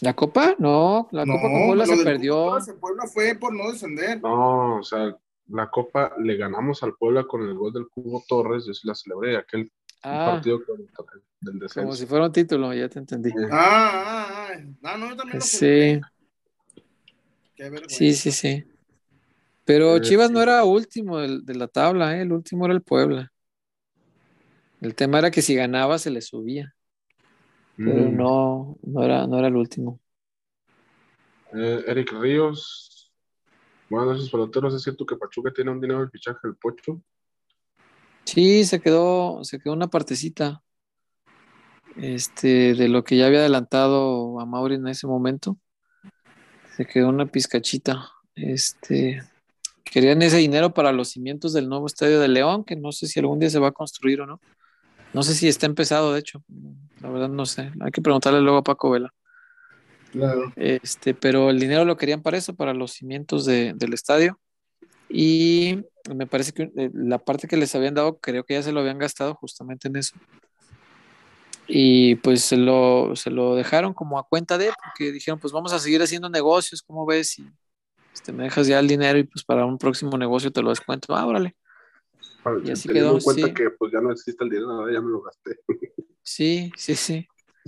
¿La 0.00 0.14
Copa? 0.14 0.54
No, 0.58 1.08
la 1.10 1.26
Copa 1.26 1.42
con 1.42 1.66
Puebla 1.66 1.86
se 1.86 2.04
perdió. 2.04 2.56
Puebla 2.80 3.06
fue 3.12 3.34
por 3.34 3.52
no 3.52 3.72
descender. 3.72 4.20
No, 4.22 4.76
o 4.76 4.82
sea, 4.84 5.16
la 5.48 5.70
Copa 5.70 6.14
le 6.18 6.36
ganamos 6.36 6.82
al 6.82 6.94
Puebla 6.94 7.24
con 7.24 7.42
el 7.42 7.54
gol 7.54 7.72
del 7.72 7.88
Cubo 7.88 8.22
Torres, 8.28 8.66
yo 8.66 8.74
sí 8.74 8.86
la 8.86 8.94
celebré, 8.94 9.36
aquel 9.36 9.70
Ah, 10.02 10.24
partido 10.24 10.64
con- 10.64 10.78
del 11.40 11.54
como 11.54 11.60
descenso. 11.60 11.96
si 11.96 12.06
fuera 12.06 12.26
un 12.26 12.32
título, 12.32 12.72
ya 12.74 12.88
te 12.88 12.98
entendí. 12.98 13.30
Ah, 13.50 13.90
ah, 13.92 14.48
ah. 14.50 14.60
No, 14.80 14.98
no, 14.98 15.08
yo 15.10 15.16
también 15.16 15.38
lo 15.38 15.44
Sí, 15.44 16.00
Qué 17.56 17.70
sí, 17.88 18.14
sí, 18.14 18.32
sí. 18.32 18.64
Pero 19.64 19.96
Eh, 19.96 20.00
Chivas 20.00 20.30
no 20.30 20.40
era 20.40 20.64
último 20.64 21.18
de, 21.18 21.54
la 21.54 21.68
tabla, 21.68 22.16
¿eh? 22.16 22.22
El 22.22 22.32
último 22.32 22.64
era 22.64 22.74
el 22.74 22.82
Puebla. 22.82 23.32
El 24.80 24.94
tema 24.94 25.18
era 25.18 25.30
que 25.30 25.42
si 25.42 25.54
ganaba 25.54 25.98
se 25.98 26.10
le 26.10 26.22
subía, 26.22 26.74
pero 27.76 28.10
Mm. 28.10 28.16
no, 28.16 28.76
no 28.82 29.02
era, 29.02 29.26
no 29.26 29.38
era 29.38 29.48
el 29.48 29.56
último. 29.56 30.00
Eh, 31.52 31.84
Eric 31.86 32.12
Ríos. 32.12 32.97
Buenas 33.90 34.16
noches, 34.16 34.30
peloteros. 34.30 34.74
¿Es 34.74 34.82
cierto 34.82 35.06
que 35.06 35.16
Pachuca 35.16 35.50
tiene 35.50 35.70
un 35.70 35.80
dinero 35.80 36.00
del 36.00 36.10
fichaje 36.10 36.40
del 36.42 36.56
Pocho? 36.56 37.00
Sí, 38.24 38.64
se 38.66 38.80
quedó, 38.80 39.42
se 39.44 39.58
quedó 39.58 39.72
una 39.72 39.88
partecita 39.88 40.62
este, 41.96 42.74
de 42.74 42.88
lo 42.88 43.02
que 43.02 43.16
ya 43.16 43.26
había 43.26 43.38
adelantado 43.38 44.38
a 44.40 44.44
Mauri 44.44 44.74
en 44.74 44.88
ese 44.88 45.06
momento. 45.06 45.56
Se 46.76 46.84
quedó 46.84 47.08
una 47.08 47.24
pizcachita. 47.24 48.10
Este, 48.34 49.22
querían 49.84 50.20
ese 50.20 50.36
dinero 50.36 50.74
para 50.74 50.92
los 50.92 51.08
cimientos 51.08 51.54
del 51.54 51.70
nuevo 51.70 51.86
estadio 51.86 52.20
de 52.20 52.28
León, 52.28 52.64
que 52.64 52.76
no 52.76 52.92
sé 52.92 53.06
si 53.06 53.18
algún 53.18 53.38
día 53.38 53.48
se 53.48 53.58
va 53.58 53.68
a 53.68 53.72
construir 53.72 54.20
o 54.20 54.26
no. 54.26 54.38
No 55.14 55.22
sé 55.22 55.34
si 55.34 55.48
está 55.48 55.64
empezado, 55.64 56.12
de 56.12 56.20
hecho. 56.20 56.44
La 57.00 57.08
verdad 57.08 57.30
no 57.30 57.46
sé. 57.46 57.72
Hay 57.80 57.90
que 57.90 58.02
preguntarle 58.02 58.42
luego 58.42 58.58
a 58.58 58.62
Paco 58.62 58.90
Vela. 58.90 59.14
Claro. 60.12 60.52
Este, 60.56 61.14
pero 61.14 61.50
el 61.50 61.60
dinero 61.60 61.84
lo 61.84 61.96
querían 61.96 62.22
para 62.22 62.38
eso, 62.38 62.54
para 62.54 62.74
los 62.74 62.92
cimientos 62.92 63.44
de- 63.44 63.74
del 63.74 63.92
estadio. 63.94 64.38
Y 65.08 65.82
me 66.14 66.26
parece 66.26 66.52
que 66.52 66.70
eh, 66.76 66.90
la 66.92 67.18
parte 67.18 67.48
que 67.48 67.56
les 67.56 67.74
habían 67.74 67.94
dado, 67.94 68.18
creo 68.18 68.44
que 68.44 68.54
ya 68.54 68.62
se 68.62 68.72
lo 68.72 68.80
habían 68.80 68.98
gastado 68.98 69.34
justamente 69.34 69.88
en 69.88 69.96
eso. 69.96 70.16
Y 71.66 72.14
pues 72.16 72.42
se 72.42 72.56
lo, 72.56 73.14
se 73.14 73.30
lo 73.30 73.54
dejaron 73.54 73.92
como 73.92 74.18
a 74.18 74.26
cuenta 74.26 74.56
de, 74.56 74.70
porque 74.84 75.12
dijeron, 75.12 75.38
pues 75.38 75.52
vamos 75.52 75.72
a 75.72 75.78
seguir 75.78 76.00
haciendo 76.02 76.30
negocios, 76.30 76.82
¿cómo 76.82 77.04
ves? 77.04 77.38
Y 77.38 77.46
este, 78.14 78.32
me 78.32 78.44
dejas 78.44 78.66
ya 78.66 78.78
el 78.78 78.88
dinero 78.88 79.18
y 79.18 79.24
pues 79.24 79.44
para 79.44 79.66
un 79.66 79.76
próximo 79.76 80.16
negocio 80.16 80.50
te 80.50 80.62
lo 80.62 80.70
descuento. 80.70 81.14
Ah, 81.14 81.26
órale. 81.26 81.54
Y 82.64 82.70
así 82.70 82.88
quedó, 82.88 83.16
en 83.16 83.20
cuenta 83.20 83.48
sí. 83.48 83.54
que 83.54 83.70
pues 83.70 83.92
ya 83.92 84.00
no 84.00 84.10
existe 84.10 84.42
el 84.44 84.50
dinero, 84.50 84.90
ya 84.90 85.00
me 85.00 85.10
lo 85.10 85.20
gasté. 85.20 85.60
Sí, 86.22 86.72
sí, 86.76 86.94
sí. 86.94 87.26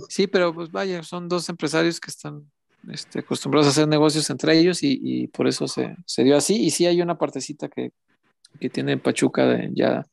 Sí, 0.09 0.27
pero 0.27 0.53
pues 0.53 0.71
vaya, 0.71 1.03
son 1.03 1.27
dos 1.27 1.47
empresarios 1.49 1.99
que 1.99 2.09
están 2.09 2.49
este, 2.89 3.19
acostumbrados 3.19 3.67
a 3.67 3.71
hacer 3.71 3.87
negocios 3.87 4.29
entre 4.29 4.57
ellos 4.57 4.83
y, 4.83 4.99
y 5.01 5.27
por 5.27 5.47
eso 5.47 5.67
se, 5.67 5.95
se 6.05 6.23
dio 6.23 6.37
así. 6.37 6.63
Y 6.63 6.71
sí 6.71 6.85
hay 6.85 7.01
una 7.01 7.17
partecita 7.17 7.69
que, 7.69 7.91
que 8.59 8.69
tiene 8.69 8.97
Pachuca 8.97 9.45
de, 9.45 9.69
ya, 9.73 10.05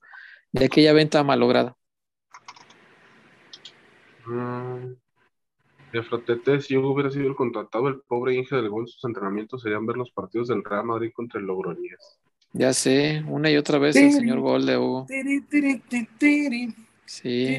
de 0.52 0.64
aquella 0.66 0.92
venta 0.92 1.22
malograda. 1.24 1.76
Mm. 4.26 4.94
Efratete, 5.90 6.60
si 6.60 6.74
yo 6.74 6.86
hubiera 6.86 7.10
sido 7.10 7.28
el 7.28 7.34
contratado, 7.34 7.88
el 7.88 8.00
pobre 8.00 8.34
Inge 8.34 8.56
del 8.56 8.68
Gol, 8.68 8.86
sus 8.88 9.02
entrenamientos 9.04 9.62
serían 9.62 9.86
ver 9.86 9.96
los 9.96 10.10
partidos 10.10 10.48
del 10.48 10.62
Real 10.62 10.84
Madrid 10.84 11.10
contra 11.14 11.40
el 11.40 11.46
Logroñés. 11.46 12.18
Ya 12.52 12.72
sé, 12.72 13.22
una 13.26 13.50
y 13.50 13.56
otra 13.56 13.78
vez 13.78 13.96
el 13.96 14.12
señor 14.12 14.40
gol 14.40 14.66
de 14.66 14.76
Hugo. 14.76 15.06
Sí, 17.04 17.58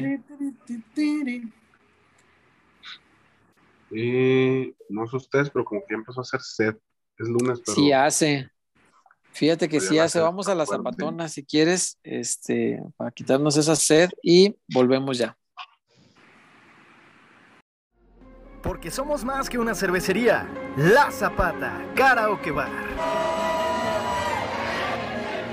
Y 3.90 4.74
no 4.88 5.06
sé 5.06 5.16
ustedes, 5.16 5.50
pero 5.50 5.64
como 5.64 5.80
que 5.80 5.94
ya 5.94 5.98
empezó 5.98 6.20
a 6.20 6.22
hacer 6.22 6.40
sed. 6.40 6.76
Es 7.18 7.28
lunes, 7.28 7.60
pero 7.64 7.74
sí 7.74 7.92
hace. 7.92 8.50
Fíjate 9.32 9.68
que 9.68 9.80
sí 9.80 9.98
hace. 9.98 10.20
Vamos 10.20 10.48
a 10.48 10.54
la 10.54 10.66
fuerte. 10.66 10.84
zapatona 10.84 11.28
si 11.28 11.44
quieres, 11.44 11.98
este, 12.02 12.82
para 12.96 13.10
quitarnos 13.10 13.56
esa 13.56 13.76
sed 13.76 14.10
y 14.22 14.56
volvemos 14.68 15.18
ya. 15.18 15.36
Porque 18.62 18.90
somos 18.90 19.24
más 19.24 19.48
que 19.48 19.58
una 19.58 19.74
cervecería. 19.74 20.46
La 20.76 21.10
Zapata, 21.10 21.80
Karaoke 21.94 22.50
Bar. 22.50 22.70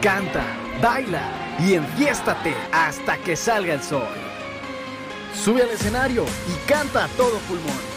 Canta, 0.01 0.45
baila 0.81 1.55
y 1.59 1.73
enfiéstate 1.73 2.53
hasta 2.71 3.17
que 3.17 3.35
salga 3.35 3.73
el 3.73 3.81
sol. 3.81 4.03
Sube 5.33 5.63
al 5.63 5.69
escenario 5.69 6.25
y 6.47 6.67
canta 6.67 7.05
a 7.05 7.07
todo 7.09 7.37
pulmón. 7.47 7.96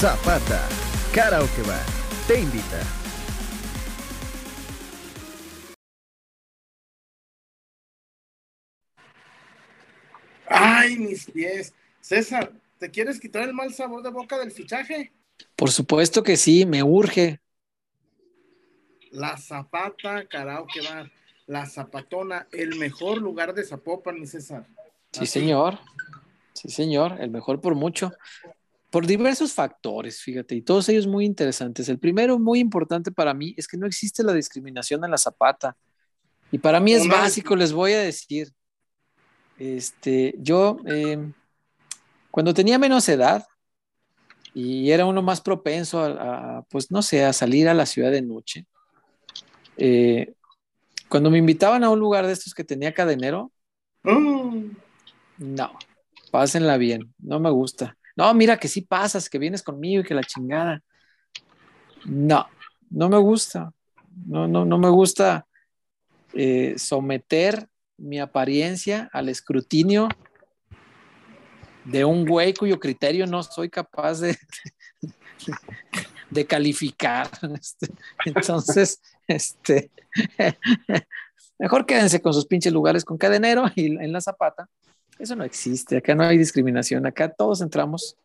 Zapata, 0.00 0.66
Karaoke 1.12 1.60
Bar, 1.60 1.84
te 2.26 2.40
invita. 2.40 2.80
Ay, 10.48 10.96
mis 10.96 11.30
pies. 11.30 11.74
César, 12.00 12.50
¿te 12.78 12.90
quieres 12.90 13.20
quitar 13.20 13.42
el 13.42 13.52
mal 13.52 13.74
sabor 13.74 14.02
de 14.02 14.08
boca 14.08 14.38
del 14.38 14.52
fichaje? 14.52 15.12
Por 15.54 15.70
supuesto 15.70 16.22
que 16.22 16.38
sí, 16.38 16.64
me 16.64 16.82
urge. 16.82 17.42
La 19.10 19.36
Zapata 19.36 20.24
Karaoke 20.26 20.80
Bar, 20.80 21.12
La 21.46 21.66
Zapatona, 21.66 22.48
el 22.52 22.78
mejor 22.78 23.18
lugar 23.18 23.52
de 23.52 23.64
Zapopan, 23.64 24.18
mi 24.18 24.26
César. 24.26 24.66
Sí, 25.12 25.24
Así. 25.24 25.26
señor. 25.26 25.78
Sí, 26.54 26.70
señor. 26.70 27.20
El 27.20 27.30
mejor 27.30 27.60
por 27.60 27.74
mucho. 27.74 28.10
Por 28.90 29.06
diversos 29.06 29.52
factores, 29.52 30.20
fíjate, 30.20 30.56
y 30.56 30.62
todos 30.62 30.88
ellos 30.88 31.06
muy 31.06 31.24
interesantes. 31.24 31.88
El 31.88 31.98
primero, 31.98 32.38
muy 32.38 32.58
importante 32.58 33.12
para 33.12 33.34
mí, 33.34 33.54
es 33.56 33.68
que 33.68 33.76
no 33.76 33.86
existe 33.86 34.22
la 34.22 34.32
discriminación 34.32 35.04
en 35.04 35.10
la 35.10 35.18
zapata. 35.18 35.76
Y 36.50 36.58
para 36.58 36.80
mí 36.80 36.92
es 36.92 37.06
básico, 37.06 37.54
les 37.54 37.72
voy 37.72 37.92
a 37.92 38.00
decir. 38.00 38.52
Este, 39.58 40.34
yo, 40.38 40.78
eh, 40.86 41.32
cuando 42.30 42.54
tenía 42.54 42.78
menos 42.78 43.08
edad 43.08 43.46
y 44.54 44.90
era 44.90 45.04
uno 45.04 45.22
más 45.22 45.40
propenso 45.40 46.00
a, 46.00 46.58
a, 46.58 46.62
pues 46.62 46.90
no 46.90 47.02
sé, 47.02 47.24
a 47.24 47.32
salir 47.32 47.68
a 47.68 47.74
la 47.74 47.86
ciudad 47.86 48.10
de 48.10 48.22
noche, 48.22 48.66
eh, 49.76 50.32
cuando 51.08 51.30
me 51.30 51.38
invitaban 51.38 51.84
a 51.84 51.90
un 51.90 52.00
lugar 52.00 52.26
de 52.26 52.32
estos 52.32 52.54
que 52.54 52.64
tenía 52.64 52.94
cadenero, 52.94 53.52
Mm, 54.02 54.70
no, 55.38 55.72
pásenla 56.30 56.76
bien, 56.78 57.14
no 57.18 57.38
me 57.38 57.50
gusta. 57.50 57.96
No, 58.16 58.32
mira 58.34 58.58
que 58.58 58.68
sí 58.68 58.82
pasas, 58.82 59.28
que 59.28 59.38
vienes 59.38 59.62
conmigo 59.62 60.02
y 60.02 60.04
que 60.04 60.14
la 60.14 60.24
chingada. 60.24 60.82
No, 62.04 62.46
no 62.90 63.08
me 63.08 63.18
gusta. 63.18 63.72
No, 64.26 64.46
no, 64.48 64.64
no 64.64 64.78
me 64.78 64.88
gusta 64.88 65.46
eh, 66.32 66.74
someter 66.76 67.68
mi 67.96 68.18
apariencia 68.18 69.08
al 69.12 69.28
escrutinio 69.28 70.08
de 71.84 72.04
un 72.04 72.24
güey 72.24 72.54
cuyo 72.54 72.78
criterio 72.78 73.26
no 73.26 73.42
soy 73.42 73.68
capaz 73.68 74.20
de, 74.20 74.38
de 76.30 76.46
calificar. 76.46 77.28
Este, 77.54 77.88
Entonces, 78.24 79.00
este, 79.26 79.90
mejor 81.58 81.86
quédense 81.86 82.20
con 82.22 82.32
sus 82.32 82.46
pinches 82.46 82.72
lugares 82.72 83.04
con 83.04 83.18
cadenero 83.18 83.66
y 83.74 83.86
en 83.86 84.12
la 84.12 84.20
zapata. 84.20 84.68
Eso 85.20 85.36
no 85.36 85.44
existe, 85.44 85.98
acá 85.98 86.14
no 86.14 86.24
hay 86.24 86.38
discriminación, 86.38 87.06
acá 87.06 87.28
todos 87.28 87.60
entramos. 87.60 88.16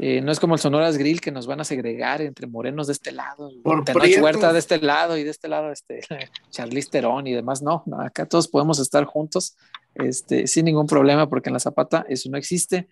Eh, 0.00 0.20
no 0.20 0.30
es 0.30 0.38
como 0.38 0.54
el 0.54 0.60
Sonoras 0.60 0.96
Grill 0.96 1.20
que 1.20 1.32
nos 1.32 1.48
van 1.48 1.60
a 1.60 1.64
segregar 1.64 2.22
entre 2.22 2.46
morenos 2.46 2.86
de 2.86 2.92
este 2.92 3.10
lado, 3.10 3.50
Por. 3.64 3.84
Huerta 4.20 4.52
de 4.52 4.60
este 4.60 4.80
lado 4.80 5.16
y 5.16 5.24
de 5.24 5.30
este 5.30 5.48
lado 5.48 5.72
este 5.72 6.00
Charlize 6.50 6.88
Theron 6.88 7.26
y 7.26 7.32
demás. 7.32 7.62
No, 7.62 7.82
no, 7.86 8.00
acá 8.00 8.26
todos 8.26 8.46
podemos 8.46 8.78
estar 8.78 9.04
juntos 9.06 9.56
este, 9.94 10.46
sin 10.46 10.66
ningún 10.66 10.86
problema 10.86 11.28
porque 11.28 11.48
en 11.48 11.54
la 11.54 11.58
zapata 11.58 12.06
eso 12.08 12.30
no 12.30 12.38
existe. 12.38 12.86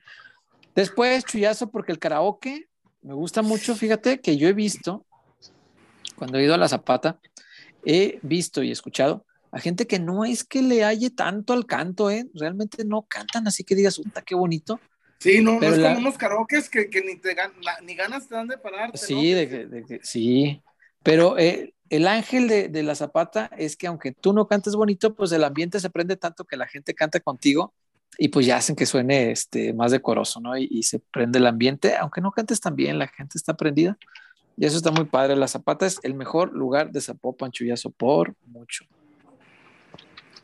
Después, 0.75 1.25
chullazo, 1.25 1.71
porque 1.71 1.93
el 1.93 2.01
karaoke 2.01 2.69
me 3.03 3.15
gusta 3.15 3.41
mucho. 3.41 3.77
Fíjate 3.77 4.21
que 4.21 4.37
yo 4.37 4.49
he 4.49 4.53
visto, 4.53 5.07
cuando 6.17 6.39
he 6.39 6.45
ido 6.45 6.55
a 6.55 6.59
la 6.59 6.69
zapata, 6.69 7.21
he 7.85 8.19
visto 8.23 8.65
y 8.65 8.73
escuchado 8.73 9.25
a 9.53 9.61
gente 9.61 9.87
que 9.87 9.99
no 9.99 10.25
es 10.25 10.45
que 10.45 10.63
le 10.63 10.85
halle 10.85 11.11
tanto 11.11 11.53
al 11.53 11.67
canto, 11.67 12.11
¿eh? 12.11 12.27
realmente 12.35 12.85
no 12.85 13.03
cantan 13.03 13.47
así 13.47 13.65
que 13.65 13.75
digas, 13.75 13.97
puta, 13.97 14.23
qué 14.23 14.35
bonito. 14.35 14.81
Sí, 15.19 15.41
no, 15.41 15.59
Pero 15.59 15.71
no 15.71 15.77
es 15.77 15.83
la- 15.83 15.89
como 15.95 16.01
unos 16.09 16.19
karaokes 16.19 16.69
que, 16.69 16.91
que 16.91 17.01
ni, 17.03 17.17
te 17.17 17.35
gan- 17.35 17.53
ni 17.85 17.95
ganas 17.95 18.29
te 18.29 18.35
dan 18.35 18.49
de 18.49 18.59
pararte. 18.59 18.99
Sí, 18.99 19.15
¿no? 19.33 19.37
de 19.39 19.67
de 19.67 19.85
que- 19.85 20.01
sí, 20.03 20.61
pero 21.03 21.39
eh, 21.39 21.73
el 21.89 22.07
ángel 22.07 22.49
de, 22.49 22.69
de, 22.69 22.83
la 22.83 22.95
zapata 22.95 23.51
es 23.57 23.77
que 23.77 23.87
aunque 23.87 24.13
tú 24.13 24.33
no 24.33 24.47
cantes 24.47 24.75
bonito, 24.75 25.15
pues 25.15 25.33
el 25.33 25.45
ambiente 25.45 25.81
se 25.81 25.89
prende 25.89 26.17
tanto 26.17 26.45
que 26.45 26.57
la 26.57 26.67
gente 26.67 26.93
canta 26.95 27.21
contigo 27.21 27.73
y 28.19 28.29
pues 28.29 28.45
ya 28.47 28.57
hacen 28.57 28.77
que 28.77 28.87
suene 28.87 29.31
este, 29.31 29.73
más 29.73 29.93
decoroso, 29.93 30.41
¿no? 30.41 30.57
Y, 30.57 30.69
y 30.71 30.83
se 30.83 30.99
prende 30.99 31.39
el 31.39 31.47
ambiente, 31.47 31.97
aunque 31.97 32.21
no 32.21 32.31
cantes 32.33 32.61
tan 32.61 32.75
bien, 32.77 32.99
la 32.99 33.09
gente 33.09 33.39
está 33.39 33.55
prendida. 33.57 33.97
Y 34.59 34.65
eso 34.65 34.77
está 34.79 34.91
muy 34.91 35.05
padre. 35.05 35.37
La 35.37 35.49
Zapata 35.49 35.85
es 35.87 36.01
el 36.03 36.15
mejor 36.15 36.53
lugar 36.55 36.91
de 36.91 37.01
Zapopan, 37.03 37.51
Chuyazo, 37.53 37.91
por 37.91 38.35
mucho. 38.47 38.87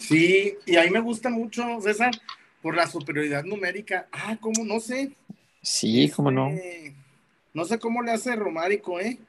Sí, 0.03 0.57
y 0.67 0.77
a 0.77 0.83
mí 0.83 0.91
me 0.91 1.01
gusta 1.01 1.31
mucho, 1.31 1.81
César, 1.81 2.11
por 2.61 2.75
la 2.75 2.89
superioridad 2.89 3.45
numérica. 3.45 4.09
Ah, 4.11 4.37
¿cómo? 4.41 4.65
No 4.65 4.81
sé. 4.81 5.13
Sí, 5.63 6.11
cómo 6.15 6.31
no. 6.31 6.49
Este, 6.49 6.95
no 7.55 7.65
sé 7.65 7.79
cómo 7.79 8.03
le 8.03 8.11
hace 8.11 8.35
Romárico, 8.35 8.99
¿eh? 8.99 9.21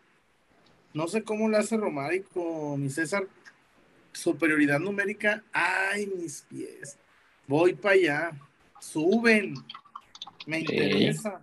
No 0.93 1.07
sé 1.07 1.23
cómo 1.23 1.47
le 1.47 1.57
hace 1.57 1.77
Romárico, 1.77 2.75
mi 2.77 2.89
César. 2.89 3.27
Superioridad 4.11 4.79
numérica. 4.79 5.43
Ay, 5.51 6.07
mis 6.07 6.41
pies. 6.41 6.97
Voy 7.47 7.73
para 7.73 7.95
allá. 7.95 8.31
Suben. 8.79 9.55
Me 10.47 10.59
interesa. 10.59 11.41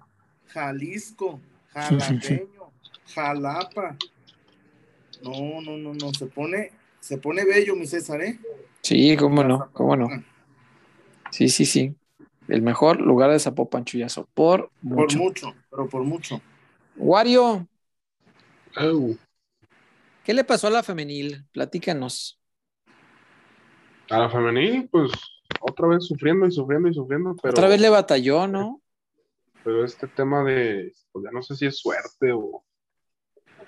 Jalisco. 0.49 1.41
Jalapeño. 1.73 2.73
Jalapa. 3.15 3.97
No, 5.23 5.61
no, 5.61 5.77
no, 5.77 5.95
no. 5.95 6.15
Se 6.15 6.27
pone, 6.27 6.73
se 6.99 7.19
pone 7.19 7.45
bello, 7.45 7.77
mi 7.77 7.87
César, 7.87 8.23
¿eh? 8.23 8.39
Sí, 8.91 9.17
cómo 9.17 9.45
no, 9.45 9.71
cómo 9.73 9.95
no. 9.95 10.09
Sí, 11.31 11.49
sí, 11.49 11.65
sí. 11.65 11.95
El 12.49 12.61
mejor 12.61 13.01
lugar 13.01 13.31
de 13.31 13.39
Zapopan, 13.39 13.85
Chuyazo. 13.85 14.29
Por 14.35 14.73
mucho. 14.83 15.17
Por 15.17 15.27
mucho, 15.27 15.55
pero 15.71 15.89
por 15.89 16.03
mucho. 16.03 16.43
Wario. 16.97 17.69
Oh. 18.77 19.15
¿Qué 20.25 20.35
le 20.35 20.43
pasó 20.43 20.67
a 20.67 20.71
la 20.71 20.83
femenil? 20.83 21.45
Platícanos. 21.53 22.41
A 24.11 24.19
la 24.19 24.29
femenil, 24.29 24.89
pues 24.91 25.13
otra 25.61 25.87
vez 25.87 26.05
sufriendo 26.07 26.49
y 26.49 26.51
sufriendo 26.51 26.89
y 26.89 26.95
sufriendo, 26.95 27.37
pero. 27.41 27.53
Otra 27.53 27.69
vez 27.69 27.81
le 27.81 27.91
batalló, 27.91 28.49
¿no? 28.49 28.83
Pero 29.63 29.85
este 29.85 30.09
tema 30.09 30.43
de, 30.43 30.93
pues 31.13 31.25
ya 31.25 31.31
no 31.31 31.43
sé 31.43 31.55
si 31.55 31.67
es 31.67 31.79
suerte 31.79 32.33
o 32.33 32.65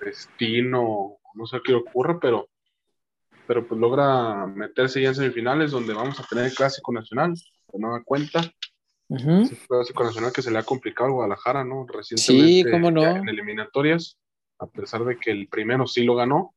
destino, 0.03 1.17
no 1.33 1.45
sé 1.45 1.61
qué 1.63 1.75
ocurre, 1.75 2.19
pero, 2.19 2.49
pero 3.47 3.67
pues 3.67 3.79
logra 3.79 4.47
meterse 4.47 5.01
ya 5.01 5.09
en 5.09 5.15
semifinales 5.15 5.71
donde 5.71 5.93
vamos 5.93 6.19
a 6.19 6.23
tener 6.23 6.45
el 6.45 6.53
clásico 6.53 6.91
nacional, 6.93 7.33
de 7.33 7.79
nueva 7.79 8.03
cuenta. 8.03 8.41
Uh 9.09 9.17
-huh. 9.17 9.49
El 9.49 9.57
clásico 9.67 10.03
nacional 10.03 10.31
que 10.31 10.41
se 10.41 10.51
le 10.51 10.59
ha 10.59 10.63
complicado 10.63 11.07
al 11.07 11.13
Guadalajara, 11.13 11.63
¿no? 11.63 11.85
Recientemente 11.87 12.69
sí, 12.69 12.71
cómo 12.71 12.91
no. 12.91 13.03
en 13.03 13.27
eliminatorias, 13.27 14.17
a 14.59 14.67
pesar 14.67 15.03
de 15.03 15.17
que 15.17 15.31
el 15.31 15.47
primero 15.47 15.85
sí 15.87 16.03
lo 16.03 16.15
ganó, 16.15 16.53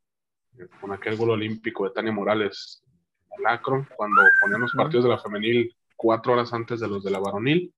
eh, 0.59 0.67
con 0.81 0.93
aquel 0.93 1.17
gol 1.17 1.31
olímpico 1.31 1.85
de 1.85 1.91
Tania 1.91 2.13
Morales 2.13 2.83
en 3.39 3.47
Akron, 3.47 3.87
cuando 3.97 4.23
ponían 4.41 4.61
los 4.61 4.73
partidos 4.73 5.05
de 5.05 5.11
la 5.11 5.19
femenil 5.19 5.77
cuatro 5.97 6.35
horas 6.35 6.53
antes 6.53 6.81
de 6.81 6.89
los 6.89 7.03
de 7.03 7.11
la 7.11 7.19
varonil, 7.19 7.73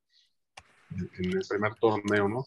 en 0.90 1.32
el 1.32 1.44
primer 1.48 1.74
torneo, 1.76 2.28
¿no? 2.28 2.44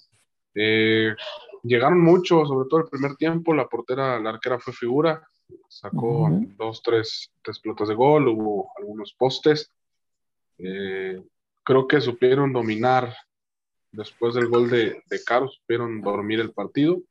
Eh, 0.54 1.16
llegaron 1.64 2.02
mucho, 2.02 2.46
sobre 2.46 2.70
todo 2.70 2.82
el 2.82 2.90
primer 2.90 3.16
tiempo, 3.16 3.54
la 3.54 3.68
portera, 3.68 4.20
la 4.20 4.32
arquera 4.32 4.60
fue 4.60 4.74
figura, 4.74 5.22
sacó 5.68 6.24
uh 6.24 6.30
-huh. 6.30 6.56
dos, 6.58 6.82
tres, 6.84 7.32
tres 7.42 7.60
pelotas 7.60 7.88
de 7.88 7.96
gol, 7.96 8.28
hubo 8.28 8.72
algunos 8.78 9.14
postes. 9.14 9.72
Eh, 10.58 11.22
creo 11.64 11.88
que 11.88 12.02
supieron 12.02 12.54
dominar 12.54 13.16
después 13.92 14.34
del 14.34 14.48
gol 14.48 14.70
de, 14.70 15.04
de 15.10 15.24
Caro, 15.24 15.50
supieron 15.50 16.02
dormir 16.02 16.40
el 16.40 16.52
partido. 16.52 17.02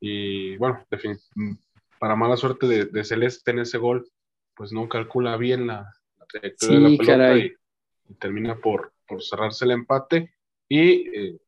Y 0.00 0.56
bueno, 0.56 0.84
para 1.98 2.16
mala 2.16 2.36
suerte 2.36 2.66
de, 2.66 2.86
de, 2.86 3.04
Celeste 3.04 3.50
en 3.50 3.60
ese 3.60 3.78
gol, 3.78 4.10
pues 4.54 4.72
no 4.72 4.88
calcula 4.88 5.36
bien 5.36 5.66
la, 5.66 5.92
la 6.18 6.26
trayectoria 6.26 6.76
sí, 6.76 6.82
de 6.82 6.90
la 6.90 6.98
pelota 6.98 7.38
y, 7.38 7.54
y, 8.08 8.14
termina 8.14 8.56
por, 8.56 8.92
por 9.06 9.22
cerrarse 9.22 9.64
el 9.64 9.72
empate. 9.72 10.34
Y 10.68 11.08
eh, 11.16 11.40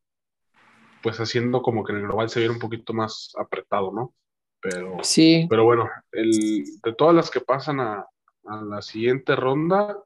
pues 1.02 1.18
haciendo 1.18 1.62
como 1.62 1.84
que 1.84 1.92
en 1.92 1.98
el 1.98 2.04
global 2.04 2.28
se 2.28 2.40
viera 2.40 2.52
un 2.52 2.60
poquito 2.60 2.92
más 2.92 3.32
apretado, 3.38 3.92
¿no? 3.92 4.14
Pero, 4.62 4.98
sí. 5.02 5.46
pero 5.50 5.64
bueno, 5.64 5.90
el, 6.12 6.64
de 6.82 6.92
todas 6.96 7.14
las 7.14 7.30
que 7.30 7.40
pasan 7.40 7.80
a, 7.80 8.06
a, 8.44 8.62
la 8.62 8.80
siguiente 8.80 9.34
ronda, 9.34 9.98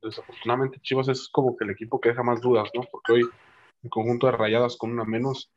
desafortunadamente 0.00 0.78
Chivas 0.80 1.08
es 1.08 1.28
como 1.28 1.56
que 1.56 1.64
el 1.64 1.70
equipo 1.70 2.00
que 2.00 2.10
deja 2.10 2.22
más 2.22 2.40
dudas, 2.40 2.70
¿no? 2.72 2.82
Porque 2.90 3.12
hoy 3.12 3.28
el 3.82 3.90
conjunto 3.90 4.26
de 4.26 4.32
rayadas 4.32 4.76
con 4.76 4.92
una 4.92 5.04
menos 5.04 5.50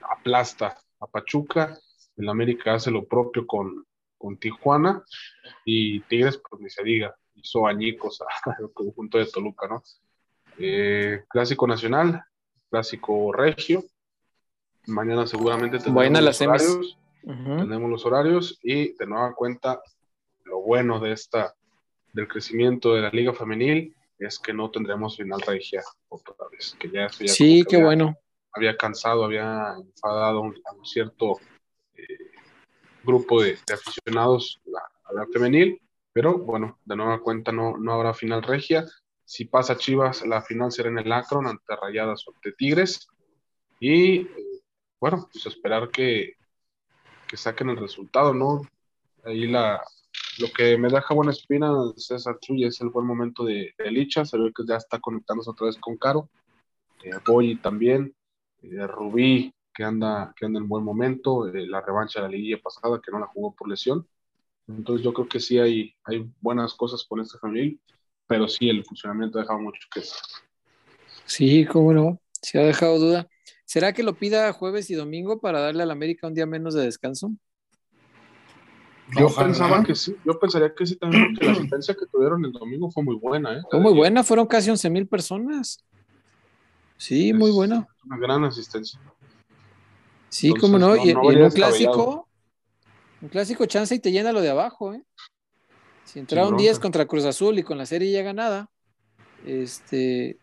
aplasta 0.00 0.78
a 1.00 1.06
Pachuca, 1.08 1.76
el 2.16 2.28
América 2.28 2.74
hace 2.74 2.92
lo 2.92 3.04
propio 3.04 3.46
con, 3.46 3.84
con 4.16 4.38
Tijuana 4.38 5.02
y 5.64 6.00
Tigres, 6.02 6.40
pues 6.48 6.62
ni 6.62 6.70
se 6.70 6.84
diga, 6.84 7.16
hizo 7.34 7.66
añicos 7.66 8.22
al 8.58 8.72
conjunto 8.72 9.18
de 9.18 9.26
Toluca, 9.26 9.66
¿no? 9.66 9.82
Eh, 10.56 11.24
clásico 11.28 11.66
nacional, 11.66 12.22
clásico 12.70 13.32
regio, 13.32 13.82
Mañana 14.86 15.26
seguramente 15.26 15.76
tendremos 15.76 15.94
Buena 15.94 16.20
los 16.20 16.40
las 16.40 16.48
horarios. 16.48 16.98
Uh 17.24 17.32
-huh. 17.32 17.60
Tenemos 17.60 17.90
los 17.90 18.06
horarios 18.06 18.58
y 18.62 18.94
de 18.94 19.06
nueva 19.06 19.34
cuenta 19.34 19.80
lo 20.44 20.60
bueno 20.60 21.00
de 21.00 21.12
esta 21.12 21.54
del 22.12 22.28
crecimiento 22.28 22.94
de 22.94 23.02
la 23.02 23.10
liga 23.10 23.32
femenil 23.32 23.94
es 24.18 24.38
que 24.38 24.52
no 24.52 24.70
tendremos 24.70 25.16
final 25.16 25.40
regia 25.40 25.82
otra 26.08 26.34
vez, 26.50 26.76
que 26.78 26.90
ya, 26.90 27.08
ya 27.08 27.28
sí, 27.28 27.64
qué 27.68 27.76
había, 27.76 27.86
bueno. 27.86 28.16
Había 28.52 28.76
cansado, 28.76 29.24
había 29.24 29.74
enfadado 29.78 30.38
a 30.38 30.42
un, 30.42 30.54
cierto 30.84 31.40
eh, 31.94 32.30
grupo 33.02 33.42
de, 33.42 33.58
de 33.66 33.74
aficionados 33.74 34.60
a, 34.76 35.10
a, 35.10 35.12
la 35.14 35.26
femenil, 35.32 35.80
pero 36.12 36.38
bueno, 36.38 36.78
de 36.84 36.96
nueva 36.96 37.20
cuenta 37.20 37.50
no, 37.50 37.76
no 37.78 37.92
habrá 37.92 38.14
final 38.14 38.42
regia. 38.42 38.84
Si 39.24 39.46
pasa 39.46 39.76
Chivas, 39.76 40.24
la 40.26 40.42
final 40.42 40.70
será 40.70 40.90
en 40.90 40.98
el 40.98 41.10
Akron 41.10 41.46
ante 41.46 41.74
Rayadas 41.74 42.26
o 42.28 42.34
ante 42.34 42.52
Tigres. 42.52 43.08
Y 43.80 44.20
eh, 44.20 44.62
bueno, 45.00 45.28
pues 45.32 45.46
esperar 45.46 45.88
que, 45.88 46.34
que 47.32 47.38
saquen 47.38 47.70
el 47.70 47.78
resultado, 47.78 48.34
¿no? 48.34 48.60
Ahí 49.24 49.46
la, 49.46 49.82
lo 50.38 50.48
que 50.52 50.76
me 50.76 50.90
deja 50.90 51.14
buena 51.14 51.32
espina, 51.32 51.72
César 51.96 52.38
Chuy, 52.38 52.66
es 52.66 52.78
el 52.82 52.90
buen 52.90 53.06
momento 53.06 53.42
de, 53.42 53.72
de 53.78 53.90
Licha, 53.90 54.26
se 54.26 54.36
ve 54.36 54.52
que 54.54 54.64
ya 54.68 54.76
está 54.76 55.00
conectándose 55.00 55.48
otra 55.48 55.68
vez 55.68 55.78
con 55.78 55.96
Caro, 55.96 56.28
eh, 57.02 57.10
Boy 57.26 57.56
también, 57.56 58.14
eh, 58.60 58.86
Rubí, 58.86 59.50
que 59.72 59.82
anda, 59.82 60.34
que 60.36 60.44
anda 60.44 60.60
en 60.60 60.68
buen 60.68 60.84
momento, 60.84 61.48
eh, 61.48 61.66
la 61.66 61.80
revancha 61.80 62.20
de 62.20 62.28
la 62.28 62.32
liguilla 62.32 62.60
pasada, 62.62 63.00
que 63.02 63.10
no 63.10 63.18
la 63.18 63.28
jugó 63.28 63.54
por 63.54 63.66
lesión, 63.66 64.06
entonces 64.68 65.02
yo 65.02 65.14
creo 65.14 65.26
que 65.26 65.40
sí 65.40 65.58
hay, 65.58 65.94
hay 66.04 66.30
buenas 66.38 66.74
cosas 66.74 67.02
con 67.02 67.20
este 67.20 67.38
familia, 67.38 67.78
pero 68.26 68.46
sí 68.46 68.68
el 68.68 68.84
funcionamiento 68.84 69.38
ha 69.38 69.40
dejado 69.40 69.58
mucho 69.58 69.80
que 69.90 70.02
Sí, 71.24 71.64
cómo 71.64 71.94
no, 71.94 72.20
se 72.42 72.58
ha 72.58 72.64
dejado 72.64 72.98
duda. 72.98 73.26
¿Será 73.72 73.94
que 73.94 74.02
lo 74.02 74.12
pida 74.12 74.52
jueves 74.52 74.90
y 74.90 74.94
domingo 74.94 75.40
para 75.40 75.58
darle 75.58 75.82
a 75.82 75.86
la 75.86 75.94
América 75.94 76.26
un 76.26 76.34
día 76.34 76.44
menos 76.44 76.74
de 76.74 76.82
descanso? 76.82 77.32
Yo 79.18 79.28
Ojalá. 79.28 79.46
pensaba 79.46 79.82
que 79.82 79.94
sí, 79.94 80.14
yo 80.26 80.38
pensaría 80.38 80.74
que 80.74 80.84
sí 80.84 80.96
también, 80.96 81.28
porque 81.28 81.46
la 81.46 81.52
asistencia 81.52 81.94
que 81.94 82.04
tuvieron 82.04 82.44
el 82.44 82.52
domingo 82.52 82.90
fue 82.90 83.02
muy 83.02 83.16
buena, 83.16 83.56
¿eh? 83.56 83.62
Fue 83.70 83.80
muy 83.80 83.94
buena, 83.94 84.22
fueron 84.24 84.46
casi 84.46 84.68
11 84.68 84.90
mil 84.90 85.08
personas. 85.08 85.82
Sí, 86.98 87.30
es 87.30 87.34
muy 87.34 87.50
buena. 87.50 87.88
Una 88.04 88.18
gran 88.18 88.44
asistencia. 88.44 89.00
Sí, 90.28 90.48
Entonces, 90.48 90.68
cómo 90.68 90.78
no, 90.78 90.88
no 90.88 90.96
y, 90.96 91.14
no 91.14 91.32
y 91.32 91.34
en 91.34 91.42
un 91.44 91.50
clásico, 91.50 92.28
un 93.22 93.28
clásico 93.30 93.64
chance 93.64 93.94
y 93.94 94.00
te 94.00 94.12
llena 94.12 94.32
lo 94.32 94.42
de 94.42 94.50
abajo, 94.50 94.92
¿eh? 94.92 95.02
Si 96.04 96.18
entraron 96.18 96.58
10 96.58 96.78
contra 96.78 97.06
Cruz 97.06 97.24
Azul 97.24 97.58
y 97.58 97.62
con 97.62 97.78
la 97.78 97.86
serie 97.86 98.12
ya 98.12 98.20
ganada, 98.20 98.68
este, 99.46 100.41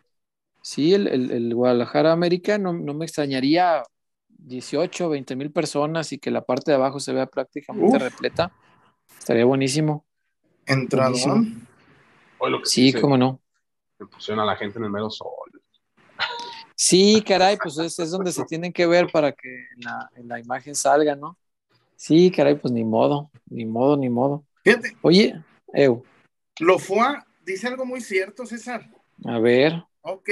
sí, 0.61 0.93
el, 0.93 1.07
el, 1.07 1.31
el 1.31 1.55
Guadalajara 1.55 2.11
América 2.11 2.57
no, 2.57 2.73
no, 2.73 2.93
me 2.93 3.05
extrañaría 3.05 3.83
18, 4.27 5.09
20 5.09 5.35
mil 5.35 5.51
personas 5.51 6.11
y 6.11 6.19
que 6.19 6.31
la 6.31 6.43
parte 6.43 6.71
de 6.71 6.75
abajo 6.75 6.99
se 6.99 7.13
vea 7.13 7.25
prácticamente 7.25 7.97
Uf. 7.97 8.03
repleta. 8.03 8.51
Estaría 9.17 9.45
buenísimo. 9.45 10.05
Entradón. 10.65 11.67
Sí, 12.63 12.93
cómo 12.93 13.17
no. 13.17 13.41
Me 13.97 14.05
pusieron 14.05 14.41
a 14.41 14.45
la 14.45 14.55
gente 14.55 14.79
en 14.79 14.85
el 14.85 14.91
mero 14.91 15.09
sol. 15.09 15.49
Sí, 16.75 17.21
caray, 17.27 17.57
pues 17.61 17.77
es, 17.77 17.99
es 17.99 18.11
donde 18.11 18.31
se 18.31 18.45
tienen 18.45 18.71
que 18.71 18.87
ver 18.87 19.07
para 19.11 19.33
que 19.33 19.49
en 19.75 19.81
la, 19.81 20.09
en 20.15 20.27
la, 20.29 20.39
imagen 20.39 20.73
salga, 20.73 21.13
¿no? 21.13 21.37
Sí, 21.97 22.31
caray, 22.31 22.55
pues 22.55 22.71
ni 22.71 22.85
modo, 22.85 23.29
ni 23.47 23.65
modo, 23.65 23.97
ni 23.97 24.07
modo. 24.07 24.45
Fíjate. 24.63 24.95
Oye, 25.01 25.43
Eu. 25.73 26.05
Lo 26.59 26.79
fue, 26.79 27.05
dice 27.45 27.67
algo 27.67 27.85
muy 27.85 27.99
cierto, 27.99 28.45
César. 28.45 28.89
A 29.25 29.39
ver. 29.39 29.83
Ok, 30.11 30.29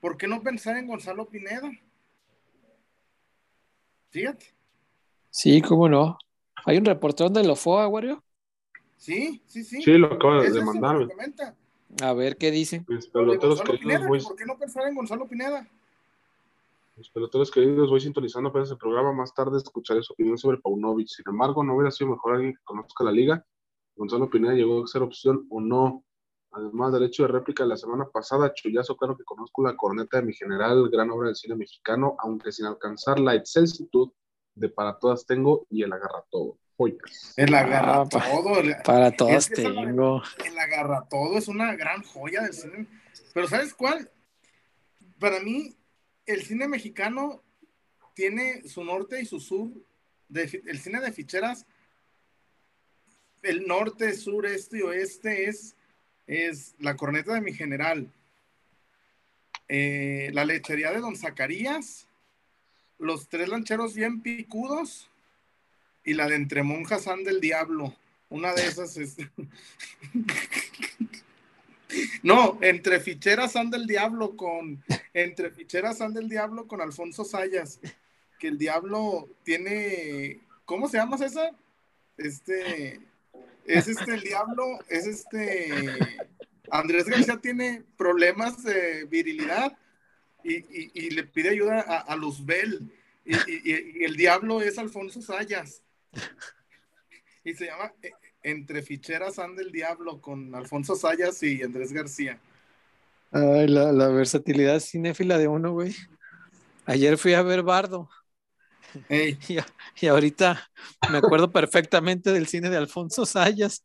¿por 0.00 0.16
qué 0.16 0.26
no 0.26 0.42
pensar 0.42 0.78
en 0.78 0.86
Gonzalo 0.86 1.28
Pineda? 1.28 1.70
Fíjate. 4.08 4.46
Sí, 5.28 5.60
cómo 5.60 5.90
no. 5.90 6.16
¿Hay 6.64 6.78
un 6.78 6.86
reportero 6.86 7.28
de 7.28 7.44
Lofoa, 7.44 7.86
Wario? 7.86 8.24
Sí, 8.96 9.42
sí, 9.44 9.62
sí. 9.62 9.82
Sí, 9.82 9.92
lo 9.98 10.06
acaba 10.06 10.42
de 10.42 10.64
mandar. 10.64 11.06
A 12.02 12.12
ver 12.14 12.38
qué 12.38 12.50
dice. 12.50 12.82
Mis 12.88 13.06
peloteros 13.08 13.60
Pineda, 13.60 14.08
muy... 14.08 14.22
¿Por 14.22 14.36
qué 14.36 14.46
no 14.46 14.56
pensar 14.56 14.88
en 14.88 14.94
Gonzalo 14.94 15.28
Pineda? 15.28 15.68
Los 16.96 17.10
peloteros 17.10 17.50
queridos, 17.50 17.90
voy 17.90 18.00
sintonizando 18.00 18.48
apenas 18.48 18.70
el 18.70 18.78
programa. 18.78 19.12
Más 19.12 19.34
tarde 19.34 19.58
escucharé 19.58 20.02
su 20.02 20.14
opinión 20.14 20.38
sobre 20.38 20.58
Paunovic. 20.58 21.08
Sin 21.08 21.28
embargo, 21.28 21.62
no 21.62 21.74
hubiera 21.74 21.90
sido 21.90 22.08
mejor 22.12 22.36
alguien 22.36 22.54
que 22.54 22.64
conozca 22.64 23.04
la 23.04 23.12
liga. 23.12 23.44
Gonzalo 23.96 24.30
Pineda 24.30 24.54
llegó 24.54 24.82
a 24.82 24.86
ser 24.86 25.02
opción 25.02 25.46
o 25.50 25.60
no. 25.60 26.02
Además, 26.56 26.92
derecho 26.92 27.24
de 27.24 27.28
réplica 27.32 27.64
de 27.64 27.70
la 27.70 27.76
semana 27.76 28.06
pasada, 28.08 28.52
Chuyazo, 28.54 28.96
claro 28.96 29.16
que 29.16 29.24
conozco 29.24 29.62
la 29.64 29.76
corneta 29.76 30.18
de 30.18 30.26
mi 30.26 30.32
general, 30.34 30.88
gran 30.88 31.10
obra 31.10 31.26
del 31.28 31.36
cine 31.36 31.56
mexicano, 31.56 32.14
aunque 32.20 32.52
sin 32.52 32.66
alcanzar 32.66 33.18
la 33.18 33.34
excelsitud 33.34 34.12
de 34.54 34.68
Para 34.68 34.96
Todas 34.98 35.26
Tengo 35.26 35.66
y 35.68 35.82
El 35.82 35.92
Agarra 35.92 36.24
Todo. 36.30 36.56
Joyas. 36.76 37.34
El 37.36 37.54
agarra 37.54 38.00
Ah, 38.00 38.04
pa- 38.08 38.24
todo. 38.30 38.58
el- 38.58 38.74
Para 38.84 39.08
es 39.08 39.16
todos 39.16 39.48
que 39.48 39.62
esa 39.62 39.70
tengo. 39.72 40.22
El 40.44 40.58
agarra 40.58 41.06
todo 41.08 41.38
es 41.38 41.46
una 41.48 41.74
gran 41.76 42.02
joya 42.02 42.42
del 42.42 42.52
cine. 42.52 42.86
Pero 43.32 43.46
¿sabes 43.48 43.74
cuál? 43.74 44.10
Para 45.20 45.38
mí, 45.40 45.76
el 46.26 46.42
cine 46.42 46.66
mexicano 46.66 47.42
tiene 48.14 48.66
su 48.68 48.82
norte 48.84 49.20
y 49.20 49.24
su 49.26 49.38
sur. 49.40 49.68
De 50.28 50.62
el 50.66 50.78
cine 50.80 51.00
de 51.00 51.12
ficheras, 51.12 51.64
el 53.42 53.66
norte, 53.68 54.12
sur, 54.14 54.44
este 54.46 54.78
y 54.78 54.82
oeste 54.82 55.48
es, 55.48 55.76
es 56.26 56.74
La 56.78 56.96
Corneta 56.96 57.34
de 57.34 57.40
mi 57.40 57.52
General, 57.52 58.10
eh, 59.68 60.30
La 60.32 60.44
Lechería 60.44 60.92
de 60.92 61.00
Don 61.00 61.16
Zacarías, 61.16 62.06
Los 62.98 63.28
Tres 63.28 63.48
Lancheros 63.48 63.94
Bien 63.94 64.20
Picudos 64.20 65.10
y 66.04 66.14
la 66.14 66.28
de 66.28 66.36
Entre 66.36 66.62
Monjas 66.62 67.06
Anda 67.08 67.30
el 67.30 67.40
Diablo. 67.40 67.94
Una 68.28 68.52
de 68.52 68.66
esas 68.66 68.96
es... 68.96 69.16
No, 72.22 72.58
entre 72.60 73.00
ficheras 73.00 73.56
anda 73.56 73.76
el 73.76 73.86
diablo 73.86 74.36
con 74.36 74.82
entre 75.12 75.50
ficheras 75.50 76.00
anda 76.00 76.20
el 76.20 76.28
diablo 76.28 76.66
con 76.66 76.80
Alfonso 76.80 77.24
Sayas, 77.24 77.78
que 78.38 78.48
el 78.48 78.58
diablo 78.58 79.28
tiene 79.44 80.40
¿cómo 80.64 80.88
se 80.88 80.96
llama 80.96 81.16
esa? 81.24 81.50
Este 82.16 83.00
es 83.66 83.88
este 83.88 84.14
el 84.14 84.20
diablo, 84.20 84.78
es 84.88 85.06
este 85.06 85.70
Andrés 86.70 87.06
García 87.06 87.38
tiene 87.40 87.82
problemas 87.96 88.62
de 88.62 89.04
virilidad 89.04 89.76
y, 90.42 90.56
y- 91.06 91.10
le 91.10 91.24
pide 91.24 91.50
ayuda 91.50 91.80
a, 91.80 91.98
a 92.00 92.16
Luzbel 92.16 92.90
y 93.24 94.04
el 94.04 94.16
diablo 94.16 94.60
es 94.60 94.76
Alfonso 94.78 95.22
Sayas 95.22 95.82
y 97.44 97.54
se 97.54 97.66
llama 97.66 97.92
eh, 98.02 98.10
Entre 98.42 98.82
ficheras 98.82 99.38
anda 99.38 99.62
el 99.62 99.72
diablo 99.72 100.20
con 100.20 100.54
Alfonso 100.54 100.94
Sayas 100.96 101.42
y 101.42 101.62
Andrés 101.62 101.92
García. 101.92 102.38
Ay, 103.32 103.66
la, 103.68 103.90
la 103.92 104.08
versatilidad 104.08 104.80
cinéfila 104.80 105.38
de 105.38 105.48
uno, 105.48 105.72
güey. 105.72 105.94
Ayer 106.86 107.16
fui 107.18 107.32
a 107.34 107.42
ver 107.42 107.62
Bardo 107.62 108.08
Y, 109.10 109.36
y 110.00 110.06
ahorita 110.06 110.70
me 111.10 111.18
acuerdo 111.18 111.50
perfectamente 111.50 112.32
del 112.32 112.46
cine 112.46 112.70
de 112.70 112.76
Alfonso 112.76 113.26
Sayas. 113.26 113.84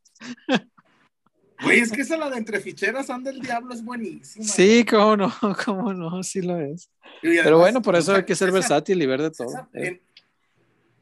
güey, 1.62 1.80
es 1.80 1.90
que 1.92 2.02
esa 2.02 2.16
la 2.16 2.30
de 2.30 2.36
Entre 2.38 2.60
ficheras 2.60 3.10
anda 3.10 3.30
el 3.30 3.40
diablo 3.40 3.74
es 3.74 3.84
buenísima. 3.84 4.44
Sí, 4.44 4.84
cómo 4.88 5.16
no, 5.16 5.32
cómo 5.64 5.92
no, 5.92 6.22
sí 6.22 6.42
lo 6.42 6.58
es. 6.60 6.88
Además, 7.22 7.40
Pero 7.44 7.58
bueno, 7.58 7.82
por 7.82 7.96
eso 7.96 8.14
hay 8.14 8.24
que 8.24 8.34
ser 8.36 8.48
esa- 8.48 8.54
versátil 8.58 9.02
y 9.02 9.06
ver 9.06 9.22
de 9.22 9.30
todo. 9.30 9.48
esa- 9.48 9.68
eh. 9.74 9.86
en- 9.88 10.00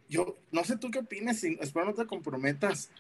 yo 0.09 0.39
no 0.53 0.65
sé 0.65 0.79
tú 0.79 0.91
qué 0.91 1.01
opinas, 1.01 1.39
sin- 1.41 1.59
espero 1.61 1.85
no 1.87 1.95
te 1.95 2.07
comprometas. 2.07 2.91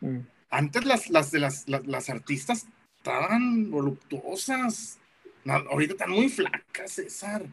Mm. 0.00 0.18
Antes 0.50 0.84
las, 0.84 1.08
las 1.08 1.30
de 1.30 1.38
las, 1.40 1.66
las, 1.66 1.86
las 1.86 2.10
artistas 2.10 2.66
estaban 2.98 3.70
voluptuosas. 3.70 4.98
No, 5.44 5.54
ahorita 5.54 5.94
están 5.94 6.10
muy 6.10 6.28
flacas, 6.28 6.92
César. 6.92 7.46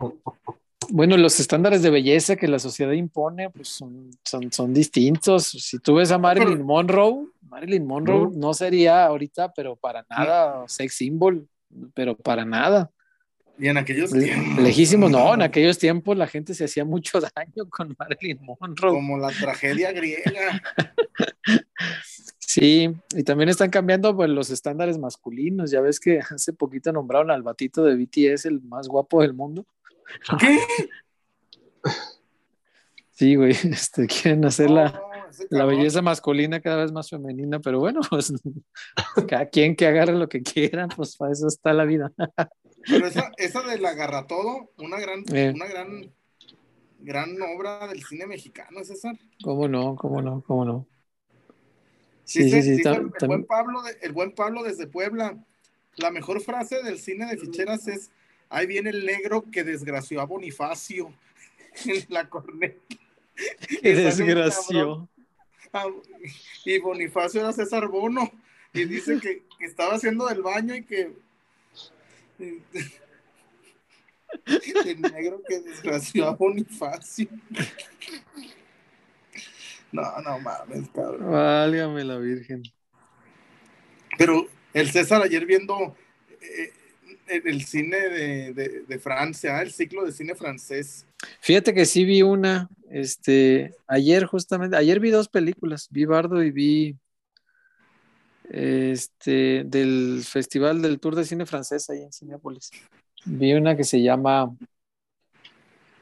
Bueno, 0.90 1.16
los 1.16 1.38
estándares 1.38 1.82
de 1.82 1.90
belleza 1.90 2.36
que 2.36 2.48
la 2.48 2.58
sociedad 2.58 2.92
impone, 2.92 3.50
pues 3.50 3.68
son, 3.68 4.10
son, 4.24 4.50
son 4.50 4.72
distintos. 4.72 5.46
Si 5.46 5.78
tú 5.78 5.96
ves 5.96 6.10
a 6.10 6.18
Marilyn 6.18 6.62
Monroe, 6.62 7.26
Marilyn 7.42 7.86
Monroe 7.86 8.30
no 8.34 8.54
sería 8.54 9.04
ahorita, 9.04 9.52
pero 9.52 9.76
para 9.76 10.04
nada 10.08 10.64
sex 10.66 10.94
symbol, 10.94 11.46
pero 11.94 12.16
para 12.16 12.44
nada. 12.44 12.90
Y 13.58 13.66
en 13.66 13.76
aquellos 13.76 14.12
tiempos. 14.12 14.62
Lejísimos, 14.62 15.10
no, 15.10 15.34
en 15.34 15.42
aquellos 15.42 15.78
tiempos 15.78 16.16
la 16.16 16.26
gente 16.26 16.54
se 16.54 16.64
hacía 16.64 16.84
mucho 16.84 17.20
daño 17.36 17.68
con 17.68 17.94
Marilyn 17.98 18.38
Monroe. 18.42 18.92
Como 18.92 19.18
la 19.18 19.30
tragedia 19.30 19.92
griega. 19.92 20.62
Sí, 22.38 22.88
y 23.14 23.24
también 23.24 23.50
están 23.50 23.68
cambiando 23.68 24.16
pues, 24.16 24.30
los 24.30 24.50
estándares 24.50 24.96
masculinos. 24.96 25.70
Ya 25.70 25.80
ves 25.80 26.00
que 26.00 26.20
hace 26.20 26.52
poquito 26.52 26.92
nombraron 26.92 27.30
al 27.30 27.42
batito 27.42 27.84
de 27.84 27.94
BTS 27.94 28.46
el 28.46 28.62
más 28.62 28.88
guapo 28.88 29.20
del 29.20 29.34
mundo. 29.34 29.66
¿Qué? 30.38 30.58
Sí, 33.12 33.34
güey, 33.34 33.50
este, 33.64 34.06
quieren 34.06 34.44
hacer 34.44 34.70
la, 34.70 34.90
No, 34.92 35.00
la 35.50 35.64
belleza 35.64 36.02
masculina 36.02 36.60
cada 36.60 36.82
vez 36.82 36.92
más 36.92 37.08
femenina, 37.10 37.60
pero 37.60 37.80
bueno, 37.80 38.00
pues 38.10 38.32
cada 39.28 39.46
quien 39.48 39.74
que 39.74 39.86
agarre 39.86 40.14
lo 40.14 40.28
que 40.28 40.42
quiera, 40.42 40.88
pues 40.88 41.16
para 41.16 41.32
eso 41.32 41.48
está 41.48 41.72
la 41.72 41.84
vida. 41.84 42.12
Pero 42.86 43.06
esa, 43.06 43.32
esa 43.36 43.62
de 43.62 43.78
la 43.78 43.94
garra 43.94 44.26
todo, 44.26 44.70
una 44.78 45.00
gran, 45.00 45.24
Eh. 45.32 45.52
una 45.54 45.66
gran, 45.66 46.12
gran 47.00 47.36
obra 47.42 47.88
del 47.88 48.02
cine 48.04 48.26
mexicano, 48.26 48.84
César. 48.84 49.16
¿Cómo 49.42 49.66
no? 49.68 49.96
¿Cómo 49.96 50.22
no? 50.22 50.42
¿Cómo 50.46 50.64
no? 50.64 50.86
Sí, 52.24 52.48
sí, 52.50 52.62
sí. 52.62 52.82
el, 52.84 53.10
buen 53.26 53.44
Pablo 53.46 53.82
de- 53.82 53.96
el 54.02 54.12
buen 54.12 54.32
Pablo 54.32 54.62
desde 54.62 54.86
Puebla. 54.86 55.42
La 55.96 56.10
mejor 56.10 56.40
frase 56.42 56.82
del 56.82 56.98
cine 56.98 57.26
de 57.26 57.38
ficheras 57.38 57.88
es: 57.88 58.10
Ahí 58.50 58.66
viene 58.66 58.90
el 58.90 59.04
negro 59.04 59.44
que 59.50 59.64
desgració 59.64 60.20
a 60.20 60.24
Bonifacio 60.24 61.12
en 61.84 62.04
la 62.08 62.28
corneta. 62.28 62.80
Qué 63.82 63.94
desgracio. 63.94 65.08
Ah, 65.72 65.86
Y 66.64 66.78
Bonifacio 66.78 67.40
era 67.40 67.52
César 67.52 67.86
Bono. 67.88 68.30
Y 68.72 68.84
dice 68.84 69.18
que, 69.20 69.42
que 69.58 69.64
estaba 69.64 69.94
haciendo 69.94 70.26
del 70.26 70.42
baño 70.42 70.74
y 70.74 70.84
que. 70.84 71.12
El 74.44 75.00
negro 75.00 75.42
que 75.46 75.60
desgració 75.60 76.26
a 76.26 76.34
Bonifacio. 76.34 77.28
No, 79.90 80.02
no 80.20 80.38
mames, 80.40 80.88
cabrón. 80.90 81.30
Válgame 81.30 82.04
la 82.04 82.18
Virgen. 82.18 82.62
Pero 84.18 84.46
el 84.74 84.90
César 84.90 85.22
ayer 85.22 85.46
viendo 85.46 85.96
eh, 86.40 86.72
el, 87.28 87.64
cine 87.64 87.96
de, 87.96 88.52
de- 88.54 88.82
de 88.86 88.98
Francia, 88.98 89.60
el 89.62 89.72
ciclo 89.72 90.04
de 90.04 90.12
cine 90.12 90.34
francés. 90.34 91.06
Fíjate 91.40 91.74
que 91.74 91.84
sí 91.86 92.04
vi 92.04 92.22
una, 92.22 92.68
este, 92.90 93.74
ayer 93.86 94.24
justamente, 94.26 94.76
ayer 94.76 95.00
vi 95.00 95.10
dos 95.10 95.28
películas, 95.28 95.88
vi 95.90 96.04
Bardo 96.04 96.42
y 96.42 96.50
vi 96.50 96.96
este 98.50 99.64
del 99.66 100.22
Festival 100.26 100.80
del 100.80 100.98
Tour 101.00 101.14
de 101.16 101.24
Cine 101.24 101.44
Francés 101.44 101.88
ahí 101.90 102.02
en 102.02 102.12
Cineápolis. 102.12 102.70
Vi 103.24 103.52
una 103.52 103.76
que 103.76 103.84
se 103.84 104.00
llama 104.00 104.54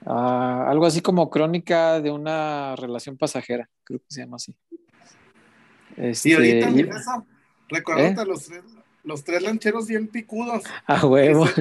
ah, 0.05 0.67
algo 0.69 0.87
así 0.87 1.01
como 1.01 1.29
Crónica 1.31 2.01
de 2.01 2.11
una 2.11 2.77
relación 2.77 3.17
pasajera, 3.17 3.69
creo 3.85 3.99
que 4.01 4.07
se 4.09 4.21
llama 4.21 4.37
así. 4.37 4.55
Este, 5.97 6.29
Y 6.29 6.33
ahorita, 6.35 6.71
y- 6.71 6.81
¿Eh? 6.81 8.15
los, 8.27 8.47
tres, 8.47 8.63
los 9.07 9.23
tres 9.23 9.41
lancheros 9.41 9.87
bien 9.87 10.09
picudos. 10.09 10.65
a 10.87 11.07
huevo. 11.07 11.47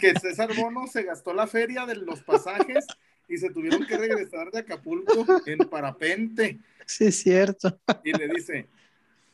Que 0.00 0.14
César 0.18 0.50
Bono 0.56 0.86
se 0.86 1.04
gastó 1.04 1.34
la 1.34 1.46
feria 1.46 1.86
de 1.86 1.96
los 1.96 2.22
pasajes 2.22 2.86
y 3.28 3.36
se 3.36 3.50
tuvieron 3.50 3.86
que 3.86 3.96
regresar 3.96 4.50
de 4.50 4.60
Acapulco 4.60 5.26
en 5.46 5.58
parapente. 5.68 6.58
sí, 6.86 7.06
es 7.06 7.22
cierto. 7.22 7.78
Y 8.02 8.12
le 8.12 8.28
dice: 8.28 8.68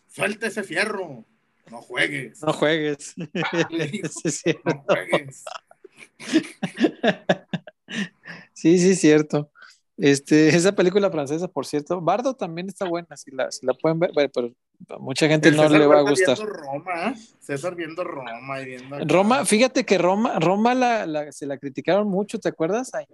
Suelta 0.08 0.48
ese 0.48 0.64
fierro, 0.64 1.24
no 1.70 1.80
juegues. 1.80 2.42
No 2.42 2.52
juegues. 2.52 3.14
Le 3.70 4.02
Sí, 4.08 4.54
no 4.64 4.84
juegues. 4.86 5.44
Sí, 8.52 8.78
sí, 8.78 8.90
es 8.90 9.00
cierto. 9.00 9.50
Este, 10.00 10.48
esa 10.56 10.72
película 10.72 11.10
francesa, 11.10 11.46
por 11.48 11.66
cierto, 11.66 12.00
Bardo 12.00 12.34
también 12.34 12.68
está 12.68 12.86
buena, 12.88 13.16
si 13.16 13.30
la, 13.30 13.50
si 13.50 13.66
la 13.66 13.74
pueden 13.74 13.98
ver, 13.98 14.10
pero 14.32 14.52
a 14.88 14.98
mucha 14.98 15.28
gente 15.28 15.50
no 15.52 15.68
le 15.68 15.86
va 15.86 15.98
a 15.98 16.02
gustar. 16.02 16.36
Viendo 16.36 16.52
Roma, 16.52 17.08
¿eh? 17.10 17.14
César 17.40 17.74
viendo 17.74 18.02
Roma 18.04 18.60
y 18.62 18.64
viendo. 18.64 18.96
acá. 18.96 19.04
Roma, 19.06 19.44
fíjate 19.44 19.84
que 19.84 19.98
Roma, 19.98 20.38
Roma 20.38 20.74
la, 20.74 21.06
la- 21.06 21.30
se 21.32 21.44
la 21.46 21.58
criticaron 21.58 22.08
mucho, 22.08 22.38
¿te 22.38 22.48
acuerdas? 22.48 22.90
Ay. 22.94 23.04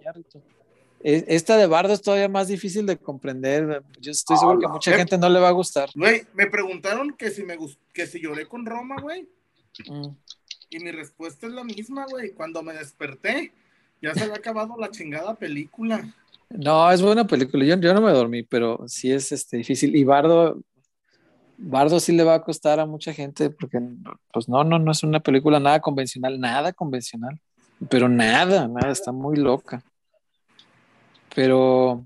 E- 1.03 1.25
Esta 1.27 1.57
de 1.57 1.67
Bardo 1.67 1.93
es 1.93 2.01
todavía 2.01 2.29
más 2.29 2.47
difícil 2.47 2.85
de 2.85 2.97
comprender. 2.97 3.83
Yo 3.99 4.11
estoy 4.11 4.37
seguro 4.37 4.59
que 4.59 4.65
a 4.65 4.69
mucha 4.69 4.91
Eh, 4.93 4.97
gente 4.97 5.17
no 5.17 5.29
le 5.29 5.39
va 5.39 5.49
a 5.49 5.51
gustar. 5.51 5.89
Güey, 5.93 6.23
me 6.33 6.47
preguntaron 6.47 7.11
que 7.17 7.29
si 7.31 7.43
me 7.43 7.57
que 7.93 8.07
si 8.07 8.19
lloré 8.21 8.47
con 8.47 8.65
Roma, 8.65 8.95
güey. 9.01 9.27
Mm. 9.87 10.07
Y 10.69 10.79
mi 10.79 10.91
respuesta 10.91 11.47
es 11.47 11.53
la 11.53 11.63
misma, 11.63 12.05
güey. 12.09 12.31
Cuando 12.31 12.63
me 12.63 12.73
desperté, 12.73 13.51
ya 14.01 14.13
se 14.13 14.23
había 14.23 14.35
acabado 14.35 14.75
la 14.77 14.89
chingada 14.89 15.35
película. 15.35 16.13
No, 16.49 16.91
es 16.91 17.01
buena 17.01 17.27
película. 17.27 17.65
Yo, 17.65 17.75
yo 17.77 17.93
no 17.93 18.01
me 18.01 18.11
dormí, 18.11 18.43
pero 18.43 18.83
sí 18.87 19.11
es 19.11 19.31
este, 19.31 19.57
difícil. 19.57 19.95
Y 19.95 20.03
Bardo, 20.03 20.61
Bardo 21.57 21.99
sí 21.99 22.13
le 22.13 22.23
va 22.23 22.35
a 22.35 22.43
costar 22.43 22.79
a 22.79 22.85
mucha 22.85 23.13
gente 23.13 23.49
porque, 23.49 23.79
pues 24.31 24.47
no, 24.47 24.63
no, 24.63 24.79
no 24.79 24.91
es 24.91 25.03
una 25.03 25.19
película 25.19 25.59
nada 25.59 25.79
convencional, 25.79 26.39
nada 26.39 26.71
convencional, 26.73 27.39
pero 27.89 28.07
nada, 28.07 28.67
nada, 28.67 28.91
está 28.91 29.11
muy 29.11 29.37
loca. 29.37 29.83
Pero, 31.35 32.05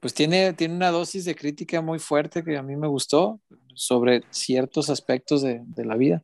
pues 0.00 0.14
tiene, 0.14 0.52
tiene 0.52 0.74
una 0.74 0.90
dosis 0.90 1.24
de 1.24 1.34
crítica 1.34 1.80
muy 1.80 1.98
fuerte 1.98 2.44
que 2.44 2.56
a 2.56 2.62
mí 2.62 2.76
me 2.76 2.86
gustó 2.86 3.40
sobre 3.74 4.22
ciertos 4.30 4.88
aspectos 4.90 5.42
de, 5.42 5.60
de 5.64 5.84
la 5.84 5.96
vida 5.96 6.22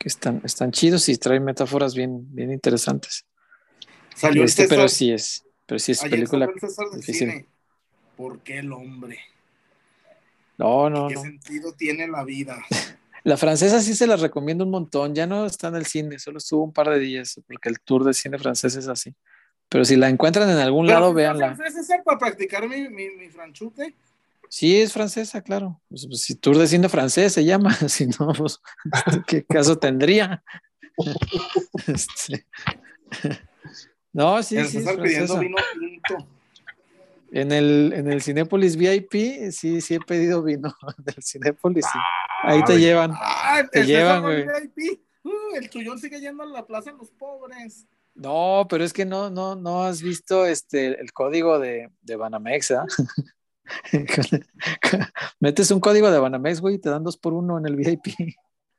que 0.00 0.08
están, 0.08 0.40
están 0.44 0.72
chidos 0.72 1.08
y 1.10 1.16
traen 1.18 1.44
metáforas 1.44 1.94
bien, 1.94 2.34
bien 2.34 2.50
interesantes. 2.50 3.26
Salió 4.14 4.44
Este, 4.44 4.66
pero 4.66 4.88
sí 4.88 5.12
es, 5.12 5.44
pero 5.70 5.78
sí 5.78 5.92
es 5.92 6.02
ayer 6.02 6.18
película 6.18 6.48
difícil. 6.96 7.30
cine. 7.30 7.46
¿Por 8.16 8.40
qué 8.40 8.58
el 8.58 8.72
hombre? 8.72 9.20
No, 10.58 10.90
no, 10.90 11.06
¿Qué 11.06 11.14
no. 11.14 11.22
sentido 11.22 11.72
tiene 11.74 12.08
la 12.08 12.24
vida? 12.24 12.60
La 13.22 13.36
francesa 13.36 13.80
sí 13.82 13.94
se 13.94 14.06
la 14.08 14.16
recomiendo 14.16 14.64
un 14.64 14.70
montón. 14.70 15.14
Ya 15.14 15.26
no 15.26 15.44
está 15.46 15.68
en 15.68 15.76
el 15.76 15.84
cine, 15.86 16.18
solo 16.18 16.38
estuvo 16.38 16.64
un 16.64 16.72
par 16.72 16.88
de 16.88 16.98
días 16.98 17.38
porque 17.46 17.68
el 17.68 17.78
tour 17.78 18.02
de 18.02 18.14
cine 18.14 18.38
francés 18.38 18.74
es 18.76 18.88
así. 18.88 19.14
Pero 19.68 19.84
si 19.84 19.94
la 19.94 20.08
encuentran 20.08 20.48
en 20.50 20.56
algún 20.56 20.86
Pero, 20.86 20.98
lado, 20.98 21.12
¿fue 21.12 21.22
véanla. 21.22 21.54
francés, 21.54 21.86
César, 21.86 22.02
para 22.02 22.18
practicar 22.18 22.66
mi, 22.66 22.88
mi, 22.88 23.10
mi 23.10 23.28
franchute? 23.28 23.94
Sí, 24.48 24.80
es 24.80 24.92
francesa, 24.92 25.42
claro. 25.42 25.80
Pues, 25.88 26.06
pues, 26.06 26.22
si 26.22 26.34
tour 26.34 26.56
de 26.58 26.66
cine 26.66 26.88
francés 26.88 27.34
se 27.34 27.44
llama, 27.44 27.72
si 27.88 28.06
no, 28.06 28.32
pues, 28.32 28.58
¿qué 29.28 29.44
caso 29.44 29.78
tendría? 29.78 30.42
Este, 31.86 32.46
No, 34.12 34.42
sí, 34.42 34.56
el 34.56 34.66
sí, 34.66 34.78
es 34.78 34.84
César 34.84 35.00
pidiendo 35.02 35.34
francesa. 35.34 35.40
vino 35.40 35.56
tinto. 35.78 36.26
En 37.32 37.52
el, 37.52 37.92
en 37.94 38.10
el 38.10 38.22
Cinépolis 38.22 38.76
VIP, 38.76 39.50
sí, 39.52 39.80
sí 39.80 39.94
he 39.94 40.00
pedido 40.00 40.42
vino 40.42 40.74
del 40.98 41.22
Cinépolis. 41.22 41.84
sí. 41.86 41.98
Ahí 42.42 42.64
te 42.64 42.72
Ay. 42.72 42.80
llevan. 42.80 43.12
Ah, 43.14 43.62
Te 43.70 43.80
el 43.80 43.86
llevan, 43.86 44.22
güey. 44.22 44.44
VIP. 44.46 45.00
Uh, 45.22 45.54
el 45.56 45.68
tuyón 45.70 45.98
sigue 45.98 46.18
yendo 46.20 46.42
a 46.42 46.46
la 46.46 46.66
plaza 46.66 46.90
de 46.92 46.96
los 46.96 47.10
pobres. 47.10 47.86
No, 48.14 48.66
pero 48.68 48.82
es 48.82 48.92
que 48.92 49.04
no, 49.04 49.30
no, 49.30 49.54
no 49.54 49.84
has 49.84 50.02
visto 50.02 50.44
este 50.46 51.00
el 51.00 51.12
código 51.12 51.58
de, 51.58 51.90
de 52.02 52.16
Banamex, 52.16 52.70
¿ah? 52.72 52.86
Metes 55.40 55.70
un 55.70 55.80
código 55.80 56.10
de 56.10 56.18
Banamex, 56.18 56.60
güey, 56.60 56.74
y 56.76 56.78
te 56.78 56.90
dan 56.90 57.04
dos 57.04 57.16
por 57.16 57.32
uno 57.34 57.58
en 57.58 57.66
el 57.66 57.76
VIP. 57.76 58.06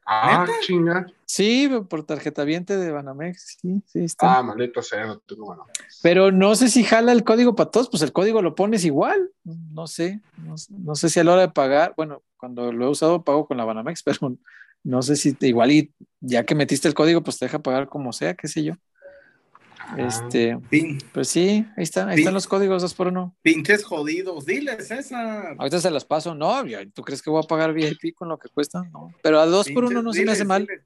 Ah, 0.05 0.45
¿Neta? 0.45 0.59
chinga. 0.61 1.07
Sí, 1.25 1.69
por 1.89 2.03
tarjeta 2.03 2.43
viente 2.43 2.75
de 2.75 2.91
Banamex, 2.91 3.57
sí, 3.61 3.81
sí 3.87 4.03
está. 4.03 4.39
Ah, 4.39 4.43
maldito 4.43 4.81
sea, 4.81 5.05
no 5.05 5.19
tengo. 5.19 5.65
Pero 6.01 6.31
no 6.31 6.55
sé 6.55 6.67
si 6.67 6.83
jala 6.83 7.11
el 7.13 7.23
código 7.23 7.55
para 7.55 7.71
todos, 7.71 7.89
pues 7.89 8.03
el 8.03 8.11
código 8.11 8.41
lo 8.41 8.53
pones 8.55 8.83
igual. 8.83 9.31
No 9.43 9.87
sé, 9.87 10.19
no, 10.37 10.55
no 10.69 10.95
sé 10.95 11.09
si 11.09 11.19
a 11.19 11.23
la 11.23 11.33
hora 11.33 11.41
de 11.43 11.49
pagar, 11.49 11.93
bueno, 11.95 12.21
cuando 12.37 12.71
lo 12.73 12.85
he 12.85 12.89
usado 12.89 13.23
pago 13.23 13.47
con 13.47 13.57
la 13.57 13.65
Banamex, 13.65 14.03
pero 14.03 14.35
no 14.83 15.01
sé 15.01 15.15
si 15.15 15.33
te- 15.33 15.47
igual 15.47 15.71
y 15.71 15.93
ya 16.19 16.43
que 16.45 16.55
metiste 16.55 16.87
el 16.87 16.93
código, 16.93 17.23
pues 17.23 17.37
te 17.39 17.45
deja 17.45 17.59
pagar 17.59 17.87
como 17.87 18.11
sea, 18.11 18.33
qué 18.33 18.47
sé 18.47 18.63
yo. 18.63 18.73
Este, 19.97 20.57
Pin- 20.69 20.97
pues 21.13 21.27
sí, 21.27 21.65
ahí 21.75 21.83
está, 21.83 22.07
ahí 22.07 22.19
están 22.19 22.33
los 22.33 22.47
códigos 22.47 22.81
dos 22.81 22.93
por 22.93 23.07
uno. 23.07 23.35
pinches 23.41 23.83
jodidos. 23.83 24.45
Dile, 24.45 24.81
César. 24.81 25.55
Ahorita 25.57 25.79
se 25.79 25.91
las 25.91 26.05
paso. 26.05 26.33
No, 26.35 26.63
¿tú 26.93 27.01
crees 27.01 27.21
que 27.21 27.29
voy 27.29 27.41
a 27.43 27.47
pagar 27.47 27.73
VIP 27.73 28.13
con 28.15 28.29
lo 28.29 28.37
que 28.37 28.49
cuesta? 28.49 28.83
No. 28.91 29.13
Pero 29.21 29.39
a 29.39 29.45
dos 29.45 29.69
por 29.69 29.85
uno 29.85 30.01
no 30.01 30.13
se 30.13 30.19
me 30.19 30.23
diles, 30.23 30.35
hace 30.35 30.45
mal. 30.45 30.65
diles. 30.65 30.81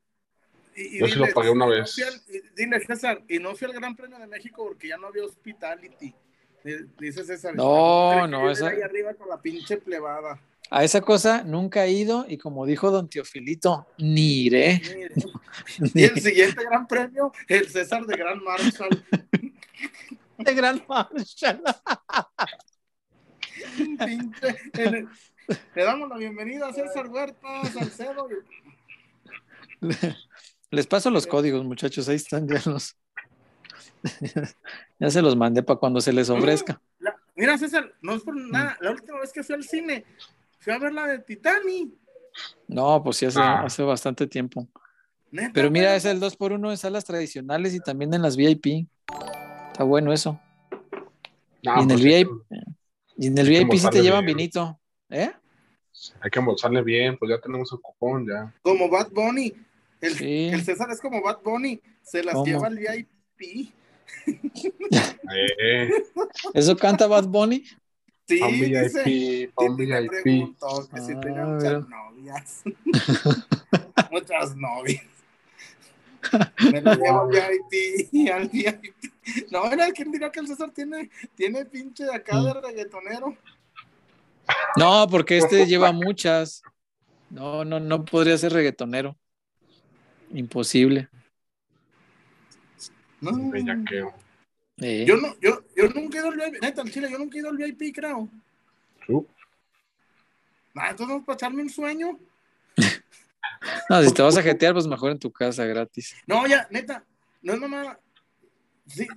Y- 0.76 0.98
y 0.98 1.00
Yo 1.00 1.06
sí 1.08 1.14
lo 1.14 1.20
diles, 1.20 1.34
pagué 1.34 1.50
una 1.52 1.66
no 1.66 1.72
vez. 1.72 1.94
fui 1.94 2.04
al- 2.04 2.22
y 2.28 2.42
dile, 2.56 2.80
César, 2.86 3.22
y 3.30 3.40
no 3.40 3.56
fui 3.56 3.68
al 3.68 3.74
Gran 3.74 3.96
Premio 3.96 4.18
de 4.20 4.28
México 4.28 4.66
porque 4.68 4.88
ya 4.90 4.98
no 4.98 5.08
había 5.08 5.24
hospitality. 5.24 6.14
Di- 6.64 6.74
Dice 7.00 7.24
César. 7.24 7.56
No, 7.56 8.10
"Creo 8.12 8.26
que 8.26 8.32
no, 8.32 8.50
esa- 8.50 8.70
ahí 8.70 8.82
arriba 8.82 9.14
con 9.14 9.30
la 9.30 9.40
pinche 9.40 9.78
plebada. 9.78 10.40
A 10.72 10.84
esa 10.84 11.02
cosa 11.02 11.44
nunca 11.44 11.86
he 11.86 11.92
ido 11.92 12.26
y 12.28 12.38
como 12.38 12.66
dijo 12.66 12.90
don 12.92 13.08
Teofilito, 13.10 13.88
ni 13.98 14.46
iré. 14.46 14.82
Mire. 14.84 15.12
Y 15.94 16.04
el 16.04 16.20
siguiente 16.22 16.64
Gran 16.64 16.88
Premio, 16.88 17.32
el 17.48 17.70
César 17.70 18.06
de 18.06 18.18
Gran 18.18 18.44
Marshall. 18.44 19.06
De 20.38 20.54
gran 20.54 20.84
Marshall. 20.90 21.64
Le 25.76 25.84
damos 25.84 26.10
la 26.10 26.18
bienvenida 26.18 26.68
a 26.68 26.74
César 26.74 27.08
Huerta, 27.08 27.64
Salcedo. 27.72 28.28
Les 30.72 30.88
paso 30.88 31.10
los 31.10 31.26
códigos, 31.26 31.64
muchachos. 31.64 32.10
Ahí 32.10 32.18
están 32.18 32.48
ya 32.48 32.62
los. 32.66 32.98
ya 35.00 35.10
se 35.10 35.22
los 35.22 35.36
mandé 35.38 35.64
para 35.64 35.80
cuando 35.80 36.02
se 36.02 36.12
les 36.12 36.30
ofrezca. 36.30 36.82
La- 37.00 37.16
mira, 37.36 37.58
César, 37.58 37.94
no 38.02 38.16
es 38.16 38.24
por 38.24 38.36
nada. 38.36 38.78
La 38.82 38.92
última 38.92 39.20
vez 39.22 39.32
que 39.32 39.44
fui 39.44 39.56
al 39.56 39.64
cine, 39.64 40.04
fui 40.66 40.74
a 40.74 40.80
ver 40.80 40.92
la 40.94 41.08
de 41.08 41.20
Titanic. 41.20 41.94
No, 42.68 43.02
pues 43.04 43.18
sí, 43.18 43.26
hace, 43.28 43.40
Ah. 43.40 43.62
hace 43.64 43.82
bastante 43.84 44.28
tiempo. 44.28 44.68
Neta, 45.32 45.52
Pero 45.54 45.72
mira, 45.72 45.96
es 45.96 46.04
el 46.06 46.20
2x1 46.20 46.72
en 46.72 46.78
salas 46.78 47.06
tradicionales 47.06 47.74
y 47.74 47.80
también 47.80 48.14
en 48.14 48.22
las 48.22 48.36
VIP. 48.36 48.88
Está 49.72 49.84
bueno 49.84 50.12
eso. 50.12 50.40
No, 51.64 51.80
y 51.80 51.84
en 51.84 51.92
el 51.92 51.98
pues 51.98 52.04
VIP, 52.04 52.30
y 53.18 53.28
en 53.28 53.38
el 53.38 53.46
que 53.48 53.60
VIP 53.66 53.74
sí 53.78 53.90
te 53.90 54.02
llevan 54.02 54.26
bien. 54.26 54.38
vinito. 54.38 54.80
¿Eh? 55.10 55.32
Hay 56.22 56.30
que 56.30 56.40
embolsarle 56.40 56.82
bien, 56.84 57.18
pues 57.18 57.30
ya 57.30 57.40
tenemos 57.40 57.72
el 57.72 57.80
cupón, 57.80 58.28
ya. 58.28 58.54
Como 58.62 58.90
Bad 58.90 59.12
Bunny. 59.12 59.54
El, 60.02 60.14
Sí. 60.16 60.48
el 60.52 60.62
César 60.64 60.90
es 60.92 61.00
como 61.00 61.22
Bad 61.22 61.40
Bunny. 61.44 61.82
Se 62.04 62.24
las 62.24 62.34
¿Cómo? 62.34 62.46
lleva 62.46 62.68
al 62.68 62.78
VIP. 62.78 63.72
Eh, 65.60 65.90
¿Eso 66.54 66.76
canta 66.78 67.08
Bad 67.08 67.28
Bunny? 67.28 67.64
Sí, 68.28 68.40
pa' 68.40 68.48
un 68.48 68.60
dice. 68.60 69.04
VIP, 69.04 69.54
pa' 69.54 69.64
un 69.66 69.78
VIP. 69.78 70.10
preguntó 70.24 70.90
que 70.94 71.02
si 71.02 71.12
Ah, 71.14 71.20
tenía 71.22 71.46
mira. 71.46 71.80
muchas 71.80 71.90
novias. 71.90 72.64
muchas 74.12 74.56
novias. 74.56 75.04
Me 76.72 76.82
lo 76.82 76.94
llevo 76.96 77.22
al 77.22 77.30
VIP, 77.30 78.32
al 78.32 78.50
VIP. 78.50 78.96
No, 79.52 79.72
era 79.72 79.92
quien 79.92 80.12
diría 80.12 80.32
que 80.32 80.40
el 80.40 80.48
César 80.48 80.72
tiene, 80.72 81.10
tiene 81.36 81.66
pinche 81.66 82.04
de 82.04 82.16
acá 82.16 82.42
de 82.42 82.54
reggaetonero. 82.54 83.38
No, 84.78 85.08
porque 85.10 85.38
este 85.38 85.66
lleva 85.68 85.92
muchas. 85.92 86.62
No, 87.30 87.64
no, 87.66 87.80
no 87.80 88.06
podría 88.06 88.38
ser 88.38 88.54
reggaetonero. 88.54 89.18
Imposible. 90.34 91.10
No. 93.22 93.32
Bellaqueo. 93.52 94.14
Yo, 94.78 95.16
no, 95.18 95.36
yo, 95.40 95.64
yo 95.76 95.88
nunca 95.90 96.18
he 96.18 96.22
ido 96.22 96.30
al 96.30 96.36
VIP, 96.52 96.62
neta, 96.62 96.82
al 96.82 96.92
Chile, 96.92 97.10
yo 97.10 97.18
nunca 97.18 97.38
he 97.38 97.40
ido 97.40 97.50
al 97.50 97.58
VIP, 97.58 97.94
creo. 97.96 98.28
Tú, 99.08 99.26
Nah, 100.74 100.90
entonces 100.90 101.08
vamos 101.08 101.26
para 101.26 101.36
echarme 101.36 101.62
un 101.62 101.70
sueño. 101.70 102.20
No, 103.90 104.02
si 104.04 104.12
te 104.14 104.22
vas 104.22 104.38
a 104.38 104.42
jetear, 104.44 104.74
pues 104.74 104.86
mejor 104.88 105.12
en 105.12 105.20
tu 105.20 105.32
casa, 105.32 105.64
gratis. 105.66 106.16
No, 106.28 106.46
ya, 106.48 106.68
neta, 106.72 107.04
no 107.42 107.54
es 107.54 107.60
mamá. 107.60 108.00
Sí, 108.88 109.08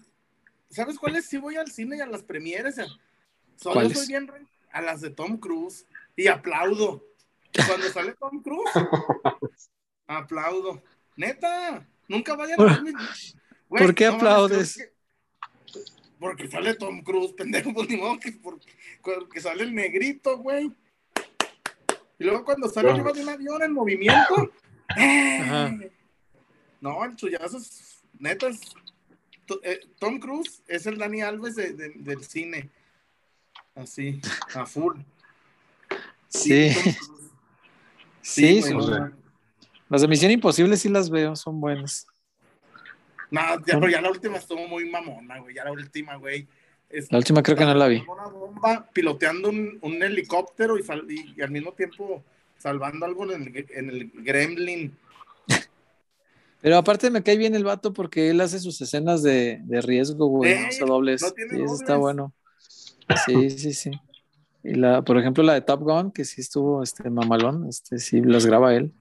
¿sabes 0.70 0.98
cuáles? 0.98 1.26
Sí 1.26 1.36
voy 1.38 1.56
al 1.56 1.70
cine 1.70 1.96
y 1.96 2.00
a 2.00 2.06
las 2.06 2.22
premieres. 2.22 2.76
Solo 3.56 3.74
¿Cuáles? 3.74 3.98
soy 3.98 4.06
bien 4.06 4.26
re- 4.26 4.46
a 4.72 4.80
las 4.80 5.00
de 5.00 5.10
Tom 5.10 5.38
Cruise 5.38 5.84
y 6.16 6.28
aplaudo. 6.28 7.04
Cuando 7.66 7.88
sale 7.88 8.14
Tom 8.14 8.42
Cruise, 8.42 8.70
aplaudo. 10.06 10.82
Neta, 11.16 11.86
nunca 12.06 12.34
vayan 12.36 12.60
a 12.60 12.64
ver 12.64 12.82
mi- 12.82 12.92
Güey, 13.68 13.84
¿Por 13.84 13.94
qué 13.94 14.06
no 14.08 14.14
aplaudes? 14.16 14.88
Porque 16.18 16.48
sale 16.48 16.74
Tom 16.74 17.02
Cruise, 17.02 17.32
pendejo, 17.36 17.72
pues 17.72 17.88
ni 17.88 17.96
modo 17.96 18.18
que 18.18 18.32
porque, 19.02 19.40
sale 19.40 19.62
el 19.64 19.74
negrito, 19.74 20.38
güey. 20.38 20.72
Y 22.18 22.24
luego 22.24 22.44
cuando 22.44 22.68
sale 22.68 22.90
arriba 22.90 23.12
de 23.12 23.22
un 23.22 23.28
avión 23.28 23.62
en 23.62 23.72
movimiento. 23.72 24.50
¡eh! 24.96 25.38
Ajá. 25.42 25.76
No, 26.80 27.04
el 27.04 27.14
chullazo 27.16 27.58
es. 27.58 28.02
Neta, 28.18 28.48
es. 28.48 28.60
to- 29.46 29.60
eh, 29.62 29.80
Tom 30.00 30.18
Cruise 30.18 30.62
es 30.66 30.86
el 30.86 30.98
Dani 30.98 31.22
Alves 31.22 31.54
de- 31.54 31.72
de- 31.74 31.92
del 31.96 32.24
cine. 32.24 32.68
Así, 33.76 34.20
a 34.54 34.66
full. 34.66 34.98
Sí, 36.28 36.70
sí, 38.20 38.60
no, 38.72 39.12
las 39.88 40.02
de 40.02 40.08
Misión 40.08 40.30
Imposible 40.32 40.76
sí 40.76 40.88
las 40.88 41.08
veo, 41.08 41.34
son 41.36 41.60
buenas. 41.60 42.06
No, 43.30 43.40
ya, 43.66 43.74
pero 43.78 43.88
ya 43.88 44.00
la 44.00 44.10
última 44.10 44.36
estuvo 44.36 44.66
muy 44.66 44.88
mamona, 44.90 45.38
güey. 45.38 45.54
Ya 45.54 45.64
la 45.64 45.72
última, 45.72 46.16
güey. 46.16 46.46
es- 46.90 47.10
La 47.12 47.18
última 47.18 47.42
creo 47.42 47.56
que 47.56 47.64
no 47.64 47.74
la 47.74 47.86
vi. 47.88 48.02
Una 48.08 48.26
bomba 48.28 48.88
piloteando 48.92 49.50
un, 49.50 49.78
un 49.82 50.02
helicóptero 50.02 50.78
y, 50.78 50.82
sal- 50.82 51.04
y- 51.10 51.34
y 51.36 51.42
al 51.42 51.50
mismo 51.50 51.72
tiempo 51.72 52.22
salvando 52.58 53.04
algo 53.06 53.30
en 53.30 53.42
el, 53.42 53.66
en 53.70 53.90
el 53.90 54.10
Gremlin. 54.14 54.96
Pero 56.60 56.76
aparte 56.78 57.10
me 57.10 57.22
cae 57.22 57.36
bien 57.36 57.54
el 57.54 57.64
vato 57.64 57.92
porque 57.92 58.30
él 58.30 58.40
hace 58.40 58.58
sus 58.58 58.80
escenas 58.80 59.22
de, 59.22 59.60
de 59.64 59.80
riesgo, 59.80 60.26
güey, 60.26 60.52
Eh, 60.52 60.68
no 60.80 60.86
dobles. 60.86 61.22
no 61.22 61.30
tiene 61.32 61.56
Sí, 61.56 61.62
eso 61.62 61.74
está 61.74 61.96
bueno. 61.96 62.32
Sí, 63.26 63.50
sí, 63.50 63.72
sí. 63.74 63.90
Y 64.64 64.74
la, 64.74 65.02
por 65.02 65.16
ejemplo, 65.18 65.42
la 65.44 65.54
de 65.54 65.60
Top 65.60 65.82
Gun, 65.82 66.10
que 66.10 66.24
sí 66.24 66.40
estuvo 66.40 66.82
este 66.82 67.08
mamalón, 67.10 67.68
este 67.68 67.98
sí 67.98 68.20
las 68.20 68.44
graba 68.44 68.74
él. 68.74 68.92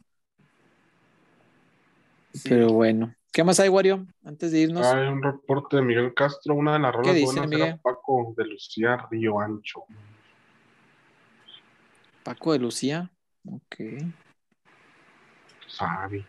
Sí. 2.34 2.50
Pero 2.50 2.68
bueno. 2.74 3.16
¿Qué 3.38 3.44
más 3.44 3.60
hay, 3.60 3.70
Wario? 3.70 4.08
Antes 4.26 4.52
de 4.52 4.62
irnos. 4.62 4.84
Hay 4.88 5.08
un 5.10 5.22
reporte 5.22 5.76
de 5.76 5.84
Miguel 5.84 6.12
Castro, 6.16 6.56
una 6.56 6.74
de 6.74 6.80
las 6.80 6.92
rolas 6.92 7.14
dice, 7.14 7.26
buenas 7.26 7.50
Miguel? 7.52 7.68
era 7.68 7.78
Paco 7.78 8.34
de 8.36 8.46
Lucía 8.46 9.08
Río 9.12 9.40
Ancho. 9.40 9.84
Paco 12.24 12.54
de 12.54 12.58
Lucía. 12.58 13.12
Ok. 13.48 13.76
Sabe. 15.68 16.26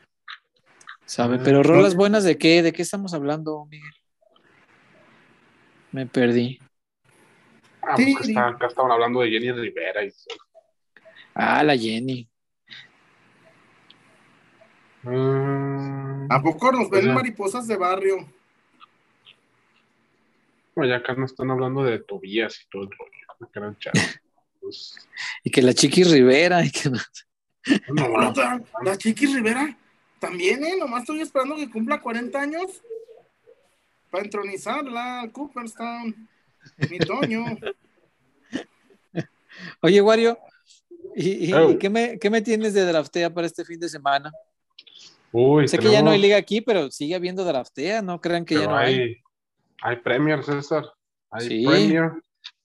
Sabe, 1.06 1.36
Ah, 1.36 1.40
pero 1.42 1.62
no. 1.62 1.62
rolas 1.62 1.94
buenas 1.94 2.24
de 2.24 2.36
qué? 2.36 2.62
¿De 2.62 2.74
qué 2.74 2.82
estamos 2.82 3.14
hablando, 3.14 3.64
Miguel? 3.70 3.94
Me 5.92 6.04
perdí. 6.04 6.58
Ah, 7.80 7.94
pues 7.96 8.36
acá 8.36 8.66
estaban 8.66 8.92
hablando 8.92 9.20
de 9.20 9.30
Jenny 9.30 9.50
Rivera 9.50 10.04
y 10.04 10.12
Ah, 11.32 11.64
la 11.64 11.74
Jenny. 11.74 12.28
Mm, 15.08 16.30
¿A 16.30 16.42
poco 16.42 16.70
nos 16.72 16.82
ven 16.82 16.90
Pues 16.90 17.04
ya. 17.04 17.12
mariposas 17.14 17.66
de 17.66 17.76
barrio? 17.76 18.16
bueno, 20.74 20.92
ya 20.92 20.98
acá 20.98 21.14
no 21.14 21.24
están 21.26 21.50
hablando 21.50 21.82
de 21.82 21.98
Tobías 21.98 22.60
y 22.62 22.68
todo 22.70 22.82
el 22.82 22.88
rollo. 22.90 23.72
Pues, 24.60 24.94
Y 25.42 25.50
que 25.50 25.60
la 25.62 25.72
Chiqui 25.74 26.04
Rivera. 26.04 26.64
Y 26.64 26.70
que... 26.70 26.90
no, 26.90 28.08
La, 28.08 28.28
otra, 28.28 28.60
la 28.84 28.96
Chiqui 28.96 29.26
Rivera 29.26 29.76
también, 30.20 30.62
¿eh? 30.64 30.76
Nomás 30.78 31.00
estoy 31.00 31.20
esperando 31.20 31.56
que 31.56 31.68
cumpla 31.70 32.00
40 32.00 32.40
años 32.40 32.80
para 34.10 34.24
entronizarla 34.24 35.20
al 35.22 35.32
Cooperstown. 35.32 36.28
Mi 36.90 36.98
Toño. 36.98 37.44
Oye, 39.82 40.00
Wario, 40.00 40.38
¿y, 41.16 41.48
y- 41.48 41.52
Oh. 41.54 41.70
y 41.70 41.78
qué, 41.78 41.90
me, 41.90 42.18
qué 42.20 42.30
me 42.30 42.40
tienes 42.42 42.74
de 42.74 42.84
draftea 42.84 43.32
para 43.34 43.46
este 43.48 43.64
fin 43.64 43.80
de 43.80 43.88
semana? 43.88 44.32
Uy, 45.32 45.68
Sé 45.68 45.78
que 45.78 45.90
ya 45.90 46.02
no 46.02 46.10
hay 46.10 46.20
liga 46.20 46.36
aquí, 46.36 46.60
pero 46.60 46.90
sigue 46.90 47.14
habiendo 47.14 47.44
draftea, 47.44 48.02
no 48.02 48.20
crean 48.20 48.44
que 48.44 48.54
ya 48.54 48.66
no 48.66 48.76
hay. 48.76 48.94
hay, 48.94 49.16
hay 49.82 49.96
Premier, 49.96 50.42
César. 50.42 50.84
Hay 51.30 51.48
Sí. 51.48 51.66
Premier. 51.66 52.12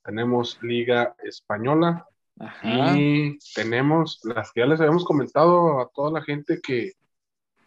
Tenemos 0.03 0.57
Liga 0.61 1.15
Española. 1.23 2.05
Ajá. 2.39 2.97
Y 2.97 3.37
tenemos 3.53 4.19
las 4.23 4.51
que 4.51 4.61
ya 4.61 4.65
les 4.65 4.79
habíamos 4.79 5.05
comentado 5.05 5.79
a 5.79 5.89
toda 5.93 6.11
la 6.11 6.21
gente 6.21 6.59
que, 6.61 6.93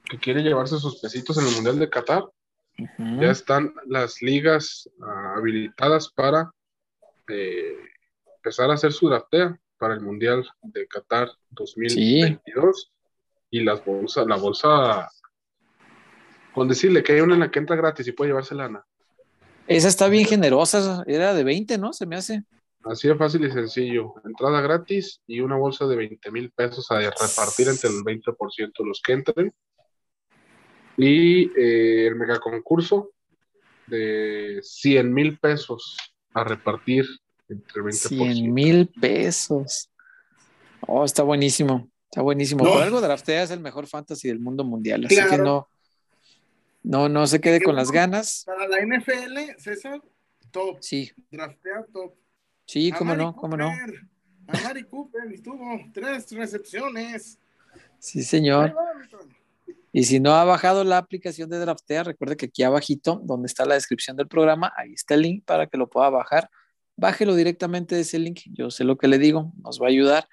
que 0.09 0.19
quiere 0.19 0.43
llevarse 0.43 0.79
sus 0.79 1.01
pesitos 1.01 1.39
en 1.39 1.47
el 1.47 1.55
Mundial 1.55 1.79
de 1.79 1.91
Qatar. 1.91 2.25
Ya 2.99 3.31
están 3.31 3.73
las 3.87 4.21
ligas 4.21 4.91
ah, 5.01 5.37
habilitadas 5.39 6.11
para 6.11 6.51
eh, 7.29 7.79
empezar 8.37 8.71
a 8.71 8.75
hacer 8.75 8.93
su 8.93 9.09
draftea 9.09 9.59
para 9.79 9.95
el 9.95 10.01
Mundial 10.01 10.47
de 10.63 10.87
Qatar 10.87 11.31
2022. 11.51 12.93
Y 13.51 13.61
las 13.61 13.85
bolsas, 13.85 14.27
la 14.27 14.37
bolsa, 14.37 15.09
con 16.53 16.69
decirle 16.69 17.03
que 17.03 17.13
hay 17.13 17.21
una 17.21 17.35
en 17.35 17.41
la 17.41 17.51
que 17.51 17.59
entra 17.59 17.77
gratis 17.77 18.07
y 18.07 18.13
puede 18.13 18.31
llevarse 18.31 18.55
lana. 18.55 18.85
Esa 19.67 19.89
está 19.89 20.09
bien 20.09 20.27
generosa, 20.27 21.05
era 21.07 21.35
de 21.35 21.45
20, 21.45 21.79
¿no? 21.79 21.93
Se 21.93 22.07
me 22.07 22.17
hace. 22.17 22.45
Así 22.85 23.09
de 23.09 23.17
fácil 23.17 23.45
y 23.45 23.51
sencillo. 23.51 24.15
Entrada 24.25 24.61
gratis 24.61 25.21
y 25.27 25.41
una 25.41 25.57
bolsa 25.57 25.87
de 25.87 25.97
20 25.97 26.31
mil 26.31 26.53
pesos 26.53 26.89
a 26.91 27.01
repartir 27.01 27.69
entre 27.69 27.91
el 27.91 28.05
20% 28.05 28.73
de 28.79 28.85
los 28.85 29.03
que 29.03 29.13
entren. 29.13 29.53
Y 30.97 31.47
eh, 31.61 32.07
el 32.07 32.15
mega 32.15 32.39
concurso 32.39 33.11
de 33.89 34.61
100 34.63 35.13
mil 35.13 35.39
pesos 35.39 35.97
a 36.33 36.45
repartir 36.45 37.07
entre 37.49 37.81
el 37.81 37.87
20%. 37.87 38.09
100 38.09 38.55
mil 38.55 38.89
pesos. 38.89 39.91
Oh, 40.87 41.05
está 41.05 41.25
buenísimo. 41.25 41.91
Está 42.17 42.23
buenísimo. 42.23 42.65
No. 42.65 42.73
Por 42.73 42.83
algo 42.83 42.99
draftea 43.03 43.43
es 43.43 43.51
el 43.51 43.61
mejor 43.61 43.87
fantasy 43.87 44.29
del 44.29 44.39
mundo 44.41 44.65
mundial. 44.65 45.05
Así 45.05 45.17
Claro. 45.17 45.31
que 45.31 45.37
no, 45.37 45.69
no, 46.83 47.11
no 47.11 47.27
se 47.27 47.43
quede 47.43 47.61
con 47.61 47.77
las 47.77 47.91
ganas. 47.91 48.45
Para 48.47 48.67
la 48.67 48.79
NFL, 48.81 49.59
César, 49.59 50.01
top. 50.51 50.79
Sí, 50.81 51.13
Draftea 51.31 51.85
top. 51.93 52.15
sí, 52.65 52.91
A 52.91 52.97
cómo 52.97 53.11
Mari 53.11 53.23
no, 53.23 53.37
cómo 53.37 53.59
no. 53.59 53.69
A 53.69 54.63
Mari 54.65 54.85
Cooper 54.85 55.31
y 55.31 55.43
tuvo 55.43 55.79
tres 55.93 56.33
recepciones. 56.33 57.39
Sí, 57.99 58.23
señor. 58.23 58.75
Y 59.93 60.05
si 60.05 60.19
no 60.19 60.33
ha 60.37 60.45
bajado 60.45 60.85
la 60.85 60.97
aplicación 60.97 61.51
de 61.51 61.59
Draftea, 61.59 62.03
recuerde 62.05 62.39
que 62.39 62.47
aquí 62.47 62.63
abajito, 62.63 63.21
donde 63.25 63.45
está 63.47 63.67
la 63.67 63.75
descripción 63.75 64.17
del 64.17 64.27
programa, 64.27 64.73
ahí 64.75 64.95
está 64.95 65.13
el 65.17 65.21
link 65.21 65.45
para 65.45 65.67
que 65.67 65.77
lo 65.77 65.91
pueda 65.91 66.09
bajar. 66.09 66.49
Bájelo 66.97 67.35
directamente 67.35 67.95
de 67.95 68.01
ese 68.01 68.19
link. 68.19 68.41
Yo 68.55 68.71
sé 68.71 68.85
lo 68.85 68.97
que 68.97 69.07
le 69.07 69.19
digo, 69.19 69.53
nos 69.63 69.79
va 69.79 69.85
a 69.85 69.91
ayudar 69.91 70.27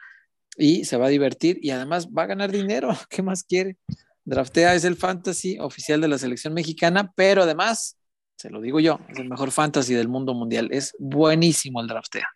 y 0.57 0.85
se 0.85 0.97
va 0.97 1.07
a 1.07 1.09
divertir 1.09 1.57
y 1.61 1.71
además 1.71 2.07
va 2.09 2.23
a 2.23 2.27
ganar 2.27 2.51
dinero. 2.51 2.89
¿Qué 3.09 3.21
más 3.23 3.43
quiere? 3.43 3.77
Draftea 4.25 4.73
es 4.75 4.85
el 4.85 4.95
fantasy 4.95 5.57
oficial 5.59 5.99
de 6.01 6.07
la 6.07 6.17
selección 6.17 6.53
mexicana, 6.53 7.11
pero 7.15 7.43
además, 7.43 7.97
se 8.37 8.49
lo 8.49 8.61
digo 8.61 8.79
yo, 8.79 8.99
es 9.09 9.19
el 9.19 9.27
mejor 9.29 9.51
fantasy 9.51 9.93
del 9.93 10.07
mundo 10.07 10.33
mundial. 10.33 10.69
Es 10.71 10.95
buenísimo 10.99 11.81
el 11.81 11.87
Draftea. 11.87 12.27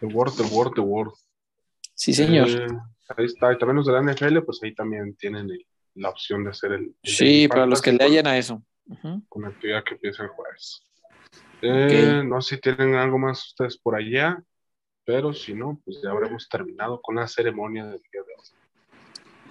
The 0.00 0.06
Word, 0.06 0.32
The 0.36 0.42
Word, 0.42 0.72
The 0.74 0.80
Word. 0.80 1.12
Sí, 1.94 2.12
señor. 2.12 2.48
Eh, 2.50 2.66
ahí 3.16 3.24
está. 3.26 3.52
Y 3.52 3.58
también 3.58 3.76
los 3.76 3.86
de 3.86 3.92
la 3.92 4.00
NFL, 4.02 4.42
pues 4.44 4.60
ahí 4.62 4.74
también 4.74 5.14
tienen 5.16 5.48
el- 5.50 5.66
la 5.94 6.08
opción 6.10 6.42
de 6.44 6.50
hacer 6.50 6.72
el. 6.72 6.94
el 7.02 7.12
Sí, 7.14 7.46
para 7.48 7.66
los 7.66 7.80
que 7.80 7.92
le 7.92 8.02
hayan 8.04 8.26
a 8.26 8.36
eso. 8.36 8.62
Ujú. 8.86 9.22
Con 9.28 9.42
la 9.42 9.48
actividad 9.48 9.84
que 9.84 9.94
empieza 9.94 10.24
el 10.24 10.28
jueves. 10.30 10.82
Eh, 11.62 12.22
No 12.26 12.42
sé 12.42 12.56
si 12.56 12.60
tienen 12.60 12.94
algo 12.96 13.18
más 13.18 13.46
ustedes 13.46 13.78
por 13.78 13.94
allá, 13.94 14.42
pero 15.04 15.32
si 15.32 15.54
no, 15.54 15.80
pues 15.84 16.00
ya 16.02 16.10
habremos 16.10 16.48
terminado 16.48 17.00
con 17.00 17.16
la 17.16 17.28
ceremonia 17.28 17.84
del 17.84 18.00
día 18.00 18.22
de 18.22 18.34
hoy. 18.38 18.44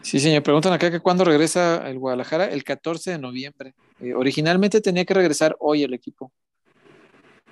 Sí, 0.03 0.19
señor. 0.19 0.43
Preguntan 0.43 0.73
acá 0.73 0.91
que 0.91 0.99
cuándo 0.99 1.23
regresa 1.23 1.89
el 1.89 1.97
Guadalajara. 1.97 2.45
El 2.45 2.63
14 2.63 3.11
de 3.11 3.17
noviembre. 3.19 3.73
Eh, 4.01 4.13
originalmente 4.13 4.81
tenía 4.81 5.05
que 5.05 5.13
regresar 5.13 5.55
hoy 5.59 5.83
el 5.83 5.93
equipo, 5.93 6.31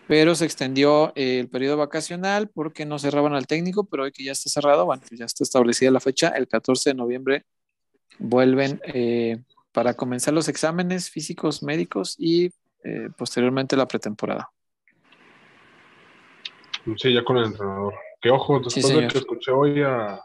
pero 0.08 0.36
se 0.36 0.44
extendió 0.44 1.14
eh, 1.16 1.40
el 1.40 1.50
periodo 1.50 1.78
vacacional 1.78 2.50
porque 2.50 2.86
no 2.86 3.00
cerraban 3.00 3.34
al 3.34 3.48
técnico, 3.48 3.86
pero 3.86 4.04
hoy 4.04 4.12
que 4.12 4.26
ya 4.26 4.34
está 4.34 4.50
cerrado, 4.50 4.86
bueno, 4.86 5.02
que 5.08 5.16
ya 5.16 5.26
está 5.26 5.46
establecida 5.46 5.92
la 5.92 6.02
fecha, 6.02 6.28
el 6.30 6.50
14 6.50 6.90
de 6.90 6.94
noviembre 6.96 7.46
vuelven 8.20 8.82
eh, 8.86 9.38
para 9.72 9.94
comenzar 9.94 10.34
los 10.34 10.50
exámenes 10.50 11.10
físicos 11.10 11.64
médicos 11.64 12.16
y 12.18 12.52
posteriormente 13.16 13.78
la 13.78 13.88
pretemporada. 13.88 14.50
Sí, 16.98 17.14
ya 17.14 17.24
con 17.24 17.38
el 17.38 17.46
entrenador. 17.46 17.94
Que 18.20 18.30
ojo, 18.30 18.60
después 18.60 18.88
de 18.88 19.08
que 19.08 19.18
escuché 19.18 19.52
hoy 19.52 19.82
a- 19.82 20.22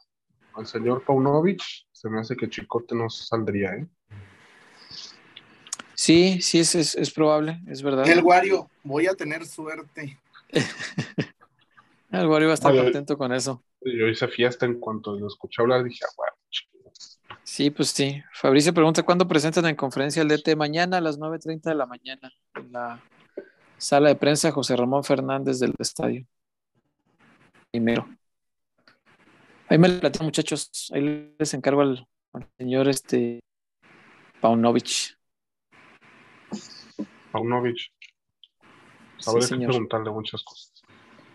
al 0.55 0.67
señor 0.67 1.03
Paunovic, 1.05 1.63
se 1.93 2.09
me 2.09 2.21
hace 2.21 2.37
que 2.37 2.49
Chicote 2.49 2.95
no 2.95 3.09
saldría, 3.11 3.71
¿eh? 3.75 3.87
Sí, 5.95 6.41
sí, 6.43 6.61
es, 6.61 6.75
es, 6.75 6.95
es 6.95 7.11
probable, 7.11 7.61
es 7.67 7.83
verdad. 7.83 8.09
El 8.09 8.23
Wario, 8.23 8.71
voy 8.83 9.07
a 9.07 9.15
tener 9.15 9.47
suerte. 9.47 10.19
El 12.11 12.27
Wario 12.27 12.49
va 12.49 12.53
a 12.53 12.55
estar 12.55 12.73
ay. 12.73 12.79
contento 12.83 13.17
con 13.19 13.33
eso. 13.33 13.63
Yo 13.81 14.07
hice 14.07 14.29
fiesta 14.29 14.67
en 14.67 14.79
cuanto 14.79 15.19
lo 15.19 15.27
escuché 15.27 15.63
hablar, 15.63 15.85
dije, 15.85 16.05
ah, 16.05 16.13
bueno, 16.17 16.33
chingos. 16.51 17.19
Sí, 17.43 17.71
pues 17.71 17.89
sí. 17.91 18.23
Fabricio 18.33 18.75
pregunta 18.75 19.03
cuándo 19.03 19.27
presentan 19.27 19.67
en 19.67 19.77
conferencia 19.77 20.23
el 20.23 20.29
DT 20.29 20.55
mañana 20.57 20.99
a 20.99 21.01
las 21.01 21.19
9.30 21.19 21.71
de 21.71 21.75
la 21.75 21.87
mañana 21.87 22.33
en 22.55 22.73
la 22.73 23.01
sala 23.79 24.09
de 24.09 24.17
prensa 24.17 24.53
José 24.53 24.77
Ramón 24.77 25.05
Fernández 25.05 25.59
del 25.59 25.75
estadio. 25.79 26.27
Primero. 27.77 28.09
Ahí 29.69 29.77
me 29.77 29.89
lo 29.89 30.01
platican, 30.01 30.25
muchachos. 30.27 30.91
Ahí 30.95 31.35
les 31.39 31.53
encargo 31.53 31.83
al, 31.83 32.09
al 32.33 32.49
señor 32.57 32.89
este 32.89 33.41
Paunovic. 34.41 35.19
Paunovic. 37.33 37.77
Sí, 37.77 39.29
Habrá 39.29 39.41
que 39.41 39.47
señor. 39.47 39.71
preguntarle 39.73 40.11
muchas 40.11 40.43
cosas. 40.43 40.73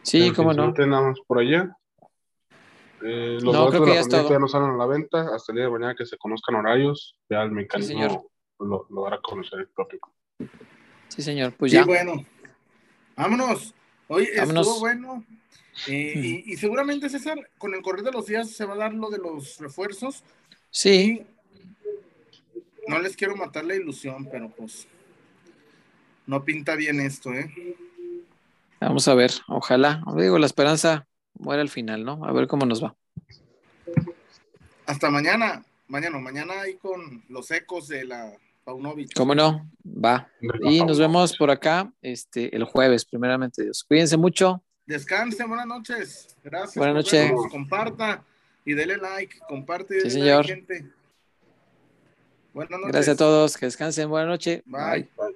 Sí, 0.02 0.20
Pero 0.22 0.36
cómo 0.36 0.54
no. 0.54 0.72
nada 0.72 1.10
más 1.10 1.20
por 1.28 1.38
allá. 1.40 1.76
Eh, 3.04 3.38
los 3.40 3.44
No, 3.44 3.52
boletos 3.66 3.70
creo 3.70 3.82
de 3.82 3.86
que 3.92 3.96
la 3.98 4.02
ya 4.02 4.10
todo. 4.10 4.30
ya 4.32 4.40
no 4.40 4.48
salen 4.48 4.70
a 4.72 4.78
la 4.78 4.86
venta 4.88 5.36
hasta 5.36 5.52
el 5.52 5.58
día 5.58 5.66
de 5.66 5.72
mañana 5.72 5.94
que 5.96 6.06
se 6.08 6.18
conozcan 6.18 6.56
horarios. 6.56 7.16
Ya 7.30 7.44
el 7.44 7.50
señor. 7.50 7.56
mecanismo 7.56 8.32
lo, 8.58 8.88
lo 8.90 9.04
dará 9.04 9.18
a 9.18 9.22
conocer 9.22 9.60
el 9.60 9.68
propio. 9.68 10.00
Sí, 11.08 11.22
señor. 11.22 11.54
Pues 11.56 11.72
Sí, 11.72 11.78
ya. 11.78 11.86
bueno. 11.86 12.14
Vámonos. 13.16 13.76
Hoy 14.08 14.28
Vámonos. 14.36 14.66
estuvo 14.68 14.80
bueno. 14.80 15.24
Eh, 15.88 16.44
y, 16.46 16.54
y 16.54 16.58
seguramente, 16.58 17.10
César, 17.10 17.50
con 17.58 17.74
el 17.74 17.82
correr 17.82 18.04
de 18.04 18.12
los 18.12 18.26
días 18.26 18.52
se 18.52 18.66
va 18.66 18.74
a 18.74 18.78
dar 18.78 18.94
lo 18.94 19.10
de 19.10 19.18
los 19.18 19.58
refuerzos. 19.60 20.24
Sí, 20.70 21.26
No 22.88 23.00
les 23.00 23.16
quiero 23.16 23.36
matar 23.36 23.66
la 23.66 23.76
ilusión, 23.76 24.28
pero 24.32 24.50
pues 24.50 24.88
no 26.28 26.44
pinta 26.44 26.76
bien 26.76 27.00
esto, 27.00 27.34
¿eh? 27.34 27.76
vamos 28.80 29.08
a 29.08 29.14
ver. 29.14 29.32
Ojalá. 29.48 30.02
Digo, 30.16 30.40
la 30.40 30.46
esperanza 30.46 31.08
muere 31.38 31.62
al 31.62 31.70
final, 31.70 32.04
¿no? 32.04 32.26
A 32.26 32.32
ver 32.32 32.48
cómo 32.48 32.66
nos 32.66 32.84
va. 32.84 32.96
Hasta 34.86 35.10
mañana. 35.10 35.64
Mañana, 35.88 36.20
mañana 36.20 36.62
ahí 36.62 36.76
con 36.76 37.24
los 37.28 37.52
ecos 37.52 37.88
de 37.90 38.06
la 38.06 38.32
Paunovic. 38.64 39.14
¿Cómo 39.14 39.36
no? 39.36 39.70
Va. 39.86 40.30
Y 40.62 40.84
nos 40.84 40.98
vemos 41.00 41.36
por 41.36 41.52
acá 41.52 41.92
este, 42.02 42.56
el 42.56 42.64
jueves, 42.64 43.04
primeramente 43.06 43.64
Dios. 43.64 43.84
Cuídense 43.84 44.18
mucho. 44.18 44.64
Descansen, 44.92 45.48
buenas 45.48 45.68
noches. 45.68 46.36
Gracias. 46.44 46.76
Buenas 46.76 46.96
noches. 46.96 47.32
Comparta 47.50 48.24
y 48.66 48.74
dele 48.74 48.98
like. 48.98 49.40
Comparte 49.48 49.98
y 49.98 50.02
Sí, 50.02 50.08
dele 50.10 50.20
señor. 50.20 50.46
like, 50.46 50.54
gente. 50.56 50.92
Buenas 52.54 52.72
noches. 52.80 52.92
Gracias 52.94 53.16
a 53.16 53.18
todos. 53.18 53.58
Que 53.58 53.66
descansen. 53.68 54.10
Buenas 54.10 54.30
noches. 54.30 54.62
Bye. 54.66 55.10
Bye. 55.18 55.36